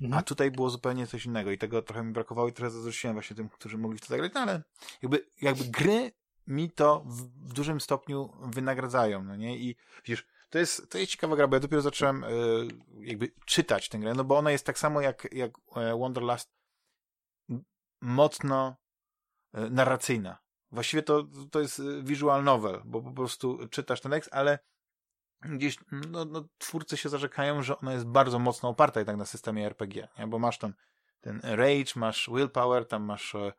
Mhm. 0.02 0.20
A 0.20 0.24
tutaj 0.24 0.52
było 0.52 0.70
zupełnie 0.70 1.08
coś 1.08 1.26
innego 1.26 1.52
i 1.52 1.58
tego 1.58 1.82
trochę 1.82 2.04
mi 2.04 2.14
brakowało 2.14 2.48
i 2.48 2.54
trochę 2.54 2.72
zazdrościłem 2.72 3.16
właśnie 3.16 3.36
tym, 3.36 3.50
którzy 3.50 3.78
mogli 3.78 3.98
w 3.98 4.02
to 4.02 4.08
zagrać, 4.08 4.32
no 4.34 4.42
ale 4.42 4.64
jakby, 5.02 5.28
jakby 5.42 5.64
gry 5.64 6.12
mi 6.48 6.72
to 6.72 7.04
w, 7.06 7.22
w, 7.50 7.54
dużym 7.54 7.82
stopniu 7.82 8.34
wynagradzają, 8.42 9.24
no 9.24 9.36
nie? 9.36 9.58
I 9.58 9.76
widzisz, 10.06 10.28
to 10.50 10.60
jest, 10.60 10.90
to 10.90 10.98
jest 10.98 11.12
ciekawa 11.12 11.36
gra, 11.36 11.48
bo 11.48 11.56
ja 11.56 11.60
dopiero 11.60 11.82
zacząłem 11.82 12.24
y, 12.24 12.28
jakby 13.00 13.32
czytać 13.46 13.90
tę 13.90 14.00
grę, 14.00 14.14
no 14.14 14.24
bo 14.24 14.38
ona 14.38 14.52
jest 14.52 14.66
tak 14.66 14.80
samo 14.80 15.02
jak, 15.02 15.28
jak 15.32 15.52
e, 15.76 15.98
Wonderlust 15.98 16.52
mocno 18.02 18.76
y, 19.58 19.70
narracyjna. 19.70 20.38
Właściwie 20.72 21.04
to, 21.04 21.24
to 21.52 21.60
jest 21.60 21.82
visual 22.04 22.44
novel, 22.44 22.82
bo 22.86 23.02
po 23.02 23.12
prostu 23.12 23.68
czytasz 23.68 24.02
ten 24.02 24.12
tekst, 24.12 24.30
ale 24.34 24.60
gdzieś 25.42 25.78
no, 25.92 26.26
no, 26.26 26.48
twórcy 26.58 26.98
się 26.98 27.10
zarzekają, 27.10 27.64
że 27.64 27.80
ona 27.80 27.94
jest 27.94 28.06
bardzo 28.06 28.40
mocno 28.40 28.70
oparta 28.70 29.00
jednak 29.00 29.18
na 29.18 29.26
systemie 29.26 29.66
RPG, 29.66 30.08
nie? 30.20 30.28
bo 30.28 30.40
masz 30.40 30.58
tam 30.58 30.74
ten 31.22 31.40
rage, 31.44 31.92
masz 31.96 32.30
willpower, 32.34 32.88
tam 32.88 33.04
masz 33.04 33.36
e, 33.36 33.52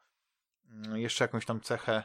jeszcze 0.95 1.24
jakąś 1.24 1.47
tam 1.47 1.61
cechę, 1.61 2.05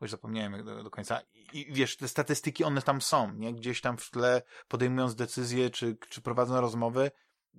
już 0.00 0.10
zapomniałem 0.10 0.64
do, 0.64 0.82
do 0.82 0.90
końca. 0.90 1.20
I, 1.34 1.58
I, 1.58 1.72
wiesz, 1.72 1.96
te 1.96 2.08
statystyki, 2.08 2.64
one 2.64 2.82
tam 2.82 3.00
są, 3.00 3.34
nie? 3.34 3.54
Gdzieś 3.54 3.80
tam 3.80 3.96
w 3.96 4.10
tle 4.10 4.42
podejmując 4.68 5.14
decyzje, 5.14 5.70
czy, 5.70 5.96
czy 6.08 6.20
prowadząc 6.22 6.60
rozmowy, 6.60 7.10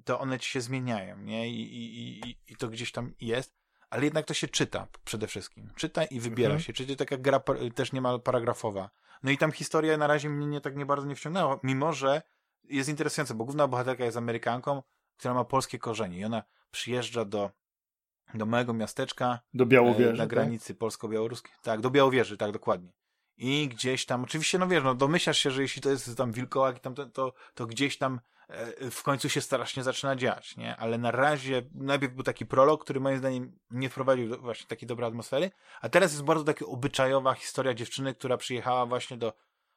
to 0.05 0.19
one 0.19 0.39
ci 0.39 0.49
się 0.49 0.61
zmieniają, 0.61 1.17
nie? 1.17 1.49
I, 1.49 1.61
i, 1.61 2.19
i, 2.29 2.37
i 2.47 2.55
to 2.55 2.67
gdzieś 2.67 2.91
tam 2.91 3.13
jest, 3.21 3.61
ale 3.89 4.03
jednak 4.03 4.25
to 4.25 4.33
się 4.33 4.47
czyta 4.47 4.87
przede 5.03 5.27
wszystkim. 5.27 5.69
Czyta 5.75 6.03
i 6.03 6.19
wybiera 6.19 6.53
mhm. 6.53 6.61
się. 6.61 6.73
Czyli 6.73 6.95
taka 6.95 7.17
gra 7.17 7.41
też 7.75 7.91
niemal 7.91 8.21
paragrafowa. 8.21 8.89
No 9.23 9.31
i 9.31 9.37
tam 9.37 9.51
historia 9.51 9.97
na 9.97 10.07
razie 10.07 10.29
mnie 10.29 10.47
nie 10.47 10.61
tak 10.61 10.75
nie 10.75 10.85
bardzo 10.85 11.07
nie 11.07 11.15
wciągnęła, 11.15 11.59
mimo 11.63 11.93
że 11.93 12.21
jest 12.63 12.89
interesujące, 12.89 13.33
bo 13.33 13.45
główna 13.45 13.67
bohaterka 13.67 14.05
jest 14.05 14.17
Amerykanką, 14.17 14.83
która 15.17 15.33
ma 15.33 15.45
polskie 15.45 15.79
korzenie 15.79 16.17
i 16.17 16.25
ona 16.25 16.43
przyjeżdża 16.71 17.25
do 17.25 17.51
do 18.33 18.45
małego 18.45 18.73
miasteczka. 18.73 19.39
Do 19.53 19.65
Białowieży. 19.65 20.09
E, 20.09 20.13
na 20.13 20.17
tak? 20.17 20.29
granicy 20.29 20.73
tak? 20.73 20.77
polsko-białoruskiej. 20.77 21.51
Tak, 21.61 21.81
do 21.81 21.89
Białowieży, 21.89 22.37
tak, 22.37 22.51
dokładnie. 22.51 22.91
I 23.43 23.67
gdzieś 23.67 24.05
tam, 24.05 24.23
oczywiście, 24.23 24.59
no 24.59 24.67
wiesz, 24.67 24.83
no 24.83 24.95
domyślasz 24.95 25.37
się, 25.37 25.51
że 25.51 25.61
jeśli 25.61 25.81
to 25.81 25.89
jest 25.89 26.17
tam 26.17 26.31
wilkołak 26.31 26.77
i 26.77 26.79
tam, 26.79 26.95
to, 26.95 27.33
to, 27.53 27.65
gdzieś 27.65 27.97
tam 27.97 28.19
e, 28.47 28.91
w 28.91 29.03
końcu 29.03 29.29
się 29.29 29.41
strasznie 29.41 29.83
zaczyna 29.83 30.15
dziać, 30.15 30.57
nie? 30.57 30.75
Ale 30.75 30.97
na 30.97 31.11
razie, 31.11 31.61
najpierw 31.75 32.13
był 32.13 32.23
taki 32.23 32.45
prolog, 32.45 32.83
który 32.83 32.99
moim 32.99 33.17
zdaniem 33.17 33.59
nie 33.71 33.89
wprowadził 33.89 34.29
do, 34.29 34.37
właśnie 34.37 34.67
takiej 34.67 34.87
dobrej 34.87 35.07
atmosfery, 35.07 35.51
a 35.81 35.89
teraz 35.89 36.11
jest 36.11 36.23
bardzo 36.23 36.43
taka 36.43 36.65
obyczajowa 36.65 37.33
historia 37.33 37.73
dziewczyny, 37.73 38.13
która 38.13 38.37
przyjechała 38.37 38.85
właśnie 38.85 39.17
do, 39.17 39.33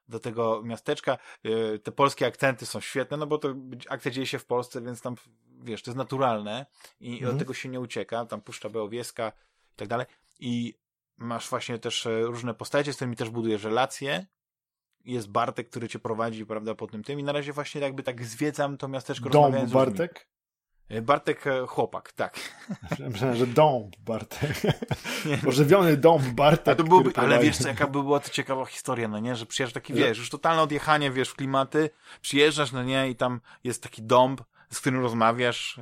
do 0.09 0.21
tego 0.21 0.62
miasteczka. 0.65 1.19
E, 1.45 1.79
te 1.79 1.93
polskie 1.93 2.27
akcenty 2.27 2.67
są 2.67 2.81
świetne, 2.81 3.17
no 3.17 3.27
bo 3.27 3.39
to 3.39 3.55
akcja 3.89 4.11
dzieje 4.11 4.27
się 4.27 4.39
w 4.39 4.47
Polsce, 4.47 4.83
więc 4.83 5.01
tam 5.01 5.15
wiesz, 5.62 5.83
to 5.83 5.91
jest 5.91 5.99
naturalne 5.99 6.67
i 7.01 7.12
mhm. 7.12 7.33
od 7.33 7.39
tego 7.39 7.55
się 7.55 7.69
nie 7.69 7.81
ucieka, 7.81 8.27
tam 8.27 8.41
Puszcza 8.41 8.69
Bełowieska 8.69 9.33
i 9.73 9.77
tak 9.77 9.89
dalej. 9.89 10.07
I 10.41 10.84
masz 11.17 11.49
właśnie 11.49 11.79
też 11.79 12.07
e, 12.07 12.23
różne 12.23 12.55
postacie, 12.55 12.93
z 12.93 12.97
którymi 12.97 13.17
też 13.17 13.31
budujesz 13.31 13.65
relacje. 13.65 14.27
Jest 15.05 15.31
Bartek, 15.31 15.71
który 15.71 15.89
cię 15.89 15.99
prowadzi, 15.99 16.47
prawda, 16.47 16.75
po 16.75 16.87
tym 16.87 17.03
tym 17.03 17.21
i 17.21 17.23
na 17.23 17.33
razie 17.33 17.53
właśnie 17.53 17.81
jakby 17.81 18.03
tak 18.03 18.25
zwiedzam 18.25 18.77
to 18.77 18.89
miasteczko 18.89 19.29
Dom 19.29 19.67
Bartek? 19.67 20.29
E, 20.89 21.03
Bartek 21.03 21.47
e, 21.47 21.67
chłopak, 21.67 22.12
tak. 22.12 22.41
Myślałem, 23.11 23.37
że 23.37 23.47
dom 23.47 23.91
Bartek. 23.99 24.62
Nie. 25.27 25.49
Ożywiony 25.49 25.97
dom 25.97 26.35
Bartek. 26.35 26.79
To 26.79 26.85
byłoby, 26.85 27.12
ale 27.17 27.39
wiesz 27.39 27.59
co, 27.59 27.69
jaka 27.69 27.87
by 27.87 28.03
była 28.03 28.21
to 28.21 28.31
ciekawa 28.31 28.65
historia, 28.65 29.09
no 29.09 29.19
nie, 29.19 29.37
że 29.37 29.47
przyjeżdżasz 29.47 29.75
taki, 29.75 29.95
wiesz, 29.95 30.19
już 30.19 30.31
totalne 30.31 30.62
odjechanie, 30.62 31.11
wiesz, 31.11 31.29
w 31.29 31.35
klimaty, 31.35 31.91
przyjeżdżasz, 32.21 32.73
no 32.73 32.83
nie, 32.83 33.11
i 33.11 33.17
tam 33.17 33.41
jest 33.65 33.83
taki 33.83 34.03
dom, 34.03 34.37
z 34.71 34.81
którym 34.81 35.03
rozmawiasz, 35.03 35.81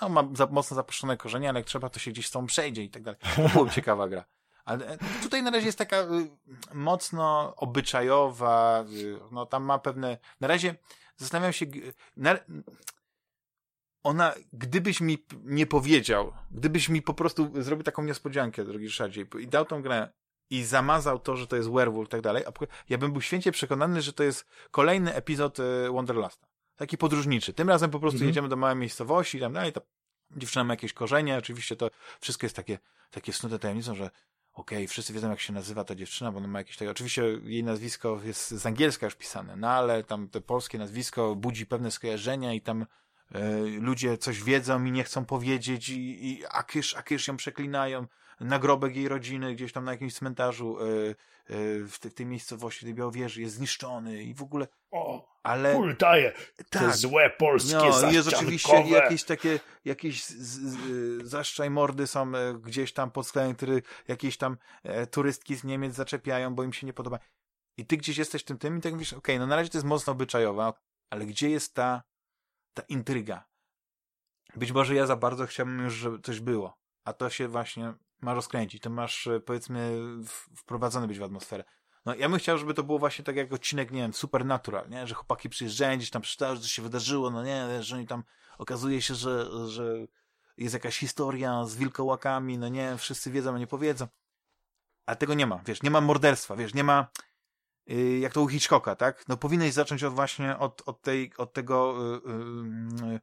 no, 0.00 0.08
ma 0.08 0.28
za, 0.32 0.46
mocno 0.46 0.74
zapuszczone 0.74 1.16
korzenie, 1.16 1.48
ale 1.48 1.60
jak 1.60 1.66
trzeba, 1.66 1.88
to 1.88 1.98
się 1.98 2.10
gdzieś 2.10 2.26
z 2.26 2.30
tą 2.30 2.46
przejdzie 2.46 2.82
i 2.82 2.90
tak 2.90 3.02
dalej. 3.02 3.20
To 3.36 3.48
była 3.48 3.70
ciekawa 3.70 4.08
gra. 4.08 4.24
Ale 4.70 4.86
e, 4.88 4.98
tutaj 5.22 5.42
na 5.42 5.50
razie 5.50 5.66
jest 5.66 5.78
taka 5.78 5.96
y, 5.96 6.30
mocno 6.74 7.54
obyczajowa, 7.56 8.84
y, 8.92 9.18
no 9.32 9.46
tam 9.46 9.64
ma 9.64 9.78
pewne, 9.78 10.18
na 10.40 10.48
razie 10.48 10.74
zastanawiam 11.16 11.52
się, 11.52 11.66
na, 12.16 12.38
ona, 14.02 14.34
gdybyś 14.52 15.00
mi 15.00 15.26
nie 15.44 15.66
powiedział, 15.66 16.32
gdybyś 16.50 16.88
mi 16.88 17.02
po 17.02 17.14
prostu 17.14 17.62
zrobił 17.62 17.84
taką 17.84 18.02
niespodziankę, 18.02 18.64
drogi 18.64 18.86
Ryszardzie, 18.86 19.26
i 19.40 19.48
dał 19.48 19.64
tą 19.64 19.82
grę 19.82 20.08
i 20.50 20.64
zamazał 20.64 21.18
to, 21.18 21.36
że 21.36 21.46
to 21.46 21.56
jest 21.56 21.70
werewolf 21.70 22.08
i 22.08 22.10
tak 22.10 22.20
dalej, 22.20 22.44
ja 22.88 22.98
bym 22.98 23.12
był 23.12 23.20
święcie 23.20 23.52
przekonany, 23.52 24.02
że 24.02 24.12
to 24.12 24.22
jest 24.22 24.46
kolejny 24.70 25.14
epizod 25.14 25.58
y, 25.58 25.90
Wonderlasta 25.90 26.50
taki 26.76 26.98
podróżniczy. 26.98 27.52
Tym 27.52 27.68
razem 27.68 27.90
po 27.90 28.00
prostu 28.00 28.16
mhm. 28.16 28.28
jedziemy 28.28 28.48
do 28.48 28.56
małej 28.56 28.76
miejscowości 28.76 29.38
i 29.38 29.40
tam 29.40 29.52
dalej, 29.52 29.72
ta 29.72 29.80
dziewczyna 30.36 30.64
ma 30.64 30.72
jakieś 30.72 30.92
korzenie, 30.92 31.36
oczywiście 31.36 31.76
to 31.76 31.90
wszystko 32.20 32.46
jest 32.46 32.56
takie, 32.56 32.78
takie 33.10 33.32
snute 33.32 33.58
tajemnicą, 33.58 33.94
że 33.94 34.10
okej, 34.54 34.78
okay, 34.78 34.88
wszyscy 34.88 35.12
wiedzą 35.12 35.30
jak 35.30 35.40
się 35.40 35.52
nazywa 35.52 35.84
ta 35.84 35.94
dziewczyna, 35.94 36.32
bo 36.32 36.38
ona 36.38 36.48
ma 36.48 36.58
jakieś 36.58 36.76
takie, 36.76 36.90
oczywiście 36.90 37.22
jej 37.42 37.64
nazwisko 37.64 38.20
jest 38.24 38.50
z 38.50 38.66
angielska 38.66 39.06
już 39.06 39.14
pisane, 39.14 39.56
no 39.56 39.70
ale 39.70 40.04
tam 40.04 40.28
to 40.28 40.40
polskie 40.40 40.78
nazwisko 40.78 41.34
budzi 41.34 41.66
pewne 41.66 41.90
skojarzenia 41.90 42.52
i 42.54 42.60
tam 42.60 42.86
e, 43.32 43.60
ludzie 43.60 44.18
coś 44.18 44.42
wiedzą 44.42 44.84
i 44.84 44.92
nie 44.92 45.04
chcą 45.04 45.24
powiedzieć 45.24 45.88
i, 45.88 46.28
i 46.28 46.46
akysz, 46.50 46.94
akysz 46.94 47.28
ją 47.28 47.36
przeklinają, 47.36 48.06
nagrobek 48.40 48.96
jej 48.96 49.08
rodziny 49.08 49.54
gdzieś 49.54 49.72
tam 49.72 49.84
na 49.84 49.92
jakimś 49.92 50.14
cmentarzu 50.14 50.78
e, 50.80 50.84
e, 50.84 51.14
w, 51.84 51.98
tej, 52.00 52.10
w 52.10 52.14
tej 52.14 52.26
miejscowości, 52.26 52.84
tej 52.84 52.94
Białowieży 52.94 53.40
jest 53.40 53.54
zniszczony 53.54 54.22
i 54.22 54.34
w 54.34 54.42
ogóle... 54.42 54.68
O, 54.90 55.30
ale... 55.42 55.74
Kultaje, 55.74 56.32
tak, 56.56 56.82
te 56.82 56.92
złe 56.92 57.30
polskie 57.30 57.76
no, 57.76 58.12
jest 58.12 58.28
oczywiście 58.28 58.84
jakieś 58.88 59.24
takie, 59.24 59.60
jakieś 59.84 60.24
z, 60.24 61.22
zaszczaj 61.22 61.70
mordy 61.70 62.06
są 62.06 62.34
e, 62.34 62.54
gdzieś 62.54 62.92
tam 62.92 63.10
pod 63.10 63.26
sklepem, 63.26 63.54
który 63.54 63.82
jakieś 64.08 64.36
tam 64.36 64.56
e, 64.82 65.06
turystki 65.06 65.56
z 65.56 65.64
Niemiec 65.64 65.94
zaczepiają, 65.94 66.54
bo 66.54 66.62
im 66.62 66.72
się 66.72 66.86
nie 66.86 66.92
podoba. 66.92 67.18
I 67.76 67.86
ty 67.86 67.96
gdzieś 67.96 68.18
jesteś 68.18 68.44
tym 68.44 68.58
tym 68.58 68.78
i 68.78 68.80
tak 68.80 68.92
mówisz, 68.92 69.12
okej, 69.12 69.18
okay, 69.18 69.38
no 69.38 69.46
na 69.46 69.56
razie 69.56 69.70
to 69.70 69.78
jest 69.78 69.86
mocno 69.86 70.12
obyczajowa, 70.12 70.72
ale 71.10 71.26
gdzie 71.26 71.50
jest 71.50 71.74
ta, 71.74 72.02
ta 72.74 72.82
intryga? 72.82 73.44
Być 74.56 74.72
może 74.72 74.94
ja 74.94 75.06
za 75.06 75.16
bardzo 75.16 75.46
chciałbym 75.46 75.84
już, 75.84 75.94
żeby 75.94 76.18
coś 76.18 76.40
było, 76.40 76.78
a 77.04 77.12
to 77.12 77.30
się 77.30 77.48
właśnie 77.48 77.94
ma 78.22 78.34
rozkręcić, 78.34 78.82
to 78.82 78.90
masz 78.90 79.26
e, 79.26 79.40
powiedzmy 79.40 79.98
wprowadzony 80.56 81.06
być 81.06 81.18
w 81.18 81.22
atmosferę. 81.22 81.64
No 82.06 82.14
ja 82.14 82.28
bym 82.28 82.38
chciał, 82.38 82.58
żeby 82.58 82.74
to 82.74 82.82
było 82.82 82.98
właśnie 82.98 83.24
tak 83.24 83.36
jak 83.36 83.52
odcinek, 83.52 83.90
nie 83.90 84.00
wiem, 84.00 84.12
Supernatural, 84.12 84.88
nie? 84.90 85.06
Że 85.06 85.14
chłopaki 85.14 85.48
przyjeżdżają, 85.48 85.96
gdzieś 85.96 86.10
tam 86.10 86.22
przeczytają, 86.22 86.56
że 86.56 86.68
się 86.68 86.82
wydarzyło, 86.82 87.30
no 87.30 87.44
nie, 87.44 87.82
że 87.82 87.96
oni 87.96 88.06
tam, 88.06 88.24
okazuje 88.58 89.02
się, 89.02 89.14
że, 89.14 89.68
że 89.68 90.06
jest 90.56 90.74
jakaś 90.74 90.98
historia 90.98 91.64
z 91.64 91.76
wilkołakami, 91.76 92.58
no 92.58 92.68
nie, 92.68 92.96
wszyscy 92.96 93.30
wiedzą, 93.30 93.54
a 93.54 93.58
nie 93.58 93.66
powiedzą. 93.66 94.06
A 95.06 95.16
tego 95.16 95.34
nie 95.34 95.46
ma, 95.46 95.60
wiesz, 95.66 95.82
nie 95.82 95.90
ma 95.90 96.00
morderstwa, 96.00 96.56
wiesz, 96.56 96.74
nie 96.74 96.84
ma, 96.84 97.08
yy, 97.86 98.18
jak 98.18 98.32
to 98.32 98.42
u 98.42 98.48
Hitchcocka, 98.48 98.96
tak? 98.96 99.28
No 99.28 99.36
powinieneś 99.36 99.72
zacząć 99.72 100.04
od 100.04 100.14
właśnie, 100.14 100.58
od, 100.58 100.82
od 100.86 101.02
tej, 101.02 101.32
od 101.36 101.52
tego, 101.52 101.94
yy, 102.26 103.08
yy, 103.08 103.20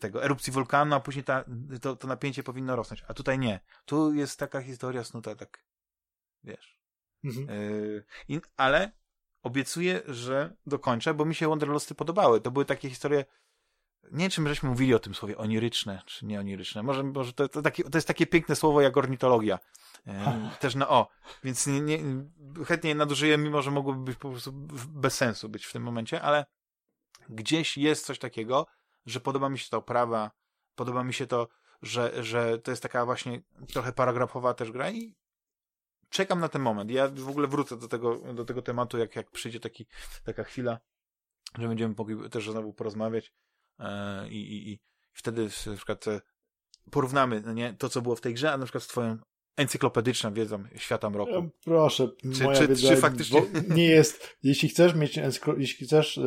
tego 0.00 0.24
erupcji 0.24 0.52
wulkanu, 0.52 0.94
a 0.94 1.00
później 1.00 1.24
ta, 1.24 1.44
to, 1.80 1.96
to 1.96 2.08
napięcie 2.08 2.42
powinno 2.42 2.76
rosnąć. 2.76 3.04
A 3.08 3.14
tutaj 3.14 3.38
nie. 3.38 3.60
Tu 3.84 4.14
jest 4.14 4.38
taka 4.38 4.60
historia 4.60 5.04
snuta, 5.04 5.34
tak, 5.34 5.64
wiesz. 6.44 6.82
Mhm. 7.24 7.48
Yy, 8.28 8.40
ale 8.56 8.92
obiecuję, 9.42 10.02
że 10.06 10.56
dokończę, 10.66 11.14
bo 11.14 11.24
mi 11.24 11.34
się 11.34 11.48
Wanderlusty 11.48 11.94
podobały. 11.94 12.40
To 12.40 12.50
były 12.50 12.64
takie 12.64 12.90
historie, 12.90 13.24
nie 14.02 14.18
wiem, 14.18 14.30
czym 14.30 14.48
żeśmy 14.48 14.68
mówili 14.68 14.94
o 14.94 14.98
tym 14.98 15.14
słowie, 15.14 15.38
oniryczne, 15.38 16.02
czy 16.06 16.26
nie 16.26 16.40
oniryczne. 16.40 16.82
Może, 16.82 17.02
może 17.02 17.32
to, 17.32 17.48
to, 17.48 17.62
takie, 17.62 17.84
to 17.84 17.98
jest 17.98 18.08
takie 18.08 18.26
piękne 18.26 18.56
słowo 18.56 18.80
jak 18.80 18.96
ornitologia. 18.96 19.58
Yy, 20.06 20.14
też 20.60 20.74
na 20.74 20.88
o. 20.88 21.08
Więc 21.44 21.66
nie, 21.66 21.80
nie, 21.80 21.98
chętnie 22.66 22.88
je 22.88 22.94
nadużyję, 22.94 23.38
mimo 23.38 23.62
że 23.62 23.70
mogłoby 23.70 24.04
być 24.04 24.18
po 24.18 24.30
prostu 24.30 24.52
bez 24.88 25.14
sensu 25.14 25.48
być 25.48 25.66
w 25.66 25.72
tym 25.72 25.82
momencie, 25.82 26.22
ale 26.22 26.46
gdzieś 27.28 27.78
jest 27.78 28.06
coś 28.06 28.18
takiego, 28.18 28.66
że 29.06 29.20
podoba 29.20 29.48
mi 29.48 29.58
się 29.58 29.70
ta 29.70 29.76
oprawa, 29.76 30.30
podoba 30.74 31.04
mi 31.04 31.14
się 31.14 31.26
to, 31.26 31.48
że, 31.82 32.24
że 32.24 32.58
to 32.58 32.70
jest 32.70 32.82
taka 32.82 33.04
właśnie 33.04 33.42
trochę 33.72 33.92
paragrafowa 33.92 34.54
też 34.54 34.72
gra 34.72 34.90
i 34.90 35.14
czekam 36.08 36.40
na 36.40 36.48
ten 36.48 36.62
moment. 36.62 36.90
Ja 36.90 37.08
w 37.08 37.28
ogóle 37.28 37.48
wrócę 37.48 37.76
do 37.76 37.88
tego, 37.88 38.34
do 38.34 38.44
tego 38.44 38.62
tematu, 38.62 38.98
jak, 38.98 39.16
jak 39.16 39.30
przyjdzie 39.30 39.60
taki, 39.60 39.86
taka 40.24 40.44
chwila, 40.44 40.78
że 41.58 41.68
będziemy 41.68 41.94
mogli 41.98 42.30
też 42.30 42.50
znowu 42.50 42.72
porozmawiać 42.72 43.32
e, 43.78 44.28
i, 44.28 44.72
i, 44.72 44.78
wtedy 45.12 45.48
na 45.66 45.76
przykład 45.76 46.08
e, 46.08 46.20
porównamy 46.90 47.42
nie, 47.54 47.74
to, 47.74 47.88
co 47.88 48.02
było 48.02 48.16
w 48.16 48.20
tej 48.20 48.34
grze, 48.34 48.52
a 48.52 48.56
na 48.56 48.64
przykład 48.64 48.84
z 48.84 48.86
twoją 48.86 49.18
encyklopedyczną 49.56 50.34
wiedzą 50.34 50.64
świata 50.76 51.10
mroku. 51.10 51.34
E, 51.34 51.50
proszę, 51.64 52.08
czy, 52.36 52.44
moja 52.44 52.58
czy, 52.58 52.68
wiedza, 52.68 52.88
czy 52.88 52.96
faktycznie... 52.96 53.42
nie 53.68 53.86
jest, 53.86 54.36
jeśli 54.42 54.68
chcesz 54.68 54.94
mieć, 54.94 55.20
jeśli 55.56 55.86
chcesz 55.86 56.20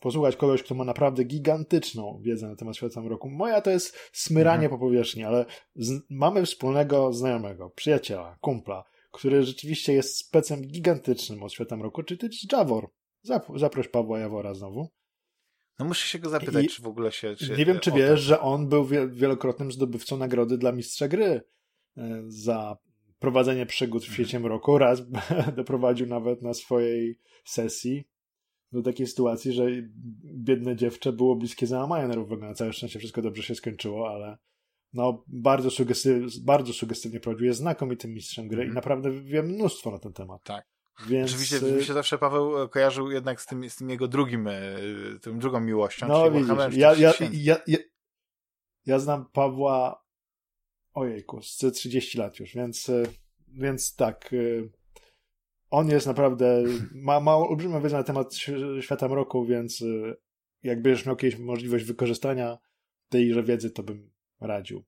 posłuchać 0.00 0.36
kogoś, 0.36 0.62
kto 0.62 0.74
ma 0.74 0.84
naprawdę 0.84 1.24
gigantyczną 1.24 2.20
wiedzę 2.22 2.48
na 2.48 2.56
temat 2.56 2.76
świata 2.76 3.02
mroku. 3.02 3.30
Moja 3.30 3.60
to 3.60 3.70
jest 3.70 3.98
smyranie 4.12 4.64
mhm. 4.64 4.70
po 4.70 4.86
powierzchni, 4.86 5.24
ale 5.24 5.46
z, 5.74 6.02
mamy 6.10 6.46
wspólnego 6.46 7.12
znajomego, 7.12 7.70
przyjaciela, 7.70 8.36
kumpla, 8.40 8.84
który 9.10 9.42
rzeczywiście 9.42 9.92
jest 9.92 10.16
specem 10.16 10.66
gigantycznym 10.66 11.42
od 11.42 11.52
świata 11.52 11.76
mroku, 11.76 12.02
czy 12.02 12.18
jest 12.22 12.52
Javor. 12.52 12.90
Zap, 13.22 13.46
zaproś 13.56 13.88
Pawła 13.88 14.18
Jawora 14.18 14.54
znowu. 14.54 14.88
No 15.78 15.86
muszę 15.86 16.06
się 16.06 16.18
go 16.18 16.28
zapytać, 16.28 16.64
I 16.64 16.68
czy 16.68 16.82
w 16.82 16.86
ogóle 16.86 17.12
się... 17.12 17.36
Czy, 17.36 17.56
nie 17.56 17.66
wiem, 17.66 17.78
czy 17.78 17.92
wiesz, 17.92 18.20
że 18.20 18.40
on 18.40 18.68
był 18.68 18.86
wielokrotnym 19.08 19.72
zdobywcą 19.72 20.16
nagrody 20.16 20.58
dla 20.58 20.72
mistrza 20.72 21.08
gry 21.08 21.40
e, 21.96 22.22
za 22.26 22.76
prowadzenie 23.18 23.66
przygód 23.66 24.02
w 24.02 24.08
mhm. 24.08 24.14
świecie 24.14 24.40
mroku. 24.40 24.78
Raz 24.78 25.02
doprowadził 25.56 26.06
nawet 26.06 26.42
na 26.42 26.54
swojej 26.54 27.18
sesji 27.44 28.09
do 28.72 28.82
takiej 28.82 29.06
sytuacji, 29.06 29.52
że 29.52 29.66
biedne 30.24 30.76
dziewczę 30.76 31.12
było 31.12 31.36
bliskie 31.36 31.66
załamania 31.66 32.08
nerwowego. 32.08 32.46
Na 32.46 32.54
całe 32.54 32.72
szczęście 32.72 32.98
wszystko 32.98 33.22
dobrze 33.22 33.42
się 33.42 33.54
skończyło, 33.54 34.10
ale 34.10 34.38
no, 34.92 35.24
bardzo, 35.26 35.70
sugestyw, 35.70 36.38
bardzo 36.38 36.72
sugestywnie 36.72 37.20
prowadził. 37.20 37.46
Jest 37.46 37.60
znakomitym 37.60 38.14
mistrzem 38.14 38.48
gry 38.48 38.62
mm. 38.62 38.66
i 38.66 38.68
mhm. 38.68 38.74
naprawdę 38.74 39.22
wiem 39.22 39.46
mnóstwo 39.46 39.90
na 39.90 39.98
ten 39.98 40.12
temat. 40.12 40.44
Tak. 40.44 40.66
Więc... 41.08 41.30
Oczywiście 41.30 41.60
mi 41.60 41.84
się 41.84 41.92
zawsze 41.92 42.18
Paweł 42.18 42.68
kojarzył 42.68 43.10
jednak 43.10 43.40
z 43.40 43.46
tym, 43.46 43.70
z 43.70 43.76
tym 43.76 43.90
jego 43.90 44.08
drugim, 44.08 44.48
e, 44.48 44.52
tym 45.22 45.38
drugą 45.38 45.60
miłością. 45.60 46.08
No 46.08 46.30
widzisz, 46.30 46.76
ja, 46.76 46.94
ja, 46.94 47.12
ja, 47.32 47.56
ja, 47.66 47.78
ja 48.86 48.98
znam 48.98 49.26
Pawła 49.32 50.04
ojejku, 50.94 51.42
z 51.42 51.56
30 51.56 52.18
lat 52.18 52.40
już, 52.40 52.54
więc, 52.54 52.88
e, 52.88 53.02
więc 53.48 53.96
tak, 53.96 54.34
on 55.70 55.88
jest 55.88 56.06
naprawdę, 56.06 56.62
ma, 56.92 57.20
ma 57.20 57.36
olbrzymią 57.36 57.82
wiedzę 57.82 57.96
na 57.96 58.02
temat 58.02 58.34
świata 58.80 59.08
mroku, 59.08 59.44
więc 59.44 59.84
jak 60.62 60.82
będziesz 60.82 61.06
miał 61.06 61.16
kiedyś 61.16 61.38
możliwość 61.38 61.84
wykorzystania 61.84 62.58
tejże 63.08 63.42
wiedzy, 63.42 63.70
to 63.70 63.82
bym 63.82 64.10
radził. 64.40 64.84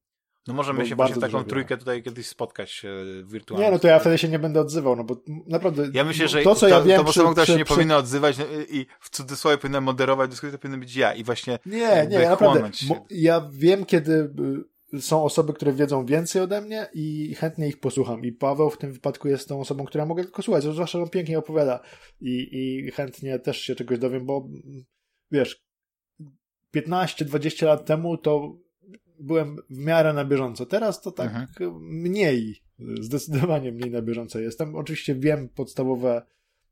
No 0.47 0.55
możemy 0.55 0.87
się 0.87 0.95
właśnie 0.95 1.21
taką 1.21 1.45
trójkę 1.45 1.77
tutaj 1.77 2.03
kiedyś 2.03 2.27
spotkać 2.27 2.83
wirtualnie. 3.25 3.67
Nie, 3.67 3.73
no 3.73 3.79
to 3.79 3.89
ja 3.89 3.99
wtedy 3.99 4.19
się 4.19 4.29
nie 4.29 4.39
będę 4.39 4.61
odzywał, 4.61 4.97
no 4.97 5.05
bo 5.05 5.17
naprawdę... 5.47 5.89
Ja 5.93 6.05
myślę, 6.05 6.29
że 6.29 6.43
to, 6.43 6.55
co 6.55 6.69
ja 6.69 6.83
wiem, 6.83 7.03
to 7.05 7.11
osobą, 7.11 7.31
która 7.31 7.47
się 7.47 7.57
nie 7.57 7.65
przy... 7.65 7.75
powinna 7.75 7.97
odzywać 7.97 8.39
no, 8.39 8.45
i 8.71 8.87
w 9.01 9.11
cudzysłowie 9.11 9.59
powinna 9.59 9.81
moderować 9.81 10.31
dyskusję, 10.31 10.53
to 10.53 10.59
powinien 10.59 10.81
być 10.81 10.97
ja 10.97 11.15
i 11.15 11.25
właśnie 11.25 11.59
Nie, 11.67 12.07
nie, 12.11 12.29
naprawdę. 12.29 12.71
Ja 13.11 13.49
wiem, 13.53 13.85
kiedy 13.85 14.13
y, 14.13 14.29
są 15.01 15.25
osoby, 15.25 15.53
które 15.53 15.73
wiedzą 15.73 16.07
więcej 16.07 16.43
ode 16.43 16.61
mnie 16.61 16.87
i 16.95 17.35
chętnie 17.35 17.69
ich 17.69 17.81
posłucham. 17.81 18.25
I 18.25 18.33
Paweł 18.33 18.71
w 18.71 18.79
tym 18.79 18.93
wypadku 18.93 19.29
jest 19.29 19.49
tą 19.49 19.61
osobą, 19.61 19.85
która 19.85 20.07
mogę 20.07 20.25
tylko 20.25 20.43
słuchać, 20.43 20.63
zwłaszcza, 20.63 20.99
że 20.99 21.05
on 21.05 21.11
pięknie 21.11 21.39
opowiada 21.39 21.81
i, 22.21 22.49
i 22.53 22.91
chętnie 22.91 23.39
też 23.39 23.61
się 23.61 23.75
czegoś 23.75 23.99
dowiem, 23.99 24.27
bo 24.27 24.49
wiesz, 25.31 25.65
15-20 26.77 27.67
lat 27.67 27.87
temu 27.87 28.17
to 28.17 28.57
byłem 29.21 29.57
w 29.71 29.79
miarę 29.79 30.13
na 30.13 30.25
bieżąco. 30.25 30.67
Teraz 30.67 31.01
to 31.01 31.13
tak 31.13 31.35
mhm. 31.35 31.75
mniej, 31.81 32.63
zdecydowanie 33.01 33.73
mniej 33.73 33.91
na 33.91 34.03
bieżąco 34.03 34.41
jestem. 34.41 34.77
Oczywiście 34.77 35.15
wiem 35.15 35.49
podstawowe 35.49 36.23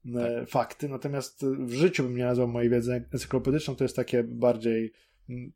e, 0.07 0.41
tak. 0.41 0.49
fakty, 0.49 0.89
natomiast 0.89 1.47
w 1.47 1.73
życiu 1.73 2.03
bym 2.03 2.17
nie 2.17 2.25
nazwał 2.25 2.49
mojej 2.49 2.71
wiedzy 2.71 3.05
encyklopedyczną, 3.13 3.77
to 3.77 3.85
jest 3.85 3.97
takie 3.97 4.25
bardziej 4.25 4.93
mm, 5.29 5.53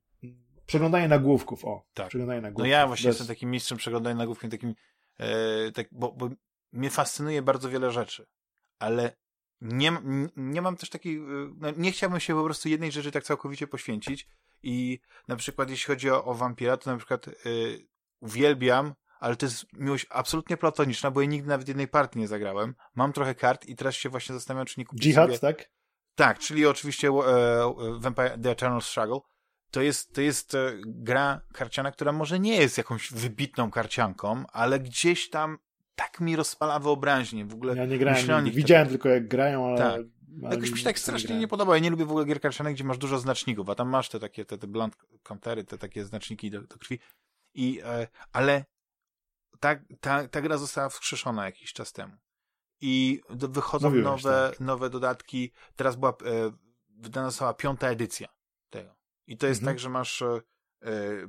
przeglądanie 0.74 1.08
nagłówków, 1.08 1.64
o. 1.64 1.86
Tak. 1.94 2.08
Przeglądanie 2.08 2.40
nagłówków. 2.40 2.64
No 2.64 2.70
ja 2.70 2.86
właśnie 2.86 3.08
Bez... 3.08 3.18
jestem 3.18 3.36
takim 3.36 3.50
mistrzem 3.50 3.78
przeglądania 3.78 4.16
nagłówków, 4.16 4.50
takim, 4.50 4.74
e, 5.18 5.72
tak, 5.72 5.86
bo, 5.92 6.12
bo 6.12 6.28
mnie 6.72 6.90
fascynuje 6.90 7.42
bardzo 7.42 7.70
wiele 7.70 7.90
rzeczy, 7.90 8.26
ale 8.78 9.16
nie, 9.60 9.92
nie 10.36 10.62
mam 10.62 10.76
też 10.76 10.90
takiej, 10.90 11.16
e, 11.16 11.20
no 11.56 11.70
nie 11.76 11.92
chciałbym 11.92 12.20
się 12.20 12.34
po 12.34 12.44
prostu 12.44 12.68
jednej 12.68 12.92
rzeczy 12.92 13.10
tak 13.10 13.24
całkowicie 13.24 13.66
poświęcić 13.66 14.28
i 14.62 15.00
na 15.28 15.36
przykład 15.36 15.70
jeśli 15.70 15.86
chodzi 15.86 16.10
o, 16.10 16.24
o 16.24 16.34
wampira, 16.34 16.76
to 16.76 16.90
na 16.90 16.96
przykład 16.96 17.28
y, 17.28 17.86
uwielbiam, 18.20 18.94
ale 19.20 19.36
to 19.36 19.46
jest 19.46 19.72
miłość 19.72 20.06
absolutnie 20.10 20.56
platoniczna, 20.56 21.10
bo 21.10 21.20
ja 21.20 21.26
nigdy 21.26 21.48
nawet 21.48 21.68
jednej 21.68 21.88
partii 21.88 22.18
nie 22.18 22.28
zagrałem. 22.28 22.74
Mam 22.94 23.12
trochę 23.12 23.34
kart 23.34 23.66
i 23.66 23.76
teraz 23.76 23.94
się 23.94 24.08
właśnie 24.08 24.34
zastanawiam, 24.34 24.66
czy 24.66 24.80
nie 24.80 24.86
kupić 24.86 25.06
Jihad, 25.06 25.26
sobie... 25.26 25.38
tak? 25.38 25.70
Tak, 26.14 26.38
czyli 26.38 26.66
oczywiście 26.66 27.08
e, 27.08 27.74
Vampire 27.98 28.38
The 28.42 28.50
Eternal 28.50 28.82
Struggle. 28.82 29.18
To 29.74 29.82
jest, 29.82 30.14
to 30.14 30.20
jest 30.20 30.54
e, 30.54 30.72
gra 30.86 31.40
karciana, 31.52 31.92
która 31.92 32.12
może 32.12 32.40
nie 32.40 32.56
jest 32.56 32.78
jakąś 32.78 33.12
wybitną 33.12 33.70
karcianką, 33.70 34.44
ale 34.52 34.80
gdzieś 34.80 35.30
tam 35.30 35.58
tak 35.94 36.20
mi 36.20 36.36
rozpala 36.36 36.78
wyobraźnię. 36.78 37.44
W 37.44 37.54
ogóle 37.54 37.76
ja 37.76 37.86
nie 37.86 37.98
grałem, 37.98 38.44
widziałem 38.50 38.86
tak... 38.86 38.92
tylko 38.92 39.08
jak 39.08 39.28
grają, 39.28 39.66
ale 39.66 39.78
tak. 39.78 40.00
Jakoś 40.42 40.70
mi 40.70 40.78
się 40.78 40.84
tak 40.84 40.98
strasznie 40.98 41.38
nie 41.38 41.48
podoba. 41.48 41.74
Ja 41.74 41.82
nie 41.82 41.90
lubię 41.90 42.04
w 42.04 42.10
ogóle 42.10 42.24
gier 42.24 42.40
karcianych, 42.40 42.74
gdzie 42.74 42.84
masz 42.84 42.98
dużo 42.98 43.18
znaczników, 43.18 43.70
a 43.70 43.74
tam 43.74 43.88
masz 43.88 44.08
te 44.08 44.20
takie, 44.20 44.44
te, 44.44 44.58
te 44.58 44.66
blunt 44.66 44.96
countery, 45.22 45.64
te 45.64 45.78
takie 45.78 46.04
znaczniki 46.04 46.50
do, 46.50 46.60
do 46.60 46.78
krwi. 46.78 46.98
I, 47.54 47.80
e, 47.84 48.06
ale 48.32 48.64
ta, 49.60 49.76
ta, 50.00 50.28
ta 50.28 50.42
gra 50.42 50.56
została 50.56 50.88
wskrzeszona 50.88 51.44
jakiś 51.44 51.72
czas 51.72 51.92
temu. 51.92 52.16
I 52.80 53.20
do, 53.30 53.48
wychodzą 53.48 53.88
Mówiłeś, 53.88 54.04
nowe, 54.04 54.48
tak. 54.50 54.60
nowe 54.60 54.90
dodatki. 54.90 55.52
Teraz 55.76 55.96
była, 55.96 56.10
e, 56.10 56.14
wydana 56.88 57.30
została 57.30 57.54
piąta 57.54 57.88
edycja. 57.88 58.34
I 59.26 59.36
to 59.36 59.46
jest 59.46 59.60
mhm. 59.60 59.74
tak, 59.76 59.80
że 59.80 59.88
masz 59.88 60.22
e, 60.22 60.42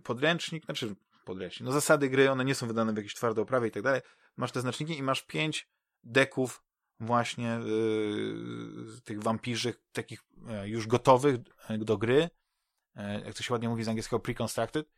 podręcznik, 0.03 0.65
znaczy 0.65 0.95
podręcznik, 1.25 1.65
no 1.65 1.71
zasady 1.71 2.09
gry, 2.09 2.31
one 2.31 2.45
nie 2.45 2.55
są 2.55 2.67
wydane 2.67 2.93
w 2.93 2.95
jakiejś 2.95 3.15
twardej 3.15 3.43
oprawie 3.43 3.67
i 3.67 3.71
tak 3.71 3.83
dalej. 3.83 4.01
Masz 4.37 4.51
te 4.51 4.61
znaczniki 4.61 4.97
i 4.97 5.03
masz 5.03 5.21
pięć 5.21 5.69
deków 6.03 6.63
właśnie 6.99 7.59
yy, 7.65 9.01
tych 9.03 9.23
wampirzych, 9.23 9.81
takich 9.91 10.23
e, 10.47 10.69
już 10.69 10.87
gotowych 10.87 11.35
do 11.69 11.97
gry, 11.97 12.29
jak 13.25 13.33
to 13.33 13.43
się 13.43 13.53
ładnie 13.53 13.69
mówi 13.69 13.83
z 13.83 13.87
angielskiego, 13.87 14.19
preconstructed. 14.19 14.89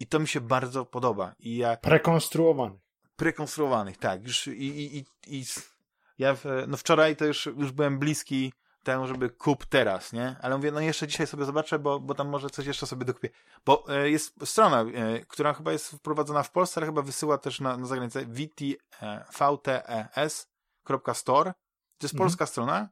I 0.00 0.06
to 0.06 0.18
mi 0.18 0.28
się 0.28 0.40
bardzo 0.40 0.84
podoba. 0.84 1.34
I 1.38 1.56
ja... 1.56 1.76
Prekonstruowanych. 1.76 2.80
Prekonstruowanych, 3.16 3.96
tak. 3.96 4.24
Już 4.24 4.46
i, 4.46 4.50
i, 4.50 4.98
i, 4.98 5.04
i 5.26 5.44
ja 6.18 6.34
w, 6.34 6.44
no 6.68 6.76
wczoraj 6.76 7.16
to 7.16 7.24
już, 7.24 7.46
już 7.46 7.72
byłem 7.72 7.98
bliski 7.98 8.52
temu, 8.86 9.06
żeby 9.06 9.30
kup 9.30 9.66
teraz, 9.66 10.12
nie? 10.12 10.36
Ale 10.42 10.56
mówię, 10.56 10.72
no 10.72 10.80
jeszcze 10.80 11.06
dzisiaj 11.06 11.26
sobie 11.26 11.44
zobaczę, 11.44 11.78
bo, 11.78 12.00
bo 12.00 12.14
tam 12.14 12.28
może 12.28 12.50
coś 12.50 12.66
jeszcze 12.66 12.86
sobie 12.86 13.04
dokupię. 13.04 13.28
Bo 13.66 13.84
e, 13.88 14.10
jest 14.10 14.46
strona, 14.46 14.80
e, 14.80 15.20
która 15.20 15.54
chyba 15.54 15.72
jest 15.72 15.90
wprowadzona 15.90 16.42
w 16.42 16.50
Polsce, 16.50 16.80
ale 16.80 16.86
chyba 16.86 17.02
wysyła 17.02 17.38
też 17.38 17.60
na, 17.60 17.76
na 17.76 17.86
zagranicę 17.86 18.24
VT, 18.24 18.60
e, 19.02 19.24
VTES 19.32 20.48
store. 21.14 21.52
To 21.98 22.04
jest 22.04 22.14
mhm. 22.14 22.18
polska 22.18 22.46
strona, 22.46 22.88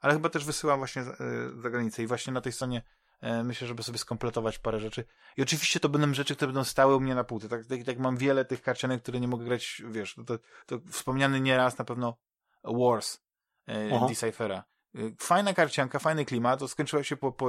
ale 0.00 0.14
chyba 0.14 0.28
też 0.28 0.44
wysyłam 0.44 0.78
właśnie 0.78 1.04
za, 1.04 1.10
e, 1.10 1.16
za 1.62 1.70
granicę 1.70 2.02
i 2.02 2.06
właśnie 2.06 2.32
na 2.32 2.40
tej 2.40 2.52
stronie 2.52 2.82
e, 3.20 3.44
myślę, 3.44 3.66
żeby 3.66 3.82
sobie 3.82 3.98
skompletować 3.98 4.58
parę 4.58 4.80
rzeczy. 4.80 5.04
I 5.36 5.42
oczywiście 5.42 5.80
to 5.80 5.88
będą 5.88 6.14
rzeczy, 6.14 6.36
które 6.36 6.48
będą 6.48 6.64
stały 6.64 6.96
u 6.96 7.00
mnie 7.00 7.14
na 7.14 7.24
półce. 7.24 7.48
Tak, 7.48 7.66
tak, 7.66 7.84
tak 7.86 7.98
mam 7.98 8.16
wiele 8.16 8.44
tych 8.44 8.62
karcianek, 8.62 9.02
które 9.02 9.20
nie 9.20 9.28
mogę 9.28 9.44
grać, 9.44 9.82
wiesz, 9.90 10.16
to, 10.26 10.38
to 10.66 10.80
wspomniany 10.90 11.40
nieraz 11.40 11.78
na 11.78 11.84
pewno 11.84 12.18
Wars 12.64 13.18
e, 13.66 14.08
Decyphera. 14.08 14.64
E, 14.96 15.00
fajna 15.18 15.54
karcianka, 15.54 15.98
fajny 15.98 16.24
klimat, 16.24 16.60
to 16.60 16.68
skończyła 16.68 17.04
się 17.04 17.16
po, 17.16 17.32
po, 17.32 17.48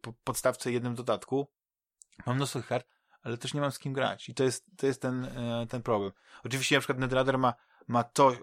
po 0.00 0.12
podstawce 0.12 0.72
jednym 0.72 0.94
dodatku. 0.94 1.46
Mam 2.26 2.36
mnóstwo 2.36 2.62
kart, 2.62 2.86
ale 3.22 3.38
też 3.38 3.54
nie 3.54 3.60
mam 3.60 3.72
z 3.72 3.78
kim 3.78 3.92
grać. 3.92 4.28
I 4.28 4.34
to 4.34 4.44
jest, 4.44 4.64
to 4.76 4.86
jest 4.86 5.02
ten, 5.02 5.28
ten 5.68 5.82
problem. 5.82 6.12
Oczywiście 6.44 6.74
na 6.74 6.80
przykład 6.80 6.98
Netrunner 6.98 7.38
ma 7.38 7.54
ma 7.88 8.04
to, 8.04 8.32
e, 8.32 8.36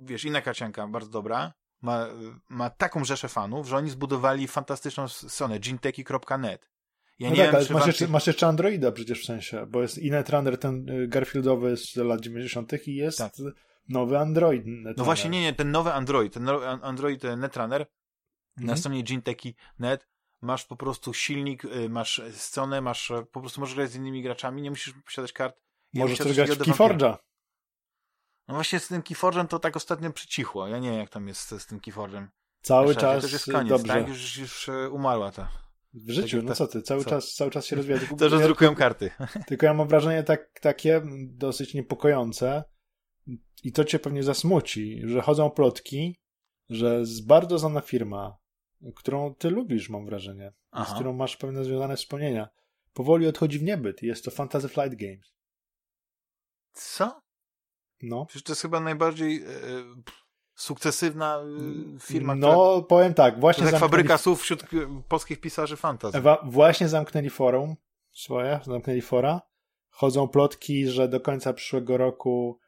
wiesz, 0.00 0.24
inna 0.24 0.42
karcianka 0.42 0.88
bardzo 0.88 1.10
dobra, 1.10 1.52
ma, 1.82 2.06
ma 2.48 2.70
taką 2.70 3.04
rzeszę 3.04 3.28
fanów, 3.28 3.68
że 3.68 3.76
oni 3.76 3.90
zbudowali 3.90 4.48
fantastyczną 4.48 5.08
stronę, 5.08 5.58
ginteki.net. 5.58 6.70
Ja 7.18 7.30
no 7.30 7.36
nie 7.36 7.50
tak, 7.50 7.64
wiem, 7.64 7.72
masz, 7.72 7.86
jeszcze, 7.86 8.08
masz 8.08 8.26
jeszcze 8.26 8.46
Androida 8.46 8.92
przecież 8.92 9.22
w 9.22 9.26
sensie, 9.26 9.66
bo 9.66 9.82
jest 9.82 9.98
i 9.98 10.10
Netrunner 10.10 10.58
ten 10.58 10.88
y, 10.88 11.08
Garfieldowy 11.08 11.76
z 11.76 11.96
lat 11.96 12.20
90. 12.20 12.88
i 12.88 12.94
jest 12.94 13.18
tak. 13.18 13.32
Nowy 13.88 14.18
Android. 14.18 14.66
Netrunner. 14.66 14.94
No 14.96 15.04
właśnie, 15.04 15.30
nie, 15.30 15.42
nie, 15.42 15.52
ten 15.52 15.70
nowy 15.70 15.92
Android, 15.92 16.32
ten 16.34 16.44
nowy 16.44 16.66
Android 16.66 17.24
e, 17.24 17.36
Netrunner 17.36 17.80
mhm. 17.80 18.66
na 18.66 18.76
stronie 18.76 19.02
ginteki.net 19.02 20.08
masz 20.40 20.64
po 20.64 20.76
prostu 20.76 21.14
silnik, 21.14 21.64
y, 21.64 21.88
masz 21.88 22.22
stronę, 22.32 22.80
masz, 22.80 23.10
e, 23.10 23.22
po 23.22 23.40
prostu 23.40 23.60
możesz 23.60 23.76
grać 23.76 23.90
z 23.90 23.96
innymi 23.96 24.22
graczami, 24.22 24.62
nie 24.62 24.70
musisz 24.70 24.94
posiadać 25.04 25.32
kart. 25.32 25.60
Możesz 25.94 26.18
też 26.18 26.36
grać 26.36 26.50
w 26.50 26.58
Keyforge'a. 26.58 27.16
No 28.48 28.54
właśnie 28.54 28.80
z 28.80 28.88
tym 28.88 29.02
Keyforge'em 29.02 29.46
to 29.46 29.58
tak 29.58 29.76
ostatnio 29.76 30.12
przycichło. 30.12 30.68
Ja 30.68 30.78
nie 30.78 30.90
wiem, 30.90 30.98
jak 30.98 31.10
tam 31.10 31.28
jest 31.28 31.48
z, 31.48 31.66
tym 31.66 31.80
Keyforge'em. 31.80 32.26
Cały 32.62 32.96
czas 32.96 33.24
to 33.24 33.30
jest 33.30 33.52
koniec, 33.52 33.68
dobrze. 33.68 33.92
tak? 33.92 34.08
Już, 34.08 34.38
już 34.38 34.68
e, 34.68 34.90
umarła 34.90 35.32
ta. 35.32 35.48
W 35.94 36.10
życiu, 36.10 36.36
tak, 36.36 36.46
no 36.46 36.54
co 36.54 36.66
ty, 36.66 36.82
cały, 36.82 37.04
czas, 37.04 37.34
cały 37.34 37.50
czas 37.50 37.66
się 37.66 37.76
rozwija. 37.76 37.98
to, 38.18 38.28
że 38.28 38.38
drukują 38.38 38.74
karty. 38.74 39.10
Tylko 39.46 39.66
ja 39.66 39.74
mam 39.74 39.88
wrażenie 39.88 40.22
tak, 40.22 40.60
takie 40.60 41.02
dosyć 41.26 41.74
niepokojące 41.74 42.64
i 43.64 43.72
to 43.72 43.84
cię 43.84 43.98
pewnie 43.98 44.22
zasmuci, 44.22 45.00
że 45.04 45.22
chodzą 45.22 45.50
plotki, 45.50 46.16
że 46.68 47.06
z 47.06 47.20
bardzo 47.20 47.58
znana 47.58 47.80
firma, 47.80 48.38
którą 48.96 49.34
ty 49.34 49.50
lubisz, 49.50 49.88
mam 49.90 50.06
wrażenie, 50.06 50.52
Aha. 50.70 50.92
z 50.92 50.94
którą 50.94 51.12
masz 51.12 51.36
pewne 51.36 51.64
związane 51.64 51.96
wspomnienia, 51.96 52.48
powoli 52.92 53.26
odchodzi 53.26 53.58
w 53.58 53.62
niebyt 53.62 54.02
i 54.02 54.06
jest 54.06 54.24
to 54.24 54.30
Fantasy 54.30 54.68
Flight 54.68 54.94
Games. 54.94 55.34
Co? 56.72 57.20
No. 58.02 58.26
Przecież 58.26 58.42
to 58.42 58.52
jest 58.52 58.62
chyba 58.62 58.80
najbardziej 58.80 59.42
e, 59.42 59.46
sukcesywna 60.54 61.42
y, 61.96 62.00
firma, 62.00 62.34
No, 62.34 62.48
która... 62.48 62.86
powiem 62.88 63.14
tak, 63.14 63.40
właśnie 63.40 63.64
to 63.64 63.70
zamknęli... 63.70 63.90
fabryka 63.90 64.18
słów 64.18 64.42
wśród 64.42 64.64
polskich 65.08 65.40
pisarzy 65.40 65.76
fantasy. 65.76 66.22
Właśnie 66.44 66.88
zamknęli 66.88 67.30
forum 67.30 67.76
swoje, 68.12 68.60
zamknęli 68.66 69.00
fora. 69.00 69.42
Chodzą 69.90 70.28
plotki, 70.28 70.88
że 70.88 71.08
do 71.08 71.20
końca 71.20 71.52
przyszłego 71.52 71.96
roku 71.96 72.58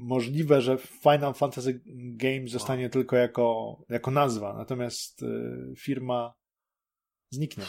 możliwe, 0.00 0.60
że 0.60 0.78
Final 0.78 1.34
Fantasy 1.34 1.80
Game 1.94 2.48
zostanie 2.48 2.90
tylko 2.90 3.16
jako, 3.16 3.76
jako 3.88 4.10
nazwa, 4.10 4.54
natomiast 4.56 5.22
y, 5.22 5.74
firma 5.78 6.34
zniknie. 7.30 7.64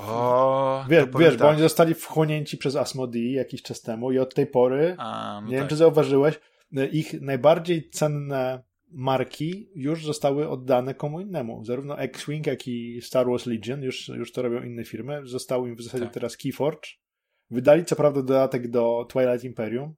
O, 0.00 0.84
wiesz, 0.88 1.04
wiesz 1.18 1.30
tak. 1.30 1.38
bo 1.38 1.48
oni 1.48 1.60
zostali 1.60 1.94
wchłonięci 1.94 2.58
przez 2.58 2.76
Asmodee 2.76 3.32
jakiś 3.32 3.62
czas 3.62 3.82
temu 3.82 4.12
i 4.12 4.18
od 4.18 4.34
tej 4.34 4.46
pory, 4.46 4.94
A, 4.98 5.40
no 5.42 5.48
nie 5.48 5.52
tak. 5.52 5.60
wiem 5.60 5.68
czy 5.68 5.76
zauważyłeś, 5.76 6.40
ich 6.92 7.20
najbardziej 7.20 7.90
cenne 7.90 8.62
marki 8.94 9.70
już 9.74 10.04
zostały 10.04 10.48
oddane 10.48 10.94
komu 10.94 11.20
innemu. 11.20 11.64
Zarówno 11.64 11.98
X-Wing, 11.98 12.46
jak 12.46 12.68
i 12.68 13.00
Star 13.02 13.26
Wars 13.26 13.46
Legion, 13.46 13.82
już, 13.82 14.08
już 14.08 14.32
to 14.32 14.42
robią 14.42 14.62
inne 14.62 14.84
firmy. 14.84 15.20
Został 15.24 15.66
im 15.66 15.76
w 15.76 15.82
zasadzie 15.82 16.04
tak. 16.04 16.14
teraz 16.14 16.36
Keyforge. 16.36 16.88
Wydali 17.50 17.84
co 17.84 17.96
prawda 17.96 18.22
dodatek 18.22 18.70
do 18.70 19.06
Twilight 19.08 19.44
Imperium. 19.44 19.94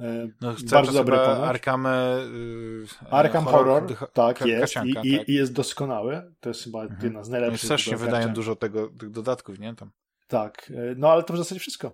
E, 0.00 0.28
no, 0.40 0.54
bardzo 0.70 0.92
dobry. 0.92 1.18
Arkham, 1.18 1.84
yy, 1.84 2.86
Arkham 3.10 3.44
Horror, 3.44 3.82
Horror 3.82 4.12
tak 4.12 4.46
jest 4.46 4.76
I, 4.84 4.94
tak. 4.94 5.04
i, 5.04 5.34
jest 5.34 5.52
doskonały. 5.52 6.34
To 6.40 6.48
jest 6.48 6.64
chyba 6.64 6.82
mhm. 6.82 7.00
jedna 7.02 7.24
z 7.24 7.28
najlepszych. 7.28 7.60
Oni 7.60 7.66
strasznie 7.66 7.96
wydają 7.96 8.32
dużo 8.32 8.56
tego, 8.56 8.88
tych 8.88 9.10
dodatków, 9.10 9.58
nie? 9.58 9.74
Tam. 9.74 9.90
Tak, 10.28 10.72
e, 10.74 10.94
no 10.96 11.12
ale 11.12 11.22
to 11.22 11.34
w 11.34 11.36
zasadzie 11.36 11.60
wszystko. 11.60 11.92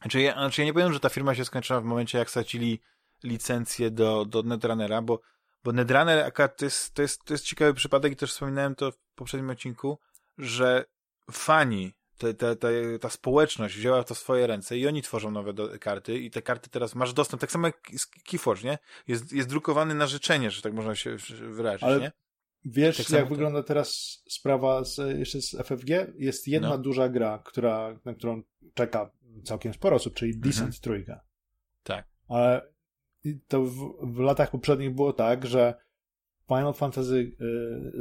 Znaczy 0.00 0.20
ja, 0.20 0.32
znaczy 0.32 0.60
ja 0.60 0.64
nie 0.64 0.72
powiem, 0.72 0.92
że 0.92 1.00
ta 1.00 1.08
firma 1.08 1.34
się 1.34 1.44
skończyła 1.44 1.80
w 1.80 1.84
momencie, 1.84 2.18
jak 2.18 2.30
stracili 2.30 2.80
licencję 3.24 3.90
do, 3.90 4.24
do 4.24 4.42
Netrunnera, 4.42 5.02
bo, 5.02 5.20
bo 5.64 5.72
Netrunner 5.72 6.32
to 6.32 6.64
jest, 6.64 6.94
to, 6.94 7.02
jest, 7.02 7.24
to 7.24 7.34
jest 7.34 7.44
ciekawy 7.44 7.74
przypadek 7.74 8.12
i 8.12 8.16
też 8.16 8.32
wspominałem 8.32 8.74
to 8.74 8.92
w 8.92 8.98
poprzednim 9.14 9.50
odcinku, 9.50 9.98
że 10.38 10.84
fani, 11.30 11.92
te, 12.18 12.34
te, 12.34 12.56
te, 12.56 12.98
ta 12.98 13.10
społeczność 13.10 13.76
wzięła 13.76 14.04
to 14.04 14.14
w 14.14 14.18
swoje 14.18 14.46
ręce 14.46 14.78
i 14.78 14.86
oni 14.86 15.02
tworzą 15.02 15.30
nowe 15.30 15.52
do, 15.52 15.78
karty 15.80 16.18
i 16.18 16.30
te 16.30 16.42
karty 16.42 16.70
teraz 16.70 16.94
masz 16.94 17.12
dostęp, 17.12 17.40
tak 17.40 17.52
samo 17.52 17.66
jak 17.66 17.90
Keyforge, 18.30 18.64
nie? 18.64 18.78
Jest, 19.08 19.32
jest 19.32 19.48
drukowany 19.48 19.94
na 19.94 20.06
życzenie, 20.06 20.50
że 20.50 20.62
tak 20.62 20.72
można 20.72 20.94
się 20.94 21.16
wyrazić, 21.50 21.82
Ale... 21.82 22.00
nie? 22.00 22.12
Wiesz, 22.64 22.96
tak 22.96 23.10
jak 23.10 23.28
wygląda 23.28 23.62
teraz 23.62 24.22
sprawa 24.28 24.84
z, 24.84 25.18
jeszcze 25.18 25.42
z 25.42 25.50
FFG? 25.50 25.88
Jest 26.18 26.48
jedna 26.48 26.68
no. 26.68 26.78
duża 26.78 27.08
gra, 27.08 27.42
która, 27.44 27.98
na 28.04 28.14
którą 28.14 28.42
czeka 28.74 29.10
całkiem 29.44 29.74
sporo 29.74 29.96
osób, 29.96 30.14
czyli 30.14 30.32
mhm. 30.32 30.50
Descent 30.50 30.80
Trójka. 30.80 31.20
Tak. 31.82 32.08
Ale 32.28 32.72
to 33.48 33.62
w, 33.62 33.96
w, 34.02 34.18
latach 34.18 34.50
poprzednich 34.50 34.94
było 34.94 35.12
tak, 35.12 35.46
że 35.46 35.74
Final 36.48 36.74
Fantasy, 36.74 37.14
y, 37.14 37.44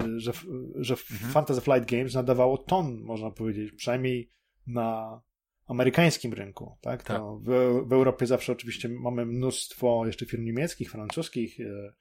y, 0.06 0.20
że, 0.20 0.32
że 0.76 0.94
mhm. 0.94 1.32
Fantasy 1.32 1.62
Flight 1.62 1.92
Games 1.92 2.14
nadawało 2.14 2.58
ton, 2.58 3.02
można 3.02 3.32
powiedzieć, 3.32 3.72
przynajmniej 3.72 4.32
na 4.68 5.22
amerykańskim 5.68 6.34
rynku. 6.34 6.78
Tak? 6.82 7.04
tak. 7.04 7.22
W, 7.22 7.84
w, 7.88 7.94
Europie 7.94 8.26
zawsze 8.26 8.52
oczywiście 8.52 8.90
mamy 8.90 9.26
mnóstwo 9.26 10.06
jeszcze 10.06 10.26
firm 10.26 10.44
niemieckich, 10.44 10.92
francuskich, 10.92 11.60
y, 11.60 11.94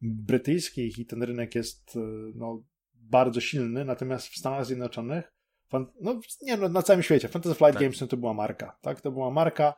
brytyjskich 0.00 0.98
i 0.98 1.06
ten 1.06 1.22
rynek 1.22 1.54
jest 1.54 1.98
no, 2.34 2.64
bardzo 2.94 3.40
silny, 3.40 3.84
natomiast 3.84 4.28
w 4.28 4.36
Stanach 4.36 4.66
Zjednoczonych 4.66 5.32
no, 6.00 6.20
nie, 6.42 6.56
no, 6.56 6.68
na 6.68 6.82
całym 6.82 7.02
świecie. 7.02 7.28
Fantasy 7.28 7.54
Flight 7.54 7.74
tak. 7.74 7.82
Games 7.82 8.00
no, 8.00 8.06
to 8.06 8.16
była 8.16 8.34
marka, 8.34 8.78
tak? 8.80 9.00
To 9.00 9.12
była 9.12 9.30
marka, 9.30 9.74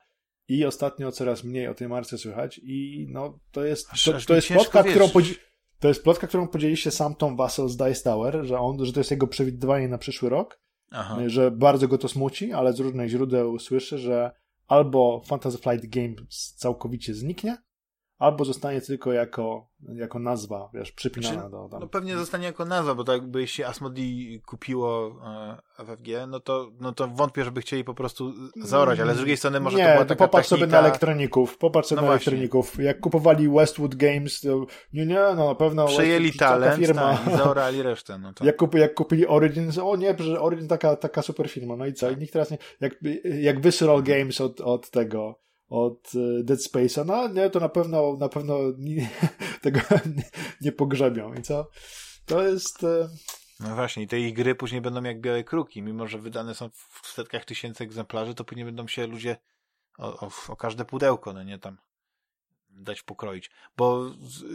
i 0.48 0.64
ostatnio 0.64 1.12
coraz 1.12 1.44
mniej 1.44 1.68
o 1.68 1.74
tej 1.74 1.88
marce 1.88 2.18
słychać 2.18 2.60
i 2.62 3.06
no 3.10 3.38
to 3.52 3.64
jest 3.64 3.88
to, 4.04 4.12
to 4.26 4.34
jest 4.34 4.48
plotka, 4.48 4.82
którą 4.82 5.08
to 5.80 5.88
jest 5.88 6.02
plotka, 6.02 6.26
którą 6.26 6.48
podzieli 6.48 6.76
się 6.76 6.90
sam 6.90 7.14
Tom 7.14 7.36
Vassell 7.36 7.68
z 7.68 7.76
Dice 7.76 8.02
Tower, 8.04 8.44
że 8.44 8.58
on, 8.58 8.84
że 8.84 8.92
to 8.92 9.00
jest 9.00 9.10
jego 9.10 9.26
przewidywanie 9.26 9.88
na 9.88 9.98
przyszły 9.98 10.28
rok, 10.28 10.60
Aha. 10.90 11.18
że 11.26 11.50
bardzo 11.50 11.88
go 11.88 11.98
to 11.98 12.08
smuci, 12.08 12.52
ale 12.52 12.72
z 12.72 12.80
różnych 12.80 13.08
źródeł 13.08 13.58
słyszę, 13.58 13.98
że 13.98 14.30
albo 14.68 15.22
Fantasy 15.26 15.58
Flight 15.58 15.86
Games 15.86 16.54
całkowicie 16.56 17.14
zniknie, 17.14 17.56
albo 18.24 18.44
zostanie 18.44 18.80
tylko 18.80 19.12
jako, 19.12 19.68
jako 19.94 20.18
nazwa, 20.18 20.70
wiesz, 20.74 20.92
przypinana 20.92 21.34
znaczy, 21.34 21.50
do... 21.50 21.68
Tam. 21.68 21.80
No 21.80 21.86
pewnie 21.86 22.16
zostanie 22.16 22.46
jako 22.46 22.64
nazwa, 22.64 22.94
bo 22.94 23.04
tak 23.04 23.14
jakby 23.14 23.40
jeśli 23.40 23.64
Asmodee 23.64 24.40
kupiło 24.46 25.16
e, 25.78 25.84
FFG, 25.84 26.08
no 26.28 26.40
to, 26.40 26.70
no 26.80 26.92
to 26.92 27.08
wątpię, 27.08 27.44
żeby 27.44 27.60
chcieli 27.60 27.84
po 27.84 27.94
prostu 27.94 28.32
zaorać, 28.56 29.00
ale 29.00 29.14
z 29.14 29.16
drugiej 29.16 29.36
strony 29.36 29.60
może 29.60 29.76
nie, 29.76 29.84
to 29.84 29.92
była 29.92 30.04
taka 30.04 30.28
popatrz 30.28 30.48
technika... 30.48 30.66
sobie 30.66 30.72
na 30.72 30.78
elektroników, 30.78 31.58
popatrz 31.58 31.88
sobie 31.88 31.96
no 31.96 32.02
na 32.02 32.12
właśnie. 32.12 32.30
elektroników. 32.30 32.78
Jak 32.78 33.00
kupowali 33.00 33.48
Westwood 33.48 33.94
Games, 33.94 34.40
to 34.40 34.66
nie, 34.92 35.06
nie, 35.06 35.20
no 35.36 35.46
na 35.46 35.54
pewno... 35.54 35.86
Przejęli 35.86 36.26
Westwood, 36.26 36.50
talent 36.50 36.80
firma. 36.80 37.18
Tak, 37.24 37.34
i 37.34 37.36
zaorali 37.36 37.82
resztę. 37.82 38.18
No 38.18 38.32
to... 38.34 38.44
jak, 38.44 38.56
kupi, 38.56 38.78
jak 38.78 38.94
kupili 38.94 39.26
Origins, 39.26 39.78
o 39.78 39.96
nie, 39.96 40.16
że 40.18 40.40
Origin 40.40 40.68
taka, 40.68 40.96
taka 40.96 41.22
super 41.22 41.50
firma, 41.50 41.76
no 41.76 41.86
i 41.86 41.92
co? 41.92 42.10
I 42.10 42.16
nikt 42.16 42.32
teraz 42.32 42.50
nie... 42.50 42.58
Jak, 42.80 42.94
jak 43.40 43.60
Visceral 43.60 44.02
Games 44.02 44.40
od, 44.40 44.60
od 44.60 44.90
tego 44.90 45.44
od 45.68 46.12
e, 46.14 46.44
Dead 46.44 46.60
Space'a, 46.60 47.06
no 47.06 47.28
nie, 47.28 47.50
to 47.50 47.60
na 47.60 47.68
pewno, 47.68 48.16
na 48.16 48.28
pewno 48.28 48.58
nie, 48.78 49.10
tego 49.62 49.80
nie, 50.16 50.24
nie 50.60 50.72
pogrzebią. 50.72 51.34
I 51.34 51.42
co? 51.42 51.68
To 52.26 52.42
jest... 52.42 52.84
E, 52.84 53.08
no 53.60 53.74
właśnie, 53.74 54.02
i 54.02 54.06
te 54.06 54.20
ich 54.20 54.34
gry 54.34 54.54
później 54.54 54.80
będą 54.80 55.02
jak 55.02 55.20
białe 55.20 55.44
kruki, 55.44 55.82
mimo 55.82 56.06
że 56.06 56.18
wydane 56.18 56.54
są 56.54 56.70
w 57.02 57.06
setkach 57.06 57.44
tysięcy 57.44 57.84
egzemplarzy, 57.84 58.34
to 58.34 58.44
później 58.44 58.64
będą 58.64 58.86
się 58.86 59.06
ludzie 59.06 59.36
o, 59.98 60.26
o, 60.26 60.30
o 60.48 60.56
każde 60.56 60.84
pudełko, 60.84 61.32
no 61.32 61.42
nie 61.42 61.58
tam 61.58 61.78
dać 62.76 63.02
pokroić. 63.02 63.50
Bo 63.76 64.10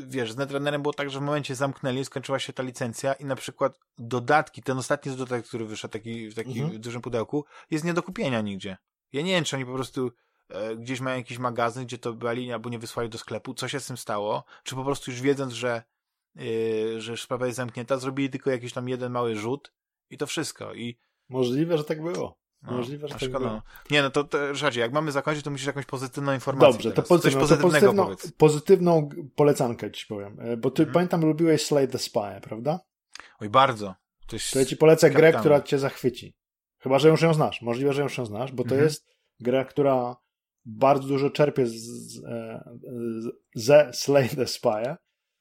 wiesz, 0.07 0.31
z 0.31 0.38
Netrunnerem 0.38 0.81
było 0.81 0.94
tak, 0.94 1.10
że 1.10 1.19
w 1.19 1.22
momencie 1.22 1.56
zamknęli, 1.56 2.06
skończyła 2.06 2.40
się 2.40 2.53
ta 2.53 2.64
licencja 2.64 3.14
i 3.14 3.26
na 3.26 3.36
przykład 3.36 3.80
dodatki, 3.98 4.64
ten 4.64 4.77
ostatni 4.77 5.11
dodatek, 5.11 5.45
który 5.45 5.65
wyszedł 5.65 5.91
taki, 5.91 6.30
w 6.30 6.36
takim 6.36 6.64
mhm. 6.64 6.81
dużym 6.81 7.02
pudełku, 7.02 7.45
jest 7.72 7.86
nie 7.86 7.94
do 7.94 8.03
kupienia 8.03 8.41
nigdzie. 8.41 8.77
Ja 9.14 9.22
nie 9.22 9.31
wiem, 9.31 9.44
czy 9.44 9.56
oni 9.56 9.65
po 9.65 9.73
prostu 9.73 10.11
gdzieś 10.77 10.99
mają 10.99 11.17
jakiś 11.17 11.38
magazyn, 11.38 11.85
gdzie 11.85 11.97
to 11.97 12.13
byli 12.13 12.51
albo 12.51 12.69
nie 12.69 12.80
wysłali 12.80 13.09
do 13.09 13.17
sklepu, 13.17 13.53
co 13.53 13.67
się 13.67 13.80
z 13.80 13.88
tym 13.88 13.97
stało, 13.97 14.43
czy 14.63 14.76
po 14.76 14.84
prostu 14.84 15.11
już 15.11 15.21
wiedząc, 15.21 15.53
że, 15.53 15.84
yy, 16.35 17.01
że 17.01 17.17
sprawa 17.17 17.45
jest 17.45 17.57
zamknięta, 17.57 17.97
zrobili 17.97 18.30
tylko 18.30 18.49
jakiś 18.49 18.73
tam 18.73 18.89
jeden 18.89 19.11
mały 19.11 19.35
rzut 19.35 19.73
i 20.09 20.17
to 20.17 20.27
wszystko. 20.27 20.73
I 20.73 20.99
Możliwe, 21.30 21.77
że 21.77 21.84
tak 21.84 22.01
było. 22.01 22.39
No, 22.61 22.71
Możliwe, 22.71 23.07
że 23.07 23.15
tak 23.19 23.31
było. 23.31 23.61
Nie, 23.91 24.01
no 24.01 24.09
to, 24.09 24.23
to 24.23 24.38
jak 24.76 24.93
mamy 24.93 25.11
zakończyć, 25.11 25.43
to 25.43 25.51
musisz 25.51 25.67
jakąś 25.67 25.85
pozytywną 25.85 26.34
informację 26.34 26.73
Dobrze, 26.73 26.91
teraz. 26.91 27.07
to 27.07 27.15
pozytywną, 27.15 27.47
Coś 27.47 27.49
pozytywnego 27.49 27.93
to 27.93 28.05
pozytywną, 28.05 28.38
pozytywną 28.38 29.09
polecankę 29.35 29.91
ci 29.91 30.07
powiem, 30.07 30.39
e, 30.39 30.57
bo 30.57 30.71
ty, 30.71 30.81
mhm. 30.81 30.93
pamiętam, 30.93 31.21
lubiłeś 31.21 31.65
Slay 31.65 31.88
the 31.88 31.99
Spy, 31.99 32.41
prawda? 32.41 32.80
Oj, 33.39 33.49
bardzo. 33.49 33.95
To, 34.27 34.35
jest 34.35 34.51
to 34.51 34.59
ja 34.59 34.65
ci 34.65 34.77
polecę 34.77 35.09
grę, 35.09 35.34
która 35.34 35.61
cię 35.61 35.80
zachwyci. 35.80 36.35
Chyba, 36.80 36.99
że 36.99 37.09
już 37.09 37.21
ją 37.21 37.34
znasz. 37.34 37.61
Możliwe, 37.61 37.93
że 37.93 38.01
już 38.01 38.17
ją 38.17 38.26
znasz, 38.26 38.51
bo 38.51 38.63
to 38.63 38.69
mhm. 38.69 38.84
jest 38.84 39.15
gra, 39.39 39.65
która 39.65 40.15
bardzo 40.65 41.07
dużo 41.07 41.30
czerpie 41.30 41.65
z, 41.65 41.73
z, 41.73 42.23
e, 42.26 42.64
ze 43.56 43.90
Slay 43.94 44.30
the 44.30 44.48
Spy 44.48 44.95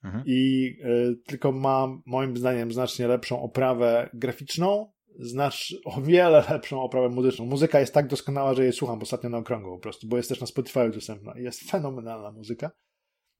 mhm. 0.05 0.25
i 0.27 0.73
y, 0.85 1.17
tylko 1.27 1.53
ma 1.53 1.89
moim 2.07 2.37
zdaniem 2.37 2.73
znacznie 2.73 3.09
lepszą 3.09 3.43
oprawę 3.43 4.11
graficzną, 4.15 4.93
znacz 5.19 5.75
o 5.85 6.01
wiele 6.01 6.45
lepszą 6.51 6.83
oprawę 6.83 7.09
muzyczną. 7.09 7.47
Muzyka 7.47 7.81
jest 7.81 7.95
tak 7.95 8.09
doskonała, 8.09 8.55
że 8.55 8.63
jej 8.63 8.73
słucham 8.73 9.03
ostatnio 9.03 9.31
na 9.31 9.39
okrągło 9.39 9.77
po 9.77 9.83
prostu, 9.83 10.09
bo 10.09 10.17
jest 10.17 10.29
też 10.29 10.41
na 10.41 10.47
Spotify 10.47 10.91
dostępna. 10.91 11.33
Jest 11.37 11.71
fenomenalna 11.71 12.33
muzyka. 12.33 12.71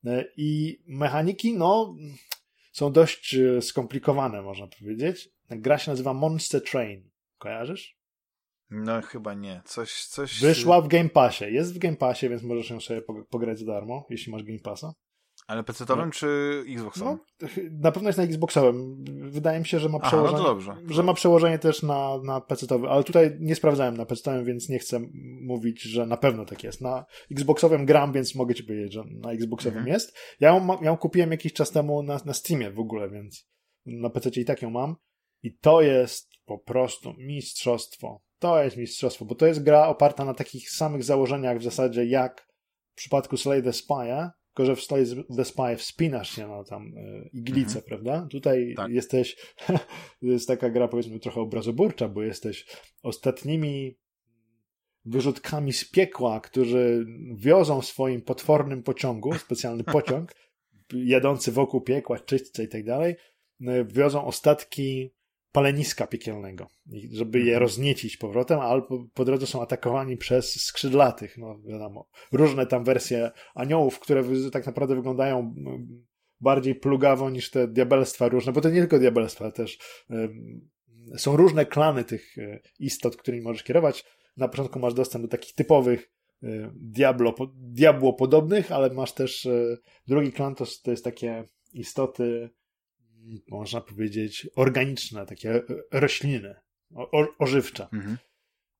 Y, 0.07 0.33
I 0.37 0.79
mechaniki, 0.87 1.57
no, 1.57 1.97
są 2.73 2.93
dość 2.93 3.37
skomplikowane, 3.61 4.43
można 4.43 4.67
powiedzieć. 4.79 5.29
Gra 5.51 5.79
się 5.79 5.91
nazywa 5.91 6.15
Monster 6.15 6.63
Train. 6.65 7.11
Kojarzysz? 7.39 7.98
No 8.71 9.03
chyba 9.03 9.35
nie. 9.35 9.63
Coś, 9.65 10.05
coś... 10.05 10.41
Wyszła 10.41 10.81
w 10.81 10.89
Game 10.89 11.09
Passie. 11.09 11.45
Jest 11.45 11.75
w 11.75 11.79
Game 11.79 11.97
Passie, 11.97 12.29
więc 12.29 12.43
możesz 12.43 12.71
ją 12.71 12.81
sobie 12.81 13.03
pograć 13.31 13.59
za 13.59 13.67
darmo, 13.67 14.07
jeśli 14.11 14.33
masz 14.33 14.43
Game 14.43 14.59
Passa. 14.59 14.93
Ale 15.47 15.65
PC-owym 15.65 16.07
no. 16.07 16.13
czy 16.13 16.65
Xboxowym? 16.69 17.19
No, 17.41 17.49
na 17.81 17.93
pewno 17.93 18.09
jest 18.09 18.19
na 18.19 18.25
Xboxowym. 18.25 19.05
Wydaje 19.31 19.61
mi 19.61 19.67
się, 19.67 19.79
że 19.79 19.89
ma 19.89 19.99
Aha, 20.03 20.05
no 20.05 20.11
przełożenie, 20.11 20.39
no 20.39 20.45
dobrze. 20.49 20.77
że 20.91 21.03
ma 21.03 21.15
przełożenie 21.15 21.59
też 21.59 21.83
na, 21.83 22.19
na 22.25 22.41
PC-owy, 22.41 22.89
ale 22.89 23.05
tutaj 23.05 23.37
nie 23.41 23.55
sprawdzałem 23.55 23.97
na 23.97 24.07
PC-owym, 24.07 24.45
więc 24.45 24.69
nie 24.69 24.79
chcę 24.79 25.01
mówić, 25.41 25.83
że 25.83 26.07
na 26.07 26.17
pewno 26.17 26.45
tak 26.45 26.65
jest. 26.65 26.81
Na 26.81 27.05
Xboxowym 27.31 27.87
gram, 27.87 28.13
więc 28.13 28.35
mogę 28.35 28.55
ci 28.55 28.65
powiedzieć, 28.65 28.93
że 28.93 29.05
na 29.11 29.33
Xboxowym 29.33 29.79
mhm. 29.79 29.95
jest. 29.95 30.17
Ja 30.41 30.49
ją, 30.49 30.67
ja 30.67 30.87
ją 30.87 30.97
kupiłem 30.97 31.31
jakiś 31.31 31.53
czas 31.53 31.71
temu 31.71 32.03
na, 32.03 32.21
na 32.25 32.35
Steamie 32.35 32.71
w 32.71 32.81
ogóle, 32.81 33.11
więc 33.11 33.49
na 33.87 34.11
PC 34.11 34.31
i 34.41 34.45
tak 34.45 34.63
ją 34.63 34.71
mam. 34.71 34.97
I 35.43 35.57
to 35.59 35.83
jest 35.83 36.31
po 36.45 36.59
prostu 36.59 37.15
mistrzostwo 37.19 38.23
to 38.39 38.63
jest 38.63 38.77
mistrzostwo, 38.77 39.25
bo 39.25 39.35
to 39.35 39.47
jest 39.47 39.63
gra 39.63 39.87
oparta 39.87 40.25
na 40.25 40.35
takich 40.35 40.71
samych 40.71 41.05
założeniach 41.05 41.59
w 41.59 41.63
zasadzie 41.63 42.05
jak 42.05 42.49
w 42.93 42.95
przypadku 42.95 43.37
Slay 43.37 43.63
the 43.63 43.73
Spy, 43.73 44.31
tylko 44.47 44.67
że 44.67 44.77
w 44.77 44.83
Slay 44.83 45.05
the 45.37 45.45
Spy 45.45 45.77
wspinasz 45.77 46.31
się 46.31 46.49
na 46.49 46.65
tam 46.65 46.99
y, 46.99 47.31
iglicę, 47.33 47.79
mhm. 47.79 47.85
prawda? 47.85 48.29
Tutaj 48.31 48.75
tak. 48.77 48.91
jesteś, 48.91 49.37
jest 50.23 50.49
taka 50.49 50.71
gra 50.71 50.89
powiedzmy 50.89 51.19
trochę 51.19 51.41
obrazoburcza, 51.41 52.09
bo 52.09 52.23
jesteś 52.23 52.67
ostatnimi 53.03 53.99
wyrzutkami 55.05 55.73
z 55.73 55.91
piekła, 55.91 56.41
którzy 56.41 57.07
wiozą 57.35 57.81
w 57.81 57.87
swoim 57.87 58.23
potwornym 58.23 58.83
pociągu, 58.83 59.35
specjalny 59.35 59.85
pociąg, 59.97 60.35
jadący 60.93 61.53
wokół 61.53 61.81
piekła, 61.81 62.19
czyśćce 62.19 62.65
i 62.65 62.69
tak 62.69 62.85
dalej, 62.85 63.17
wiozą 63.85 64.25
ostatki 64.25 65.15
paleniska 65.59 66.07
piekielnego, 66.07 66.67
żeby 67.13 67.39
je 67.39 67.45
mhm. 67.45 67.61
rozniecić 67.61 68.17
powrotem, 68.17 68.61
albo 68.61 69.07
po 69.15 69.25
drodze 69.25 69.47
są 69.47 69.63
atakowani 69.63 70.17
przez 70.17 70.65
skrzydlatych, 70.65 71.39
no 71.39 71.61
wiadomo, 71.63 72.09
różne 72.33 72.67
tam 72.67 72.85
wersje 72.85 73.31
aniołów, 73.55 73.99
które 73.99 74.25
tak 74.53 74.67
naprawdę 74.67 74.95
wyglądają 74.95 75.55
bardziej 76.41 76.75
plugawo 76.75 77.31
niż 77.31 77.51
te 77.51 77.69
diabelstwa 77.69 78.29
różne, 78.29 78.53
bo 78.53 78.61
to 78.61 78.71
nie 78.71 78.81
tylko 78.81 78.99
diabelstwa, 78.99 79.51
też 79.51 79.79
są 81.17 81.37
różne 81.37 81.67
klany 81.67 82.05
tych 82.05 82.39
e, 82.39 82.61
istot, 82.79 83.17
którymi 83.17 83.43
możesz 83.43 83.63
kierować. 83.63 84.05
Na 84.37 84.49
początku 84.49 84.79
masz 84.79 84.95
dostęp 84.95 85.25
do 85.25 85.29
takich 85.29 85.55
typowych 85.55 86.11
e, 86.43 86.71
diablo, 86.75 87.35
diabło 87.55 88.13
podobnych, 88.13 88.73
ale 88.73 88.91
masz 88.91 89.13
też 89.13 89.47
e, 89.47 89.77
drugi 90.07 90.33
klan, 90.33 90.55
to, 90.55 90.65
to 90.83 90.91
jest 90.91 91.05
takie 91.05 91.45
istoty 91.73 92.51
można 93.49 93.81
powiedzieć, 93.81 94.49
organiczne, 94.57 95.27
takie 95.27 95.63
rośliny, 95.93 96.55
o, 96.95 97.27
ożywcze. 97.39 97.89
Mhm. 97.93 98.19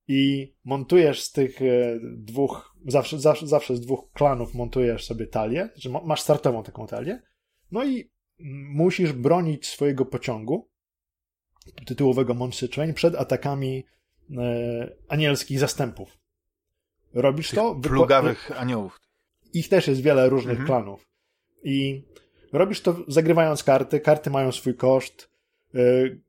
I 0.09 0.53
montujesz 0.65 1.23
z 1.23 1.33
tych 1.33 1.63
e, 1.63 1.99
dwóch, 2.03 2.77
zawsze, 2.87 3.19
zawsze, 3.19 3.47
zawsze 3.47 3.77
z 3.77 3.81
dwóch 3.81 4.13
klanów 4.13 4.55
montujesz 4.55 5.05
sobie 5.05 5.27
talię, 5.27 5.69
że 5.77 5.91
masz 6.05 6.21
startową 6.21 6.63
taką 6.63 6.87
talię, 6.87 7.23
no 7.71 7.85
i 7.85 8.11
musisz 8.71 9.13
bronić 9.13 9.67
swojego 9.67 10.05
pociągu 10.07 10.69
tytułowego 11.87 12.35
Train 12.73 12.95
przed 12.95 13.15
atakami 13.15 13.85
e, 14.39 14.97
anielskich 15.09 15.59
zastępów. 15.59 16.19
Robisz 17.15 17.49
tych 17.51 17.59
to? 17.59 17.75
Plugawych 17.75 18.61
aniołów. 18.61 19.01
Ich 19.53 19.69
też 19.69 19.89
jest 19.89 20.01
wiele 20.01 20.29
różnych 20.29 20.61
mhm. 20.61 20.67
klanów. 20.67 21.09
I 21.65 22.05
Robisz 22.53 22.81
to 22.81 22.97
zagrywając 23.09 23.65
karty, 23.65 24.01
karty 24.01 24.31
mają 24.31 24.53
swój 24.53 24.75
koszt. 24.75 25.31
Y, 25.75 26.21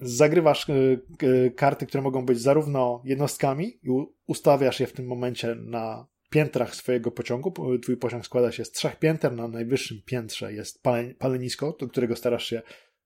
zagrywasz 0.00 0.68
y, 0.68 1.00
y, 1.22 1.52
karty, 1.56 1.86
które 1.86 2.02
mogą 2.02 2.26
być 2.26 2.40
zarówno 2.40 3.02
jednostkami 3.04 3.78
i 3.82 3.88
ustawiasz 4.26 4.80
je 4.80 4.86
w 4.86 4.92
tym 4.92 5.06
momencie 5.06 5.54
na 5.54 6.06
piętrach 6.30 6.74
swojego 6.74 7.10
pociągu. 7.10 7.78
Twój 7.82 7.96
pociąg 7.96 8.24
składa 8.24 8.52
się 8.52 8.64
z 8.64 8.70
trzech 8.70 8.96
pięter, 8.96 9.32
na 9.32 9.48
najwyższym 9.48 10.02
piętrze 10.04 10.52
jest 10.52 10.82
palenisko, 11.18 11.76
do 11.80 11.88
którego 11.88 12.16
starasz 12.16 12.46
się 12.46 12.62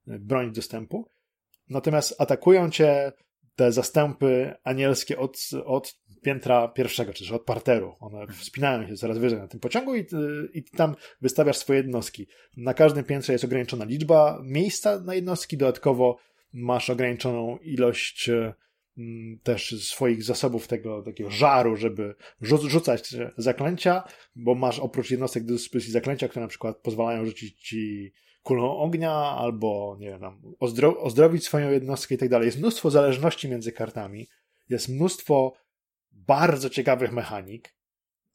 bronić 0.07 0.55
dostępu. 0.55 1.09
Natomiast 1.69 2.21
atakują 2.21 2.71
cię 2.71 3.13
te 3.61 3.73
zastępy 3.73 4.55
anielskie 4.65 5.19
od, 5.19 5.51
od 5.65 6.01
piętra 6.23 6.69
pierwszego, 6.69 7.13
czy 7.13 7.25
też 7.25 7.33
od 7.33 7.45
parteru. 7.45 7.97
One 8.01 8.27
wspinają 8.27 8.89
się 8.89 8.97
coraz 8.97 9.19
wyżej 9.19 9.39
na 9.39 9.49
tym 9.49 9.61
pociągu 9.61 9.97
i, 9.97 10.07
i 10.55 10.63
tam 10.63 10.95
wystawiasz 11.21 11.57
swoje 11.57 11.79
jednostki. 11.79 12.27
Na 12.57 12.75
każdym 12.75 13.05
piętrze 13.05 13.33
jest 13.33 13.45
ograniczona 13.45 13.85
liczba 13.85 14.41
miejsca 14.43 15.01
na 15.01 15.15
jednostki, 15.15 15.57
dodatkowo 15.57 16.17
masz 16.53 16.91
ograniczoną 16.91 17.59
ilość 17.59 18.31
mm, 18.99 19.39
też 19.43 19.89
swoich 19.89 20.23
zasobów 20.23 20.69
tego 20.69 21.03
takiego 21.03 21.31
żaru, 21.31 21.77
żeby 21.77 22.15
rzucać 22.41 23.17
zaklęcia, 23.37 24.03
bo 24.37 24.55
masz 24.55 24.79
oprócz 24.79 25.11
jednostek 25.11 25.45
do 25.45 25.53
dyspozycji 25.53 25.93
zaklęcia, 25.93 26.29
które 26.29 26.43
na 26.43 26.49
przykład 26.49 26.77
pozwalają 26.77 27.27
rzucić 27.27 27.61
ci 27.61 28.13
kulą 28.43 28.77
ognia, 28.77 29.13
albo 29.13 29.97
nie 30.01 30.07
wiem, 30.07 30.21
ozdro 30.61 31.01
ozdrowić 31.01 31.45
swoją 31.45 31.71
jednostkę 31.71 32.15
i 32.15 32.19
tak 32.19 32.29
dalej. 32.29 32.47
Jest 32.47 32.59
mnóstwo 32.59 32.91
zależności 32.91 33.49
między 33.49 33.73
kartami, 33.73 34.29
jest 34.69 34.89
mnóstwo 34.89 35.53
bardzo 36.11 36.71
ciekawych 36.71 37.13
mechanik. 37.13 37.75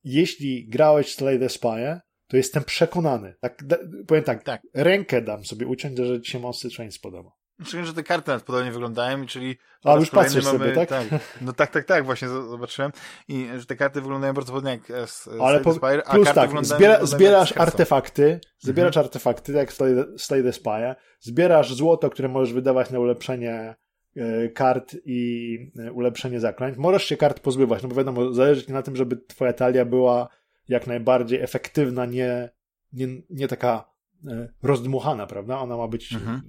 Jeśli 0.03 0.67
grałeś 0.67 1.15
Slay 1.15 1.39
the 1.39 1.49
Spy, 1.49 1.99
to 2.27 2.37
jestem 2.37 2.63
przekonany. 2.63 3.35
Tak, 3.41 3.63
da, 3.65 3.77
powiem 4.07 4.23
tak, 4.23 4.43
tak, 4.43 4.61
rękę 4.73 5.21
dam 5.21 5.45
sobie 5.45 5.67
uciąć, 5.67 5.97
że 5.97 6.21
ci 6.21 6.31
się 6.31 6.39
Monster 6.39 6.71
Train 6.71 6.91
spodoba. 6.91 7.31
Szczególnie, 7.63 7.87
że 7.87 7.93
te 7.93 8.03
karty 8.03 8.31
nawet 8.31 8.43
podobnie 8.43 8.71
wyglądają, 8.71 9.25
czyli... 9.25 9.57
A, 9.83 9.95
już 9.95 10.09
patrzysz 10.09 10.45
mamy, 10.45 10.59
sobie, 10.59 10.71
tak? 10.71 10.89
tak? 10.89 11.05
No 11.41 11.53
tak, 11.53 11.71
tak, 11.71 11.85
tak, 11.85 12.05
właśnie 12.05 12.27
zobaczyłem. 12.27 12.91
I 13.27 13.47
że 13.57 13.65
te 13.65 13.75
karty 13.75 14.01
wyglądają 14.01 14.33
bardzo 14.33 14.53
podobnie 14.53 14.71
jak 14.71 15.09
z 15.09 15.27
Ale 15.41 15.59
po, 15.59 15.73
Spire, 15.73 16.03
a 16.05 16.13
plus 16.13 16.33
tak, 16.33 16.65
zbiera, 16.65 17.05
zbierasz 17.05 17.57
artefakty, 17.57 18.39
zbierasz 18.59 18.97
mhm. 18.97 19.05
artefakty, 19.05 19.53
tak 19.53 19.59
jak 19.59 19.71
w 19.71 20.21
Slay 20.21 20.43
the 20.43 20.53
Spy, 20.53 20.95
zbierasz 21.19 21.73
złoto, 21.73 22.09
które 22.09 22.27
możesz 22.27 22.53
wydawać 22.53 22.89
na 22.89 22.99
ulepszenie 22.99 23.75
E, 24.15 24.49
kart 24.49 24.95
i 25.05 25.57
e, 25.79 25.91
ulepszenie 25.91 26.39
zaklęć. 26.39 26.77
Możesz 26.77 27.03
się 27.03 27.17
kart 27.17 27.39
pozbywać, 27.39 27.83
no 27.83 27.89
bo 27.89 27.95
wiadomo, 27.95 28.33
zależy 28.33 28.65
ci 28.65 28.73
na 28.73 28.81
tym, 28.81 28.95
żeby 28.95 29.17
twoja 29.17 29.53
talia 29.53 29.85
była 29.85 30.29
jak 30.67 30.87
najbardziej 30.87 31.41
efektywna, 31.41 32.05
nie, 32.05 32.49
nie, 32.93 33.07
nie 33.29 33.47
taka 33.47 33.89
e, 34.27 34.49
rozdmuchana, 34.63 35.27
prawda? 35.27 35.59
Ona 35.59 35.77
ma 35.77 35.87
być 35.87 36.13
mhm. 36.13 36.41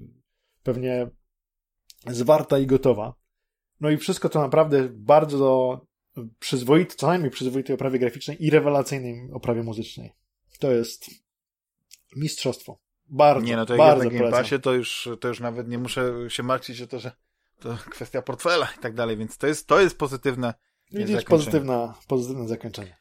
Pewnie 0.66 1.10
zwarta 2.06 2.58
i 2.58 2.66
gotowa. 2.66 3.14
No 3.80 3.90
i 3.90 3.96
wszystko 3.96 4.28
to 4.28 4.40
naprawdę 4.40 4.88
bardzo 4.92 5.80
przyzwoite, 6.38 6.94
co 6.94 7.06
najmniej 7.06 7.30
przyzwoitej 7.30 7.74
oprawie 7.74 7.98
graficznej 7.98 8.44
i 8.44 8.50
rewelacyjnej 8.50 9.30
oprawie 9.32 9.62
muzycznej. 9.62 10.12
To 10.58 10.72
jest 10.72 11.10
mistrzostwo. 12.16 12.78
Bardzo, 13.08 13.46
nie, 13.46 13.56
no 13.56 13.66
to 13.66 13.76
bardzo 13.76 14.04
jak 14.04 14.12
na 14.12 14.18
Game 14.18 14.30
Passie, 14.30 14.60
to 14.60 14.72
już, 14.72 15.08
to 15.20 15.28
już 15.28 15.40
nawet 15.40 15.68
nie 15.68 15.78
muszę 15.78 16.12
się 16.28 16.42
martwić 16.42 16.82
o 16.82 16.86
to, 16.86 16.98
że 16.98 17.12
to 17.60 17.78
kwestia 17.90 18.22
portfela 18.22 18.68
i 18.78 18.80
tak 18.80 18.94
dalej, 18.94 19.16
więc 19.16 19.38
to 19.38 19.46
jest, 19.46 19.66
to 19.66 19.80
jest 19.80 19.98
pozytywne 19.98 20.54
Widzisz, 20.92 21.24
pozytywna, 21.24 21.94
pozytywne 22.08 22.48
zakończenie. 22.48 22.96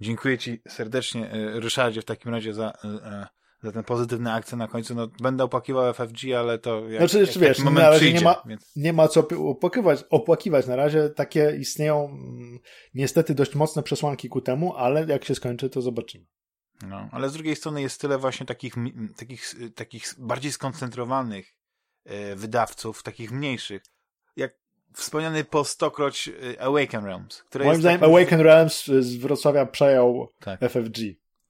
Dziękuję 0.00 0.38
Ci 0.38 0.62
serdecznie, 0.68 1.30
e, 1.30 1.60
Ryszardzie, 1.60 2.02
w 2.02 2.04
takim 2.04 2.34
razie 2.34 2.54
za, 2.54 2.72
e, 2.84 2.88
e, 2.88 3.26
za 3.62 3.72
ten 3.72 3.84
pozytywny 3.84 4.32
akcent 4.32 4.58
na 4.58 4.68
końcu. 4.68 4.94
No, 4.94 5.08
będę 5.22 5.44
opłakiwał 5.44 5.94
FFG, 5.94 6.34
ale 6.38 6.58
to 6.58 6.88
jak, 6.88 7.00
znaczy, 7.00 7.18
jak 7.18 7.38
wiesz, 7.38 7.58
moment 7.58 7.84
na 7.84 7.90
razie 7.90 8.00
przyjdzie, 8.00 8.18
nie 8.18 8.24
ma, 8.24 8.42
więc... 8.46 8.72
nie 8.76 8.92
ma 8.92 9.08
co 9.08 9.28
opłakiwać, 9.28 10.04
opłakiwać. 10.10 10.66
Na 10.66 10.76
razie 10.76 11.10
takie 11.10 11.56
istnieją 11.60 12.04
mm, 12.04 12.58
niestety 12.94 13.34
dość 13.34 13.54
mocne 13.54 13.82
przesłanki 13.82 14.28
ku 14.28 14.40
temu, 14.40 14.76
ale 14.76 15.06
jak 15.06 15.24
się 15.24 15.34
skończy, 15.34 15.70
to 15.70 15.82
zobaczymy. 15.82 16.24
No, 16.82 17.08
ale 17.12 17.28
z 17.28 17.32
drugiej 17.32 17.56
strony 17.56 17.82
jest 17.82 18.00
tyle 18.00 18.18
właśnie 18.18 18.46
takich, 18.46 18.74
takich, 19.16 19.54
takich 19.74 20.14
bardziej 20.18 20.52
skoncentrowanych 20.52 21.54
wydawców, 22.36 23.02
takich 23.02 23.32
mniejszych, 23.32 23.82
jak 24.36 24.54
wspomniany 24.94 25.44
po 25.44 25.64
stokroć 25.64 26.28
y, 26.28 26.60
Awaken 26.60 27.04
Realms. 27.04 27.44
Moim 27.64 27.80
zdaniem 27.80 28.00
takim... 28.00 28.16
Awaken 28.16 28.40
Realms 28.40 28.86
z 28.86 29.16
Wrocławia 29.16 29.66
przejął 29.66 30.28
tak. 30.40 30.60
FFG, 30.60 30.98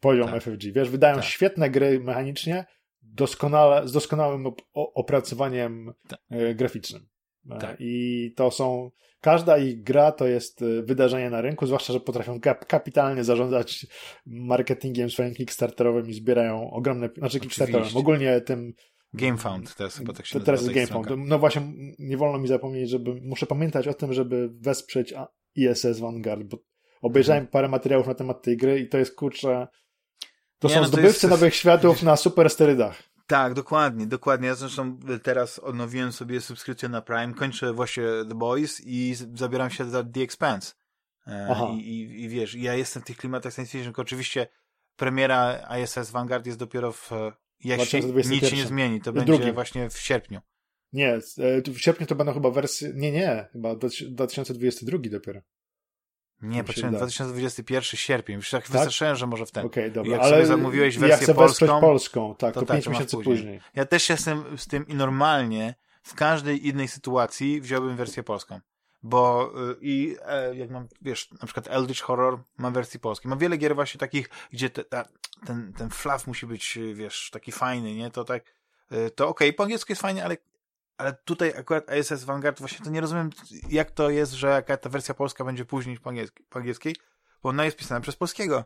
poziom 0.00 0.28
tak. 0.28 0.42
FFG. 0.42 0.72
Wiesz, 0.72 0.90
wydają 0.90 1.14
tak. 1.14 1.24
świetne 1.24 1.70
gry 1.70 2.00
mechanicznie, 2.00 2.64
doskonale, 3.02 3.88
z 3.88 3.92
doskonałym 3.92 4.44
opracowaniem 4.74 5.92
tak. 6.08 6.20
y, 6.32 6.54
graficznym. 6.54 7.08
E, 7.50 7.58
tak. 7.58 7.76
I 7.80 8.32
to 8.36 8.50
są, 8.50 8.90
każda 9.20 9.58
ich 9.58 9.82
gra 9.82 10.12
to 10.12 10.26
jest 10.26 10.62
y, 10.62 10.82
wydarzenie 10.82 11.30
na 11.30 11.40
rynku, 11.40 11.66
zwłaszcza, 11.66 11.92
że 11.92 12.00
potrafią 12.00 12.40
kap 12.40 12.66
kapitalnie 12.66 13.24
zarządzać 13.24 13.86
marketingiem 14.26 15.10
swoim 15.10 15.34
kickstarterowym 15.34 16.08
i 16.08 16.14
zbierają 16.14 16.70
ogromne, 16.70 17.08
znaczy 17.16 17.40
kickstarterowym, 17.40 17.96
ogólnie 17.96 18.40
tym 18.40 18.74
GameFound 19.12 19.74
teraz 19.74 19.96
chyba 19.96 20.12
tak 20.12 20.26
się 20.26 20.38
to 20.38 20.44
Teraz 20.44 20.62
jest 20.62 20.74
GameFound. 20.74 21.08
No 21.16 21.38
właśnie, 21.38 21.62
nie 21.98 22.16
wolno 22.16 22.38
mi 22.38 22.48
zapomnieć, 22.48 22.90
żeby 22.90 23.20
muszę 23.22 23.46
pamiętać 23.46 23.88
o 23.88 23.94
tym, 23.94 24.12
żeby 24.12 24.50
wesprzeć 24.60 25.14
ISS 25.54 26.00
Vanguard, 26.00 26.42
bo 26.42 26.58
obejrzałem 27.02 27.40
mhm. 27.40 27.52
parę 27.52 27.68
materiałów 27.68 28.06
na 28.06 28.14
temat 28.14 28.42
tej 28.42 28.56
gry 28.56 28.80
i 28.80 28.88
to 28.88 28.98
jest 28.98 29.14
kurczę. 29.14 29.66
To 30.58 30.68
nie, 30.68 30.74
są 30.74 30.80
no 30.80 30.86
zdobywcy 30.86 31.26
jest... 31.26 31.30
nowych 31.30 31.54
światów 31.54 32.02
na 32.02 32.16
super 32.16 32.50
sterydach. 32.50 33.02
Tak, 33.26 33.54
dokładnie, 33.54 34.06
dokładnie. 34.06 34.48
Ja 34.48 34.54
zresztą 34.54 34.98
teraz 35.22 35.58
odnowiłem 35.58 36.12
sobie 36.12 36.40
subskrypcję 36.40 36.88
na 36.88 37.02
Prime, 37.02 37.34
kończę 37.34 37.72
właśnie 37.72 38.04
The 38.28 38.34
Boys 38.34 38.80
i 38.84 39.14
zabieram 39.34 39.70
się 39.70 39.84
za 39.90 40.04
The 40.04 40.20
Expanse. 40.20 40.72
E, 41.26 41.56
I, 41.72 41.88
i, 41.88 42.22
I 42.22 42.28
wiesz, 42.28 42.54
ja 42.54 42.74
jestem 42.74 43.02
w 43.02 43.06
tych 43.06 43.16
klimatach 43.16 43.54
science 43.54 43.72
fiction, 43.72 43.92
oczywiście 43.96 44.46
premiera 44.96 45.68
ISS 45.82 46.10
Vanguard 46.10 46.46
jest 46.46 46.58
dopiero 46.58 46.92
w 46.92 47.10
jeśli 47.64 48.02
nic 48.30 48.48
się 48.48 48.56
nie 48.56 48.66
zmieni, 48.66 49.00
to 49.00 49.12
będzie 49.12 49.32
drugim. 49.32 49.54
właśnie 49.54 49.90
w 49.90 49.98
sierpniu. 49.98 50.40
Nie, 50.92 51.14
e, 51.38 51.62
w 51.72 51.78
sierpniu 51.78 52.06
to 52.06 52.14
będą 52.14 52.34
chyba 52.34 52.50
wersje. 52.50 52.92
Nie, 52.94 53.12
nie, 53.12 53.48
chyba 53.52 53.74
2022 53.76 54.98
dopiero. 55.10 55.40
Nie, 56.42 56.64
poczekaj, 56.64 56.90
2021 56.90 57.82
sierpień. 57.82 58.36
Już 58.36 58.50
tak, 58.50 58.62
tak? 58.62 58.72
wystarczyłem, 58.72 59.16
że 59.16 59.26
może 59.26 59.46
w 59.46 59.50
ten. 59.50 59.66
Okej, 59.66 59.84
okay, 59.84 59.94
dobra. 59.94 60.12
Jak 60.12 60.20
ale 60.20 60.30
sobie 60.30 60.46
zamówiłeś 60.46 60.98
wersję 60.98 61.16
ja 61.16 61.22
chcę 61.22 61.34
polską, 61.34 61.80
polską, 61.80 62.34
tak, 62.34 62.54
to, 62.54 62.60
to 62.60 62.66
5 62.66 62.84
tak, 62.84 62.92
miesięcy 62.92 63.16
później. 63.16 63.36
później. 63.36 63.60
Ja 63.74 63.86
też 63.86 64.08
jestem 64.08 64.58
z 64.58 64.66
tym 64.66 64.88
i 64.88 64.94
normalnie 64.94 65.74
w 66.02 66.14
każdej 66.14 66.66
innej 66.68 66.88
sytuacji 66.88 67.60
wziąłbym 67.60 67.96
wersję 67.96 68.22
polską. 68.22 68.60
Bo 69.02 69.52
y, 69.70 69.76
i 69.80 70.16
e, 70.26 70.56
jak 70.56 70.70
mam, 70.70 70.88
wiesz, 71.02 71.30
na 71.30 71.46
przykład 71.46 71.68
Eldritch 71.68 72.02
Horror 72.02 72.38
mam 72.58 72.72
wersji 72.72 73.00
polskiej. 73.00 73.28
Mam 73.28 73.38
wiele 73.38 73.56
gier 73.56 73.74
właśnie 73.74 73.98
takich, 73.98 74.30
gdzie 74.52 74.70
te, 74.70 74.84
ta, 74.84 75.04
ten, 75.46 75.72
ten 75.72 75.90
flaw 75.90 76.26
musi 76.26 76.46
być, 76.46 76.78
wiesz, 76.94 77.30
taki 77.32 77.52
fajny, 77.52 77.94
nie? 77.94 78.10
To 78.10 78.24
tak, 78.24 78.42
y, 78.92 79.10
to 79.10 79.28
okej, 79.28 79.48
okay, 79.48 79.52
po 79.52 79.62
angielsku 79.62 79.92
jest 79.92 80.02
fajnie, 80.02 80.24
ale, 80.24 80.36
ale 80.98 81.16
tutaj 81.24 81.52
akurat 81.56 81.96
ISS 82.00 82.24
Vanguard 82.24 82.58
właśnie 82.58 82.84
to 82.84 82.90
nie 82.90 83.00
rozumiem, 83.00 83.30
jak 83.70 83.90
to 83.90 84.10
jest, 84.10 84.32
że 84.32 84.48
jaka 84.48 84.76
ta 84.76 84.90
wersja 84.90 85.14
polska 85.14 85.44
będzie 85.44 85.64
później 85.64 85.98
po, 85.98 86.10
angielski, 86.10 86.44
po 86.48 86.58
angielskiej, 86.58 86.96
bo 87.42 87.48
ona 87.48 87.64
jest 87.64 87.76
pisana 87.76 88.00
przez 88.00 88.16
polskiego 88.16 88.64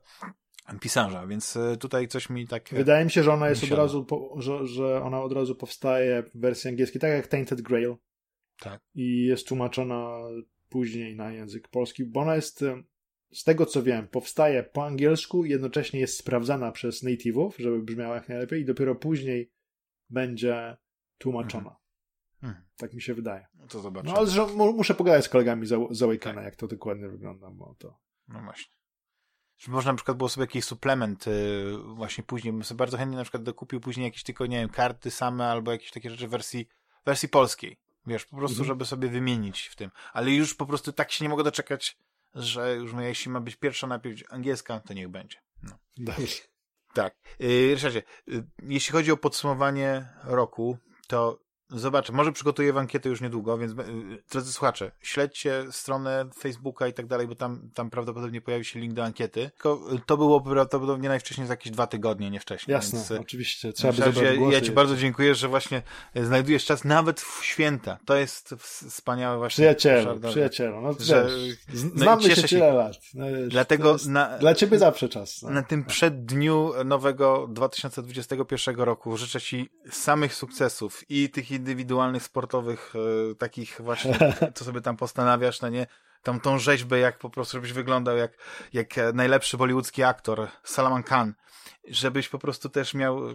pisarza, 0.80 1.26
więc 1.26 1.56
e, 1.56 1.76
tutaj 1.76 2.08
coś 2.08 2.30
mi 2.30 2.46
tak... 2.46 2.68
Wydaje 2.72 3.04
mi 3.04 3.10
się, 3.10 3.22
że 3.22 3.32
ona 3.32 3.48
jest 3.48 3.64
od 3.64 3.70
razu, 3.70 4.04
po, 4.04 4.34
że, 4.38 4.66
że 4.66 5.02
ona 5.02 5.22
od 5.22 5.32
razu 5.32 5.54
powstaje 5.54 6.22
w 6.22 6.40
wersji 6.40 6.70
angielskiej, 6.70 7.00
tak 7.00 7.10
jak 7.10 7.26
Tainted 7.26 7.60
Grail. 7.60 7.96
Tak. 8.60 8.80
I 8.94 9.24
jest 9.24 9.48
tłumaczona 9.48 10.18
później 10.68 11.16
na 11.16 11.32
język 11.32 11.68
polski, 11.68 12.04
bo 12.04 12.20
ona 12.20 12.34
jest, 12.34 12.64
z 13.32 13.44
tego 13.44 13.66
co 13.66 13.82
wiem, 13.82 14.08
powstaje 14.08 14.62
po 14.62 14.86
angielsku 14.86 15.44
jednocześnie 15.44 16.00
jest 16.00 16.18
sprawdzana 16.18 16.72
przez 16.72 17.04
native'ów, 17.04 17.50
żeby 17.58 17.82
brzmiała 17.82 18.14
jak 18.14 18.28
najlepiej 18.28 18.60
i 18.60 18.64
dopiero 18.64 18.94
później 18.94 19.52
będzie 20.10 20.76
tłumaczona. 21.18 21.70
Mhm. 21.70 21.81
Mhm. 22.42 22.64
Tak 22.76 22.92
mi 22.92 23.02
się 23.02 23.14
wydaje. 23.14 23.46
No 23.54 23.66
to 23.66 23.80
zobaczymy. 23.80 24.12
No 24.12 24.18
ale 24.18 24.30
że 24.30 24.46
muszę 24.56 24.94
pogadać 24.94 25.24
z 25.24 25.28
kolegami 25.28 25.66
z, 25.66 25.74
z 25.90 26.02
Awakena, 26.02 26.34
tak. 26.34 26.44
jak 26.44 26.56
to 26.56 26.68
dokładnie 26.68 27.08
wygląda, 27.08 27.50
bo 27.50 27.74
to... 27.78 27.98
No 28.28 28.42
właśnie. 28.42 28.72
Żeby 29.58 29.74
można 29.74 29.92
na 29.92 29.96
przykład 29.96 30.16
było 30.16 30.28
sobie 30.28 30.42
jakiś 30.42 30.64
suplement 30.64 31.26
yy, 31.26 31.78
właśnie 31.94 32.24
później, 32.24 32.52
bym 32.52 32.64
sobie 32.64 32.78
bardzo 32.78 32.98
chętnie 32.98 33.16
na 33.16 33.22
przykład 33.22 33.42
dokupił 33.42 33.80
później 33.80 34.04
jakieś 34.04 34.22
tylko, 34.22 34.46
nie 34.46 34.56
wiem, 34.56 34.68
karty 34.68 35.10
same 35.10 35.46
albo 35.46 35.72
jakieś 35.72 35.90
takie 35.90 36.10
rzeczy 36.10 36.28
w 36.28 36.30
wersji, 36.30 36.68
wersji 37.04 37.28
polskiej. 37.28 37.76
Wiesz, 38.06 38.24
po 38.24 38.36
prostu, 38.36 38.54
mhm. 38.54 38.66
żeby 38.66 38.84
sobie 38.84 39.08
wymienić 39.08 39.66
w 39.66 39.76
tym. 39.76 39.90
Ale 40.12 40.30
już 40.30 40.54
po 40.54 40.66
prostu 40.66 40.92
tak 40.92 41.12
się 41.12 41.24
nie 41.24 41.28
mogę 41.28 41.44
doczekać, 41.44 41.98
że 42.34 42.76
już 42.76 42.92
jeśli 43.00 43.30
ma 43.30 43.40
być 43.40 43.56
pierwsza 43.56 43.86
najpierw 43.86 44.32
angielska, 44.32 44.80
to 44.80 44.94
niech 44.94 45.08
będzie. 45.08 45.38
No. 45.62 45.78
Dobrze. 45.96 46.26
Tak. 46.94 47.14
Yy, 47.38 47.74
Ryszardzie, 47.74 48.02
yy, 48.26 48.46
jeśli 48.62 48.92
chodzi 48.92 49.12
o 49.12 49.16
podsumowanie 49.16 50.08
roku, 50.24 50.78
to 51.06 51.38
Zobaczę, 51.74 52.12
może 52.12 52.32
przygotuję 52.32 52.72
ankietę 52.76 53.08
już 53.08 53.20
niedługo, 53.20 53.58
więc 53.58 53.72
y, 53.72 53.74
drodzy 54.30 54.52
słuchacze, 54.52 54.90
śledźcie 55.02 55.64
stronę 55.70 56.24
Facebooka 56.38 56.86
i 56.86 56.92
tak 56.92 57.06
dalej, 57.06 57.26
bo 57.26 57.34
tam, 57.34 57.70
tam 57.74 57.90
prawdopodobnie 57.90 58.40
pojawi 58.40 58.64
się 58.64 58.80
link 58.80 58.94
do 58.94 59.04
ankiety. 59.04 59.50
Tylko 59.50 59.80
y, 59.94 60.00
to 60.06 60.16
było 60.16 60.40
prawdopodobnie 60.40 61.08
najwcześniej 61.08 61.46
za 61.46 61.52
jakieś 61.52 61.72
dwa 61.72 61.86
tygodnie, 61.86 62.30
nie 62.30 62.40
wcześniej. 62.40 62.72
Jasne, 62.72 62.98
więc, 62.98 63.10
y, 63.10 63.20
oczywiście. 63.20 63.72
Trzeba 63.72 63.92
by 63.92 64.24
ja, 64.24 64.32
ja 64.50 64.60
Ci 64.60 64.72
bardzo 64.72 64.96
dziękuję, 64.96 65.34
że 65.34 65.48
właśnie 65.48 65.82
znajdujesz 66.14 66.64
czas 66.64 66.84
nawet 66.84 67.20
w 67.20 67.44
święta. 67.44 67.98
To 68.06 68.16
jest 68.16 68.54
wspaniałe 68.88 69.38
właśnie. 69.38 69.62
Przyjacielu, 69.62 70.20
przyjacielu. 70.20 70.80
No, 70.80 70.92
że, 71.00 71.28
no 71.74 71.90
znamy 71.94 72.22
się 72.36 72.42
tyle 72.42 72.72
lat. 72.72 72.96
No, 73.14 73.26
Dlatego 73.48 73.96
na, 74.08 74.38
dla 74.38 74.54
Ciebie 74.54 74.78
zawsze 74.78 75.08
czas. 75.08 75.42
No. 75.42 75.50
Na 75.50 75.62
tym 75.62 75.84
przeddniu 75.84 76.72
nowego 76.84 77.48
2021 77.50 78.76
roku 78.76 79.16
życzę 79.16 79.40
Ci 79.40 79.68
samych 79.90 80.34
sukcesów 80.34 81.10
i 81.10 81.30
tych 81.30 81.50
indywidualnych, 81.62 82.22
sportowych, 82.22 82.92
e, 83.30 83.34
takich 83.34 83.80
właśnie, 83.80 84.18
co 84.54 84.64
sobie 84.64 84.80
tam 84.80 84.96
postanawiasz, 84.96 85.60
no 85.60 85.68
nie? 85.68 85.86
Tam 86.22 86.40
tą 86.40 86.58
rzeźbę, 86.58 86.98
jak 86.98 87.18
po 87.18 87.30
prostu, 87.30 87.56
żebyś 87.56 87.72
wyglądał 87.72 88.16
jak, 88.16 88.32
jak 88.72 88.94
najlepszy 89.14 89.56
bollywoodzki 89.56 90.02
aktor, 90.02 90.48
Salaman 90.64 91.02
Khan, 91.02 91.34
żebyś 91.88 92.28
po 92.28 92.38
prostu 92.38 92.68
też 92.68 92.94
miał 92.94 93.30
e, 93.30 93.34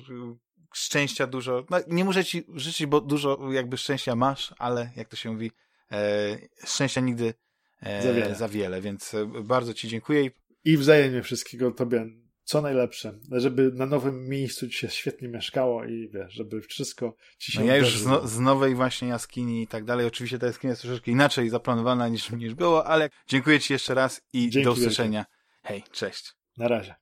szczęścia 0.74 1.28
dużo, 1.28 1.66
no, 1.70 1.78
nie 1.88 2.06
muszę 2.06 2.26
ci 2.26 2.46
życzyć, 2.56 2.86
bo 2.86 3.02
dużo 3.02 3.52
jakby 3.52 3.78
szczęścia 3.78 4.16
masz, 4.16 4.54
ale 4.58 4.92
jak 4.96 5.08
to 5.08 5.16
się 5.16 5.32
mówi, 5.32 5.52
e, 5.92 6.38
szczęścia 6.66 7.02
nigdy 7.02 7.34
e, 7.82 8.04
za, 8.04 8.14
wiele. 8.14 8.36
za 8.36 8.48
wiele, 8.48 8.82
więc 8.82 9.14
e, 9.14 9.26
bardzo 9.44 9.74
ci 9.74 9.88
dziękuję. 9.88 10.30
I 10.64 10.78
wzajemnie 10.78 11.24
wszystkiego 11.24 11.72
tobie 11.72 12.06
co 12.48 12.62
najlepsze, 12.62 13.20
żeby 13.32 13.72
na 13.74 13.86
nowym 13.86 14.30
miejscu 14.30 14.70
ci 14.70 14.78
się 14.78 14.90
świetnie 14.90 15.28
mieszkało 15.28 15.86
i 15.86 16.10
wiesz, 16.10 16.34
żeby 16.34 16.62
wszystko 16.62 17.16
ci 17.38 17.52
się 17.52 17.60
No 17.60 17.66
ja 17.66 17.78
już 17.78 18.00
z, 18.00 18.06
no, 18.06 18.28
z, 18.28 18.40
nowej 18.40 18.76
właśnie 18.76 19.08
jaskini 19.08 19.64
i 19.64 19.68
tak 19.68 19.86
dalej, 19.86 20.08
oczywiście 20.08 20.40
ta 20.40 20.46
jaskinia 20.48 20.72
jest 20.72 20.82
troszeczkę 20.82 21.12
inaczej 21.12 21.50
zaplanowana 21.50 22.08
niż, 22.08 22.30
niż 22.32 22.54
było, 22.54 22.86
ale 22.86 23.10
dziękuję 23.28 23.60
ci 23.60 23.74
jeszcze 23.74 23.94
raz 23.94 24.22
i 24.34 24.50
Dzięki 24.50 24.66
do 24.66 24.72
usłyszenia. 24.72 25.20
Wielkie. 25.20 25.64
Hej, 25.64 25.84
cześć. 25.92 26.34
Na 26.58 26.68
razie. 26.68 26.96